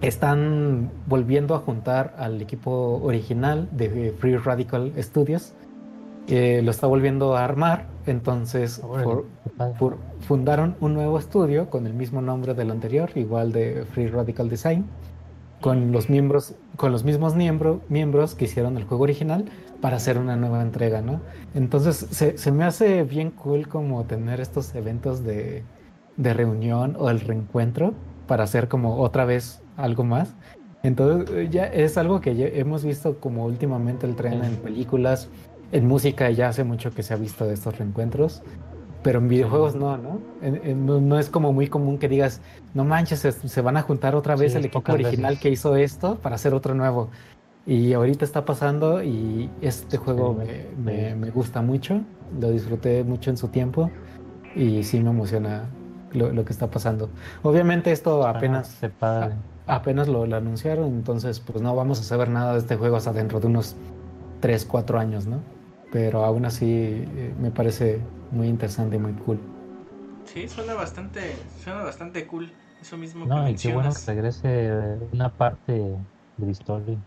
están 0.01 0.91
volviendo 1.07 1.55
a 1.55 1.59
juntar 1.59 2.13
al 2.19 2.39
equipo 2.41 3.01
original 3.01 3.67
de 3.71 4.13
Free 4.19 4.37
Radical 4.37 4.93
Studios 4.99 5.53
lo 6.27 6.71
está 6.71 6.87
volviendo 6.87 7.35
a 7.35 7.43
armar. 7.43 7.87
Entonces 8.05 8.81
fundaron 10.21 10.75
un 10.79 10.93
nuevo 10.93 11.17
estudio 11.17 11.69
con 11.69 11.87
el 11.87 11.93
mismo 11.93 12.21
nombre 12.21 12.53
del 12.53 12.71
anterior, 12.71 13.11
igual 13.15 13.51
de 13.51 13.85
Free 13.91 14.07
Radical 14.07 14.49
Design, 14.49 14.85
con 15.61 15.91
los 15.91 16.09
miembros, 16.09 16.55
con 16.75 16.91
los 16.91 17.03
mismos 17.03 17.35
miembros 17.35 18.35
que 18.35 18.45
hicieron 18.45 18.77
el 18.77 18.83
juego 18.83 19.03
original 19.03 19.45
para 19.81 19.97
hacer 19.97 20.17
una 20.17 20.35
nueva 20.35 20.61
entrega, 20.61 21.01
¿no? 21.01 21.21
Entonces 21.55 22.07
se, 22.11 22.51
me 22.51 22.63
hace 22.63 23.03
bien 23.03 23.31
cool 23.31 23.67
como 23.67 24.03
tener 24.03 24.39
estos 24.39 24.75
eventos 24.75 25.23
de, 25.23 25.63
de 26.17 26.33
reunión 26.33 26.95
o 26.99 27.09
el 27.09 27.19
reencuentro 27.19 27.93
para 28.27 28.43
hacer 28.43 28.67
como 28.67 28.97
otra 28.97 29.25
vez 29.25 29.61
algo 29.77 30.03
más. 30.03 30.35
Entonces 30.83 31.49
ya 31.49 31.65
es 31.65 31.97
algo 31.97 32.19
que 32.19 32.59
hemos 32.59 32.83
visto 32.83 33.19
como 33.19 33.45
últimamente 33.45 34.05
el 34.05 34.15
tren 34.15 34.43
en 34.43 34.55
películas 34.57 35.29
en 35.73 35.87
música 35.87 36.29
ya 36.29 36.49
hace 36.49 36.63
mucho 36.63 36.91
que 36.91 37.03
se 37.03 37.13
ha 37.13 37.17
visto 37.17 37.45
de 37.45 37.55
estos 37.55 37.77
reencuentros. 37.77 38.41
pero 39.01 39.19
en 39.19 39.27
videojuegos 39.27 39.75
no, 39.75 39.97
¿no? 39.97 40.21
no, 41.01 41.19
es 41.19 41.29
como 41.29 41.51
muy 41.51 41.67
común 41.67 41.97
que 41.97 42.07
digas, 42.07 42.39
no 42.73 42.85
manches, 42.85 43.19
se, 43.19 43.61
van 43.61 43.75
a 43.75 43.81
juntar 43.81 44.15
otra 44.15 44.37
vez 44.37 44.55
el 44.55 44.63
equipo 44.65 44.93
original 44.93 45.37
que 45.39 45.49
hizo 45.49 45.75
esto 45.75 46.15
para 46.15 46.35
hacer 46.35 46.53
otro 46.53 46.73
nuevo. 46.73 47.09
Y 47.65 47.91
ahorita 47.91 48.23
está 48.23 48.45
pasando 48.45 49.03
y 49.03 49.49
este 49.61 49.97
juego 49.97 50.37
me, 50.77 51.15
me, 51.15 51.29
gusta 51.31 51.61
mucho, 51.61 52.01
lo 52.39 52.51
disfruté 52.51 53.03
mucho 53.03 53.29
en 53.29 53.37
su 53.37 53.49
tiempo 53.49 53.89
y 54.55 54.83
sí 54.83 55.01
me 55.01 55.09
emociona 55.09 55.65
lo, 56.13 56.45
que 56.45 56.53
está 56.53 56.67
pasando. 56.67 57.09
Obviamente 57.41 57.91
esto 57.91 58.25
apenas, 58.25 58.79
apenas 59.67 60.07
lo, 60.07 60.23
anunciaron, 60.23 60.85
entonces 60.85 61.39
pues 61.39 61.61
no 61.61 61.75
vamos 61.75 61.99
a 61.99 62.03
saber 62.03 62.29
nada 62.29 62.53
de 62.53 62.59
este 62.59 62.77
juego 62.77 62.95
hasta 62.95 63.11
dentro 63.11 63.39
de 63.39 63.47
unos 63.47 63.75
3, 64.39 64.65
4 64.65 64.99
años, 64.99 65.25
¿no? 65.25 65.39
Pero 65.93 66.25
aún 66.25 66.43
así 66.43 66.65
eh, 66.65 67.35
me 67.39 67.51
parece 67.51 68.01
muy 68.31 68.47
interesante 68.47 68.95
y 68.95 68.99
muy 68.99 69.13
cool. 69.13 69.39
Sí, 70.25 70.47
suena 70.49 70.73
bastante, 70.73 71.35
suena 71.63 71.83
bastante 71.83 72.25
cool. 72.25 72.51
Eso 72.81 72.97
mismo 72.97 73.27
no, 73.27 73.47
y 73.47 73.53
qué 73.53 73.71
bueno 73.71 73.91
que 73.93 74.11
regrese 74.11 74.97
una 75.13 75.29
parte 75.29 75.71
de 75.71 76.45
la 76.45 76.51
historia. 76.51 76.97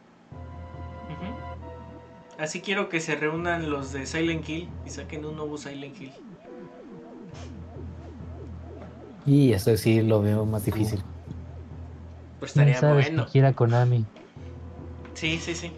Así 2.38 2.60
quiero 2.60 2.88
que 2.88 3.00
se 3.00 3.16
reúnan 3.16 3.70
los 3.70 3.92
de 3.92 4.06
Silent 4.06 4.48
Hill 4.48 4.68
y 4.86 4.90
saquen 4.90 5.24
un 5.24 5.36
nuevo 5.36 5.58
Silent 5.58 6.00
Hill. 6.00 6.12
Y 9.26 9.52
eso 9.52 9.76
sí 9.76 10.00
lo 10.00 10.22
veo 10.22 10.46
más 10.46 10.64
difícil. 10.64 11.02
Pues 12.38 12.56
estaría 12.56 12.92
bueno. 12.92 13.26
quiera 13.26 13.52
Konami. 13.52 14.04
Sí, 15.14 15.38
sí, 15.38 15.56
sí. 15.56 15.72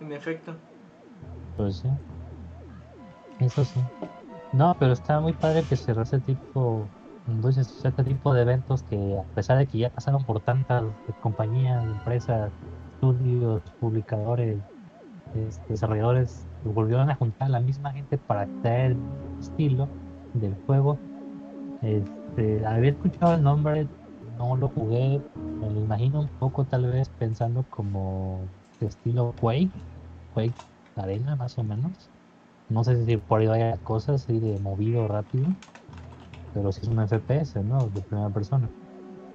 En 0.00 0.12
efecto. 0.12 0.54
Pues 1.56 1.78
sí. 1.78 1.88
Eso 3.42 3.64
sí. 3.64 3.80
No, 4.52 4.76
pero 4.78 4.92
está 4.92 5.18
muy 5.20 5.32
padre 5.32 5.64
que 5.64 5.76
se 5.76 5.92
ese 5.92 6.20
tipo, 6.20 6.86
este 7.46 8.04
tipo 8.04 8.34
de 8.34 8.42
eventos 8.42 8.82
que 8.84 9.18
a 9.18 9.34
pesar 9.34 9.58
de 9.58 9.66
que 9.66 9.78
ya 9.78 9.90
pasaron 9.90 10.24
por 10.24 10.40
tantas 10.40 10.84
compañías, 11.20 11.84
empresas, 11.84 12.52
estudios, 12.94 13.62
publicadores, 13.80 14.58
este, 15.34 15.72
desarrolladores 15.72 16.46
volvieron 16.64 17.10
a 17.10 17.16
juntar 17.16 17.48
a 17.48 17.52
la 17.52 17.60
misma 17.60 17.92
gente 17.92 18.18
para 18.18 18.46
traer 18.62 18.92
el 18.92 18.98
estilo 19.40 19.88
del 20.34 20.54
juego. 20.66 20.98
Este, 21.82 22.64
había 22.64 22.90
escuchado 22.90 23.34
el 23.34 23.42
nombre, 23.42 23.88
no 24.38 24.56
lo 24.56 24.68
jugué, 24.68 25.20
me 25.60 25.70
lo 25.70 25.80
imagino 25.80 26.20
un 26.20 26.28
poco 26.38 26.64
tal 26.64 26.86
vez 26.86 27.08
pensando 27.18 27.64
como 27.70 28.46
estilo 28.80 29.34
Quake, 29.40 29.72
Quake 30.34 30.54
Arena 30.96 31.36
más 31.36 31.58
o 31.58 31.64
menos. 31.64 32.11
No 32.72 32.84
sé 32.84 33.04
si 33.06 33.16
por 33.18 33.40
ahí 33.40 33.46
vaya 33.46 33.78
cosas 33.78 34.22
así 34.22 34.40
de 34.40 34.58
movido 34.58 35.06
rápido, 35.08 35.54
pero 36.52 36.72
si 36.72 36.80
es 36.82 36.88
un 36.88 37.00
FPS, 37.00 37.62
¿no? 37.64 37.88
De 37.90 38.02
primera 38.02 38.30
persona. 38.30 38.70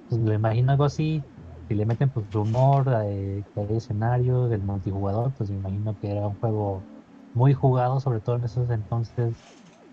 Pues 0.08 0.20
le 0.22 0.34
imagino 0.36 0.72
algo 0.72 0.84
así, 0.84 1.24
si 1.68 1.74
le 1.74 1.86
meten 1.86 2.10
pues 2.10 2.30
rumor, 2.30 2.86
que 2.86 3.44
hay 3.56 3.76
escenarios, 3.76 4.50
del 4.50 4.62
multijugador, 4.62 5.34
pues 5.34 5.50
me 5.50 5.58
imagino 5.58 5.96
que 5.96 6.10
era 6.12 6.28
un 6.28 6.36
juego 6.36 6.86
muy 7.34 7.54
jugado, 7.54 8.00
sobre 8.00 8.20
todo 8.20 8.36
en 8.36 8.44
esos 8.44 8.70
entonces 8.70 9.44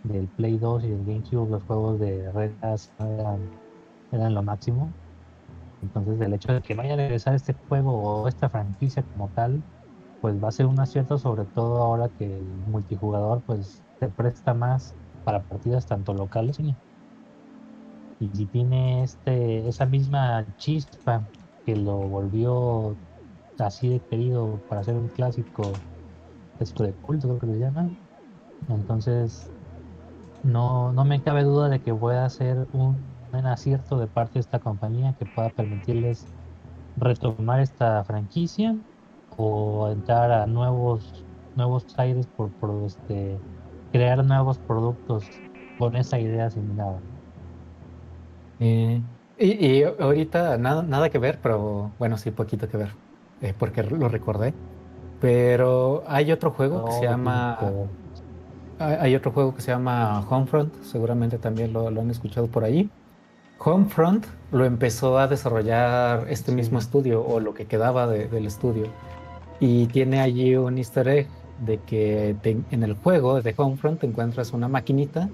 del 0.04 0.30
Play 0.30 0.58
2 0.60 0.84
y 0.86 0.90
del 0.92 1.06
GameCube, 1.06 1.52
los 1.52 1.64
juegos 1.66 2.00
de 2.00 2.32
retas 2.32 2.94
eran, 3.00 3.62
eran 4.12 4.34
lo 4.36 4.44
máximo. 4.44 4.96
Entonces 5.82 6.20
el 6.22 6.34
hecho 6.34 6.54
de 6.54 6.62
que 6.62 6.76
vaya 6.76 6.94
a 6.94 6.98
regresar 6.98 7.36
este 7.36 7.56
juego 7.68 7.94
o 8.24 8.28
esta 8.28 8.50
franquicia 8.50 9.04
como 9.04 9.30
tal, 9.32 9.64
pues 10.26 10.44
va 10.44 10.50
a 10.50 10.52
ser 10.52 10.66
un 10.68 10.80
acierto, 10.80 11.18
sobre 11.20 11.46
todo 11.48 11.84
ahora 11.84 12.10
que 12.18 12.26
el 12.40 12.46
multijugador 12.46 13.44
pues 13.46 13.84
se 14.00 14.10
presta 14.10 14.54
más 14.56 14.96
para 15.24 15.44
partidas 15.46 15.86
tanto 15.88 16.14
locales 16.16 16.60
y 18.20 18.30
si 18.34 18.48
tiene 18.48 19.04
este 19.04 19.68
esa 19.68 19.86
misma 19.86 20.46
chispa 20.58 21.28
que 21.66 21.76
lo 21.76 21.98
volvió 21.98 23.00
así 23.58 23.90
de 23.90 24.02
querido 24.04 24.64
para 24.68 24.82
hacer 24.82 24.96
un 24.98 25.10
clásico 25.10 25.84
esto 26.60 26.84
de 26.84 26.96
culto 26.98 27.28
creo 27.30 27.40
que 27.40 27.48
le 27.48 27.60
llaman. 27.60 28.00
Entonces 28.68 29.54
no, 30.42 30.94
no 30.94 31.06
me 31.06 31.24
cabe 31.24 31.44
duda 31.44 31.70
de 31.70 31.82
que 31.82 31.94
pueda 31.96 32.30
ser 32.30 32.68
un 32.72 33.18
buen 33.32 33.46
acierto 33.48 34.00
de 34.00 34.08
parte 34.08 34.36
de 34.40 34.42
esta 34.42 34.60
compañía 34.60 35.16
que 35.20 35.26
pueda 35.28 35.52
permitirles 35.52 36.30
retomar 36.96 37.62
esta 37.62 38.04
franquicia 38.06 38.78
o 39.38 39.90
entrar 39.90 40.32
a 40.32 40.46
nuevos 40.46 41.26
nuevos 41.56 41.86
aires 41.98 42.28
por, 42.36 42.50
por 42.50 42.84
este 42.84 43.38
crear 43.92 44.24
nuevos 44.24 44.58
productos 44.58 45.26
con 45.78 45.96
esa 45.96 46.20
idea 46.20 46.50
similar 46.50 46.96
eh, 48.60 49.02
y, 49.38 49.84
ahorita 49.84 50.58
nada, 50.58 50.82
nada 50.84 51.10
que 51.10 51.20
ver, 51.20 51.40
pero 51.42 51.92
bueno, 52.00 52.18
sí, 52.18 52.32
poquito 52.32 52.70
que 52.70 52.78
ver, 52.78 52.90
eh, 53.42 53.54
porque 53.58 53.84
lo 53.84 54.08
recordé. 54.08 54.54
Pero 55.20 56.04
hay 56.08 56.32
otro 56.32 56.52
juego 56.52 56.86
que 56.86 56.92
se 56.94 57.04
llama... 57.04 57.58
Hay 58.78 59.16
otro 59.16 59.32
juego 59.32 59.56
que 59.56 59.62
se 59.62 59.72
llama 59.72 60.26
Homefront, 60.30 60.82
seguramente 60.84 61.38
también 61.38 61.72
lo, 61.72 61.88
han 61.88 62.12
escuchado 62.12 62.48
por 62.48 62.66
ahí. 62.66 62.90
Homefront 63.58 64.26
lo 64.52 64.66
empezó 64.66 65.18
a 65.18 65.28
desarrollar 65.28 66.26
este 66.30 66.52
mismo 66.52 66.78
estudio 66.78 67.26
o 67.26 67.40
lo 67.40 67.54
que 67.54 67.68
quedaba 67.68 68.06
del 68.06 68.46
estudio. 68.46 68.88
Y 69.60 69.88
tiene 69.88 70.20
allí 70.20 70.56
un 70.56 70.78
easter 70.78 71.08
egg 71.08 71.28
de 71.66 71.78
que 71.80 72.36
en 72.44 72.84
el 72.84 72.94
juego 72.96 73.42
de 73.42 73.54
Homefront 73.56 74.02
te 74.02 74.08
encuentras 74.08 74.52
una 74.52 74.68
maquinita 74.68 75.30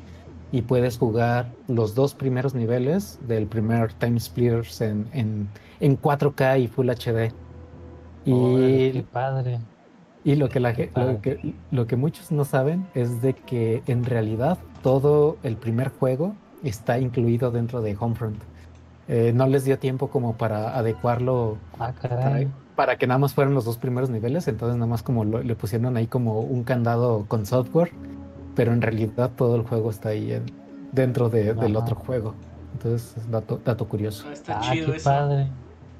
y 0.52 0.62
puedes 0.64 0.98
jugar 0.98 1.48
los 1.68 1.96
dos 1.96 2.14
primeros 2.14 2.54
niveles 2.54 3.20
del 3.28 3.48
primer 3.48 3.94
Time 3.94 4.20
Splitters 4.20 4.82
en, 4.82 5.08
en, 5.14 5.48
en 5.80 6.00
4K 6.00 6.62
y 6.62 6.68
Full 6.68 6.90
HD. 6.90 7.32
Y, 8.26 8.92
qué 8.92 9.06
padre. 9.12 9.60
Y 10.24 10.36
lo 10.36 10.50
que, 10.50 10.60
la, 10.60 10.76
lo 10.96 11.22
que, 11.22 11.56
lo 11.72 11.88
que 11.88 11.96
muchos 11.96 12.32
no 12.32 12.46
saben 12.46 12.86
es 12.94 13.22
de 13.22 13.34
que 13.34 13.82
en 13.88 14.04
realidad 14.04 14.60
todo 14.84 15.38
el 15.42 15.56
primer 15.56 15.90
juego 15.90 16.36
está 16.64 17.00
incluido 17.00 17.50
dentro 17.50 17.82
de 17.82 17.98
Homefront. 18.00 18.38
Eh, 19.14 19.34
no 19.34 19.46
les 19.46 19.66
dio 19.66 19.78
tiempo 19.78 20.08
como 20.10 20.38
para 20.38 20.78
adecuarlo 20.78 21.58
ah, 21.80 21.92
para, 22.76 22.98
que 22.98 23.08
nada 23.08 23.18
más 23.18 23.34
fueran 23.34 23.54
los 23.54 23.66
dos 23.66 23.78
primeros 23.78 24.10
niveles, 24.10 24.48
entonces 24.48 24.78
nada 24.78 24.88
más 24.88 25.04
como 25.04 25.26
le 25.26 25.56
pusieron 25.56 25.98
ahí 25.98 26.08
como 26.08 26.40
un 26.40 26.64
candado 26.64 27.26
con 27.28 27.46
software 27.46 27.92
pero 28.56 28.74
en 28.74 28.82
realidad 28.82 29.32
todo 29.36 29.56
el 29.56 29.64
juego 29.64 29.90
está 29.90 30.10
ahí 30.10 30.42
dentro 30.92 31.30
del 31.30 31.76
otro 31.76 31.96
juego. 31.96 32.36
Entonces, 32.74 33.30
dato, 33.30 33.60
dato 33.64 33.88
curioso. 33.88 34.26
Ah, 34.28 34.34
está 34.34 34.60
ah, 34.60 34.62
chido 34.62 34.94
eso. 34.94 35.10
Padre. 35.10 35.48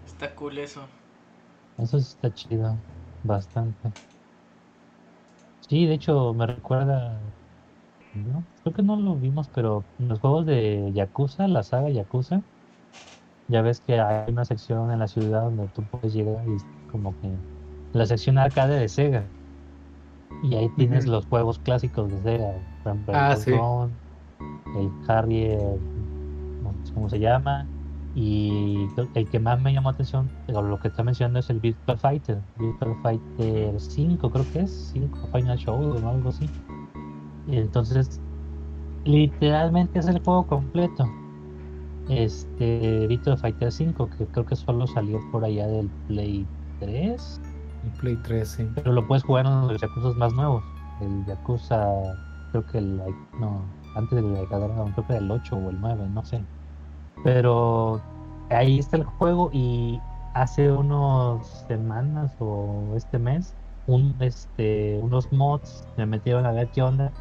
Está 0.06 0.34
cool 0.36 0.58
eso. 0.58 0.82
Eso 1.78 2.00
sí 2.00 2.06
está 2.16 2.34
chido, 2.34 2.76
bastante. 3.24 3.92
Sí, 5.68 5.86
de 5.86 5.94
hecho 5.94 6.34
me 6.34 6.46
recuerda, 6.46 7.18
¿no? 8.14 8.44
creo 8.62 8.76
que 8.76 8.84
no 8.84 8.96
lo 8.98 9.16
vimos, 9.16 9.50
pero 9.54 9.84
en 10.00 10.10
los 10.10 10.20
juegos 10.20 10.46
de 10.46 10.92
Yakuza, 10.94 11.48
la 11.48 11.64
saga 11.64 11.90
Yakuza, 11.90 12.42
ya 13.52 13.62
ves 13.62 13.82
que 13.82 14.00
hay 14.00 14.32
una 14.32 14.46
sección 14.46 14.92
en 14.92 15.00
la 15.00 15.08
ciudad 15.08 15.44
donde 15.44 15.68
tú 15.68 15.84
puedes 15.84 16.14
llegar 16.14 16.44
y 16.48 16.58
como 16.90 17.14
que 17.22 17.30
la 17.94 18.06
sección 18.06 18.38
arcade 18.38 18.80
de 18.80 18.88
Sega 18.88 19.24
y 20.44 20.56
ahí 20.56 20.70
tienes 20.70 21.06
los 21.06 21.26
juegos 21.28 21.60
clásicos 21.60 22.10
de 22.10 22.22
Sega. 22.22 22.54
Ah, 23.14 23.36
sí. 23.36 23.52
El 23.52 24.92
Harrier, 25.08 25.78
no 26.64 26.74
sé 26.84 26.94
cómo 26.94 27.10
se 27.10 27.20
llama. 27.20 27.68
Y 28.16 28.88
el 29.14 29.30
que 29.30 29.40
más 29.40 29.62
me 29.62 29.74
llamó 29.74 29.90
atención, 29.90 30.30
lo 30.48 30.80
que 30.80 30.90
está 30.90 31.04
mencionando 31.04 31.40
es 31.40 31.50
el 31.50 31.60
Virtual 31.60 31.98
Fighter. 31.98 32.40
Virtual 32.58 32.96
Fighter 33.02 33.80
5, 33.80 34.32
creo 34.32 34.46
que 34.52 34.60
es. 34.62 34.92
5 34.94 35.30
Final 35.32 35.58
Show 35.58 35.76
o 35.76 36.10
algo 36.10 36.30
así. 36.30 36.50
Y 37.48 37.58
entonces, 37.58 38.20
literalmente 39.06 40.00
es 40.00 40.08
el 40.08 40.20
juego 40.24 40.48
completo. 40.48 41.06
Este 42.12 43.08
Virtual 43.08 43.38
Fighter 43.38 43.72
5, 43.72 44.10
que 44.18 44.26
creo 44.28 44.46
que 44.46 44.56
solo 44.56 44.86
salió 44.88 45.20
por 45.32 45.46
allá 45.46 45.68
del 45.68 45.90
Play 46.08 46.46
3 46.80 47.42
el 47.84 47.92
Play 47.92 48.16
3, 48.24 48.48
sí. 48.48 48.70
Pero 48.76 48.92
lo 48.94 49.08
puedes 49.08 49.24
jugar 49.24 49.46
en 49.46 49.68
los 49.68 49.82
Yakuza 49.82 50.10
más 50.18 50.34
nuevos. 50.34 50.64
El 51.02 51.26
Yakuza, 51.26 51.88
creo 52.52 52.66
que 52.68 52.78
el. 52.78 52.98
No, 53.40 53.62
antes 53.96 54.22
del 54.22 54.48
creo 54.48 55.08
que 55.08 55.18
el 55.18 55.32
8 55.32 55.56
o 55.56 55.70
el 55.70 55.82
9, 55.82 56.08
no 56.14 56.24
sé. 56.24 56.44
Pero 57.24 58.02
ahí 58.50 58.80
está 58.80 58.98
el 58.98 59.04
juego 59.04 59.50
y 59.52 60.00
hace 60.34 60.72
unos 60.72 61.48
semanas 61.68 62.36
o 62.40 62.94
este 62.96 63.20
mes, 63.20 63.54
un, 63.88 64.16
este, 64.20 65.00
unos 65.02 65.32
mods 65.32 65.88
me 65.98 66.06
metieron 66.06 66.46
a 66.46 66.52
ver 66.52 66.70
qué 66.70 66.82
onda. 66.82 67.12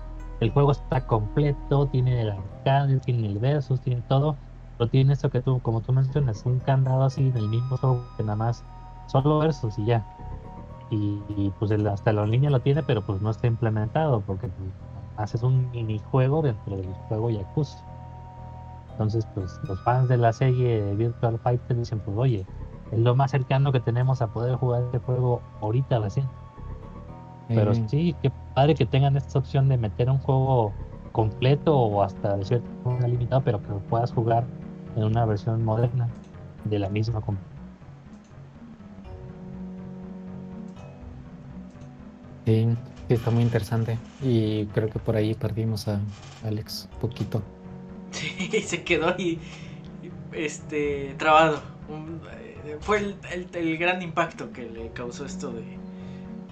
El 0.40 0.50
juego 0.50 0.72
está 0.72 1.06
completo, 1.06 1.86
tiene 1.88 2.22
el 2.22 2.30
arcade, 2.30 2.98
tiene 3.00 3.26
el 3.26 3.38
versus, 3.38 3.80
tiene 3.80 4.02
todo. 4.08 4.36
Pero 4.80 4.88
tiene 4.90 5.12
esto 5.12 5.28
que 5.28 5.42
tú, 5.42 5.60
como 5.60 5.82
tú 5.82 5.92
mencionas, 5.92 6.46
un 6.46 6.58
candado 6.58 7.04
así 7.04 7.28
en 7.28 7.36
el 7.36 7.50
mismo 7.50 7.76
juego 7.76 8.02
que 8.16 8.22
nada 8.22 8.36
más 8.36 8.64
solo 9.08 9.40
versus 9.40 9.78
y 9.78 9.84
ya 9.84 10.06
y, 10.88 11.52
pues 11.58 11.70
hasta 11.70 12.14
la 12.14 12.24
línea 12.24 12.48
lo 12.48 12.60
tiene, 12.60 12.82
pero 12.82 13.02
pues 13.02 13.20
no 13.20 13.28
está 13.28 13.46
implementado 13.46 14.22
porque 14.22 14.48
pues, 14.48 14.70
haces 15.18 15.42
un 15.42 15.70
minijuego 15.70 16.40
dentro 16.40 16.78
del 16.78 16.86
juego 17.08 17.28
Yakuza. 17.28 17.84
Entonces, 18.92 19.28
pues 19.34 19.60
los 19.68 19.78
fans 19.80 20.08
de 20.08 20.16
la 20.16 20.32
serie 20.32 20.94
Virtual 20.94 21.38
Fighter 21.40 21.76
dicen, 21.76 22.00
pues 22.00 22.16
oye, 22.16 22.46
es 22.90 22.98
lo 22.98 23.14
más 23.14 23.32
cercano 23.32 23.72
que 23.72 23.80
tenemos 23.80 24.22
a 24.22 24.28
poder 24.28 24.56
jugar 24.56 24.84
este 24.84 24.98
juego 25.00 25.42
ahorita 25.60 25.98
recién. 25.98 26.26
Pero 27.48 27.74
sí, 27.74 28.16
qué 28.22 28.32
padre 28.54 28.74
que 28.74 28.86
tengan 28.86 29.14
esta 29.18 29.40
opción 29.40 29.68
de 29.68 29.76
meter 29.76 30.08
un 30.08 30.20
juego 30.20 30.72
completo 31.12 31.76
o 31.76 32.02
hasta 32.02 32.38
de 32.38 32.46
cierto 32.46 32.70
modo 32.82 33.06
limitado, 33.06 33.42
pero 33.42 33.60
que 33.60 33.68
lo 33.68 33.80
puedas 33.80 34.10
jugar 34.10 34.46
en 34.96 35.04
una 35.04 35.24
versión 35.24 35.64
moderna 35.64 36.08
de 36.64 36.78
la 36.78 36.88
misma 36.88 37.20
compañía. 37.20 37.50
Sí, 42.46 42.66
está 43.08 43.30
muy 43.30 43.42
interesante. 43.42 43.98
Y 44.22 44.66
creo 44.66 44.88
que 44.88 44.98
por 44.98 45.16
ahí 45.16 45.34
perdimos 45.34 45.88
a 45.88 46.00
Alex 46.44 46.88
un 46.94 46.98
poquito. 47.00 47.42
Sí, 48.10 48.62
se 48.66 48.82
quedó 48.82 49.14
ahí 49.14 49.38
este, 50.32 51.14
trabado. 51.18 51.60
Eh, 52.66 52.76
fue 52.80 53.16
el, 53.32 53.78
gran 53.78 54.02
impacto 54.02 54.52
que 54.52 54.68
le 54.68 54.90
causó 54.92 55.24
esto 55.24 55.52
de, 55.52 55.64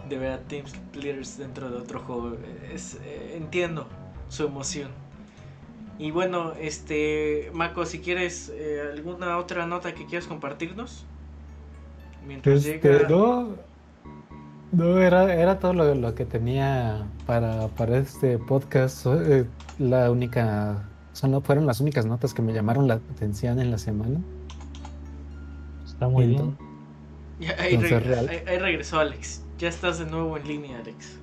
de 0.09 0.19
ver 0.19 0.33
a 0.33 0.41
Team 0.43 0.65
Leaders 0.95 1.39
dentro 1.39 1.71
de 1.71 1.77
otro 1.79 2.01
juego. 2.01 2.37
Es, 2.73 2.99
eh, 3.03 3.35
entiendo 3.37 3.87
su 4.29 4.45
emoción. 4.45 4.91
Y 5.99 6.13
bueno, 6.13 6.53
este, 6.61 7.51
Mako, 7.53 7.85
si 7.85 7.99
quieres 7.99 8.53
eh, 8.55 8.81
alguna 8.95 9.37
otra 9.37 9.67
nota 9.67 9.95
que 9.95 10.07
quieras 10.07 10.29
compartirnos. 10.29 11.05
Mientras 12.27 12.65
este, 12.65 13.07
No, 13.09 13.57
no 14.71 14.99
era, 15.01 15.35
era 15.35 15.59
todo 15.59 15.73
lo, 15.73 16.15
que 16.15 16.25
tenía 16.25 17.05
para, 17.27 17.67
para 17.69 17.99
este 17.99 18.39
podcast. 18.39 19.07
la 19.79 20.11
única, 20.11 20.89
son, 21.13 21.43
fueron 21.43 21.67
las 21.67 21.81
únicas 21.81 22.07
notas 22.07 22.33
que 22.33 22.43
me 22.43 22.53
llamaron 22.53 22.87
la 22.87 22.95
atención 22.95 23.59
en 23.59 23.73
la 23.73 23.79
semana. 23.79 24.21
Está 25.85 26.09
muy 26.09 26.29
bien. 26.29 26.57
ahí, 27.59 27.77
regresó 27.77 29.01
Alex. 29.01 29.43
Ya 29.59 29.69
estás 29.69 29.99
de 29.99 30.07
nuevo 30.07 30.37
en 30.37 30.47
línea, 30.47 30.79
Alex. 30.79 31.19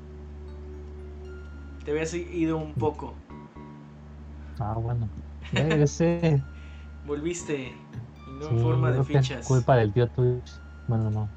Te 1.86 1.92
habías 1.92 2.14
ido 2.14 2.58
un 2.58 2.74
poco. 2.74 3.14
Ah, 4.60 4.74
bueno. 4.78 5.10
Volviste. 7.06 7.74
Y 8.28 8.32
no 8.40 8.50
en 8.50 8.60
forma 8.60 8.92
de 8.92 9.04
fichas. 9.04 9.42
Es 9.42 9.48
culpa 9.48 9.76
del 9.76 9.94
tío 9.94 10.08
Twitch. 10.10 10.52
Bueno, 10.88 11.10
no. 11.12 11.30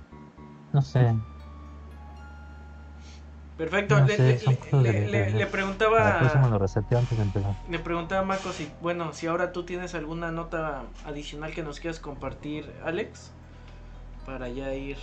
No 0.73 0.82
sé. 0.82 1.15
Perfecto. 3.59 3.99
le, 4.81 5.31
le, 5.32 5.47
preguntaba. 5.47 6.20
antes 6.20 7.19
de 7.19 7.23
empezar. 7.23 7.57
Le 7.69 7.78
preguntaba 7.81 8.20
a 8.20 8.24
Marco 8.24 8.53
si, 8.53 8.70
bueno, 8.81 9.12
si 9.12 9.27
ahora 9.27 9.53
tú 9.53 9.65
tienes 9.65 9.97
alguna 9.97 10.31
nota 10.31 10.85
adicional 11.05 11.53
que 11.53 11.65
nos 11.65 11.81
quieras 11.81 11.99
compartir, 11.99 12.73
Alex, 12.85 13.32
para 14.24 14.49
ya 14.49 14.73
ir 14.74 14.97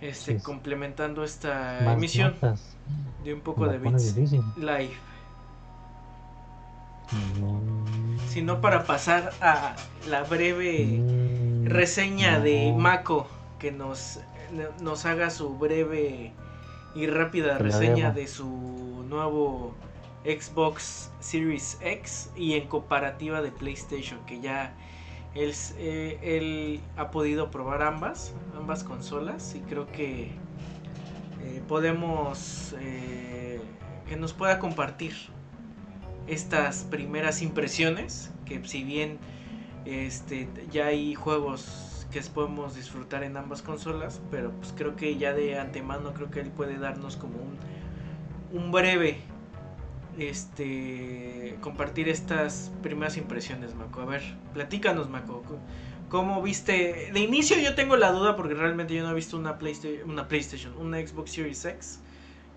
este, 0.00 0.40
complementando 0.40 1.24
esta 1.24 1.92
emisión 1.92 2.34
de 3.24 3.34
un 3.34 3.40
poco 3.40 3.66
de 3.66 3.78
bits 3.78 4.14
live. 4.56 5.09
Sino 8.28 8.60
para 8.60 8.84
pasar 8.84 9.32
a 9.40 9.74
la 10.08 10.22
breve 10.22 10.86
mm, 10.86 11.66
reseña 11.66 12.40
de 12.40 12.72
Mako 12.76 13.26
que 13.58 13.72
nos, 13.72 14.20
nos 14.80 15.04
haga 15.06 15.30
su 15.30 15.58
breve 15.58 16.32
y 16.94 17.06
rápida 17.06 17.58
reseña 17.58 18.10
de 18.10 18.26
su 18.26 19.04
nuevo 19.08 19.74
Xbox 20.24 21.10
Series 21.20 21.78
X 21.80 22.30
y 22.36 22.54
en 22.54 22.68
comparativa 22.68 23.42
de 23.42 23.50
PlayStation 23.50 24.18
que 24.26 24.40
ya 24.40 24.74
él, 25.34 25.54
eh, 25.78 26.18
él 26.22 26.80
ha 26.96 27.10
podido 27.10 27.50
probar 27.50 27.82
ambas, 27.82 28.34
ambas 28.56 28.82
consolas 28.82 29.54
y 29.54 29.60
creo 29.60 29.86
que 29.86 30.32
eh, 31.42 31.62
podemos 31.68 32.74
eh, 32.80 33.60
que 34.08 34.16
nos 34.16 34.32
pueda 34.32 34.58
compartir 34.58 35.14
estas 36.30 36.84
primeras 36.84 37.42
impresiones 37.42 38.30
que 38.46 38.64
si 38.66 38.84
bien 38.84 39.18
este 39.84 40.48
ya 40.70 40.86
hay 40.86 41.14
juegos 41.14 42.06
que 42.10 42.20
podemos 42.22 42.74
disfrutar 42.74 43.22
en 43.22 43.36
ambas 43.36 43.62
consolas 43.62 44.20
pero 44.30 44.50
pues 44.52 44.74
creo 44.76 44.96
que 44.96 45.16
ya 45.16 45.32
de 45.32 45.58
antemano 45.58 46.12
creo 46.12 46.30
que 46.30 46.40
él 46.40 46.50
puede 46.50 46.78
darnos 46.78 47.16
como 47.16 47.38
un, 47.38 47.58
un 48.58 48.72
breve 48.72 49.18
este 50.18 51.56
compartir 51.60 52.08
estas 52.08 52.72
primeras 52.82 53.16
impresiones, 53.16 53.74
Mako. 53.74 54.02
A 54.02 54.04
ver, 54.06 54.22
platícanos, 54.52 55.08
Mako. 55.08 55.42
¿Cómo 56.08 56.42
viste? 56.42 57.10
De 57.12 57.20
inicio 57.20 57.56
yo 57.58 57.74
tengo 57.74 57.96
la 57.96 58.10
duda 58.10 58.36
porque 58.36 58.54
realmente 58.54 58.94
yo 58.94 59.02
no 59.04 59.10
he 59.10 59.14
visto 59.14 59.36
una 59.36 59.58
PlayStation, 59.58 60.10
una 60.10 60.26
PlayStation, 60.26 60.76
una 60.76 60.98
Xbox 60.98 61.32
Series 61.32 61.64
X. 61.64 62.00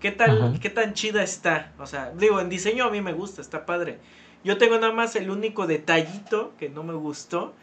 ¿Qué 0.04 0.12
tal, 0.12 0.60
qué 0.60 0.68
tan 0.68 0.92
chida 0.92 1.22
está? 1.22 1.72
O 1.78 1.86
sea, 1.86 2.12
digo, 2.14 2.38
en 2.38 2.50
diseño 2.50 2.84
a 2.84 2.90
mí 2.90 3.00
me 3.00 3.14
gusta, 3.14 3.40
está 3.40 3.64
padre. 3.64 4.00
Yo 4.44 4.58
tengo 4.58 4.76
nada 4.78 4.92
más 4.92 5.16
el 5.16 5.30
único 5.30 5.66
detallito 5.66 6.52
que 6.58 6.68
no 6.68 6.82
me 6.82 6.92
gustó 6.92 7.54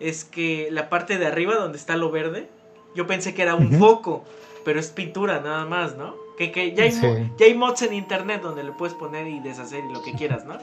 es 0.00 0.24
que 0.24 0.70
la 0.72 0.88
parte 0.88 1.18
de 1.18 1.26
arriba 1.26 1.54
donde 1.54 1.78
está 1.78 1.94
lo 1.94 2.10
verde, 2.10 2.48
yo 2.96 3.06
pensé 3.06 3.32
que 3.32 3.42
era 3.42 3.54
un 3.54 3.78
foco, 3.78 4.24
pero 4.64 4.80
es 4.80 4.88
pintura 4.88 5.38
nada 5.38 5.66
más, 5.66 5.96
¿no? 5.96 6.16
Que, 6.36 6.74
ya, 6.74 6.82
hay, 6.82 6.90
ya 7.38 7.46
hay 7.46 7.54
mods 7.54 7.82
en 7.82 7.94
internet 7.94 8.42
donde 8.42 8.64
le 8.64 8.72
puedes 8.72 8.96
poner 8.96 9.28
y 9.28 9.38
deshacer 9.38 9.84
y 9.88 9.92
lo 9.92 10.02
que 10.02 10.14
quieras, 10.14 10.44
¿no? 10.44 10.58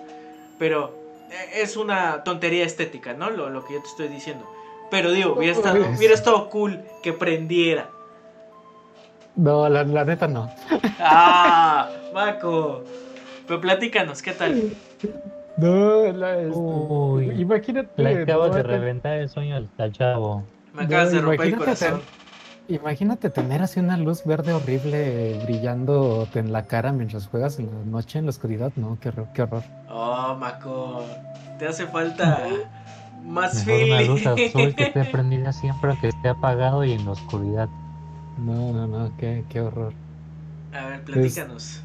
Pero 0.60 0.94
eh, 1.32 1.62
es 1.62 1.78
una 1.78 2.26
tontería 2.26 2.66
estética, 2.66 3.14
¿no? 3.14 3.30
Lo, 3.30 3.50
lo 3.50 3.64
que 3.64 3.76
yo 3.76 3.82
te 3.82 3.88
estoy 3.88 4.10
diciendo. 4.10 4.46
Pero 4.90 5.14
digo, 5.14 5.36
hubiera 5.38 5.56
estado, 5.56 5.80
hubiera 5.98 6.14
estado 6.14 6.50
cool 6.50 6.82
que 7.02 7.14
prendiera. 7.14 7.90
No, 9.36 9.70
la, 9.70 9.84
la 9.84 10.06
neta 10.06 10.28
no. 10.28 10.50
Ah, 11.00 11.90
Maco. 12.14 12.84
Pero 13.48 13.60
platícanos, 13.60 14.22
¿qué 14.22 14.34
tal? 14.34 14.72
No, 15.58 16.12
la, 16.12 16.40
este, 16.40 16.58
Uy, 16.58 17.42
imagínate. 17.42 18.02
Le 18.02 18.22
acabas 18.22 18.56
de 18.56 18.64
reventar 18.64 19.18
el 19.18 19.30
sueño 19.30 19.56
al, 19.78 19.92
chavo. 19.92 20.44
Me 20.74 20.84
acabas 20.84 21.12
de 21.12 21.22
romper 21.22 21.48
el 21.48 21.58
corazón. 21.58 22.02
Imagínate 22.68 23.30
tener 23.30 23.62
así 23.62 23.80
una 23.80 23.98
luz 23.98 24.24
verde 24.24 24.54
horrible 24.54 25.40
brillando 25.44 26.28
en 26.34 26.54
la 26.54 26.68
cara 26.68 26.94
mientras 26.94 27.28
juegas 27.28 27.60
en 27.60 27.66
la 27.66 27.86
noche 27.86 28.20
en 28.20 28.26
la 28.26 28.30
oscuridad. 28.30 28.72
No, 28.76 28.98
qué 29.02 29.10
horror. 29.10 29.28
Qué 29.34 29.42
horror. 29.42 29.64
Oh, 29.90 30.36
Maco. 30.40 31.04
Te 31.60 31.68
hace 31.68 31.86
falta 31.88 32.48
más 33.26 33.66
Mejor 33.66 33.84
Una 33.84 34.02
luz 34.02 34.26
azul 34.26 34.76
que 34.76 34.84
esté 34.84 35.04
prendida 35.12 35.52
siempre 35.52 35.98
que 36.00 36.08
esté 36.08 36.30
apagado 36.30 36.84
y 36.86 36.94
en 36.94 37.06
la 37.06 37.12
oscuridad. 37.12 37.68
No, 38.38 38.72
no, 38.72 38.88
no, 38.88 39.12
qué, 39.18 39.44
qué 39.50 39.62
horror. 39.62 39.94
A 40.74 40.86
ver, 40.88 41.04
platícanos. 41.04 41.82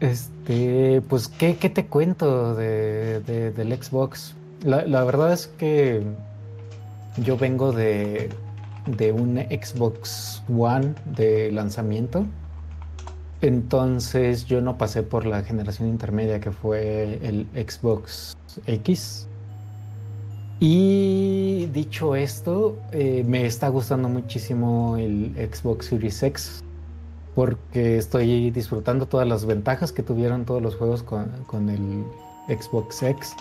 este, 0.00 1.02
pues, 1.08 1.28
¿qué, 1.28 1.56
¿qué, 1.56 1.70
te 1.70 1.86
cuento 1.86 2.54
de, 2.54 3.20
del 3.20 3.82
Xbox? 3.82 4.34
La, 4.62 4.84
la 4.86 5.04
verdad 5.04 5.32
es 5.32 5.46
que 5.58 6.02
yo 7.18 7.36
vengo 7.36 7.72
de 7.72 8.30
de 8.86 9.12
un 9.12 9.36
Xbox 9.36 10.42
One 10.48 10.94
de 11.16 11.52
lanzamiento. 11.52 12.26
Entonces 13.40 14.46
yo 14.46 14.60
no 14.60 14.78
pasé 14.78 15.02
por 15.02 15.26
la 15.26 15.42
generación 15.42 15.88
intermedia 15.88 16.40
que 16.40 16.52
fue 16.52 17.18
el 17.22 17.46
Xbox 17.54 18.36
X. 18.66 19.26
Y 20.60 21.51
dicho 21.66 22.14
esto, 22.14 22.78
eh, 22.92 23.24
me 23.26 23.46
está 23.46 23.68
gustando 23.68 24.08
muchísimo 24.08 24.96
el 24.96 25.34
Xbox 25.52 25.86
Series 25.86 26.22
X 26.22 26.62
porque 27.34 27.96
estoy 27.96 28.50
disfrutando 28.50 29.06
todas 29.06 29.26
las 29.26 29.46
ventajas 29.46 29.92
que 29.92 30.02
tuvieron 30.02 30.44
todos 30.44 30.60
los 30.60 30.76
juegos 30.76 31.02
con, 31.02 31.68
el 31.68 32.04
Xbox 32.48 33.02
X. 33.02 33.34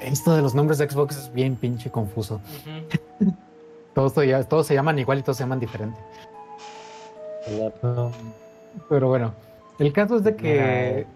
Esto 0.00 0.34
de 0.34 0.42
los 0.42 0.54
nombres 0.54 0.78
de 0.78 0.88
Xbox 0.88 1.16
es 1.16 1.32
bien 1.32 1.56
pinche 1.56 1.90
confuso. 1.90 2.40
Todos, 3.94 4.12
se 4.66 4.74
llaman 4.74 4.98
igual 4.98 5.18
y 5.18 5.22
todos 5.22 5.36
se 5.36 5.42
llaman 5.42 5.58
diferente. 5.58 5.98
Pero 8.88 9.08
bueno, 9.08 9.34
el 9.80 9.92
caso 9.92 10.16
es 10.16 10.24
de 10.24 10.36
que 10.36 11.06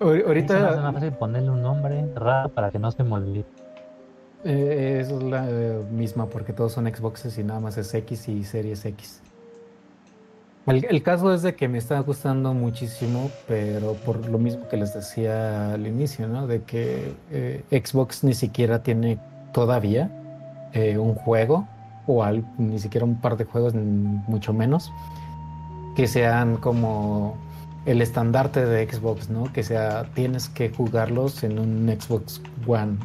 ahorita... 0.00 0.98
Es 1.02 1.14
ponerle 1.14 1.50
un 1.50 1.62
nombre 1.62 2.06
raro 2.14 2.50
para 2.50 2.70
que 2.70 2.78
no 2.78 2.92
se 2.92 3.02
me 3.02 3.14
olvide. 3.14 3.46
Eh, 4.44 4.98
es 5.00 5.10
la 5.10 5.42
misma 5.90 6.26
porque 6.26 6.52
todos 6.52 6.72
son 6.72 6.86
Xboxes 6.86 7.36
y 7.38 7.44
nada 7.44 7.60
más 7.60 7.76
es 7.76 7.92
X 7.92 8.28
y 8.28 8.44
Series 8.44 8.84
X. 8.84 9.20
El, 10.66 11.02
caso 11.02 11.34
es 11.34 11.42
de 11.42 11.54
que 11.56 11.68
me 11.68 11.78
está 11.78 11.98
gustando 12.00 12.54
muchísimo, 12.54 13.30
pero 13.48 13.94
por 13.94 14.28
lo 14.28 14.38
mismo 14.38 14.68
que 14.68 14.76
les 14.76 14.94
decía 14.94 15.72
al 15.72 15.86
inicio, 15.86 16.28
¿no? 16.28 16.46
De 16.46 16.62
que 16.62 17.14
eh, 17.32 17.64
Xbox 17.70 18.22
ni 18.22 18.34
siquiera 18.34 18.82
tiene 18.82 19.18
todavía 19.52 20.10
eh, 20.72 20.96
un 20.96 21.14
juego 21.14 21.66
o 22.06 22.24
ni 22.58 22.78
siquiera 22.78 23.04
un 23.04 23.20
par 23.20 23.36
de 23.36 23.44
juegos, 23.44 23.74
mucho 23.74 24.52
menos, 24.52 24.92
que 25.96 26.06
sean 26.06 26.56
como 26.56 27.36
el 27.86 28.02
estandarte 28.02 28.64
de 28.64 28.88
Xbox, 28.88 29.30
¿no? 29.30 29.52
Que 29.52 29.62
sea, 29.62 30.04
tienes 30.14 30.48
que 30.48 30.70
jugarlos 30.70 31.42
en 31.42 31.58
un 31.58 31.88
Xbox 31.88 32.40
One. 32.66 32.98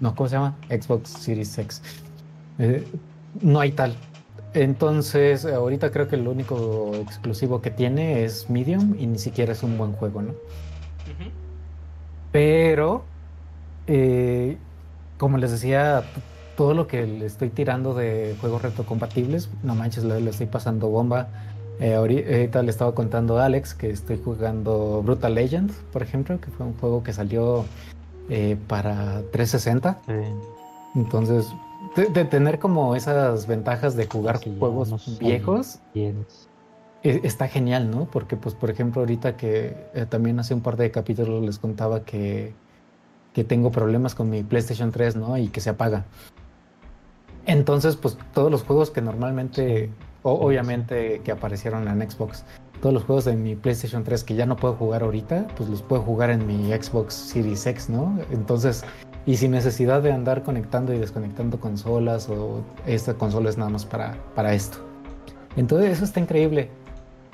No, 0.00 0.14
¿cómo 0.14 0.28
se 0.28 0.36
llama? 0.36 0.56
Xbox 0.68 1.10
Series 1.10 1.56
X. 1.58 1.82
Eh, 2.58 2.86
no 3.40 3.60
hay 3.60 3.72
tal. 3.72 3.94
Entonces, 4.54 5.44
ahorita 5.44 5.90
creo 5.90 6.08
que 6.08 6.16
el 6.16 6.26
único 6.26 6.92
exclusivo 6.94 7.60
que 7.60 7.70
tiene 7.70 8.24
es 8.24 8.48
Medium 8.48 8.96
y 8.98 9.06
ni 9.06 9.18
siquiera 9.18 9.52
es 9.52 9.62
un 9.62 9.76
buen 9.76 9.92
juego, 9.92 10.22
¿no? 10.22 10.34
Pero, 12.32 13.04
eh, 13.86 14.56
como 15.18 15.38
les 15.38 15.50
decía, 15.50 16.04
todo 16.56 16.74
lo 16.74 16.86
que 16.86 17.06
le 17.06 17.26
estoy 17.26 17.50
tirando 17.50 17.94
de 17.94 18.36
juegos 18.40 18.62
retrocompatibles, 18.62 19.50
no 19.62 19.74
manches, 19.74 20.04
le 20.04 20.28
estoy 20.28 20.46
pasando 20.46 20.88
bomba 20.88 21.28
eh, 21.80 21.94
ahorita 21.94 22.62
le 22.62 22.70
estaba 22.70 22.92
contando 22.92 23.38
a 23.38 23.44
Alex 23.44 23.74
que 23.74 23.90
estoy 23.90 24.20
jugando 24.22 25.00
Brutal 25.04 25.34
Legend, 25.34 25.70
por 25.92 26.02
ejemplo, 26.02 26.40
que 26.40 26.50
fue 26.50 26.66
un 26.66 26.74
juego 26.74 27.04
que 27.04 27.12
salió 27.12 27.64
eh, 28.28 28.56
para 28.66 29.22
360. 29.32 30.00
Entonces, 30.94 31.46
de, 31.96 32.24
tener 32.24 32.58
como 32.58 32.94
esas 32.96 33.46
ventajas 33.46 33.96
de 33.96 34.06
jugar 34.06 34.40
juegos 34.58 35.18
viejos, 35.18 35.80
e, 35.94 36.14
está 37.02 37.48
genial, 37.48 37.90
¿no? 37.90 38.06
Porque, 38.06 38.36
pues, 38.36 38.54
por 38.54 38.70
ejemplo, 38.70 39.02
ahorita 39.02 39.36
que 39.36 39.76
eh, 39.94 40.06
también 40.08 40.38
hace 40.40 40.54
un 40.54 40.60
par 40.60 40.76
de 40.76 40.90
capítulos 40.90 41.42
les 41.44 41.58
contaba 41.58 42.04
que, 42.04 42.54
que 43.32 43.44
tengo 43.44 43.70
problemas 43.70 44.14
con 44.14 44.30
mi 44.30 44.42
PlayStation 44.42 44.90
3, 44.90 45.16
¿no? 45.16 45.38
Y 45.38 45.48
que 45.48 45.60
se 45.60 45.70
apaga. 45.70 46.04
Entonces, 47.46 47.96
pues 47.96 48.18
todos 48.34 48.50
los 48.50 48.62
juegos 48.62 48.90
que 48.90 49.00
normalmente 49.00 49.90
obviamente 50.22 51.20
que 51.24 51.32
aparecieron 51.32 51.88
en 51.88 52.10
Xbox. 52.10 52.44
Todos 52.80 52.94
los 52.94 53.04
juegos 53.04 53.24
de 53.24 53.34
mi 53.34 53.56
PlayStation 53.56 54.04
3 54.04 54.22
que 54.24 54.34
ya 54.34 54.46
no 54.46 54.56
puedo 54.56 54.74
jugar 54.74 55.02
ahorita, 55.02 55.48
pues 55.56 55.68
los 55.68 55.82
puedo 55.82 56.02
jugar 56.02 56.30
en 56.30 56.46
mi 56.46 56.72
Xbox 56.72 57.14
Series 57.14 57.66
X, 57.66 57.90
¿no? 57.90 58.18
Entonces, 58.30 58.84
y 59.26 59.36
sin 59.36 59.50
necesidad 59.50 60.00
de 60.02 60.12
andar 60.12 60.42
conectando 60.42 60.94
y 60.94 60.98
desconectando 60.98 61.58
consolas 61.60 62.28
o 62.28 62.62
esta 62.86 63.14
consola 63.14 63.50
es 63.50 63.58
nada 63.58 63.70
más 63.70 63.84
para, 63.84 64.16
para 64.34 64.54
esto. 64.54 64.78
Entonces, 65.56 65.90
eso 65.90 66.04
está 66.04 66.20
increíble. 66.20 66.70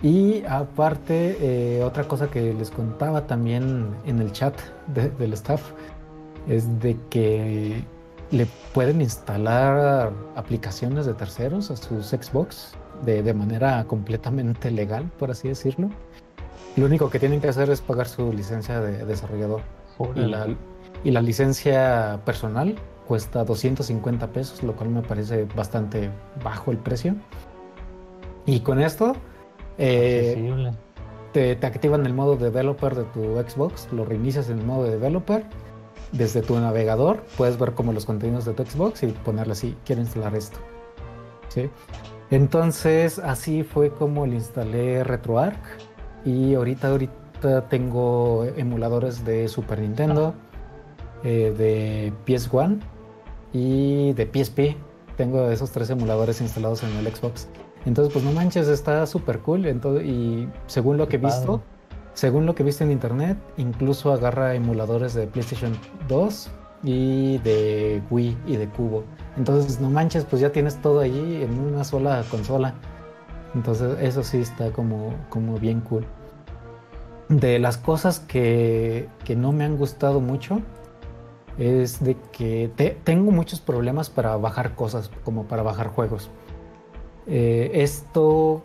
Y 0.02 0.44
aparte, 0.44 1.36
eh, 1.40 1.82
otra 1.82 2.04
cosa 2.04 2.30
que 2.30 2.52
les 2.54 2.70
contaba 2.70 3.26
también 3.26 3.94
en 4.06 4.20
el 4.20 4.32
chat 4.32 4.54
del 4.88 5.32
staff 5.34 5.62
es 6.48 6.80
de 6.80 6.96
que 7.10 7.84
le 8.30 8.46
pueden 8.72 9.00
instalar 9.00 10.12
aplicaciones 10.36 11.06
de 11.06 11.14
terceros 11.14 11.70
a 11.70 11.76
sus 11.76 12.08
Xbox 12.08 12.74
de, 13.02 13.34
manera 13.34 13.84
completamente 13.84 14.70
legal, 14.70 15.10
por 15.18 15.30
así 15.30 15.48
decirlo. 15.48 15.90
Lo 16.76 16.86
único 16.86 17.10
que 17.10 17.18
tienen 17.18 17.40
que 17.40 17.48
hacer 17.48 17.70
es 17.70 17.80
pagar 17.80 18.08
su 18.08 18.32
licencia 18.32 18.80
de 18.80 19.04
desarrollador. 19.04 19.62
Y 21.04 21.10
la, 21.10 21.20
licencia 21.20 22.20
personal 22.24 22.74
cuesta 23.06 23.44
250 23.44 24.28
pesos, 24.28 24.62
lo 24.62 24.74
cual 24.74 24.90
me 24.90 25.02
parece 25.02 25.44
bastante 25.44 26.10
bajo 26.42 26.70
el 26.70 26.78
precio. 26.78 27.14
Y 28.46 28.60
con 28.60 28.80
esto 28.80 29.14
eh, 29.78 30.72
te, 31.32 31.56
te, 31.56 31.66
activan 31.66 32.06
el 32.06 32.14
modo 32.14 32.36
developer 32.36 32.94
de 32.94 33.04
tu 33.04 33.36
Xbox, 33.36 33.88
lo 33.92 34.04
reinicias 34.04 34.50
en 34.50 34.58
el 34.58 34.66
modo 34.66 34.84
developer. 34.84 35.44
Desde 36.12 36.42
tu 36.42 36.58
navegador 36.58 37.24
puedes 37.36 37.58
ver 37.58 37.72
como 37.72 37.92
los 37.92 38.04
contenidos 38.04 38.44
de 38.44 38.52
tu 38.52 38.64
Xbox 38.64 39.02
y 39.02 39.08
ponerle 39.08 39.52
así, 39.52 39.76
quiero 39.84 40.00
instalar 40.00 40.34
esto. 40.34 40.58
¿Sí? 41.48 41.70
Entonces, 42.34 43.20
así 43.20 43.62
fue 43.62 43.90
como 43.90 44.26
le 44.26 44.34
instalé 44.34 45.04
RetroArch. 45.04 45.54
Y 46.24 46.54
ahorita, 46.54 46.88
ahorita 46.88 47.68
tengo 47.68 48.44
emuladores 48.56 49.24
de 49.24 49.46
Super 49.46 49.78
Nintendo, 49.78 50.34
eh, 51.22 51.54
de 51.56 52.12
PS1 52.26 52.80
y 53.52 54.14
de 54.14 54.26
PSP. 54.26 54.76
Tengo 55.16 55.48
esos 55.48 55.70
tres 55.70 55.90
emuladores 55.90 56.40
instalados 56.40 56.82
en 56.82 56.90
el 56.96 57.06
Xbox. 57.06 57.46
Entonces, 57.86 58.12
pues 58.12 58.24
no 58.24 58.32
manches, 58.32 58.66
está 58.66 59.06
súper 59.06 59.38
cool. 59.38 59.66
Entonces, 59.66 60.04
y 60.04 60.48
según 60.66 60.96
lo 60.96 61.06
que 61.06 61.14
he 61.16 61.20
visto, 61.20 61.62
según 62.14 62.46
lo 62.46 62.56
que 62.56 62.64
he 62.64 62.66
visto 62.66 62.82
en 62.82 62.90
internet, 62.90 63.38
incluso 63.58 64.12
agarra 64.12 64.56
emuladores 64.56 65.14
de 65.14 65.28
PlayStation 65.28 65.78
2 66.08 66.50
y 66.84 67.38
de 67.38 68.02
Wii 68.10 68.36
y 68.46 68.56
de 68.56 68.68
Cubo. 68.68 69.04
Entonces, 69.36 69.80
no 69.80 69.90
manches, 69.90 70.24
pues 70.24 70.40
ya 70.40 70.52
tienes 70.52 70.80
todo 70.80 71.00
allí 71.00 71.42
en 71.42 71.58
una 71.58 71.82
sola 71.82 72.22
consola. 72.30 72.74
Entonces, 73.54 73.96
eso 74.00 74.22
sí 74.22 74.38
está 74.38 74.70
como, 74.70 75.14
como 75.30 75.58
bien 75.58 75.80
cool. 75.80 76.04
De 77.28 77.58
las 77.58 77.78
cosas 77.78 78.20
que, 78.20 79.08
que 79.24 79.34
no 79.34 79.52
me 79.52 79.64
han 79.64 79.76
gustado 79.76 80.20
mucho, 80.20 80.60
es 81.58 82.02
de 82.02 82.16
que 82.32 82.70
tengo 83.04 83.30
muchos 83.30 83.60
problemas 83.60 84.10
para 84.10 84.36
bajar 84.36 84.74
cosas, 84.74 85.10
como 85.24 85.44
para 85.44 85.62
bajar 85.62 85.88
juegos. 85.88 86.30
Eh, 87.26 87.70
esto 87.74 88.62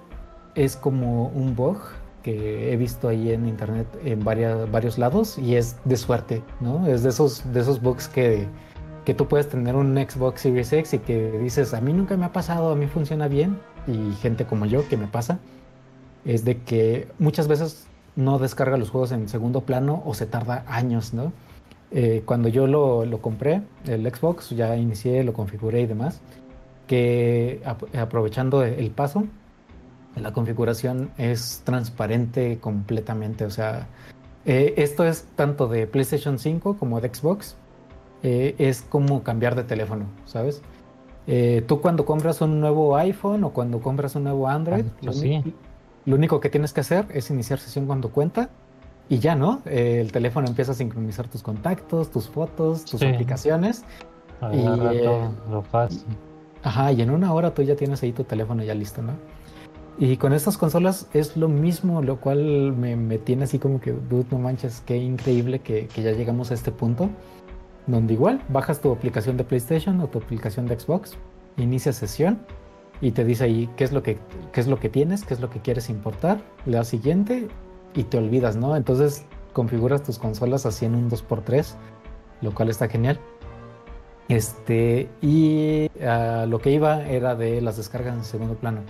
es 0.55 0.75
como 0.75 1.27
un 1.27 1.55
bug 1.55 1.79
que 2.23 2.73
he 2.73 2.77
visto 2.77 3.07
ahí 3.07 3.31
en 3.31 3.47
internet 3.47 3.87
en 4.03 4.23
varias, 4.23 4.69
varios 4.71 4.97
lados 4.97 5.37
y 5.37 5.55
es 5.55 5.77
de 5.85 5.97
suerte, 5.97 6.43
¿no? 6.59 6.87
Es 6.87 7.03
de 7.03 7.09
esos, 7.09 7.51
de 7.53 7.61
esos 7.61 7.81
bugs 7.81 8.07
que, 8.07 8.47
que 9.05 9.13
tú 9.13 9.27
puedes 9.27 9.47
tener 9.49 9.75
un 9.75 9.95
Xbox 9.95 10.41
Series 10.41 10.71
X 10.73 10.93
y 10.93 10.99
que 10.99 11.31
dices, 11.39 11.73
a 11.73 11.81
mí 11.81 11.93
nunca 11.93 12.17
me 12.17 12.25
ha 12.25 12.33
pasado, 12.33 12.71
a 12.71 12.75
mí 12.75 12.87
funciona 12.87 13.27
bien 13.27 13.57
y 13.87 14.13
gente 14.21 14.45
como 14.45 14.65
yo 14.65 14.87
que 14.87 14.97
me 14.97 15.07
pasa, 15.07 15.39
es 16.25 16.45
de 16.45 16.57
que 16.57 17.07
muchas 17.17 17.47
veces 17.47 17.87
no 18.15 18.37
descarga 18.39 18.77
los 18.77 18.89
juegos 18.89 19.11
en 19.11 19.29
segundo 19.29 19.61
plano 19.61 20.03
o 20.05 20.13
se 20.13 20.25
tarda 20.25 20.65
años, 20.67 21.13
¿no? 21.13 21.31
Eh, 21.91 22.21
cuando 22.25 22.49
yo 22.49 22.67
lo, 22.67 23.05
lo, 23.05 23.19
compré, 23.21 23.63
el 23.87 24.07
Xbox, 24.13 24.51
ya 24.51 24.75
inicié, 24.75 25.23
lo 25.23 25.33
configuré 25.33 25.81
y 25.81 25.85
demás, 25.87 26.21
que 26.85 27.61
aprovechando 27.97 28.63
el 28.63 28.91
paso, 28.91 29.25
la 30.15 30.33
configuración 30.33 31.11
es 31.17 31.61
transparente 31.63 32.59
completamente. 32.59 33.45
O 33.45 33.49
sea, 33.49 33.87
eh, 34.45 34.73
esto 34.77 35.05
es 35.05 35.27
tanto 35.35 35.67
de 35.67 35.87
PlayStation 35.87 36.39
5 36.39 36.77
como 36.77 36.99
de 37.01 37.13
Xbox. 37.13 37.55
Eh, 38.23 38.55
es 38.57 38.81
como 38.81 39.23
cambiar 39.23 39.55
de 39.55 39.63
teléfono, 39.63 40.05
¿sabes? 40.25 40.61
Eh, 41.27 41.63
tú 41.67 41.79
cuando 41.79 42.05
compras 42.05 42.41
un 42.41 42.59
nuevo 42.59 42.97
iPhone 42.97 43.43
o 43.43 43.51
cuando 43.51 43.79
compras 43.79 44.15
un 44.15 44.23
nuevo 44.23 44.47
Android, 44.47 44.85
ah, 45.07 45.43
lo, 46.05 46.15
único 46.15 46.39
que 46.39 46.49
tienes 46.49 46.73
que 46.73 46.81
hacer 46.81 47.05
es 47.13 47.29
iniciar 47.29 47.59
sesión 47.59 47.85
cuando 47.85 48.09
cuenta 48.09 48.49
y 49.07 49.19
ya, 49.19 49.35
¿no? 49.35 49.61
el 49.65 50.11
teléfono 50.11 50.47
empieza 50.47 50.71
a 50.73 50.75
sincronizar 50.75 51.27
tus 51.27 51.43
contactos, 51.43 52.11
tus 52.11 52.27
fotos, 52.29 52.85
tus 52.85 53.01
aplicaciones. 53.01 53.83
y, 54.51 54.63
lo 54.63 55.61
fácil. 55.63 56.03
Ajá, 56.63 56.91
y 56.91 57.01
en 57.01 57.09
una 57.09 57.33
hora 57.33 57.53
tú 57.53 57.61
ya 57.61 57.75
tienes 57.75 58.03
ahí 58.03 58.11
tu 58.11 58.23
teléfono 58.23 58.63
ya 58.63 58.73
listo, 58.73 59.01
¿no? 59.01 59.13
Y 60.01 60.15
con 60.15 60.31
estas 60.31 60.57
consolas 60.57 61.07
es 61.13 61.35
lo 61.35 61.49
mismo, 61.49 62.01
lo 62.01 62.21
cual 62.21 62.73
me, 62.73 63.17
tiene 63.17 63.43
así 63.43 63.59
como 63.59 63.81
que, 63.81 63.91
dude, 63.91 64.27
no 64.31 64.39
manches, 64.39 64.81
qué 64.85 64.95
increíble 64.95 65.59
que, 65.59 65.89
ya 65.93 66.13
llegamos 66.13 66.51
a 66.51 66.53
este 66.53 66.71
punto. 66.71 67.09
Donde 67.85 68.13
igual 68.13 68.41
bajas 68.47 68.79
tu 68.79 68.93
aplicación 68.93 69.35
de 69.35 69.43
PlayStation 69.43 69.99
o 69.99 70.07
tu 70.07 70.19
aplicación 70.19 70.67
de 70.67 70.79
Xbox, 70.79 71.17
inicia 71.57 71.91
sesión 71.91 72.39
y 73.01 73.11
te 73.11 73.25
dice 73.25 73.43
ahí 73.43 73.69
qué 73.75 73.83
es 73.83 73.91
lo 73.91 74.01
que, 74.01 74.17
qué 74.53 74.61
es 74.61 74.67
lo 74.67 74.79
que 74.79 74.87
tienes, 74.87 75.25
qué 75.25 75.33
es 75.33 75.41
lo 75.41 75.49
que 75.49 75.59
quieres 75.59 75.89
importar, 75.89 76.39
le 76.65 76.77
das 76.77 76.87
siguiente 76.87 77.49
y 77.93 78.03
te 78.03 78.17
olvidas, 78.17 78.55
¿no? 78.55 78.77
Entonces 78.77 79.25
configuras 79.51 80.03
tus 80.03 80.17
consolas 80.17 80.65
así 80.65 80.85
en 80.85 80.95
un 80.95 81.09
2x3, 81.09 81.73
lo 82.41 82.53
cual 82.53 82.69
está 82.69 82.87
genial. 82.87 83.19
Este, 84.29 85.09
y 85.21 85.89
ah, 86.05 86.45
lo 86.47 86.59
que 86.59 86.71
iba 86.71 87.05
era 87.05 87.35
de 87.35 87.59
las 87.59 87.75
descargas 87.75 88.15
en 88.15 88.23
segundo 88.23 88.55
plano. 88.55 88.81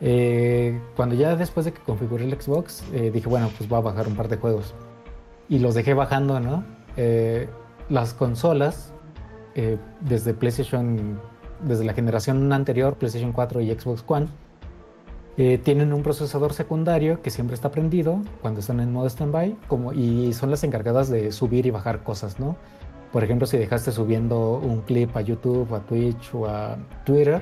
Eh, 0.00 0.78
cuando 0.94 1.14
ya 1.14 1.36
después 1.36 1.64
de 1.64 1.72
que 1.72 1.80
configuré 1.80 2.24
el 2.24 2.40
Xbox, 2.40 2.84
eh, 2.92 3.10
dije, 3.10 3.28
bueno, 3.28 3.50
pues 3.56 3.68
voy 3.68 3.78
a 3.78 3.82
bajar 3.82 4.06
un 4.08 4.14
par 4.14 4.28
de 4.28 4.36
juegos. 4.36 4.74
Y 5.48 5.58
los 5.58 5.74
dejé 5.74 5.94
bajando, 5.94 6.40
¿no? 6.40 6.64
Eh, 6.96 7.48
las 7.88 8.14
consolas, 8.14 8.92
desde 10.02 10.34
PlayStation, 10.34 11.18
desde 11.62 11.84
la 11.84 11.94
generación 11.94 12.52
anterior, 12.52 12.96
PlayStation 12.96 13.32
4 13.32 13.62
y 13.62 13.70
Xbox 13.72 14.04
One, 14.06 14.26
tienen 15.62 15.94
un 15.94 16.02
procesador 16.02 16.52
secundario 16.52 17.22
que 17.22 17.30
siempre 17.30 17.54
está 17.54 17.70
prendido 17.70 18.20
cuando 18.42 18.60
están 18.60 18.80
en 18.80 18.92
modo 18.92 19.08
standby, 19.08 19.56
como 19.66 19.94
y 19.94 20.34
son 20.34 20.50
las 20.50 20.62
encargadas 20.62 21.08
de 21.08 21.32
subir 21.32 21.64
y 21.64 21.70
bajar 21.70 22.02
cosas, 22.02 22.38
¿no? 22.38 22.56
Por 23.12 23.24
ejemplo, 23.24 23.46
si 23.46 23.56
dejaste 23.56 23.92
subiendo 23.92 24.58
un 24.58 24.82
clip 24.82 25.16
a 25.16 25.22
YouTube, 25.22 25.72
a 25.74 25.80
Twitch 25.80 26.34
o 26.34 26.46
a 26.46 26.76
Twitter, 27.06 27.40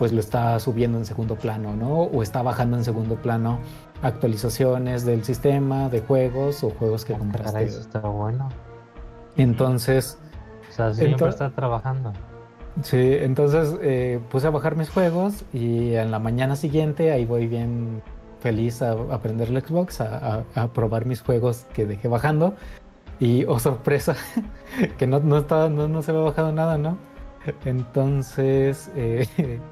pues 0.00 0.12
lo 0.12 0.20
está 0.20 0.58
subiendo 0.60 0.96
en 0.96 1.04
segundo 1.04 1.36
plano, 1.36 1.76
¿no? 1.76 2.04
O 2.04 2.22
está 2.22 2.40
bajando 2.40 2.78
en 2.78 2.84
segundo 2.84 3.16
plano 3.16 3.60
actualizaciones 4.00 5.04
del 5.04 5.24
sistema, 5.24 5.90
de 5.90 6.00
juegos 6.00 6.64
o 6.64 6.70
juegos 6.70 7.04
que 7.04 7.12
compraste. 7.12 7.64
eso 7.64 7.80
está 7.80 8.00
bueno. 8.00 8.48
Entonces... 9.36 10.16
O 10.70 10.72
sea, 10.72 10.94
siempre 10.94 11.28
está 11.28 11.50
trabajando. 11.50 12.14
Sí, 12.82 12.96
entonces 13.20 13.76
eh, 13.82 14.20
puse 14.30 14.46
a 14.46 14.50
bajar 14.50 14.74
mis 14.74 14.88
juegos 14.88 15.44
y 15.52 15.92
en 15.92 16.10
la 16.10 16.18
mañana 16.18 16.56
siguiente 16.56 17.12
ahí 17.12 17.26
voy 17.26 17.46
bien 17.46 18.02
feliz 18.40 18.80
a 18.80 18.92
aprender 18.92 19.50
el 19.50 19.62
Xbox, 19.62 20.00
a, 20.00 20.44
probar 20.72 21.04
mis 21.04 21.20
juegos 21.20 21.66
que 21.74 21.84
dejé 21.84 22.08
bajando. 22.08 22.54
Y, 23.18 23.44
oh 23.44 23.58
sorpresa, 23.58 24.16
que 24.96 25.06
no, 25.06 25.20
no, 25.20 25.36
estaba, 25.36 25.68
no, 25.68 25.88
no 25.88 26.00
se 26.00 26.14
me 26.14 26.20
ha 26.20 26.22
bajado 26.22 26.52
nada, 26.52 26.78
¿no? 26.78 27.09
Entonces, 27.64 28.90
eh, 28.94 29.26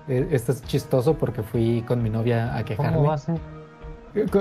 esto 0.08 0.52
es 0.52 0.62
chistoso 0.62 1.14
porque 1.14 1.42
fui 1.42 1.82
con 1.86 2.02
mi 2.02 2.10
novia 2.10 2.56
a 2.56 2.64
quejarme. 2.64 2.96
¿Cómo 2.96 3.16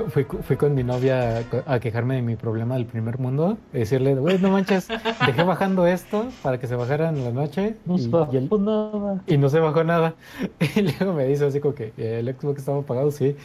Fui, 0.10 0.24
fui, 0.24 0.56
con 0.56 0.74
mi 0.74 0.84
novia 0.84 1.44
a 1.66 1.80
quejarme 1.80 2.16
de 2.16 2.22
mi 2.22 2.36
problema 2.36 2.76
del 2.76 2.86
primer 2.86 3.20
mundo. 3.20 3.58
Y 3.74 3.80
decirle, 3.80 4.16
güey, 4.16 4.40
no 4.40 4.50
manches, 4.50 4.88
dejé 4.88 5.44
bajando 5.44 5.86
esto 5.86 6.30
para 6.42 6.58
que 6.58 6.68
se 6.68 6.76
bajara 6.76 7.10
en 7.10 7.24
la 7.24 7.32
noche. 7.32 7.76
No 7.86 7.96
y, 7.96 8.00
se 8.00 8.10
bajó 8.10 8.58
nada. 8.58 9.22
Y 9.28 9.38
no 9.38 9.50
se 9.50 9.60
bajó 9.60 9.84
nada. 9.84 10.16
Y 10.76 10.82
luego 10.82 11.14
me 11.14 11.26
dice 11.26 11.46
así 11.46 11.60
como 11.60 11.76
que 11.76 11.92
el 11.98 12.34
Xbox 12.34 12.60
estaba 12.60 12.80
apagado, 12.80 13.12
sí. 13.12 13.36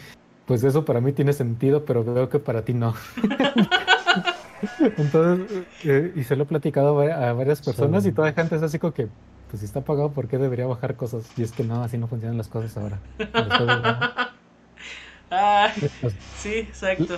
Pues 0.47 0.63
eso 0.65 0.85
para 0.85 1.01
mí 1.01 1.13
tiene 1.13 1.33
sentido, 1.33 1.85
pero 1.85 2.05
veo 2.05 2.29
que 2.29 2.39
para 2.39 2.63
ti 2.63 2.73
no. 2.73 2.95
Entonces, 4.97 5.65
eh, 5.85 6.13
y 6.15 6.25
se 6.25 6.37
lo 6.37 6.45
he 6.45 6.47
platicado 6.47 7.01
a 7.01 7.33
varias 7.33 7.61
personas 7.63 8.07
y 8.07 8.13
toda 8.13 8.29
la 8.29 8.35
gente 8.35 8.57
es 8.57 8.63
así 8.63 8.79
como 8.79 8.93
que, 8.93 9.09
pues 9.51 9.61
si 9.61 9.67
está 9.67 9.81
apagado, 9.81 10.13
¿por 10.13 10.29
qué 10.29 10.39
debería 10.39 10.67
bajar 10.67 10.97
cosas? 10.97 11.31
Y 11.37 11.43
es 11.43 11.53
que 11.53 11.65
no, 11.65 11.83
así 11.83 11.99
no 11.99 12.07
funcionan 12.07 12.39
las 12.39 12.49
cosas 12.49 12.77
ahora. 12.77 12.99
ah, 15.31 15.71
sí, 16.37 16.55
exacto. 16.55 17.17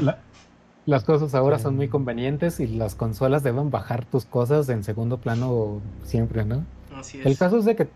las 0.86 1.04
cosas 1.04 1.34
ahora 1.34 1.58
son 1.58 1.76
muy 1.76 1.88
convenientes 1.88 2.60
y 2.60 2.66
las 2.66 2.94
consolas 2.94 3.42
deben 3.42 3.70
bajar 3.70 4.04
tus 4.04 4.24
cosas 4.24 4.68
en 4.68 4.82
segundo 4.82 5.18
plano 5.18 5.80
siempre, 6.02 6.44
¿no? 6.44 6.64
Así 6.96 7.20
es. 7.20 7.26
El 7.26 7.36
caso 7.36 7.58
es 7.58 7.64
de 7.64 7.76
que 7.76 7.88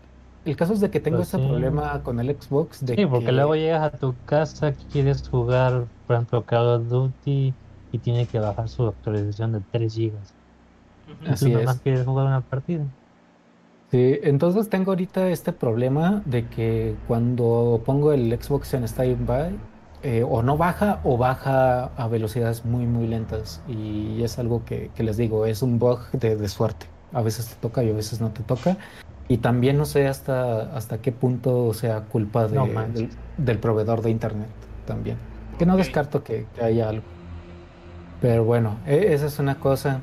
el 0.45 0.55
caso 0.55 0.73
es 0.73 0.79
de 0.79 0.89
que 0.89 0.99
tengo 0.99 1.17
pues 1.17 1.27
ese 1.27 1.37
problema 1.37 2.01
con 2.01 2.19
el 2.19 2.35
Xbox 2.39 2.85
de 2.85 2.95
Sí, 2.95 3.05
porque 3.05 3.31
luego 3.31 3.55
llegas 3.55 3.93
a 3.93 3.97
tu 3.97 4.15
casa, 4.25 4.73
quieres 4.91 5.27
jugar, 5.27 5.85
por 6.07 6.15
ejemplo, 6.15 6.43
Call 6.45 6.67
of 6.67 6.87
Duty 6.87 7.53
y 7.91 7.99
tiene 7.99 8.25
que 8.25 8.39
bajar 8.39 8.69
su 8.69 8.87
actualización 8.87 9.53
de 9.53 9.61
3 9.71 9.95
GB. 9.95 10.11
Así 11.27 11.53
es. 11.53 11.65
más 11.65 11.79
quieres 11.79 12.05
jugar 12.05 12.27
una 12.27 12.41
partida. 12.41 12.85
Sí, 13.91 14.19
entonces 14.21 14.69
tengo 14.69 14.91
ahorita 14.91 15.29
este 15.29 15.51
problema 15.51 16.21
de 16.25 16.47
que 16.47 16.95
cuando 17.07 17.81
pongo 17.85 18.13
el 18.13 18.31
Xbox 18.39 18.75
en 18.75 18.87
standby, 18.87 19.57
eh, 20.01 20.23
o 20.27 20.41
no 20.41 20.55
baja 20.55 21.01
o 21.03 21.17
baja 21.17 21.85
a 21.97 22.07
velocidades 22.07 22.63
muy, 22.63 22.85
muy 22.85 23.07
lentas. 23.07 23.61
Y 23.67 24.21
es 24.23 24.39
algo 24.39 24.63
que, 24.63 24.91
les 24.97 25.17
digo, 25.17 25.45
es 25.45 25.61
un 25.61 25.79
bug 25.79 26.11
de, 26.11 26.47
suerte. 26.47 26.85
A 27.11 27.21
veces 27.21 27.47
te 27.47 27.55
toca 27.55 27.83
y 27.83 27.89
a 27.89 27.93
veces 27.93 28.21
no 28.21 28.29
te 28.29 28.43
toca. 28.43 28.77
Y 29.27 29.37
también 29.37 29.77
no 29.77 29.85
sé 29.85 30.07
hasta, 30.07 30.75
hasta 30.75 30.99
qué 30.99 31.11
punto 31.11 31.73
sea 31.73 32.01
culpa 32.01 32.47
del, 32.47 33.59
proveedor 33.59 34.01
de 34.01 34.11
internet 34.11 34.49
también. 34.85 35.17
Que 35.57 35.65
no 35.65 35.75
descarto 35.75 36.23
que, 36.23 36.45
que 36.55 36.63
haya 36.63 36.89
algo. 36.89 37.03
Pero 38.21 38.43
bueno, 38.43 38.77
e, 38.85 39.13
esa 39.13 39.27
es 39.27 39.39
una 39.39 39.59
cosa. 39.59 40.01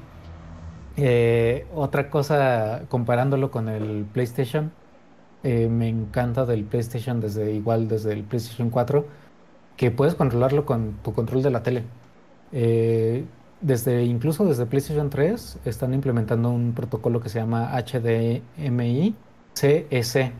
Eh, 0.97 1.67
otra 1.75 2.11
cosa, 2.11 2.83
comparándolo 2.89 3.51
con 3.51 3.69
el 3.69 4.07
PlayStation, 4.13 4.73
eh, 5.43 5.69
me 5.69 5.89
encanta 5.89 6.47
del 6.47 6.65
PlayStation 6.65 7.21
desde 7.21 7.53
igual 7.53 7.89
desde 7.89 8.13
el 8.13 8.25
PlayStation 8.25 8.71
4, 8.71 9.07
que 9.77 9.91
puedes 9.91 10.15
controlarlo 10.15 10.65
con 10.67 10.95
tu 11.03 11.13
control 11.15 11.43
de 11.43 11.51
la 11.51 11.63
tele. 11.63 11.85
Eh, 12.53 13.25
desde 13.61 14.05
incluso 14.05 14.45
desde 14.45 14.67
PlayStation 14.67 15.11
3 15.11 15.61
están 15.65 15.95
implementando 15.95 16.51
un 16.51 16.73
protocolo 16.75 17.21
que 17.21 17.29
se 17.29 17.39
llama 17.41 17.71
HDMI 17.73 19.15
CS, 19.55 20.31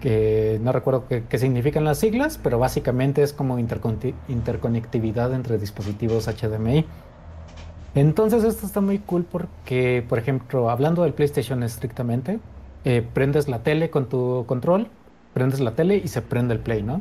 que 0.00 0.58
no 0.62 0.72
recuerdo 0.72 1.04
qué, 1.08 1.38
significan 1.38 1.84
las 1.84 1.98
siglas, 1.98 2.38
pero 2.42 2.58
básicamente 2.58 3.22
es 3.22 3.32
como 3.32 3.58
interconectividad 3.58 5.32
entre 5.34 5.58
dispositivos 5.58 6.26
HDMI. 6.26 6.84
Entonces 7.94 8.44
esto 8.44 8.66
está 8.66 8.80
muy 8.80 8.98
cool 8.98 9.24
porque, 9.24 10.04
por 10.08 10.18
ejemplo, 10.18 10.70
hablando 10.70 11.02
del 11.02 11.14
PlayStation 11.14 11.62
estrictamente, 11.62 12.38
eh, 12.84 13.06
prendes 13.12 13.48
la 13.48 13.62
tele 13.62 13.90
con 13.90 14.08
tu 14.08 14.44
control, 14.46 14.88
prendes 15.34 15.60
la 15.60 15.72
tele 15.72 15.96
y 15.96 16.08
se 16.08 16.22
prende 16.22 16.54
el 16.54 16.60
Play, 16.60 16.82
¿no? 16.82 17.00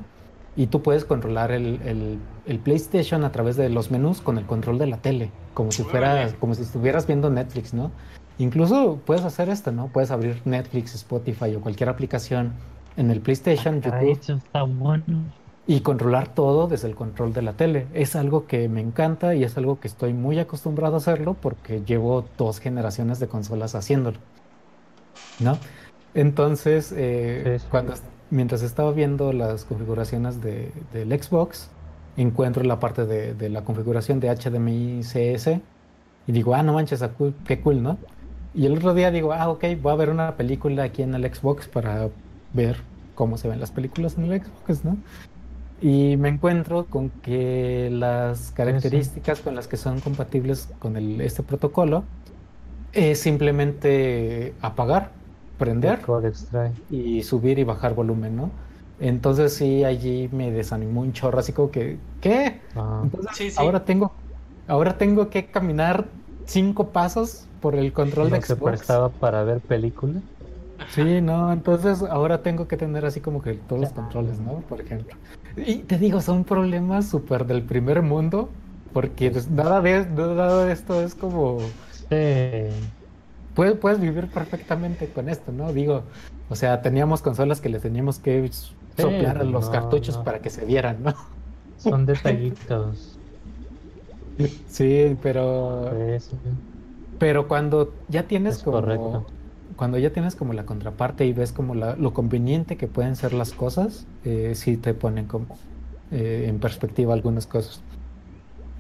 Y 0.56 0.68
tú 0.68 0.82
puedes 0.82 1.06
controlar 1.06 1.52
el, 1.52 2.20
PlayStation 2.64 3.24
a 3.26 3.32
través 3.32 3.58
de 3.58 3.70
los 3.70 3.92
menús 3.92 4.22
con 4.22 4.40
el 4.40 4.46
control 4.46 4.80
de 4.80 4.88
la 4.88 4.98
tele, 4.98 5.30
como 5.54 5.72
si 5.72 5.84
fuera, 5.84 6.34
como 6.40 6.56
si 6.56 6.64
estuvieras 6.64 7.06
viendo 7.06 7.30
Netflix, 7.30 7.76
¿no? 7.76 7.92
Incluso 8.40 9.00
puedes 9.06 9.24
hacer 9.24 9.50
esto, 9.50 9.72
¿no? 9.72 9.88
Puedes 9.88 10.10
abrir 10.10 10.42
Netflix, 10.46 10.96
Spotify 10.96 11.56
o 11.56 11.62
cualquier 11.62 11.90
aplicación 11.90 12.54
en 12.98 13.12
el 13.12 13.22
PlayStation, 13.22 13.82
ah, 13.86 14.04
YouTube. 14.04 14.38
Está 14.38 14.64
bueno 14.64 15.24
y 15.68 15.82
controlar 15.82 16.34
todo 16.34 16.68
desde 16.68 16.88
el 16.88 16.96
control 16.96 17.34
de 17.34 17.42
la 17.42 17.54
tele. 17.54 17.88
Es 17.94 18.16
algo 18.16 18.48
que 18.48 18.70
me 18.70 18.80
encanta 18.80 19.36
y 19.36 19.44
es 19.44 19.58
algo 19.58 19.80
que 19.82 19.90
estoy 19.90 20.14
muy 20.14 20.40
acostumbrado 20.40 20.96
a 20.96 20.98
hacerlo 20.98 21.36
porque 21.40 21.84
llevo 21.86 22.26
dos 22.38 22.60
generaciones 22.60 23.20
de 23.20 23.28
consolas 23.28 23.76
haciéndolo. 23.76 24.18
¿No? 25.40 25.58
Entonces, 26.14 26.94
eh, 26.96 27.60
cuando, 27.70 27.96
mientras 28.30 28.62
estaba 28.62 28.92
viendo 28.94 29.34
las 29.34 29.66
configuraciones 29.66 30.42
de, 30.42 30.72
del 30.94 31.22
Xbox, 31.22 31.70
encuentro 32.16 32.64
la 32.64 32.80
parte 32.80 33.06
de, 33.06 33.50
la 33.50 33.64
configuración 33.64 34.22
de 34.22 34.34
HDMI 34.34 35.02
CS 35.04 35.60
y 36.28 36.32
digo, 36.32 36.56
ah, 36.56 36.64
no 36.64 36.74
manches, 36.74 37.02
ah, 37.02 37.12
qué 37.46 37.60
cool, 37.60 37.84
¿no? 37.84 37.98
Y 38.56 38.66
el 38.66 38.78
otro 38.78 38.94
día 38.94 39.12
digo, 39.12 39.34
ah, 39.34 39.50
ok, 39.50 39.66
voy 39.82 39.92
a 39.92 39.96
ver 39.96 40.10
una 40.10 40.38
película 40.38 40.84
aquí 40.84 41.04
en 41.04 41.14
el 41.14 41.36
Xbox 41.36 41.68
para 41.68 42.10
ver 42.54 42.78
cómo 43.16 43.38
se 43.38 43.48
ven 43.48 43.60
las 43.60 43.72
películas 43.72 44.18
en 44.18 44.32
el 44.32 44.42
Xbox, 44.42 44.86
¿no? 44.86 44.98
Y 45.82 46.18
me 46.18 46.30
encuentro 46.30 46.86
con 46.86 47.10
que 47.10 47.90
las 47.92 48.52
características 48.52 49.42
con 49.42 49.56
las 49.56 49.68
que 49.68 49.78
son 49.78 50.00
compatibles 50.00 50.70
con 50.80 50.98
el, 50.98 51.22
este 51.22 51.44
protocolo 51.44 52.04
es 52.94 53.20
simplemente 53.20 54.54
apagar, 54.62 55.12
prender 55.58 56.00
y 56.90 57.22
subir 57.24 57.60
y 57.60 57.64
bajar 57.64 57.94
volumen, 57.94 58.36
¿no? 58.36 58.52
Entonces 59.00 59.54
sí, 59.54 59.84
allí 59.84 60.30
me 60.32 60.52
desanimó 60.52 61.02
un 61.02 61.14
chorro, 61.14 61.40
así 61.40 61.54
como 61.54 61.70
que, 61.70 61.98
¿qué? 62.22 62.60
Ah. 62.76 63.04
ahora 63.58 63.86
tengo, 63.86 64.12
ahora 64.68 64.98
tengo 64.98 65.30
que 65.30 65.46
caminar 65.46 66.06
cinco 66.46 66.88
pasos 66.90 67.46
por 67.62 67.76
el 67.76 67.94
control 67.94 68.32
de 68.32 68.38
Xbox. 68.38 68.48
se 68.48 68.56
prestaba 68.56 69.10
para 69.10 69.44
ver 69.44 69.60
películas? 69.60 70.24
Sí, 70.90 71.22
no, 71.22 71.52
entonces 71.52 72.04
ahora 72.04 72.42
tengo 72.42 72.68
que 72.68 72.78
tener 72.78 73.06
así 73.06 73.20
como 73.20 73.42
que 73.42 73.54
todos 73.54 73.82
los 73.82 73.92
controles, 73.92 74.40
¿no? 74.40 74.62
Por 74.62 74.82
ejemplo. 74.82 75.16
Y 75.56 75.80
te 75.80 75.98
digo, 75.98 76.22
son 76.22 76.44
problemas 76.44 77.10
súper 77.10 77.46
del 77.46 77.64
primer 77.64 78.02
mundo, 78.02 78.50
porque 78.94 79.32
nada 79.52 79.82
de, 79.82 80.06
nada 80.06 80.66
de 80.66 80.74
esto 80.74 81.02
es 81.02 81.16
como... 81.16 81.58
Puedes, 83.56 83.76
puedes 83.78 84.00
vivir 84.00 84.28
perfectamente 84.28 85.08
con 85.08 85.30
esto, 85.30 85.52
¿no? 85.52 85.74
Digo, 85.74 86.04
o 86.50 86.56
sea, 86.56 86.82
teníamos 86.82 87.22
consolas 87.22 87.60
que 87.60 87.70
le 87.70 87.80
teníamos 87.80 88.20
que 88.20 88.50
soplar 88.96 89.40
a 89.40 89.44
los 89.44 89.70
cartuchos 89.70 90.18
para 90.18 90.40
que 90.40 90.52
se 90.52 90.64
vieran, 90.64 90.98
¿no? 91.04 91.16
Son 91.78 92.06
detallitos. 92.06 93.18
sí, 94.68 95.18
pero... 95.22 95.92
Pero 97.18 97.48
cuando 97.48 97.94
ya 98.10 98.24
tienes 98.24 98.60
como... 98.60 98.78
Correcto 98.78 99.26
cuando 99.78 99.98
ya 100.00 100.10
tienes 100.10 100.36
como 100.36 100.54
la 100.54 100.66
contraparte 100.66 101.26
y 101.26 101.32
ves 101.32 101.54
como 101.54 101.76
lo 101.76 102.14
conveniente 102.14 102.76
que 102.76 102.88
pueden 102.88 103.16
ser 103.16 103.32
las 103.32 103.54
cosas, 103.54 104.06
eh, 104.26 104.54
sí 104.56 104.76
te 104.76 104.94
ponen 104.94 105.26
como 105.26 105.58
eh, 106.12 106.48
en 106.50 106.60
perspectiva 106.60 107.14
algunas 107.14 107.46
cosas. 107.46 107.82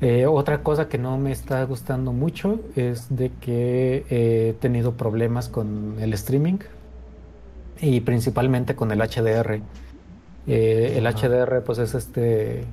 Eh, 0.02 0.26
otra 0.26 0.64
cosa 0.64 0.90
que 0.90 0.98
no 0.98 1.18
me 1.18 1.32
está 1.32 1.64
gustando 1.64 2.14
mucho 2.14 2.60
es 2.76 3.15
de 3.15 3.32
que 3.40 4.06
he 4.10 4.53
tenido 4.60 4.94
problemas 4.94 5.49
con 5.49 5.95
el 5.99 6.14
streaming 6.14 6.60
y 7.80 8.02
principalmente 8.02 8.76
con 8.76 8.91
el 8.91 8.99
HDR. 8.99 9.61
el 10.48 11.06
HDR 11.06 11.64
pues 11.64 11.78
es 11.78 11.94
este 11.94 12.65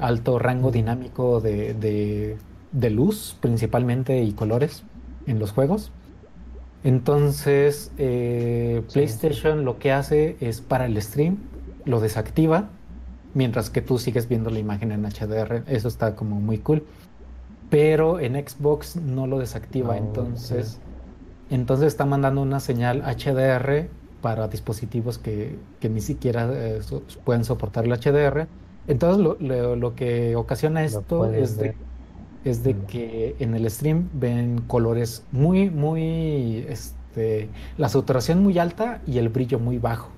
alto 0.00 0.38
rango 0.38 0.70
dinámico 0.70 1.40
de 1.40 2.36
luz 2.90 3.36
principalmente 3.40 4.22
y 4.22 4.32
colores 4.32 4.82
en 5.26 5.38
los 5.38 5.52
juegos. 5.52 5.90
Entonces, 6.84 7.90
eh, 7.96 8.82
PlayStation 8.92 9.64
lo 9.64 9.78
que 9.78 9.90
hace 9.90 10.36
es 10.40 10.60
para 10.60 10.84
el 10.84 11.00
stream, 11.00 11.38
lo 11.86 11.98
desactiva, 11.98 12.68
mientras 13.32 13.70
que 13.70 13.80
tú 13.80 13.98
sigues 13.98 14.28
viendo 14.28 14.50
la 14.50 14.58
imagen 14.58 14.92
en 14.92 15.04
HDR. 15.04 15.64
Eso 15.66 15.88
está 15.88 16.14
como 16.14 16.40
muy 16.40 16.58
cool. 16.58 16.84
Pero 17.70 18.20
en 18.20 18.34
Xbox 18.34 18.96
no 18.96 19.26
lo 19.26 19.38
desactiva, 19.38 19.96
entonces, 19.96 20.78
entonces 21.50 21.88
está 21.88 22.04
mandando 22.04 22.42
una 22.42 22.60
señal 22.60 23.02
HDR 23.02 23.88
para 24.20 24.46
dispositivos 24.48 25.18
que, 25.18 25.56
ni 25.82 26.00
siquiera 26.02 26.48
eh, 26.52 26.80
pueden 27.24 27.44
soportar 27.44 27.86
el 27.86 27.92
HDR. 27.92 28.46
Entonces 28.86 29.24
lo, 29.24 29.76
lo, 29.76 29.94
que 29.94 30.36
ocasiona 30.36 30.84
esto 30.84 31.24
es 31.32 31.56
de 31.56 31.74
es 32.44 32.62
de 32.62 32.76
que 32.76 33.36
en 33.38 33.54
el 33.54 33.68
stream 33.70 34.08
ven 34.12 34.60
colores 34.66 35.24
muy, 35.32 35.70
muy, 35.70 36.66
este, 36.68 37.48
la 37.78 37.88
saturación 37.88 38.42
muy 38.42 38.58
alta 38.58 39.00
y 39.06 39.18
el 39.18 39.28
brillo 39.30 39.58
muy 39.58 39.78
bajo, 39.78 40.10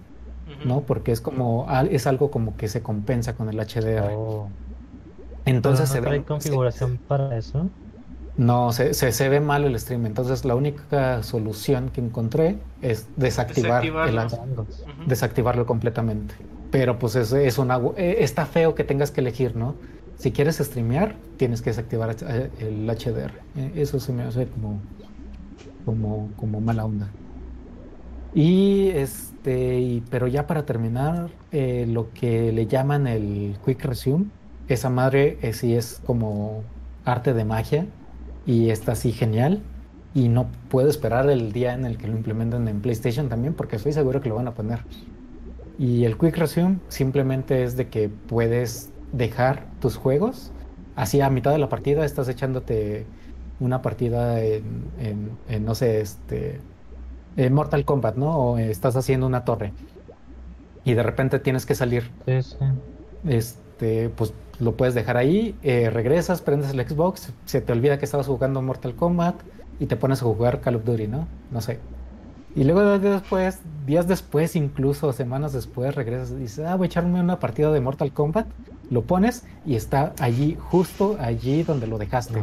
¿no? 0.65 0.81
Porque 0.81 1.13
es 1.13 1.21
como, 1.21 1.67
es 1.91 2.07
algo 2.07 2.31
como 2.31 2.57
que 2.57 2.69
se 2.69 2.83
compensa 2.83 3.35
con 3.35 3.49
el 3.49 3.57
HDR. 3.57 4.11
Entonces 5.45 5.89
¿no 5.89 5.95
se 5.95 6.01
ve, 6.01 6.23
configuración 6.25 6.99
para 7.07 7.37
eso. 7.39 7.69
No, 8.37 8.73
se, 8.73 8.93
se, 8.93 9.29
ve 9.29 9.41
mal 9.41 9.65
el 9.65 9.79
stream. 9.79 10.05
Entonces 10.07 10.45
la 10.45 10.55
única 10.55 11.23
solución 11.23 11.91
que 11.91 12.01
encontré 12.01 12.59
es 12.83 13.07
desactivar 13.17 13.85
el 13.85 14.21
desactivarlo 15.07 15.65
completamente. 15.65 16.35
Pero 16.71 16.99
pues 16.99 17.15
es, 17.15 17.33
es 17.33 17.59
una 17.59 17.81
eh, 17.97 18.17
está 18.21 18.45
feo 18.45 18.75
que 18.75 18.85
tengas 18.85 19.11
que 19.11 19.21
elegir, 19.21 19.57
¿no? 19.57 19.77
Si 20.19 20.33
quieres 20.33 20.57
streamear, 20.57 21.17
tienes 21.37 21.61
que 21.61 21.71
desactivar 21.71 22.17
el 22.59 22.87
HDR. 22.87 23.33
Eh, 23.57 23.73
eso 23.77 24.01
se 24.01 24.13
me 24.13 24.23
hace 24.23 24.47
como, 24.47 24.81
como, 25.85 26.31
como 26.37 26.61
mala 26.61 26.85
onda. 26.85 27.11
Y 28.35 28.89
este, 28.89 30.03
pero 30.11 30.27
ya 30.27 30.47
para 30.47 30.65
terminar, 30.65 31.31
eh, 31.53 31.87
lo 31.89 32.13
que 32.13 32.53
le 32.53 32.67
llaman 32.67 33.07
el 33.07 33.57
Quick 33.65 33.85
Resume, 33.85 34.27
esa 34.69 34.91
madre 34.91 35.39
sí 35.53 35.75
es 35.75 36.03
como 36.05 36.65
arte 37.05 37.33
de 37.33 37.45
magia 37.45 37.87
y 38.47 38.71
está 38.71 38.93
así 38.93 39.13
genial. 39.13 39.63
Y 40.15 40.29
no 40.29 40.49
puedo 40.71 40.89
esperar 40.89 41.29
el 41.29 41.53
día 41.53 41.75
en 41.75 41.85
el 41.85 41.99
que 41.99 42.09
lo 42.09 42.17
implementen 42.17 42.67
en 42.69 42.81
PlayStation 42.81 43.29
también, 43.29 43.53
porque 43.53 43.77
estoy 43.77 43.93
seguro 43.93 44.23
que 44.23 44.31
lo 44.31 44.37
van 44.37 44.49
a 44.49 44.55
poner. 44.55 44.81
Y 45.79 46.05
el 46.05 46.17
Quick 46.17 46.39
Resume 46.39 46.79
simplemente 46.89 47.63
es 47.63 47.77
de 47.77 47.89
que 47.89 48.09
puedes 48.09 48.91
dejar 49.17 49.67
tus 49.81 49.97
juegos. 49.97 50.53
Así 50.95 51.21
a 51.21 51.31
mitad 51.31 51.53
de 51.53 51.59
la 51.59 51.69
partida 51.69 52.05
estás 52.05 52.29
echándote 52.29 53.07
una 53.61 53.83
partida 53.83 54.41
en, 54.43 55.31
no 55.63 55.75
sé, 55.75 56.01
este, 56.01 56.61
en 57.37 57.53
Mortal 57.53 57.85
Kombat, 57.85 58.17
¿no? 58.17 58.37
O 58.37 58.59
estás 58.59 58.97
haciendo 58.97 59.27
una 59.27 59.45
torre. 59.45 59.73
Y 60.85 60.95
de 60.95 61.03
repente 61.03 61.39
tienes 61.39 61.67
que 61.67 61.75
salir. 61.75 62.11
Este, 63.25 64.09
pues 64.11 64.33
lo 64.59 64.77
puedes 64.77 64.95
dejar 64.95 65.17
ahí, 65.17 65.55
eh, 65.63 65.91
regresas, 65.91 66.41
prendes 66.41 66.71
el 66.71 66.89
Xbox, 66.89 67.33
se 67.45 67.61
te 67.61 67.73
olvida 67.73 67.99
que 67.99 68.07
estabas 68.07 68.27
jugando 68.27 68.63
Mortal 68.63 68.95
Kombat 68.95 69.35
y 69.79 69.87
te 69.87 69.97
pones 69.97 70.23
a 70.23 70.25
jugar 70.25 70.61
Call 70.61 70.77
of 70.77 70.85
Duty, 70.85 71.09
¿no? 71.09 71.29
No 71.51 71.61
sé. 71.61 71.79
Y 72.55 72.65
luego 72.65 72.99
después, 72.99 73.61
días 73.85 74.09
después, 74.09 74.57
incluso 74.57 75.13
semanas 75.13 75.53
después, 75.53 75.95
regresas 75.95 76.31
y 76.31 76.37
dices, 76.37 76.65
ah, 76.65 76.75
voy 76.77 76.87
a 76.87 76.89
echarme 76.89 77.21
una 77.21 77.39
partida 77.39 77.71
de 77.71 77.83
Mortal 77.83 78.13
Kombat. 78.13 78.47
Lo 78.91 79.03
pones 79.03 79.45
y 79.65 79.75
está 79.75 80.15
allí, 80.21 80.57
justo 80.71 81.17
allí 81.19 81.63
donde 81.63 81.87
lo 81.87 81.99
dejaste. 81.99 82.43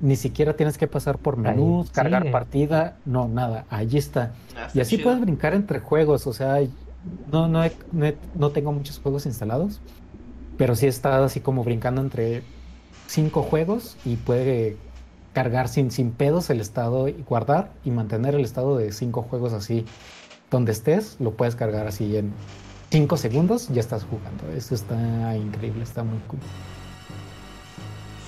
Ni 0.00 0.16
siquiera 0.16 0.54
tienes 0.54 0.76
que 0.76 0.86
pasar 0.86 1.18
por 1.18 1.36
menús, 1.36 1.90
cargar 1.90 2.30
partida, 2.30 2.96
no, 3.06 3.28
nada, 3.28 3.64
allí 3.70 3.98
está. 3.98 4.32
Ah, 4.56 4.68
y 4.74 4.80
así 4.80 4.98
puedes 4.98 5.20
brincar 5.20 5.54
entre 5.54 5.80
juegos, 5.80 6.26
o 6.26 6.32
sea, 6.34 6.58
no, 7.32 7.48
no, 7.48 7.62
no 8.34 8.50
tengo 8.50 8.72
muchos 8.72 8.98
juegos 8.98 9.24
instalados, 9.24 9.80
pero 10.58 10.76
sí 10.76 10.86
he 10.86 10.88
estado 10.88 11.24
así 11.24 11.40
como 11.40 11.64
brincando 11.64 12.00
entre 12.02 12.42
cinco 13.06 13.42
juegos 13.42 13.96
y 14.04 14.16
puede 14.16 14.76
cargar 15.32 15.68
sin, 15.68 15.90
sin 15.90 16.12
pedos 16.12 16.48
el 16.50 16.60
estado 16.60 17.08
y 17.08 17.24
guardar 17.28 17.70
y 17.84 17.90
mantener 17.90 18.34
el 18.34 18.44
estado 18.44 18.76
de 18.76 18.92
cinco 18.92 19.22
juegos 19.22 19.52
así. 19.52 19.84
Donde 20.50 20.72
estés, 20.72 21.16
lo 21.18 21.32
puedes 21.32 21.56
cargar 21.56 21.86
así 21.86 22.16
en 22.16 22.32
cinco 22.96 23.18
segundos, 23.18 23.68
ya 23.68 23.80
estás 23.80 24.04
jugando. 24.04 24.48
Eso 24.56 24.74
está 24.74 25.36
increíble, 25.36 25.82
está 25.82 26.02
muy 26.02 26.18
cool. 26.28 26.40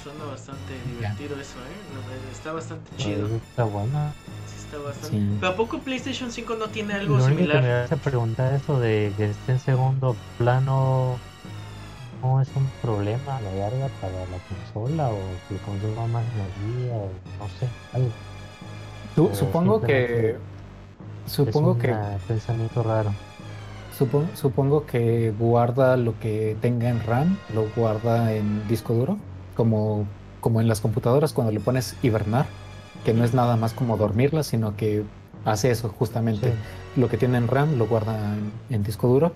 Suena 0.02 0.24
bastante 0.26 0.74
divertido 0.86 1.40
eso, 1.40 1.58
¿eh? 1.60 2.30
Está 2.30 2.52
bastante 2.52 2.90
chido. 2.98 3.28
Está 3.28 3.64
buena. 3.64 4.12
Sí, 4.46 4.56
está 4.66 4.76
bastante. 4.78 5.36
¿Pero 5.40 5.52
a 5.52 5.56
poco 5.56 5.78
PlayStation 5.78 6.30
5 6.30 6.56
no 6.56 6.66
tiene 6.68 6.92
algo 6.94 7.18
similar? 7.18 7.62
me 7.62 7.72
hace 7.72 7.96
preguntar 7.96 8.52
eso 8.52 8.78
de 8.78 9.10
que 9.16 9.30
esté 9.30 9.52
en 9.52 9.60
segundo 9.60 10.14
plano 10.36 11.16
no 12.22 12.42
es 12.42 12.48
un 12.54 12.66
problema 12.82 13.38
a 13.38 13.40
la 13.40 13.54
larga 13.54 13.88
para 14.02 14.12
la 14.12 14.38
consola 14.48 15.08
o 15.08 15.18
que 15.48 15.56
consuma 15.64 16.06
más 16.08 16.24
energía 16.34 16.94
o 16.94 17.08
no 17.38 17.48
sé, 17.58 17.68
algo. 17.94 19.34
supongo 19.34 19.80
que 19.80 20.36
supongo 21.26 21.70
es 21.70 21.76
un 21.76 21.80
que 21.80 21.94
pensamiento 22.26 22.82
raro. 22.82 23.14
Supongo, 23.98 24.28
supongo 24.34 24.86
que 24.86 25.34
guarda 25.36 25.96
lo 25.96 26.16
que 26.20 26.56
tenga 26.60 26.88
en 26.88 27.02
RAM, 27.04 27.36
lo 27.52 27.66
guarda 27.74 28.32
en 28.32 28.66
disco 28.68 28.94
duro, 28.94 29.18
como, 29.56 30.06
como 30.40 30.60
en 30.60 30.68
las 30.68 30.80
computadoras 30.80 31.32
cuando 31.32 31.52
le 31.52 31.58
pones 31.58 31.96
hibernar, 32.02 32.46
que 33.04 33.12
no 33.12 33.24
es 33.24 33.34
nada 33.34 33.56
más 33.56 33.72
como 33.72 33.96
dormirla, 33.96 34.44
sino 34.44 34.76
que 34.76 35.02
hace 35.44 35.72
eso 35.72 35.88
justamente. 35.88 36.52
Lo 36.96 37.08
que 37.08 37.16
tiene 37.16 37.38
en 37.38 37.48
RAM 37.48 37.76
lo 37.76 37.88
guarda 37.88 38.16
en 38.70 38.82
disco 38.84 39.08
duro 39.08 39.32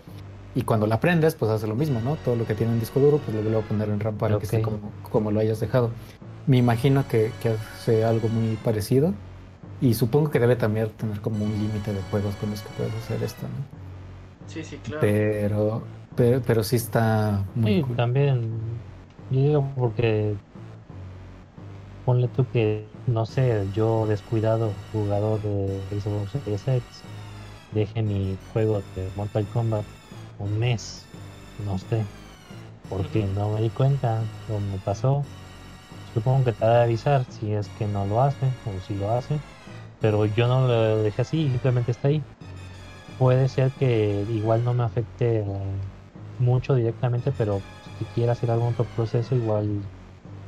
y 0.54 0.62
cuando 0.62 0.86
la 0.86 1.00
prendes, 1.00 1.34
pues 1.34 1.50
hace 1.50 1.66
lo 1.66 1.74
mismo, 1.74 2.00
¿no? 2.00 2.16
Todo 2.16 2.36
lo 2.36 2.46
que 2.46 2.54
tiene 2.54 2.72
en 2.72 2.78
disco 2.78 3.00
duro, 3.00 3.18
pues 3.18 3.34
lo 3.34 3.42
vuelvo 3.42 3.60
a 3.60 3.62
poner 3.62 3.88
en 3.88 3.98
RAM 3.98 4.16
para 4.16 4.38
que 4.38 4.44
esté 4.44 4.62
como, 4.62 4.78
como, 5.10 5.30
lo 5.30 5.40
hayas 5.40 5.58
dejado. 5.60 5.90
Me 6.46 6.58
imagino 6.58 7.08
que, 7.08 7.32
que, 7.42 7.50
hace 7.50 8.04
algo 8.04 8.28
muy 8.28 8.56
parecido. 8.56 9.12
Y 9.80 9.94
supongo 9.94 10.30
que 10.30 10.38
debe 10.38 10.54
también 10.54 10.90
tener 10.90 11.20
como 11.20 11.44
un 11.44 11.52
límite 11.52 11.92
de 11.92 12.00
juegos 12.10 12.36
con 12.36 12.50
los 12.50 12.60
que 12.60 12.68
puedes 12.76 12.94
hacer 12.94 13.22
esto, 13.24 13.42
¿no? 13.42 13.81
Sí, 14.52 14.62
sí, 14.64 14.76
claro. 14.78 15.00
Pero, 15.00 15.82
pero, 16.44 16.62
sí 16.62 16.76
está 16.76 17.42
muy 17.54 17.82
sí, 17.82 17.94
también. 17.96 18.50
Yo 19.30 19.40
digo 19.40 19.72
porque. 19.76 20.34
Ponle 22.04 22.26
tú 22.28 22.44
que, 22.52 22.88
no 23.06 23.24
sé, 23.24 23.64
yo 23.72 24.06
descuidado, 24.08 24.72
jugador 24.92 25.40
de 25.40 25.80
Xbox 26.00 26.32
Series 26.32 26.66
X, 26.66 26.84
deje 27.72 28.02
mi 28.02 28.36
juego 28.52 28.82
de 28.96 29.08
Mortal 29.14 29.46
Kombat 29.52 29.84
un 30.40 30.58
mes, 30.58 31.04
no 31.64 31.78
sé, 31.78 32.04
porque 32.88 33.24
no 33.36 33.50
me 33.50 33.62
di 33.62 33.70
cuenta, 33.70 34.20
o 34.50 34.58
me 34.58 34.78
pasó. 34.78 35.24
Supongo 36.12 36.44
que 36.44 36.52
te 36.52 36.64
va 36.64 36.80
a 36.80 36.82
avisar 36.82 37.24
si 37.30 37.52
es 37.52 37.68
que 37.78 37.86
no 37.86 38.04
lo 38.06 38.20
hace 38.20 38.46
o 38.66 38.80
si 38.86 38.94
lo 38.96 39.12
hace, 39.12 39.38
pero 40.00 40.26
yo 40.26 40.48
no 40.48 40.66
lo 40.66 41.02
dejé 41.02 41.22
así, 41.22 41.48
simplemente 41.48 41.92
está 41.92 42.08
ahí. 42.08 42.22
Puede 43.22 43.46
ser 43.46 43.70
que 43.78 44.26
igual 44.30 44.64
no 44.64 44.74
me 44.74 44.82
afecte 44.82 45.44
mucho 46.40 46.74
directamente, 46.74 47.30
pero 47.38 47.60
si 47.96 48.04
quiera 48.16 48.32
hacer 48.32 48.50
algún 48.50 48.72
otro 48.72 48.84
proceso, 48.96 49.36
igual 49.36 49.68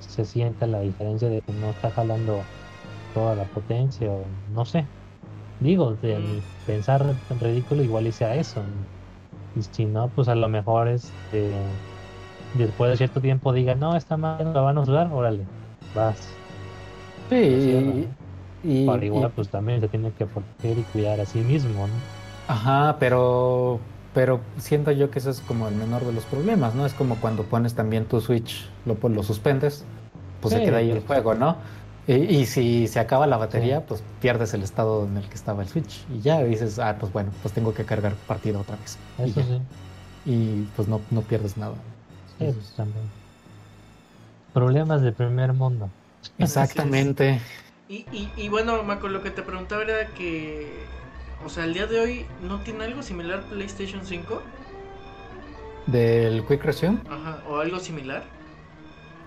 se 0.01 0.25
sienta 0.25 0.67
la 0.67 0.81
diferencia 0.81 1.29
de 1.29 1.41
que 1.41 1.53
no 1.53 1.71
está 1.71 1.93
jalando 1.93 2.43
toda 3.15 3.37
la 3.37 3.45
potencia, 3.45 4.11
o 4.11 4.25
no 4.57 4.65
sé. 4.65 4.85
Digo, 5.61 5.93
de 6.03 6.43
pensar 6.67 7.15
en 7.31 7.39
ridículo, 7.39 7.85
igual 7.85 8.09
hice 8.09 8.25
a 8.25 8.35
eso. 8.35 8.61
Y 9.55 9.63
si 9.63 9.85
no, 9.85 10.09
pues 10.09 10.27
a 10.27 10.35
lo 10.35 10.49
mejor 10.49 10.89
este, 10.89 11.53
después 12.55 12.91
de 12.91 12.97
cierto 12.97 13.21
tiempo 13.21 13.53
diga, 13.53 13.77
no, 13.77 13.95
esta 13.95 14.17
madre 14.17 14.47
no 14.47 14.53
la 14.53 14.63
van 14.63 14.79
a 14.79 14.81
usar, 14.81 15.13
órale, 15.13 15.45
vas. 15.95 16.29
Sí, 17.31 18.09
y, 18.65 18.85
Para 18.85 19.05
igual, 19.05 19.31
pues 19.31 19.49
también 19.49 19.81
se 19.81 19.87
tiene 19.87 20.11
que 20.19 20.27
proteger 20.27 20.77
y 20.77 20.83
cuidar 20.83 21.21
a 21.21 21.25
sí 21.25 21.39
mismo, 21.39 21.87
¿no? 21.87 22.24
Ajá, 22.49 22.97
pero 22.99 23.81
pero 24.15 24.41
siento 24.59 24.93
yo 24.93 25.11
que 25.11 25.19
eso 25.19 25.31
es 25.31 25.41
como 25.41 25.67
el 25.67 25.75
menor 25.75 26.05
de 26.05 26.13
los 26.13 26.25
problemas, 26.25 26.75
¿no? 26.75 26.87
Es 26.87 26.95
como 26.95 27.17
cuando 27.17 27.43
pones 27.43 27.75
también 27.75 28.05
tu 28.05 28.21
Switch, 28.21 28.69
lo, 28.87 28.97
lo 29.09 29.23
suspendes, 29.25 29.85
pues 30.41 30.55
se 30.55 30.63
queda 30.63 30.79
ahí 30.79 30.91
el 30.91 30.99
pues, 30.99 31.07
juego, 31.07 31.35
¿no? 31.35 31.57
Y, 32.07 32.45
si 32.45 32.87
se 32.87 33.01
acaba 33.01 33.27
la 33.27 33.39
batería, 33.39 33.87
pues 33.87 34.05
pierdes 34.21 34.53
el 34.53 34.63
estado 34.63 35.07
en 35.07 35.17
el 35.17 35.27
que 35.27 35.35
estaba 35.35 35.63
el 35.63 35.69
Switch. 35.69 36.05
Y 36.15 36.21
ya 36.21 36.43
dices, 36.45 36.79
ah, 36.79 36.97
pues 37.01 37.11
bueno, 37.13 37.31
pues 37.41 37.55
tengo 37.55 37.73
que 37.73 37.85
cargar 37.85 38.15
partida 38.27 38.59
otra 38.59 38.77
vez. 38.77 38.99
Eso 39.19 39.41
y, 39.41 39.43
sí. 39.43 39.61
y 40.27 40.69
pues 40.77 40.87
no, 40.87 41.01
no 41.11 41.23
pierdes 41.23 41.57
nada. 41.57 41.75
Sí, 42.39 42.45
pues 42.45 42.75
también. 42.77 43.07
Problemas 44.53 45.01
de 45.01 45.13
primer 45.13 45.55
mundo. 45.55 45.89
Exactamente. 46.39 47.41
Y, 47.89 48.05
y, 48.13 48.31
y, 48.37 48.49
bueno, 48.51 48.83
Marco, 48.83 49.09
lo 49.09 49.23
que 49.23 49.31
te 49.31 49.43
preguntaba 49.43 49.83
era 49.83 50.09
que, 50.09 50.85
o 51.45 51.49
sea, 51.49 51.65
el 51.65 51.75
día 51.75 51.87
de 51.87 52.01
hoy 52.01 52.27
no 52.43 52.61
tiene 52.61 52.85
algo 52.85 53.03
similar 53.03 53.43
PlayStation 53.45 54.05
5. 54.05 54.43
¿Del 55.87 56.45
Quick 56.47 56.65
Resume? 56.65 56.99
Ajá, 57.09 57.43
o 57.49 57.59
algo 57.59 57.79
similar. 57.79 58.25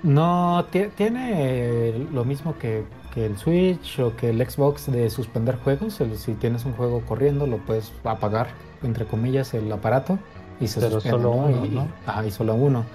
No, 0.04 0.66
tiene 0.96 2.08
lo 2.12 2.24
mismo 2.24 2.58
que, 2.58 2.86
el 3.16 3.36
Switch 3.38 4.00
o 4.00 4.16
que 4.16 4.30
el 4.30 4.48
Xbox 4.48 4.92
de 4.92 5.10
suspender 5.10 5.58
juegos. 5.58 6.00
si 6.16 6.34
tienes 6.36 6.66
un 6.66 6.74
juego 6.74 7.02
corriendo, 7.02 7.48
lo 7.48 7.58
puedes 7.58 7.92
apagar, 8.04 8.50
entre 8.84 9.06
comillas, 9.06 9.56
el 9.56 9.72
aparato 9.72 10.20
y 10.60 10.68
se 10.68 10.80
Pero 10.80 11.02
solo 11.02 11.32
uno, 11.32 11.88
y, 12.24 12.28
y 12.28 12.32
solo 12.32 12.54
uno. 12.54 12.86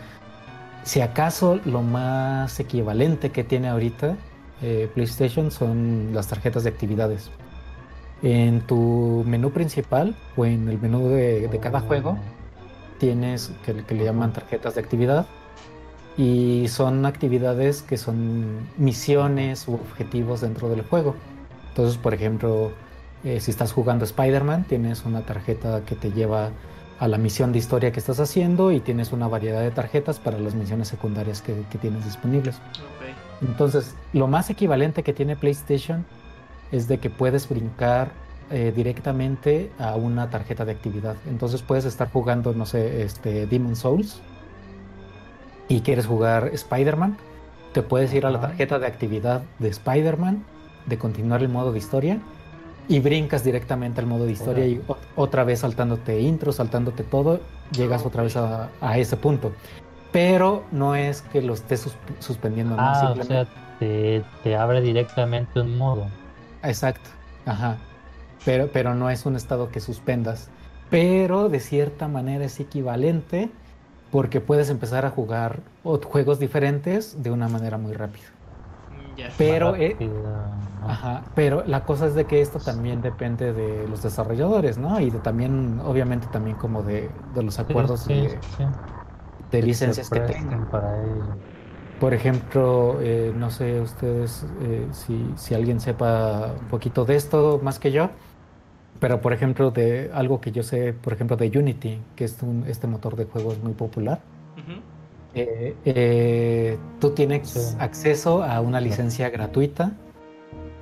Si 0.85 1.01
acaso 1.01 1.61
lo 1.65 1.83
más 1.83 2.59
equivalente 2.61 3.31
que 3.31 3.45
tiene 3.45 3.69
ahorita 3.69 4.17
eh, 4.63 4.89
PlayStation 4.95 5.51
son 5.51 6.11
las 6.13 6.29
tarjetas 6.29 6.63
de 6.63 6.71
actividades. 6.71 7.31
En 8.23 8.61
tu 8.63 9.25
menú 9.27 9.51
principal 9.51 10.15
o 10.37 10.45
en 10.45 10.69
el 10.69 10.81
menú 10.81 11.09
de, 11.09 11.59
cada 11.61 11.81
juego 11.81 12.19
tienes 12.99 13.53
que, 13.65 13.75
que 13.85 13.95
le 13.95 14.05
llaman 14.05 14.33
tarjetas 14.33 14.77
de 14.77 14.81
actividad 14.81 15.27
y 16.17 16.67
son 16.69 17.05
actividades 17.07 17.83
que 17.83 17.97
son 17.97 18.69
misiones 18.77 19.67
u 19.67 19.75
objetivos 19.75 20.41
dentro 20.41 20.69
del 20.69 20.83
juego. 20.83 21.17
Entonces, 21.71 21.97
por 21.97 22.15
ejemplo, 22.15 22.73
eh, 23.25 23.41
si 23.41 23.51
estás 23.51 23.73
jugando 23.73 24.05
Spider-Man, 24.05 24.65
tienes 24.65 25.05
una 25.05 25.23
tarjeta 25.23 25.83
que 25.85 25.95
te 25.95 26.11
lleva 26.11 26.51
a 26.99 27.09
la 27.09 27.19
misión 27.19 27.53
de 27.53 27.59
historia 27.59 27.93
que 27.93 27.99
estás 27.99 28.21
haciendo 28.21 28.73
y 28.73 28.81
tienes 28.81 29.13
una 29.13 29.27
variedad 29.27 29.61
de 29.61 29.71
tarjetas 29.71 30.19
para 30.19 30.39
las 30.39 30.55
misiones 30.55 30.89
secundarias 30.89 31.41
que, 31.41 31.55
tienes 31.81 32.05
disponibles. 32.05 32.61
Entonces, 33.41 33.95
lo 34.13 34.29
más 34.29 34.51
equivalente 34.51 35.03
que 35.03 35.13
tiene 35.13 35.35
PlayStation 35.35 36.05
es 36.73 36.89
de 36.89 36.99
que 36.99 37.11
puedes 37.11 37.49
brincar 37.49 38.11
eh, 38.51 38.73
directamente 38.75 39.71
a 39.79 39.95
una 39.95 40.29
tarjeta 40.29 40.65
de 40.65 40.73
actividad. 40.73 41.17
Entonces 41.27 41.63
puedes 41.63 41.85
estar 41.85 42.11
jugando, 42.11 42.53
no 42.53 42.67
sé, 42.67 43.03
este 43.03 43.47
Demon 43.47 43.77
Souls 43.77 44.21
y 45.69 45.81
quieres 45.81 46.07
jugar 46.07 46.51
Spider-Man, 46.53 47.17
te 47.73 47.83
puedes 47.83 48.13
ir 48.13 48.27
a 48.27 48.31
la 48.31 48.41
tarjeta 48.41 48.79
de 48.79 48.87
actividad 48.87 49.43
de 49.59 49.69
Spider-Man, 49.69 50.45
de 50.87 50.99
continuar 50.99 51.41
el 51.43 51.49
modo 51.49 51.73
de 51.73 51.79
historia 51.79 52.19
y 52.89 53.01
brincas 53.01 53.45
directamente 53.45 54.01
al 54.01 54.07
modo 54.07 54.27
de 54.27 54.33
historia 54.33 54.67
y 54.67 54.83
otra 55.17 55.45
vez 55.45 55.61
saltándote 55.61 56.21
intro, 56.21 56.53
saltándote 56.53 57.05
todo, 57.05 57.41
llegas 57.71 58.05
otra 58.05 58.23
vez 58.23 58.37
a, 58.37 58.69
ese 58.99 59.17
punto. 59.17 59.53
Pero 60.11 60.65
no 60.73 60.95
es 60.95 61.23
que 61.23 61.41
lo 61.41 61.55
estés 61.55 61.89
suspendiendo, 62.19 62.77
ah, 62.79 63.15
o 63.19 63.23
sea, 63.23 63.47
te, 63.79 64.23
te, 64.43 64.57
abre 64.57 64.83
directamente 64.83 65.61
un 65.61 65.79
modo. 65.79 66.07
Exacto, 66.63 67.11
ajá. 67.47 67.79
Pero, 68.45 68.71
pero 68.73 68.95
no 68.95 69.11
es 69.11 69.27
un 69.27 69.37
estado 69.37 69.71
que 69.71 69.81
suspendas. 69.81 70.51
Pero 70.91 71.49
de 71.49 71.61
cierta 71.61 72.09
manera 72.09 72.45
es 72.45 72.61
equivalente 72.61 73.51
porque 74.11 74.41
puedes 74.41 74.69
empezar 74.69 75.07
a 75.07 75.11
jugar 75.11 75.61
juegos 75.83 76.39
diferentes 76.39 77.23
de 77.23 77.31
una 77.31 77.49
manera 77.49 77.79
muy 77.79 77.95
rápida. 77.95 78.27
Pero, 79.39 79.77
eh, 79.77 79.97
ajá, 80.87 81.23
pero 81.35 81.65
la 81.67 81.85
cosa 81.85 82.07
es 82.07 82.15
de 82.15 82.25
que 82.25 82.41
esto 82.41 82.59
también 82.59 83.03
depende 83.03 83.53
de 83.53 83.87
los 83.89 84.03
desarrolladores, 84.03 84.79
¿no? 84.79 85.01
Y 85.01 85.11
de 85.11 85.19
también, 85.19 85.81
obviamente, 85.85 86.27
también 86.33 86.57
como 86.57 86.83
de, 86.83 87.11
los 87.35 87.59
acuerdos 87.59 88.07
de, 88.07 88.39
licencias 89.63 90.09
que 90.11 90.21
tengan. 90.21 90.69
Para 90.69 91.03
Por 92.01 92.15
ejemplo, 92.15 92.99
eh, 93.01 93.33
no 93.37 93.51
sé 93.51 93.81
ustedes 93.81 94.45
eh, 94.63 94.87
si, 94.93 95.25
si 95.37 95.55
alguien 95.55 95.81
sepa 95.81 96.55
un 96.61 96.69
poquito 96.69 97.05
de 97.05 97.17
esto 97.17 97.61
más 97.63 97.79
que 97.79 97.93
yo, 97.93 98.11
pero 99.03 99.21
por 99.21 99.33
ejemplo, 99.33 99.71
de 99.73 100.11
algo 100.15 100.41
que 100.41 100.53
yo 100.53 100.63
sé, 100.63 100.93
por 100.93 101.13
ejemplo, 101.13 101.37
de 101.37 101.49
Unity, 101.59 102.01
que 102.15 102.25
es 102.25 102.41
un, 102.43 102.65
este 102.69 102.87
motor 102.87 103.17
de 103.17 103.25
juegos 103.25 103.59
muy 103.63 103.73
popular, 103.73 104.21
eh, 105.35 105.75
eh, 105.85 106.79
tú 107.01 107.11
tienes 107.11 107.77
acceso 107.81 108.45
a 108.45 108.61
una 108.61 108.81
licencia 108.81 109.31
gratuita 109.31 109.93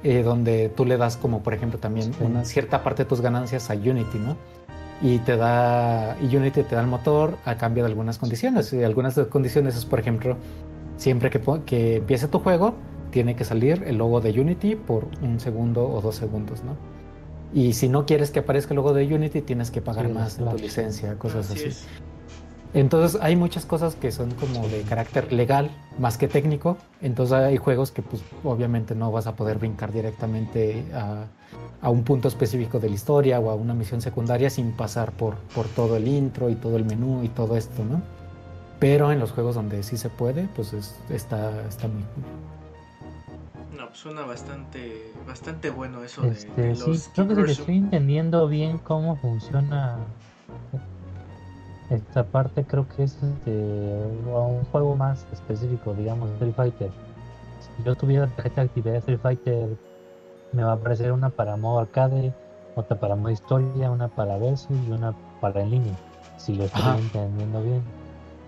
eh, 0.03 0.23
donde 0.23 0.71
tú 0.71 0.85
le 0.85 0.97
das 0.97 1.17
como 1.17 1.43
por 1.43 1.55
ejemplo 1.55 1.79
también 1.79 2.13
una 2.21 2.45
cierta 2.45 2.83
parte 2.83 3.05
de 3.05 3.09
tus 3.09 3.21
ganancias 3.21 3.71
a 3.71 3.75
Unity, 3.75 4.19
¿no? 4.19 4.37
Y 5.03 5.19
te 5.21 5.37
da 5.37 6.17
y 6.21 6.37
Unity 6.37 6.63
te 6.65 6.75
da 6.75 6.81
el 6.81 6.89
motor 6.89 7.39
a 7.45 7.57
cambio 7.57 7.85
de 7.85 7.91
algunas 7.91 8.19
condiciones. 8.19 8.73
Y 8.73 8.83
algunas 8.83 9.15
de 9.15 9.23
las 9.23 9.31
condiciones 9.31 9.77
es 9.77 9.85
por 9.87 10.01
ejemplo 10.01 10.37
siempre 11.01 11.31
que, 11.31 11.41
que 11.65 11.97
empiece 11.97 12.29
tu 12.29 12.39
juego 12.39 12.75
tiene 13.11 13.35
que 13.35 13.45
salir 13.45 13.83
el 13.87 13.97
logo 13.97 14.21
de 14.21 14.39
Unity 14.39 14.77
por 14.77 15.09
un 15.23 15.41
segundo 15.41 15.89
o 15.89 16.01
dos 16.01 16.15
segundos, 16.15 16.63
¿no? 16.63 16.77
Y 17.53 17.73
si 17.73 17.89
no 17.89 18.07
quieres 18.07 18.31
que 18.31 18.41
aparezca 18.41 18.75
el 18.75 18.77
logo 18.77 18.93
de 18.93 19.13
Unity, 19.13 19.41
tienes 19.41 19.71
que 19.73 19.81
pagar 19.81 20.09
más 20.11 20.39
de 20.39 20.45
tu 20.45 20.57
licencia, 20.57 21.19
cosas 21.19 21.51
así. 21.51 21.71
Entonces 22.73 23.21
hay 23.21 23.35
muchas 23.35 23.67
cosas 23.67 23.97
que 23.97 24.13
son 24.13 24.31
como 24.35 24.69
de 24.69 24.83
carácter 24.83 25.33
legal 25.33 25.71
más 25.99 26.17
que 26.17 26.29
técnico. 26.29 26.77
Entonces 27.01 27.37
hay 27.37 27.57
juegos 27.57 27.91
que 27.91 28.03
pues 28.03 28.23
obviamente 28.45 28.95
no 28.95 29.11
vas 29.11 29.27
a 29.27 29.35
poder 29.35 29.59
brincar 29.59 29.93
directamente 29.93 30.85
a, 30.95 31.25
a, 31.83 31.91
un 31.91 32.05
punto 32.05 32.29
específico 32.29 32.79
de 32.79 32.91
la 32.91 32.95
historia 32.95 33.41
o 33.41 33.51
a 33.51 33.57
una 33.57 33.75
misión 33.75 34.01
secundaria 34.01 34.51
sin 34.51 34.71
pasar 34.73 35.11
por, 35.11 35.35
por 35.55 35.67
todo 35.67 35.97
el 35.97 36.07
intro 36.07 36.49
y 36.51 36.55
todo 36.55 36.77
el 36.77 36.85
menú 36.85 37.25
y 37.25 37.29
todo 37.29 37.57
esto, 37.57 37.85
¿no? 37.85 38.20
Pero 38.81 39.13
en 39.13 39.21
los 39.21 39.31
juegos 39.33 39.55
donde 39.55 39.83
sí 39.83 39.97
se 39.97 40.09
puede, 40.09 40.49
pues 40.57 40.73
está, 41.11 41.67
está 41.69 41.87
muy 41.87 42.03
cool. 42.03 43.79
No, 43.79 43.87
pues 43.87 43.99
suena 43.99 44.23
bastante, 44.23 45.13
bastante 45.27 45.71
bueno 45.71 46.03
eso 46.03 46.23
de, 46.23 46.31
este, 46.31 46.75
Sí, 46.75 47.11
creo 47.15 47.29
que 47.29 47.53
estoy 47.53 47.77
entendiendo 47.77 48.49
bien 48.49 48.79
cómo 48.79 49.17
funciona 49.17 49.99
esta 51.91 52.25
parte 52.25 52.65
creo 52.65 52.87
que 52.89 53.03
es 53.03 53.19
este, 53.21 53.51
un 53.51 54.65
juego 54.71 54.95
más 54.97 55.27
específico, 55.33 55.93
digamos, 55.95 56.31
Street 56.31 56.55
Fighter. 56.55 56.91
Si 57.61 57.85
yo 57.85 57.95
tuviera 57.97 58.29
tarjeta 58.29 58.61
de 58.63 58.67
actividad 58.69 58.93
de 58.93 58.99
Street 58.99 59.21
Fighter, 59.21 59.69
me 60.53 60.63
va 60.63 60.71
a 60.71 60.75
aparecer 60.75 61.13
una 61.13 61.31
para 61.31 61.57
modo 61.57 61.81
arcade, 61.81 62.33
otra 62.77 62.99
para 62.99 63.17
modo 63.17 63.31
historia, 63.31 63.91
una 63.91 64.09
para 64.09 64.39
versus 64.39 64.77
y 64.87 64.93
una 64.93 65.15
para 65.41 65.63
en 65.63 65.71
línea, 65.71 65.95
si 66.39 66.55
lo 66.55 66.65
estoy 66.65 66.99
entendiendo 66.99 67.63
bien. 67.63 68.00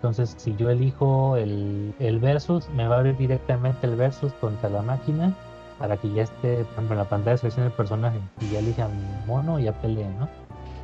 Entonces, 0.03 0.35
si 0.37 0.57
yo 0.57 0.69
elijo 0.69 1.37
el, 1.37 1.95
el 2.01 2.19
versus, 2.19 2.69
me 2.71 2.89
va 2.89 2.97
a 2.97 2.99
abrir 2.99 3.17
directamente 3.17 3.87
el 3.87 3.95
versus 3.95 4.33
contra 4.41 4.69
la 4.69 4.83
máquina 4.83 5.33
para 5.79 5.97
que 5.97 6.13
ya 6.13 6.25
esté, 6.25 6.65
por 6.65 6.73
ejemplo, 6.73 6.95
en 6.95 6.99
la 6.99 7.09
pantalla 7.09 7.31
de 7.33 7.39
selección 7.39 7.67
del 7.67 7.73
personaje 7.73 8.19
y 8.41 8.51
ya 8.51 8.59
elija 8.59 8.89
mi 8.89 9.27
mono 9.29 9.61
y 9.61 9.65
ya 9.65 9.73
pelee, 9.81 10.09
¿no? 10.19 10.29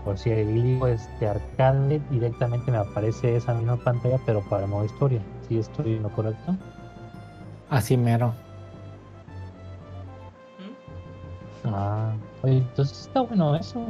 Por 0.04 0.18
si 0.18 0.30
digo 0.30 0.86
este 0.86 1.26
arcade, 1.26 2.00
directamente 2.10 2.70
me 2.70 2.78
aparece 2.78 3.34
esa 3.34 3.54
misma 3.54 3.76
pantalla, 3.78 4.20
pero 4.24 4.40
para 4.42 4.68
modo 4.68 4.84
historia. 4.84 5.20
¿Sí 5.48 5.58
estoy 5.58 5.96
en 5.96 6.04
lo 6.04 6.10
correcto? 6.10 6.54
Así 7.70 7.96
mero. 7.96 8.32
¿Mm? 11.64 11.74
Ah, 11.74 12.12
oye, 12.44 12.58
entonces 12.58 13.00
está 13.00 13.22
bueno 13.22 13.56
eso. 13.56 13.84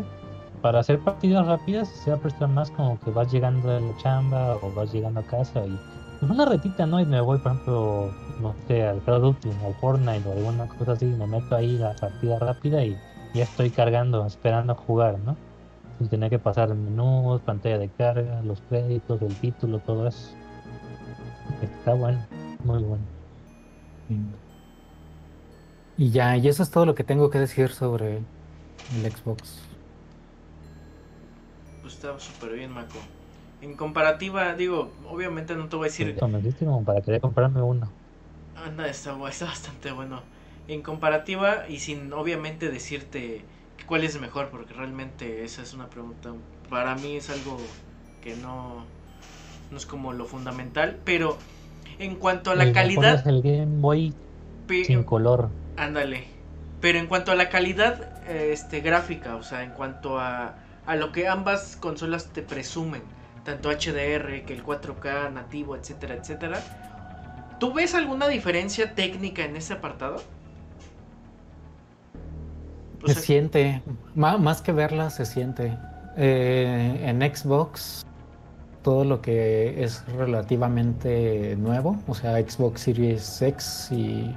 Para 0.63 0.81
hacer 0.81 0.99
partidas 0.99 1.47
rápidas 1.47 1.89
se 1.89 2.11
va 2.11 2.17
a 2.17 2.21
prestar 2.21 2.49
más 2.49 2.71
como 2.71 2.99
que 3.01 3.11
vas 3.11 3.31
llegando 3.31 3.71
a 3.71 3.81
la 3.81 3.97
chamba 3.99 4.57
o 4.57 4.73
vas 4.73 4.93
llegando 4.93 5.21
a 5.21 5.23
casa 5.23 5.65
y 5.65 5.79
pues 6.19 6.33
una 6.33 6.45
retita, 6.47 6.85
¿no? 6.85 6.99
Y 6.99 7.07
me 7.07 7.21
voy, 7.21 7.39
por 7.39 7.53
ejemplo, 7.53 8.13
no 8.41 8.55
sé, 8.67 8.85
al 8.85 9.03
Call 9.05 9.15
of 9.15 9.23
Duty, 9.23 9.51
al 9.65 9.75
Fortnite 9.75 10.29
o 10.29 10.33
alguna 10.33 10.67
cosa 10.67 10.93
así, 10.93 11.05
me 11.05 11.27
meto 11.27 11.55
ahí 11.55 11.79
la 11.79 11.95
partida 11.95 12.39
rápida 12.41 12.85
y 12.85 12.97
ya 13.35 13.45
estoy 13.45 13.71
cargando, 13.71 14.27
esperando 14.27 14.73
a 14.73 14.77
jugar, 14.77 15.19
¿no? 15.21 15.37
Pues 15.99 16.11
tenía 16.11 16.29
que 16.29 16.41
pasar 16.41 16.75
menús, 16.75 17.41
pantalla 17.43 17.79
de 17.79 17.89
carga, 17.89 18.43
los 18.43 18.61
créditos, 18.63 19.23
el 19.23 19.35
título, 19.37 19.79
todo 19.79 20.09
eso. 20.09 20.31
Está 21.63 21.95
bueno, 21.95 22.19
muy 22.65 22.83
bueno. 22.83 23.05
Y 25.97 26.11
ya, 26.11 26.37
y 26.37 26.49
eso 26.49 26.63
es 26.63 26.71
todo 26.71 26.85
lo 26.87 26.95
que 26.95 27.05
tengo 27.05 27.31
que 27.31 27.39
decir 27.39 27.71
sobre 27.71 28.19
el 28.19 29.13
Xbox. 29.13 29.68
Está 31.99 32.17
súper 32.21 32.53
bien, 32.53 32.71
Marco. 32.71 32.97
En 33.61 33.75
comparativa, 33.75 34.55
digo, 34.55 34.93
obviamente 35.11 35.57
no 35.57 35.67
te 35.67 35.75
voy 35.75 35.89
a 35.89 35.91
decir. 35.91 36.17
como 36.61 36.85
para 36.85 37.01
querer 37.01 37.21
comprarme 37.21 37.61
uno. 37.61 37.91
Anda, 38.55 38.87
está, 38.87 39.17
está 39.29 39.47
bastante 39.47 39.91
bueno. 39.91 40.23
En 40.69 40.83
comparativa, 40.83 41.69
y 41.69 41.81
sin 41.81 42.13
obviamente 42.13 42.71
decirte 42.71 43.43
cuál 43.89 44.05
es 44.05 44.21
mejor, 44.21 44.51
porque 44.51 44.75
realmente 44.75 45.43
esa 45.43 45.61
es 45.61 45.75
una 45.75 45.89
pregunta, 45.89 46.31
para 46.71 46.95
mí 46.95 47.17
es 47.17 47.31
algo 47.31 47.57
que 48.23 48.37
no, 48.37 48.85
no 49.73 49.77
es 49.77 49.85
como 49.85 50.13
lo 50.13 50.25
fundamental, 50.25 51.01
pero 51.05 51.37
en 51.99 52.15
cuanto 52.15 52.53
a 52.53 52.55
la 52.55 52.73
calidad... 52.73 53.27
El 53.27 53.43
Game 53.43 53.81
Boy 53.81 54.15
sin 54.87 55.03
color. 55.03 55.49
Ándale, 55.77 56.29
pero 56.81 57.01
en 57.01 57.09
cuanto 57.09 57.33
a 57.33 57.35
la 57.35 57.49
calidad 57.49 58.25
este, 58.29 58.83
gráfica, 58.83 59.35
o 59.35 59.43
sea, 59.43 59.65
en 59.65 59.71
cuanto 59.71 60.21
a, 60.21 60.55
a 60.89 60.97
lo 60.97 61.13
que 61.13 61.29
ambas 61.29 61.77
consolas 61.77 62.33
te 62.33 62.43
presumen, 62.43 63.03
tanto 63.45 63.69
HDR 63.69 64.45
que 64.47 64.55
el 64.55 64.65
4K 64.65 65.31
nativo, 65.35 65.77
etcétera, 65.77 66.15
etcétera, 66.15 66.61
¿tú 67.61 67.75
ves 67.75 67.95
alguna 67.95 68.27
diferencia 68.27 68.95
técnica 68.95 69.45
en 69.45 69.57
ese 69.57 69.75
apartado? 69.75 70.17
se 73.05 73.15
siente, 73.15 73.83
más, 74.15 74.63
que 74.63 74.73
verla, 74.73 75.11
se 75.11 75.27
siente. 75.27 75.77
Eh, 76.17 77.01
en 77.05 77.21
Xbox, 77.21 78.05
todo 78.83 79.05
lo 79.05 79.21
que 79.21 79.85
es 79.85 80.05
relativamente 80.17 81.55
nuevo, 81.57 81.97
o 82.09 82.15
sea, 82.15 82.41
Xbox 82.41 82.81
Series 82.81 83.43
X 83.43 83.89
y, 83.93 84.35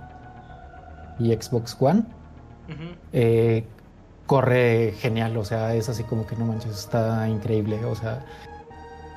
y 1.18 1.34
Xbox 1.34 1.76
One, 1.80 2.04
eh, 3.14 3.66
corre 4.26 4.94
genial, 4.98 5.38
o 5.38 5.46
sea, 5.46 5.76
es 5.76 5.90
así 5.90 6.04
como 6.04 6.26
que 6.26 6.36
no 6.36 6.46
manches, 6.46 6.72
está 6.72 7.28
increíble, 7.28 7.84
o 7.86 7.96
sea, 7.96 8.24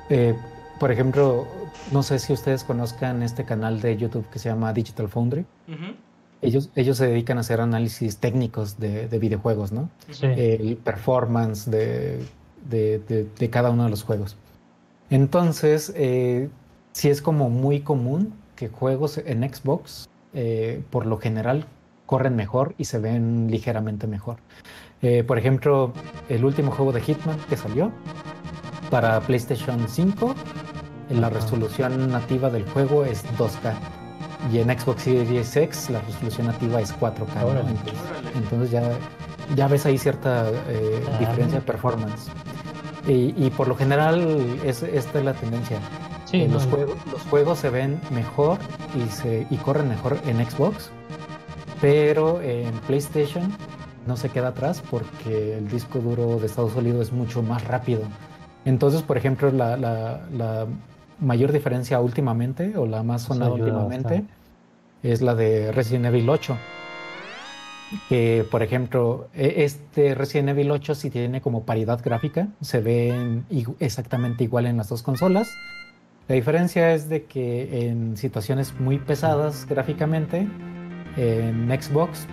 eh, 0.09 0.35
por 0.79 0.91
ejemplo, 0.91 1.47
no 1.91 2.03
sé 2.03 2.19
si 2.19 2.33
ustedes 2.33 2.63
conozcan 2.63 3.23
este 3.23 3.45
canal 3.45 3.81
de 3.81 3.95
YouTube 3.97 4.27
que 4.29 4.39
se 4.39 4.49
llama 4.49 4.73
Digital 4.73 5.07
Foundry. 5.07 5.45
Ellos, 6.41 6.69
ellos 6.75 6.97
se 6.97 7.07
dedican 7.07 7.37
a 7.37 7.41
hacer 7.41 7.61
análisis 7.61 8.17
técnicos 8.17 8.77
de, 8.77 9.07
videojuegos, 9.19 9.71
¿no? 9.71 9.89
El 10.21 10.77
performance 10.77 11.69
de, 11.71 12.19
de, 12.69 13.49
cada 13.49 13.71
uno 13.71 13.85
de 13.85 13.89
los 13.89 14.03
juegos. 14.03 14.37
Entonces, 15.09 15.93
eh, 15.95 16.49
sí 16.91 17.09
es 17.09 17.21
como 17.21 17.49
muy 17.49 17.81
común 17.81 18.33
que 18.55 18.69
juegos 18.69 19.17
en 19.17 19.41
Xbox, 19.49 20.09
eh, 20.33 20.83
por 20.89 21.05
lo 21.05 21.17
general, 21.17 21.65
corren 22.05 22.35
mejor 22.35 22.75
y 22.77 22.85
se 22.85 22.99
ven 22.99 23.47
ligeramente 23.49 24.07
mejor. 24.07 24.37
Eh, 25.01 25.23
por 25.23 25.37
ejemplo, 25.37 25.93
el 26.29 26.45
último 26.45 26.71
juego 26.71 26.91
de 26.91 27.01
Hitman 27.01 27.37
que 27.49 27.57
salió, 27.57 27.91
Para 28.89 29.19
PlayStation 29.21 29.87
5, 29.87 30.35
la 31.09 31.29
resolución 31.29 32.11
nativa 32.11 32.49
del 32.49 32.65
juego 32.65 33.03
es 33.03 33.25
2K. 33.37 33.73
Y 34.53 34.59
en 34.59 34.79
Xbox 34.79 35.03
Series 35.03 35.55
X 35.55 35.89
la 35.89 36.01
resolución 36.01 36.47
nativa 36.47 36.79
es 36.79 36.95
4K. 36.95 37.63
Entonces, 38.35 38.71
ya, 38.71 38.83
ya 39.55 39.67
ves 39.67 39.85
ahí 39.85 39.97
cierta 39.97 40.49
eh, 40.69 41.03
ah. 41.11 41.17
diferencia 41.19 41.59
de 41.59 41.65
performance. 41.65 42.31
Y, 43.07 43.51
por 43.51 43.67
lo 43.67 43.75
general 43.75 44.19
es, 44.63 44.81
esta 44.81 45.19
es 45.19 45.25
la 45.25 45.33
tendencia. 45.33 45.79
Eh, 46.31 46.47
los, 46.51 46.65
juegos, 46.65 46.97
los 47.11 47.21
juegos 47.23 47.59
se 47.59 47.69
ven 47.69 48.01
mejor 48.09 48.57
y, 48.95 49.09
se, 49.11 49.45
y 49.49 49.57
corren 49.57 49.87
mejor 49.87 50.17
en 50.25 50.43
Xbox, 50.43 50.89
pero 51.85 52.41
en 52.41 52.71
PlayStation 52.87 53.53
no 54.07 54.17
se 54.17 54.29
queda 54.29 54.47
atrás 54.47 54.81
porque 54.89 55.55
el 55.55 55.67
disco 55.67 55.99
duro 55.99 56.39
de 56.39 56.47
Estados 56.47 56.75
Unidos 56.75 57.09
es 57.09 57.13
mucho 57.13 57.43
más 57.43 57.63
rápido. 57.63 58.01
Entonces, 58.65 59.03
por 59.03 59.17
ejemplo, 59.17 59.51
la, 59.51 59.77
la, 59.77 60.65
mayor 61.19 61.51
diferencia 61.51 61.99
últimamente, 61.99 62.75
o 62.75 62.87
la 62.87 63.03
más 63.03 63.21
sonada 63.21 63.51
últimamente, 63.51 64.23
es 65.03 65.21
la 65.21 65.35
de 65.35 65.71
Resident 65.71 66.07
Evil 66.07 66.27
8. 66.27 66.57
Que, 68.09 68.47
por 68.49 68.63
ejemplo, 68.63 69.27
e, 69.35 69.63
este 69.63 70.15
Resident 70.15 70.49
Evil 70.49 70.71
8 70.71 70.95
sí 70.95 71.11
tiene 71.11 71.39
como 71.39 71.65
paridad 71.65 72.01
gráfica, 72.03 72.47
se 72.61 72.81
ve 72.81 73.43
exactamente 73.79 74.43
igual 74.43 74.65
en 74.65 74.77
las 74.77 74.89
dos 74.89 75.03
consolas. 75.03 75.51
La 76.27 76.33
diferencia 76.33 76.95
es 76.95 77.09
de 77.09 77.25
que 77.25 77.87
en 77.87 78.17
situaciones 78.17 78.73
muy 78.79 78.97
pesadas 78.97 79.67
gráficamente, 79.67 80.47
en 81.17 81.69
Xbox 81.69 82.27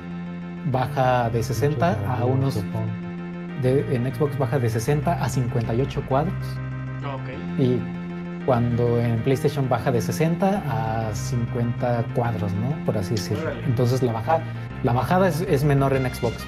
baja 0.71 1.31
de 1.31 1.43
60 1.43 1.99
a 2.07 2.25
unos. 2.25 2.57
en 3.63 4.15
Xbox 4.15 4.39
baja 4.39 4.59
de 4.59 4.69
60 4.69 5.13
a 5.13 5.29
58 5.29 6.05
cuadros. 6.09 6.35
Y 7.59 7.79
cuando 8.47 8.99
en 8.99 9.23
PlayStation 9.23 9.69
baja 9.69 9.93
de 9.93 10.01
60 10.01 10.63
a 10.67 11.15
50 11.15 12.05
cuadros, 12.15 12.53
¿no? 12.55 12.85
Por 12.85 12.99
así 12.99 13.15
decirlo. 13.15 13.51
Entonces 13.67 14.03
la 14.03 14.13
bajada, 14.13 14.43
la 14.83 14.93
bajada 14.93 15.29
es, 15.29 15.65
menor 15.65 15.95
en 15.95 16.13
Xbox. 16.13 16.45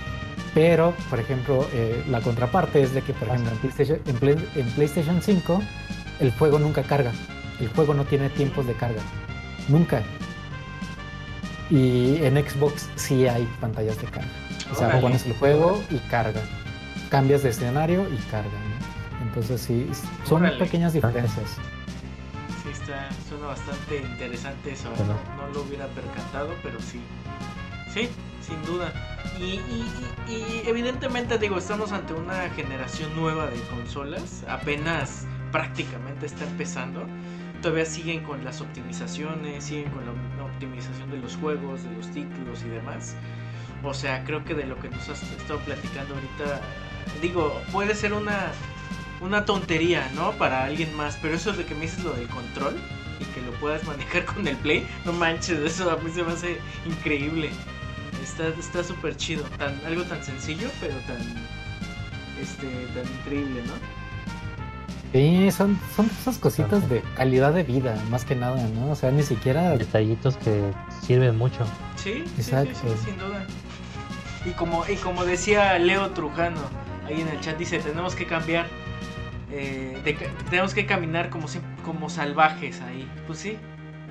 Pero, 0.55 0.94
por 1.11 1.19
ejemplo, 1.19 1.66
eh, 1.73 2.05
la 2.09 2.20
contraparte 2.20 2.81
es 2.81 2.94
de 2.94 3.02
que, 3.02 3.12
por 3.12 3.27
ejemplo, 3.28 3.51
en 3.51 3.59
PlayStation, 3.59 3.98
en 4.06 4.66
PlayStation 4.70 5.20
5 5.20 5.61
el 6.20 6.32
juego 6.32 6.59
nunca 6.59 6.82
carga. 6.82 7.12
El 7.61 7.69
juego 7.69 7.94
no 7.94 8.05
tiene 8.05 8.28
tiempos 8.31 8.66
de 8.66 8.74
carga. 8.74 9.01
Nunca. 9.69 10.02
Y 11.70 12.16
en 12.23 12.36
Xbox 12.36 12.89
sí 12.97 13.27
hay 13.27 13.49
pantallas 13.61 14.01
de 14.01 14.07
carga. 14.07 14.31
O 14.70 14.74
sea, 14.74 15.01
pones 15.01 15.24
el 15.27 15.35
juego 15.35 15.82
y 15.91 15.99
carga. 16.11 16.43
Cambias 17.11 17.43
de 17.43 17.51
escenario 17.51 18.07
y 18.12 18.16
carga. 18.31 18.51
Entonces 19.23 19.61
sí, 19.61 19.91
son 20.24 20.43
pequeñas 20.59 20.93
diferencias. 20.93 21.57
Sí, 22.62 22.70
está, 22.70 23.09
suena 23.28 23.47
bastante 23.47 23.97
interesante 23.97 24.73
eso. 24.73 24.91
No, 25.36 25.49
lo 25.53 25.62
hubiera 25.62 25.86
percatado, 25.89 26.55
pero 26.62 26.81
sí. 26.81 27.01
Sí, 27.93 28.09
sin 28.41 28.62
duda. 28.65 28.93
Y, 29.39 29.61
y, 30.28 30.62
evidentemente 30.66 31.39
digo, 31.39 31.59
estamos 31.59 31.93
ante 31.93 32.12
una 32.12 32.49
generación 32.51 33.15
nueva 33.16 33.47
de 33.47 33.61
consolas. 33.62 34.45
Apenas 34.49 35.27
prácticamente 35.51 36.27
está 36.27 36.45
empezando 36.45 37.07
todavía 37.65 37.86
siguen 37.86 38.23
con 38.23 38.45
las 38.45 38.61
optimizaciones, 38.61 39.65
siguen 39.65 39.91
con 39.91 40.05
la 40.05 40.45
optimización 40.45 41.11
de 41.11 41.16
los 41.16 41.35
juegos, 41.36 41.82
de 41.82 41.97
los 41.97 42.11
títulos 42.11 42.62
y 42.62 42.69
demás. 42.69 43.16
O 43.82 43.95
sea, 43.95 44.23
creo 44.24 44.45
que 44.45 44.53
de 44.53 44.66
lo 44.66 44.78
que 44.78 44.91
nos 44.91 45.09
has 45.09 45.23
estado 45.23 45.59
platicando 45.61 46.15
ahorita, 46.15 46.61
digo, 47.23 47.62
puede 47.73 47.95
ser 47.95 48.12
una, 48.12 48.53
una 49.23 49.47
tontería, 49.47 50.11
¿no? 50.15 50.32
Para 50.32 50.65
alguien 50.65 50.95
más, 50.95 51.19
pero 51.23 51.36
eso 51.36 51.55
de 51.55 51.65
que 51.65 51.74
me 51.74 51.82
dices 51.82 52.05
lo 52.05 52.12
del 52.12 52.28
control 52.28 52.77
y 53.19 53.24
que 53.32 53.41
lo 53.41 53.53
puedas 53.53 53.82
manejar 53.85 54.24
con 54.35 54.47
el 54.47 54.57
play, 54.57 54.86
no 55.07 55.15
manches, 55.15 55.59
eso 55.61 55.91
a 55.91 55.97
mí 55.97 56.11
se 56.11 56.23
me 56.23 56.32
hace 56.32 56.59
increíble. 56.85 57.49
Está 58.23 58.85
súper 58.85 59.16
chido, 59.16 59.43
tan, 59.57 59.81
algo 59.86 60.03
tan 60.03 60.23
sencillo, 60.23 60.69
pero 60.82 60.97
tan, 61.07 61.23
este, 62.39 62.66
tan 62.89 63.11
increíble, 63.20 63.62
¿no? 63.66 64.03
Sí, 65.15 65.49
son, 65.53 65.78
son 65.95 66.07
esas 66.07 66.39
cositas 66.39 66.89
de 66.89 67.01
calidad 67.15 67.53
de 67.55 67.62
vida, 67.62 67.97
más 68.11 68.24
que 68.24 68.35
nada, 68.35 68.61
¿no? 68.70 68.91
O 68.91 68.97
sea, 68.97 69.12
ni 69.12 69.23
siquiera... 69.23 69.77
Detallitos 69.77 70.36
que 70.39 70.73
sirven 71.03 71.39
mucho. 71.39 71.65
Sí, 71.95 72.24
Exacto. 72.36 72.77
Sí, 72.82 72.89
sin 73.05 73.19
duda. 73.19 73.47
Y 74.45 74.51
como, 74.55 74.85
y 74.89 74.97
como 74.97 75.24
decía 75.24 75.78
Leo 75.78 76.11
Trujano, 76.11 76.61
ahí 77.07 77.20
en 77.20 77.28
el 77.28 77.41
chat 77.41 77.57
dice, 77.57 77.78
tenemos 77.78 78.16
que 78.16 78.27
cambiar, 78.27 78.66
eh, 79.53 80.19
tenemos 80.51 80.74
que 80.74 80.85
caminar 80.85 81.31
como, 81.31 81.47
como 81.85 82.11
salvajes 82.11 82.81
ahí. 82.81 83.09
Pues 83.28 83.39
sí, 83.39 83.57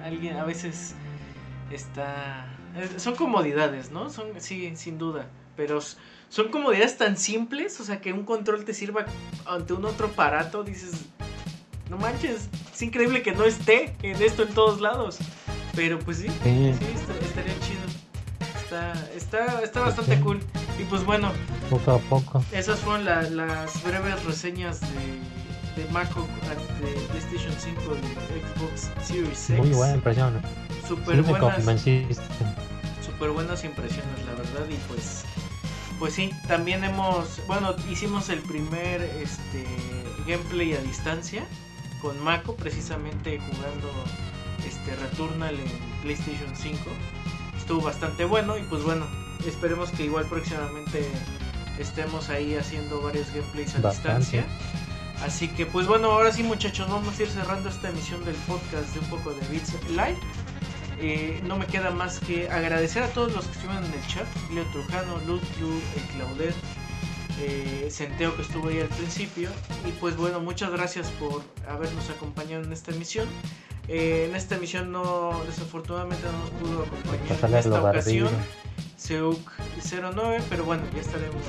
alguien 0.06 0.38
a 0.38 0.46
veces 0.46 0.96
está... 1.70 2.48
Son 2.96 3.18
comodidades, 3.18 3.92
¿no? 3.92 4.10
Son, 4.10 4.28
sí, 4.38 4.72
sin 4.78 4.98
duda. 4.98 5.28
Pero 5.58 5.82
son 6.34 6.48
comodidades 6.48 6.98
tan 6.98 7.16
simples, 7.16 7.80
o 7.80 7.84
sea, 7.84 8.02
que 8.02 8.12
un 8.12 8.24
control 8.24 8.66
te 8.66 8.74
sirva 8.74 9.06
ante 9.46 9.74
un 9.74 9.86
otro 9.86 10.08
aparato, 10.08 10.64
dices, 10.64 11.06
no 11.92 11.98
manches, 11.98 12.50
es 12.74 12.82
increíble 12.82 13.22
que 13.22 13.34
no 13.34 13.44
esté 13.44 13.96
en 14.02 14.20
esto 14.20 14.42
en 14.42 14.52
todos 14.56 14.82
lados. 14.82 15.20
Pero 15.76 16.00
pues 16.00 16.18
sí, 16.18 16.28
sí, 16.44 16.74
estaría 17.22 17.54
chido. 17.60 17.82
Está, 18.64 18.94
está, 19.16 19.62
está 19.62 19.82
bastante 19.82 20.20
cool. 20.22 20.40
Y 20.80 20.86
pues 20.86 21.06
bueno, 21.06 21.32
poco 21.70 21.92
a 21.92 22.00
poco. 22.00 22.44
Esas 22.52 22.80
fueron 22.80 23.06
las 23.06 23.84
breves 23.84 24.26
reseñas 24.26 24.82
de, 24.82 25.84
de 25.84 25.88
Mako, 25.92 26.28
de 26.82 27.00
PlayStation 27.10 27.54
5 27.56 27.82
de 27.94 28.00
Xbox 28.42 29.08
Series 29.08 29.50
X. 29.52 29.60
Muy 29.60 29.70
buena 29.70 29.94
impresión. 29.94 30.42
Super 30.88 31.22
buenas. 31.22 31.64
Super 33.06 33.30
buenas 33.30 33.64
impresiones, 33.64 34.26
la 34.26 34.34
verdad. 34.34 34.66
Y 34.68 34.78
pues 34.88 35.26
pues 36.04 36.16
sí, 36.16 36.32
también 36.50 36.84
hemos, 36.84 37.40
bueno, 37.48 37.74
hicimos 37.90 38.28
el 38.28 38.40
primer 38.40 39.02
este, 39.22 39.66
gameplay 40.28 40.74
a 40.74 40.82
distancia 40.82 41.46
con 42.02 42.22
Mako, 42.22 42.58
precisamente 42.58 43.40
jugando 43.40 43.90
este 44.68 44.98
Returnal 44.98 45.58
en 45.58 46.02
PlayStation 46.02 46.54
5. 46.54 46.78
Estuvo 47.58 47.80
bastante 47.80 48.26
bueno 48.26 48.58
y 48.58 48.64
pues 48.64 48.84
bueno, 48.84 49.08
esperemos 49.48 49.92
que 49.92 50.04
igual 50.04 50.26
próximamente 50.26 51.10
estemos 51.80 52.28
ahí 52.28 52.56
haciendo 52.56 53.02
varios 53.02 53.34
gameplays 53.34 53.74
a 53.76 53.90
distancia. 53.90 54.46
Así 55.24 55.48
que 55.48 55.66
pues 55.66 55.88
bueno, 55.88 56.12
ahora 56.12 56.34
sí 56.34 56.44
muchachos, 56.44 56.90
vamos 56.90 57.18
a 57.18 57.24
ir 57.24 57.30
cerrando 57.30 57.70
esta 57.70 57.88
emisión 57.88 58.26
del 58.26 58.36
podcast 58.36 58.94
de 58.94 59.00
un 59.00 59.06
poco 59.06 59.34
de 59.34 59.48
Beats 59.48 59.72
Live. 59.90 60.20
Eh, 61.06 61.42
no 61.44 61.58
me 61.58 61.66
queda 61.66 61.92
más 61.92 62.22
que 62.22 62.50
agradecer 62.50 63.04
a 63.04 63.10
todos 63.10 63.34
los 63.34 63.46
que 63.46 63.52
estuvieron 63.52 63.84
en 63.84 63.94
el 63.94 64.08
chat. 64.08 64.26
Leo 64.54 64.64
Trujano, 64.72 65.18
Lutlu, 65.28 65.82
Claudet, 66.16 66.56
eh, 67.42 67.90
Centeo 67.92 68.34
que 68.38 68.42
estuvo 68.42 68.70
ahí 68.70 68.80
al 68.80 68.88
principio. 68.88 69.50
Y 69.86 69.92
pues 70.00 70.16
bueno, 70.16 70.40
muchas 70.40 70.72
gracias 70.72 71.10
por 71.20 71.44
habernos 71.68 72.10
acompañado 72.10 72.64
en 72.64 72.72
esta 72.72 72.92
emisión. 72.92 73.28
Eh, 73.90 74.28
en 74.30 74.36
esta 74.38 74.56
emisión 74.56 74.94
no, 74.94 75.44
desafortunadamente 75.46 76.24
no 76.24 76.38
nos 76.40 76.50
pudo 76.52 76.84
acompañar 76.84 77.52
en 77.52 77.58
esta 77.58 77.84
ocasión. 77.84 78.30
Seuk 78.96 79.52
09, 79.84 80.42
pero 80.50 80.64
bueno, 80.64 80.84
ya 80.96 81.02
estaremos 81.02 81.44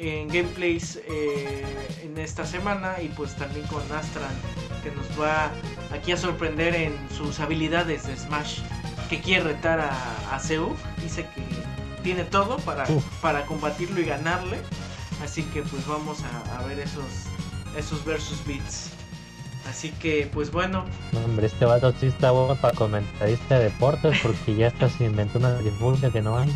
en 0.00 0.28
gameplays 0.28 0.98
eh, 1.08 1.64
en 2.02 2.16
esta 2.18 2.46
semana 2.46 2.96
y 3.02 3.08
pues 3.08 3.36
también 3.36 3.66
con 3.66 3.82
Astran 3.92 4.34
que 4.82 4.90
nos 4.92 5.06
va 5.20 5.50
aquí 5.92 6.12
a 6.12 6.16
sorprender 6.16 6.74
en 6.74 6.96
sus 7.14 7.38
habilidades 7.38 8.06
de 8.06 8.16
Smash 8.16 8.60
que 9.10 9.20
quiere 9.20 9.44
retar 9.44 9.80
a, 9.80 9.90
a 10.34 10.40
dice 11.02 11.26
que 11.34 11.42
tiene 12.02 12.24
todo 12.24 12.56
para, 12.58 12.86
para 13.20 13.44
combatirlo 13.44 14.00
y 14.00 14.04
ganarle. 14.04 14.58
Así 15.22 15.42
que 15.42 15.62
pues 15.62 15.86
vamos 15.86 16.22
a, 16.24 16.62
ver 16.66 16.78
esos 16.78 17.26
esos 17.76 18.04
versus 18.04 18.42
beats. 18.46 18.90
Así 19.68 19.90
que 19.90 20.30
pues 20.32 20.50
bueno. 20.50 20.86
Hombre 21.24 21.46
este 21.46 21.64
vato 21.64 21.92
sí 22.00 22.06
está 22.06 22.30
bueno 22.30 22.56
para 22.56 22.74
comentarista 22.74 23.58
de 23.58 23.64
deportes 23.64 24.18
porque 24.22 24.54
ya 24.54 24.68
está 24.68 24.88
se 24.88 25.04
inventó 25.04 25.38
una 25.38 25.58
divulga 25.58 26.10
que 26.10 26.22
no 26.22 26.38
hay. 26.38 26.50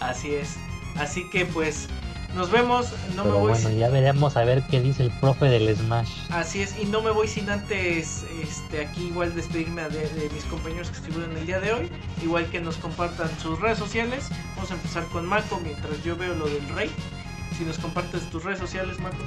Así 0.00 0.34
es. 0.34 0.56
Así 0.96 1.28
que 1.30 1.44
pues 1.44 1.88
nos 2.34 2.50
vemos, 2.50 2.92
no 3.16 3.24
me 3.24 3.32
voy. 3.32 3.52
Bueno, 3.52 3.70
ya 3.70 3.88
veremos 3.88 4.36
a 4.36 4.44
ver 4.44 4.62
qué 4.70 4.80
dice 4.80 5.02
el 5.02 5.10
profe 5.10 5.46
del 5.46 5.74
Smash. 5.74 6.10
Así 6.30 6.60
es, 6.60 6.78
y 6.78 6.84
no 6.84 7.02
me 7.02 7.10
voy 7.10 7.26
sin 7.26 7.48
antes 7.48 8.24
este, 8.42 8.86
aquí 8.86 9.06
igual 9.06 9.34
despedirme 9.34 9.82
de, 9.88 10.30
mis 10.32 10.44
compañeros 10.44 10.90
que 10.90 10.96
estuvieron 10.98 11.36
el 11.36 11.46
día 11.46 11.60
de 11.60 11.72
hoy. 11.72 11.90
Igual 12.22 12.46
que 12.50 12.60
nos 12.60 12.76
compartan 12.76 13.28
sus 13.40 13.58
redes 13.60 13.78
sociales. 13.78 14.28
Vamos 14.56 14.70
a 14.70 14.74
empezar 14.74 15.04
con 15.06 15.26
Marco 15.26 15.58
mientras 15.62 16.02
yo 16.04 16.16
veo 16.16 16.34
lo 16.34 16.46
del 16.46 16.68
rey. 16.70 16.90
Si 17.56 17.64
nos 17.64 17.78
compartes 17.78 18.22
tus 18.30 18.44
redes 18.44 18.58
sociales, 18.58 18.98
Marco. 19.00 19.24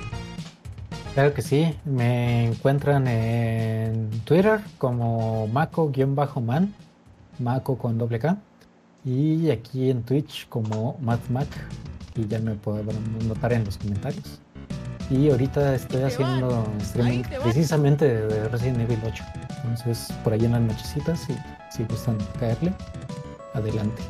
Claro 1.14 1.34
que 1.34 1.42
sí, 1.42 1.76
me 1.84 2.46
encuentran 2.46 3.06
en 3.08 4.10
Twitter 4.24 4.62
como 4.78 5.48
Mako-man, 5.48 6.74
Mako 7.40 7.78
con 7.78 7.98
doble 7.98 8.20
K, 8.20 8.38
y 9.04 9.50
aquí 9.50 9.90
en 9.90 10.04
Twitch 10.04 10.48
como 10.48 10.98
MathMac 11.02 11.50
y 12.16 12.28
ya 12.28 12.40
me 12.40 12.56
pueden 12.56 12.88
notar 13.28 13.54
en 13.54 13.64
los 13.66 13.78
comentarios. 13.78 14.40
Y 15.10 15.30
ahorita 15.30 15.76
estoy 15.76 16.04
haciendo 16.04 16.66
streaming 16.82 17.24
precisamente 17.44 18.06
de 18.06 18.48
Resident 18.48 18.80
Evil 18.80 19.00
8. 19.06 19.24
Entonces, 19.64 20.14
por 20.24 20.34
ahí 20.34 20.46
en 20.46 20.54
las 20.54 20.62
nochecitas, 20.62 21.20
si, 21.20 21.36
si 21.70 21.84
gustan 21.84 22.18
caerle, 22.40 22.74
adelante. 23.54 24.02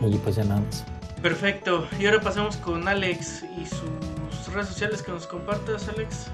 Y 0.00 0.16
pues 0.18 0.36
ya 0.36 0.44
nada 0.44 0.60
más. 0.60 0.84
Perfecto. 1.22 1.86
Y 1.98 2.06
ahora 2.06 2.20
pasamos 2.20 2.56
con 2.56 2.86
Alex 2.86 3.44
y 3.58 3.66
sus 3.66 4.52
redes 4.52 4.68
sociales 4.68 5.02
que 5.02 5.10
nos 5.10 5.26
compartas, 5.26 5.88
Alex. 5.88 6.28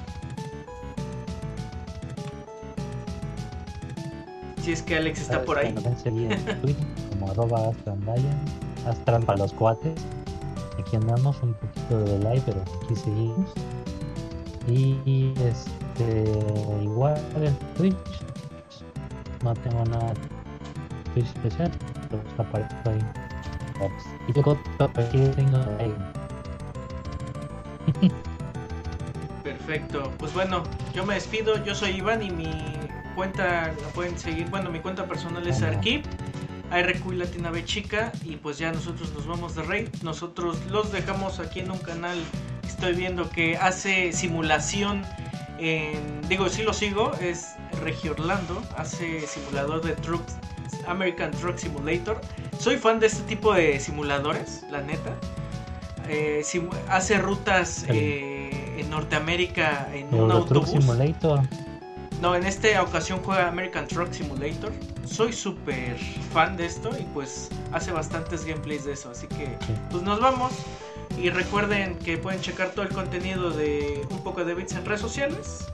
Si 4.63 4.73
es 4.73 4.83
que 4.83 4.97
Alex 4.97 5.21
está 5.23 5.43
por 5.43 5.59
ahí. 5.59 5.75
como 7.11 7.31
arroba 7.31 7.71
astran 8.87 9.23
para 9.23 9.39
los 9.39 9.53
cuates. 9.53 9.95
Aquí 10.91 10.97
andamos 10.97 11.41
un 11.45 11.55
poquito 11.55 12.01
de 12.01 12.19
live, 12.19 12.43
pero 12.47 12.63
aquí 12.63 12.97
seguimos. 12.97 13.53
Y 14.67 15.33
este 15.39 16.25
igual 16.83 17.17
en 17.37 17.57
Twitch. 17.77 17.95
No 19.45 19.55
tengo 19.55 19.85
nada 19.85 20.13
Twitch 21.15 21.27
especial, 21.27 21.71
pero 22.11 22.21
está 22.29 22.43
apareciendo 22.43 22.91
ahí. 22.91 22.99
Y 24.27 24.33
tengo 24.33 24.59
tengo 25.37 25.59
ahí. 25.79 25.95
Perfecto. 29.45 30.11
Pues 30.19 30.35
bueno, 30.35 30.65
yo 30.93 31.07
me 31.07 31.15
despido. 31.15 31.65
Yo 31.65 31.73
soy 31.73 31.91
Iván 31.99 32.21
y 32.21 32.33
mi 32.33 32.51
cuenta 33.15 33.69
la 33.69 33.89
pueden 33.95 34.19
seguir. 34.19 34.51
Bueno, 34.51 34.73
mi 34.73 34.81
cuenta 34.81 35.07
personal 35.07 35.47
es 35.47 35.63
Arquip. 35.63 36.05
ARQ 36.71 37.13
y 37.13 37.17
Latina 37.17 37.51
B 37.51 37.65
Chica. 37.65 38.13
Y 38.25 38.37
pues 38.37 38.59
ya 38.59 38.73
nosotros 38.73 39.13
nos 39.15 39.27
vamos 39.27 39.55
de 39.55 39.63
raid. 39.63 39.89
Nosotros 40.03 40.59
los 40.71 40.93
dejamos 40.93 41.39
aquí 41.39 41.61
en 41.61 41.71
un 41.71 41.79
canal. 41.79 42.19
Estoy 42.67 42.95
viendo 42.95 43.29
que 43.31 43.57
hace 43.57 44.13
simulación. 44.13 45.05
En, 45.59 46.21
digo, 46.29 46.49
si 46.49 46.63
lo 46.63 46.73
sigo. 46.73 47.13
Es 47.21 47.55
Regio 47.83 48.13
Orlando. 48.13 48.63
Hace 48.77 49.27
simulador 49.27 49.83
de 49.83 49.93
trucks. 49.97 50.37
American 50.87 51.31
Truck 51.33 51.57
Simulator. 51.57 52.21
Soy 52.59 52.77
fan 52.77 53.01
de 53.01 53.07
este 53.07 53.23
tipo 53.23 53.53
de 53.55 53.79
simuladores, 53.81 54.65
la 54.71 54.83
neta. 54.83 55.17
Eh, 56.09 56.43
hace 56.89 57.19
rutas 57.19 57.85
eh, 57.89 58.77
en 58.79 58.91
Norteamérica 58.91 59.89
en 59.95 60.13
un 60.15 60.31
autobús. 60.33 60.71
Simulator. 60.71 61.41
No, 62.21 62.35
en 62.35 62.45
esta 62.45 62.83
ocasión 62.83 63.21
juega 63.25 63.49
American 63.49 63.89
Truck 63.89 64.13
Simulator. 64.13 64.73
Soy 65.07 65.33
súper 65.33 65.97
fan 66.33 66.57
de 66.57 66.67
esto 66.67 66.91
y 66.99 67.05
pues 67.15 67.49
hace 67.73 67.93
bastantes 67.93 68.45
gameplays 68.45 68.85
de 68.85 68.93
eso. 68.93 69.11
Así 69.11 69.27
que 69.27 69.57
pues 69.91 70.03
nos 70.03 70.21
vamos. 70.21 70.53
Y 71.19 71.31
recuerden 71.31 71.97
que 71.99 72.19
pueden 72.19 72.41
checar 72.41 72.71
todo 72.71 72.85
el 72.85 72.93
contenido 72.93 73.51
de 73.51 74.07
un 74.11 74.23
poco 74.23 74.45
de 74.45 74.55
bits 74.55 74.75
en 74.75 74.85
redes 74.85 75.01
sociales. 75.01 75.67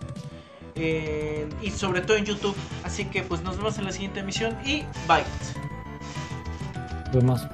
y 0.77 1.71
sobre 1.71 2.03
todo 2.03 2.17
en 2.17 2.25
YouTube. 2.25 2.57
Así 2.85 3.07
que 3.07 3.23
pues 3.23 3.43
nos 3.43 3.57
vemos 3.57 3.79
en 3.79 3.85
la 3.85 3.93
siguiente 3.93 4.21
emisión 4.21 4.57
y 4.65 4.83
bye. 5.09 5.25
Nos 7.07 7.13
vemos. 7.13 7.47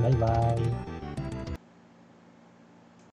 Bye 0.00 0.14
bye. 0.14 0.87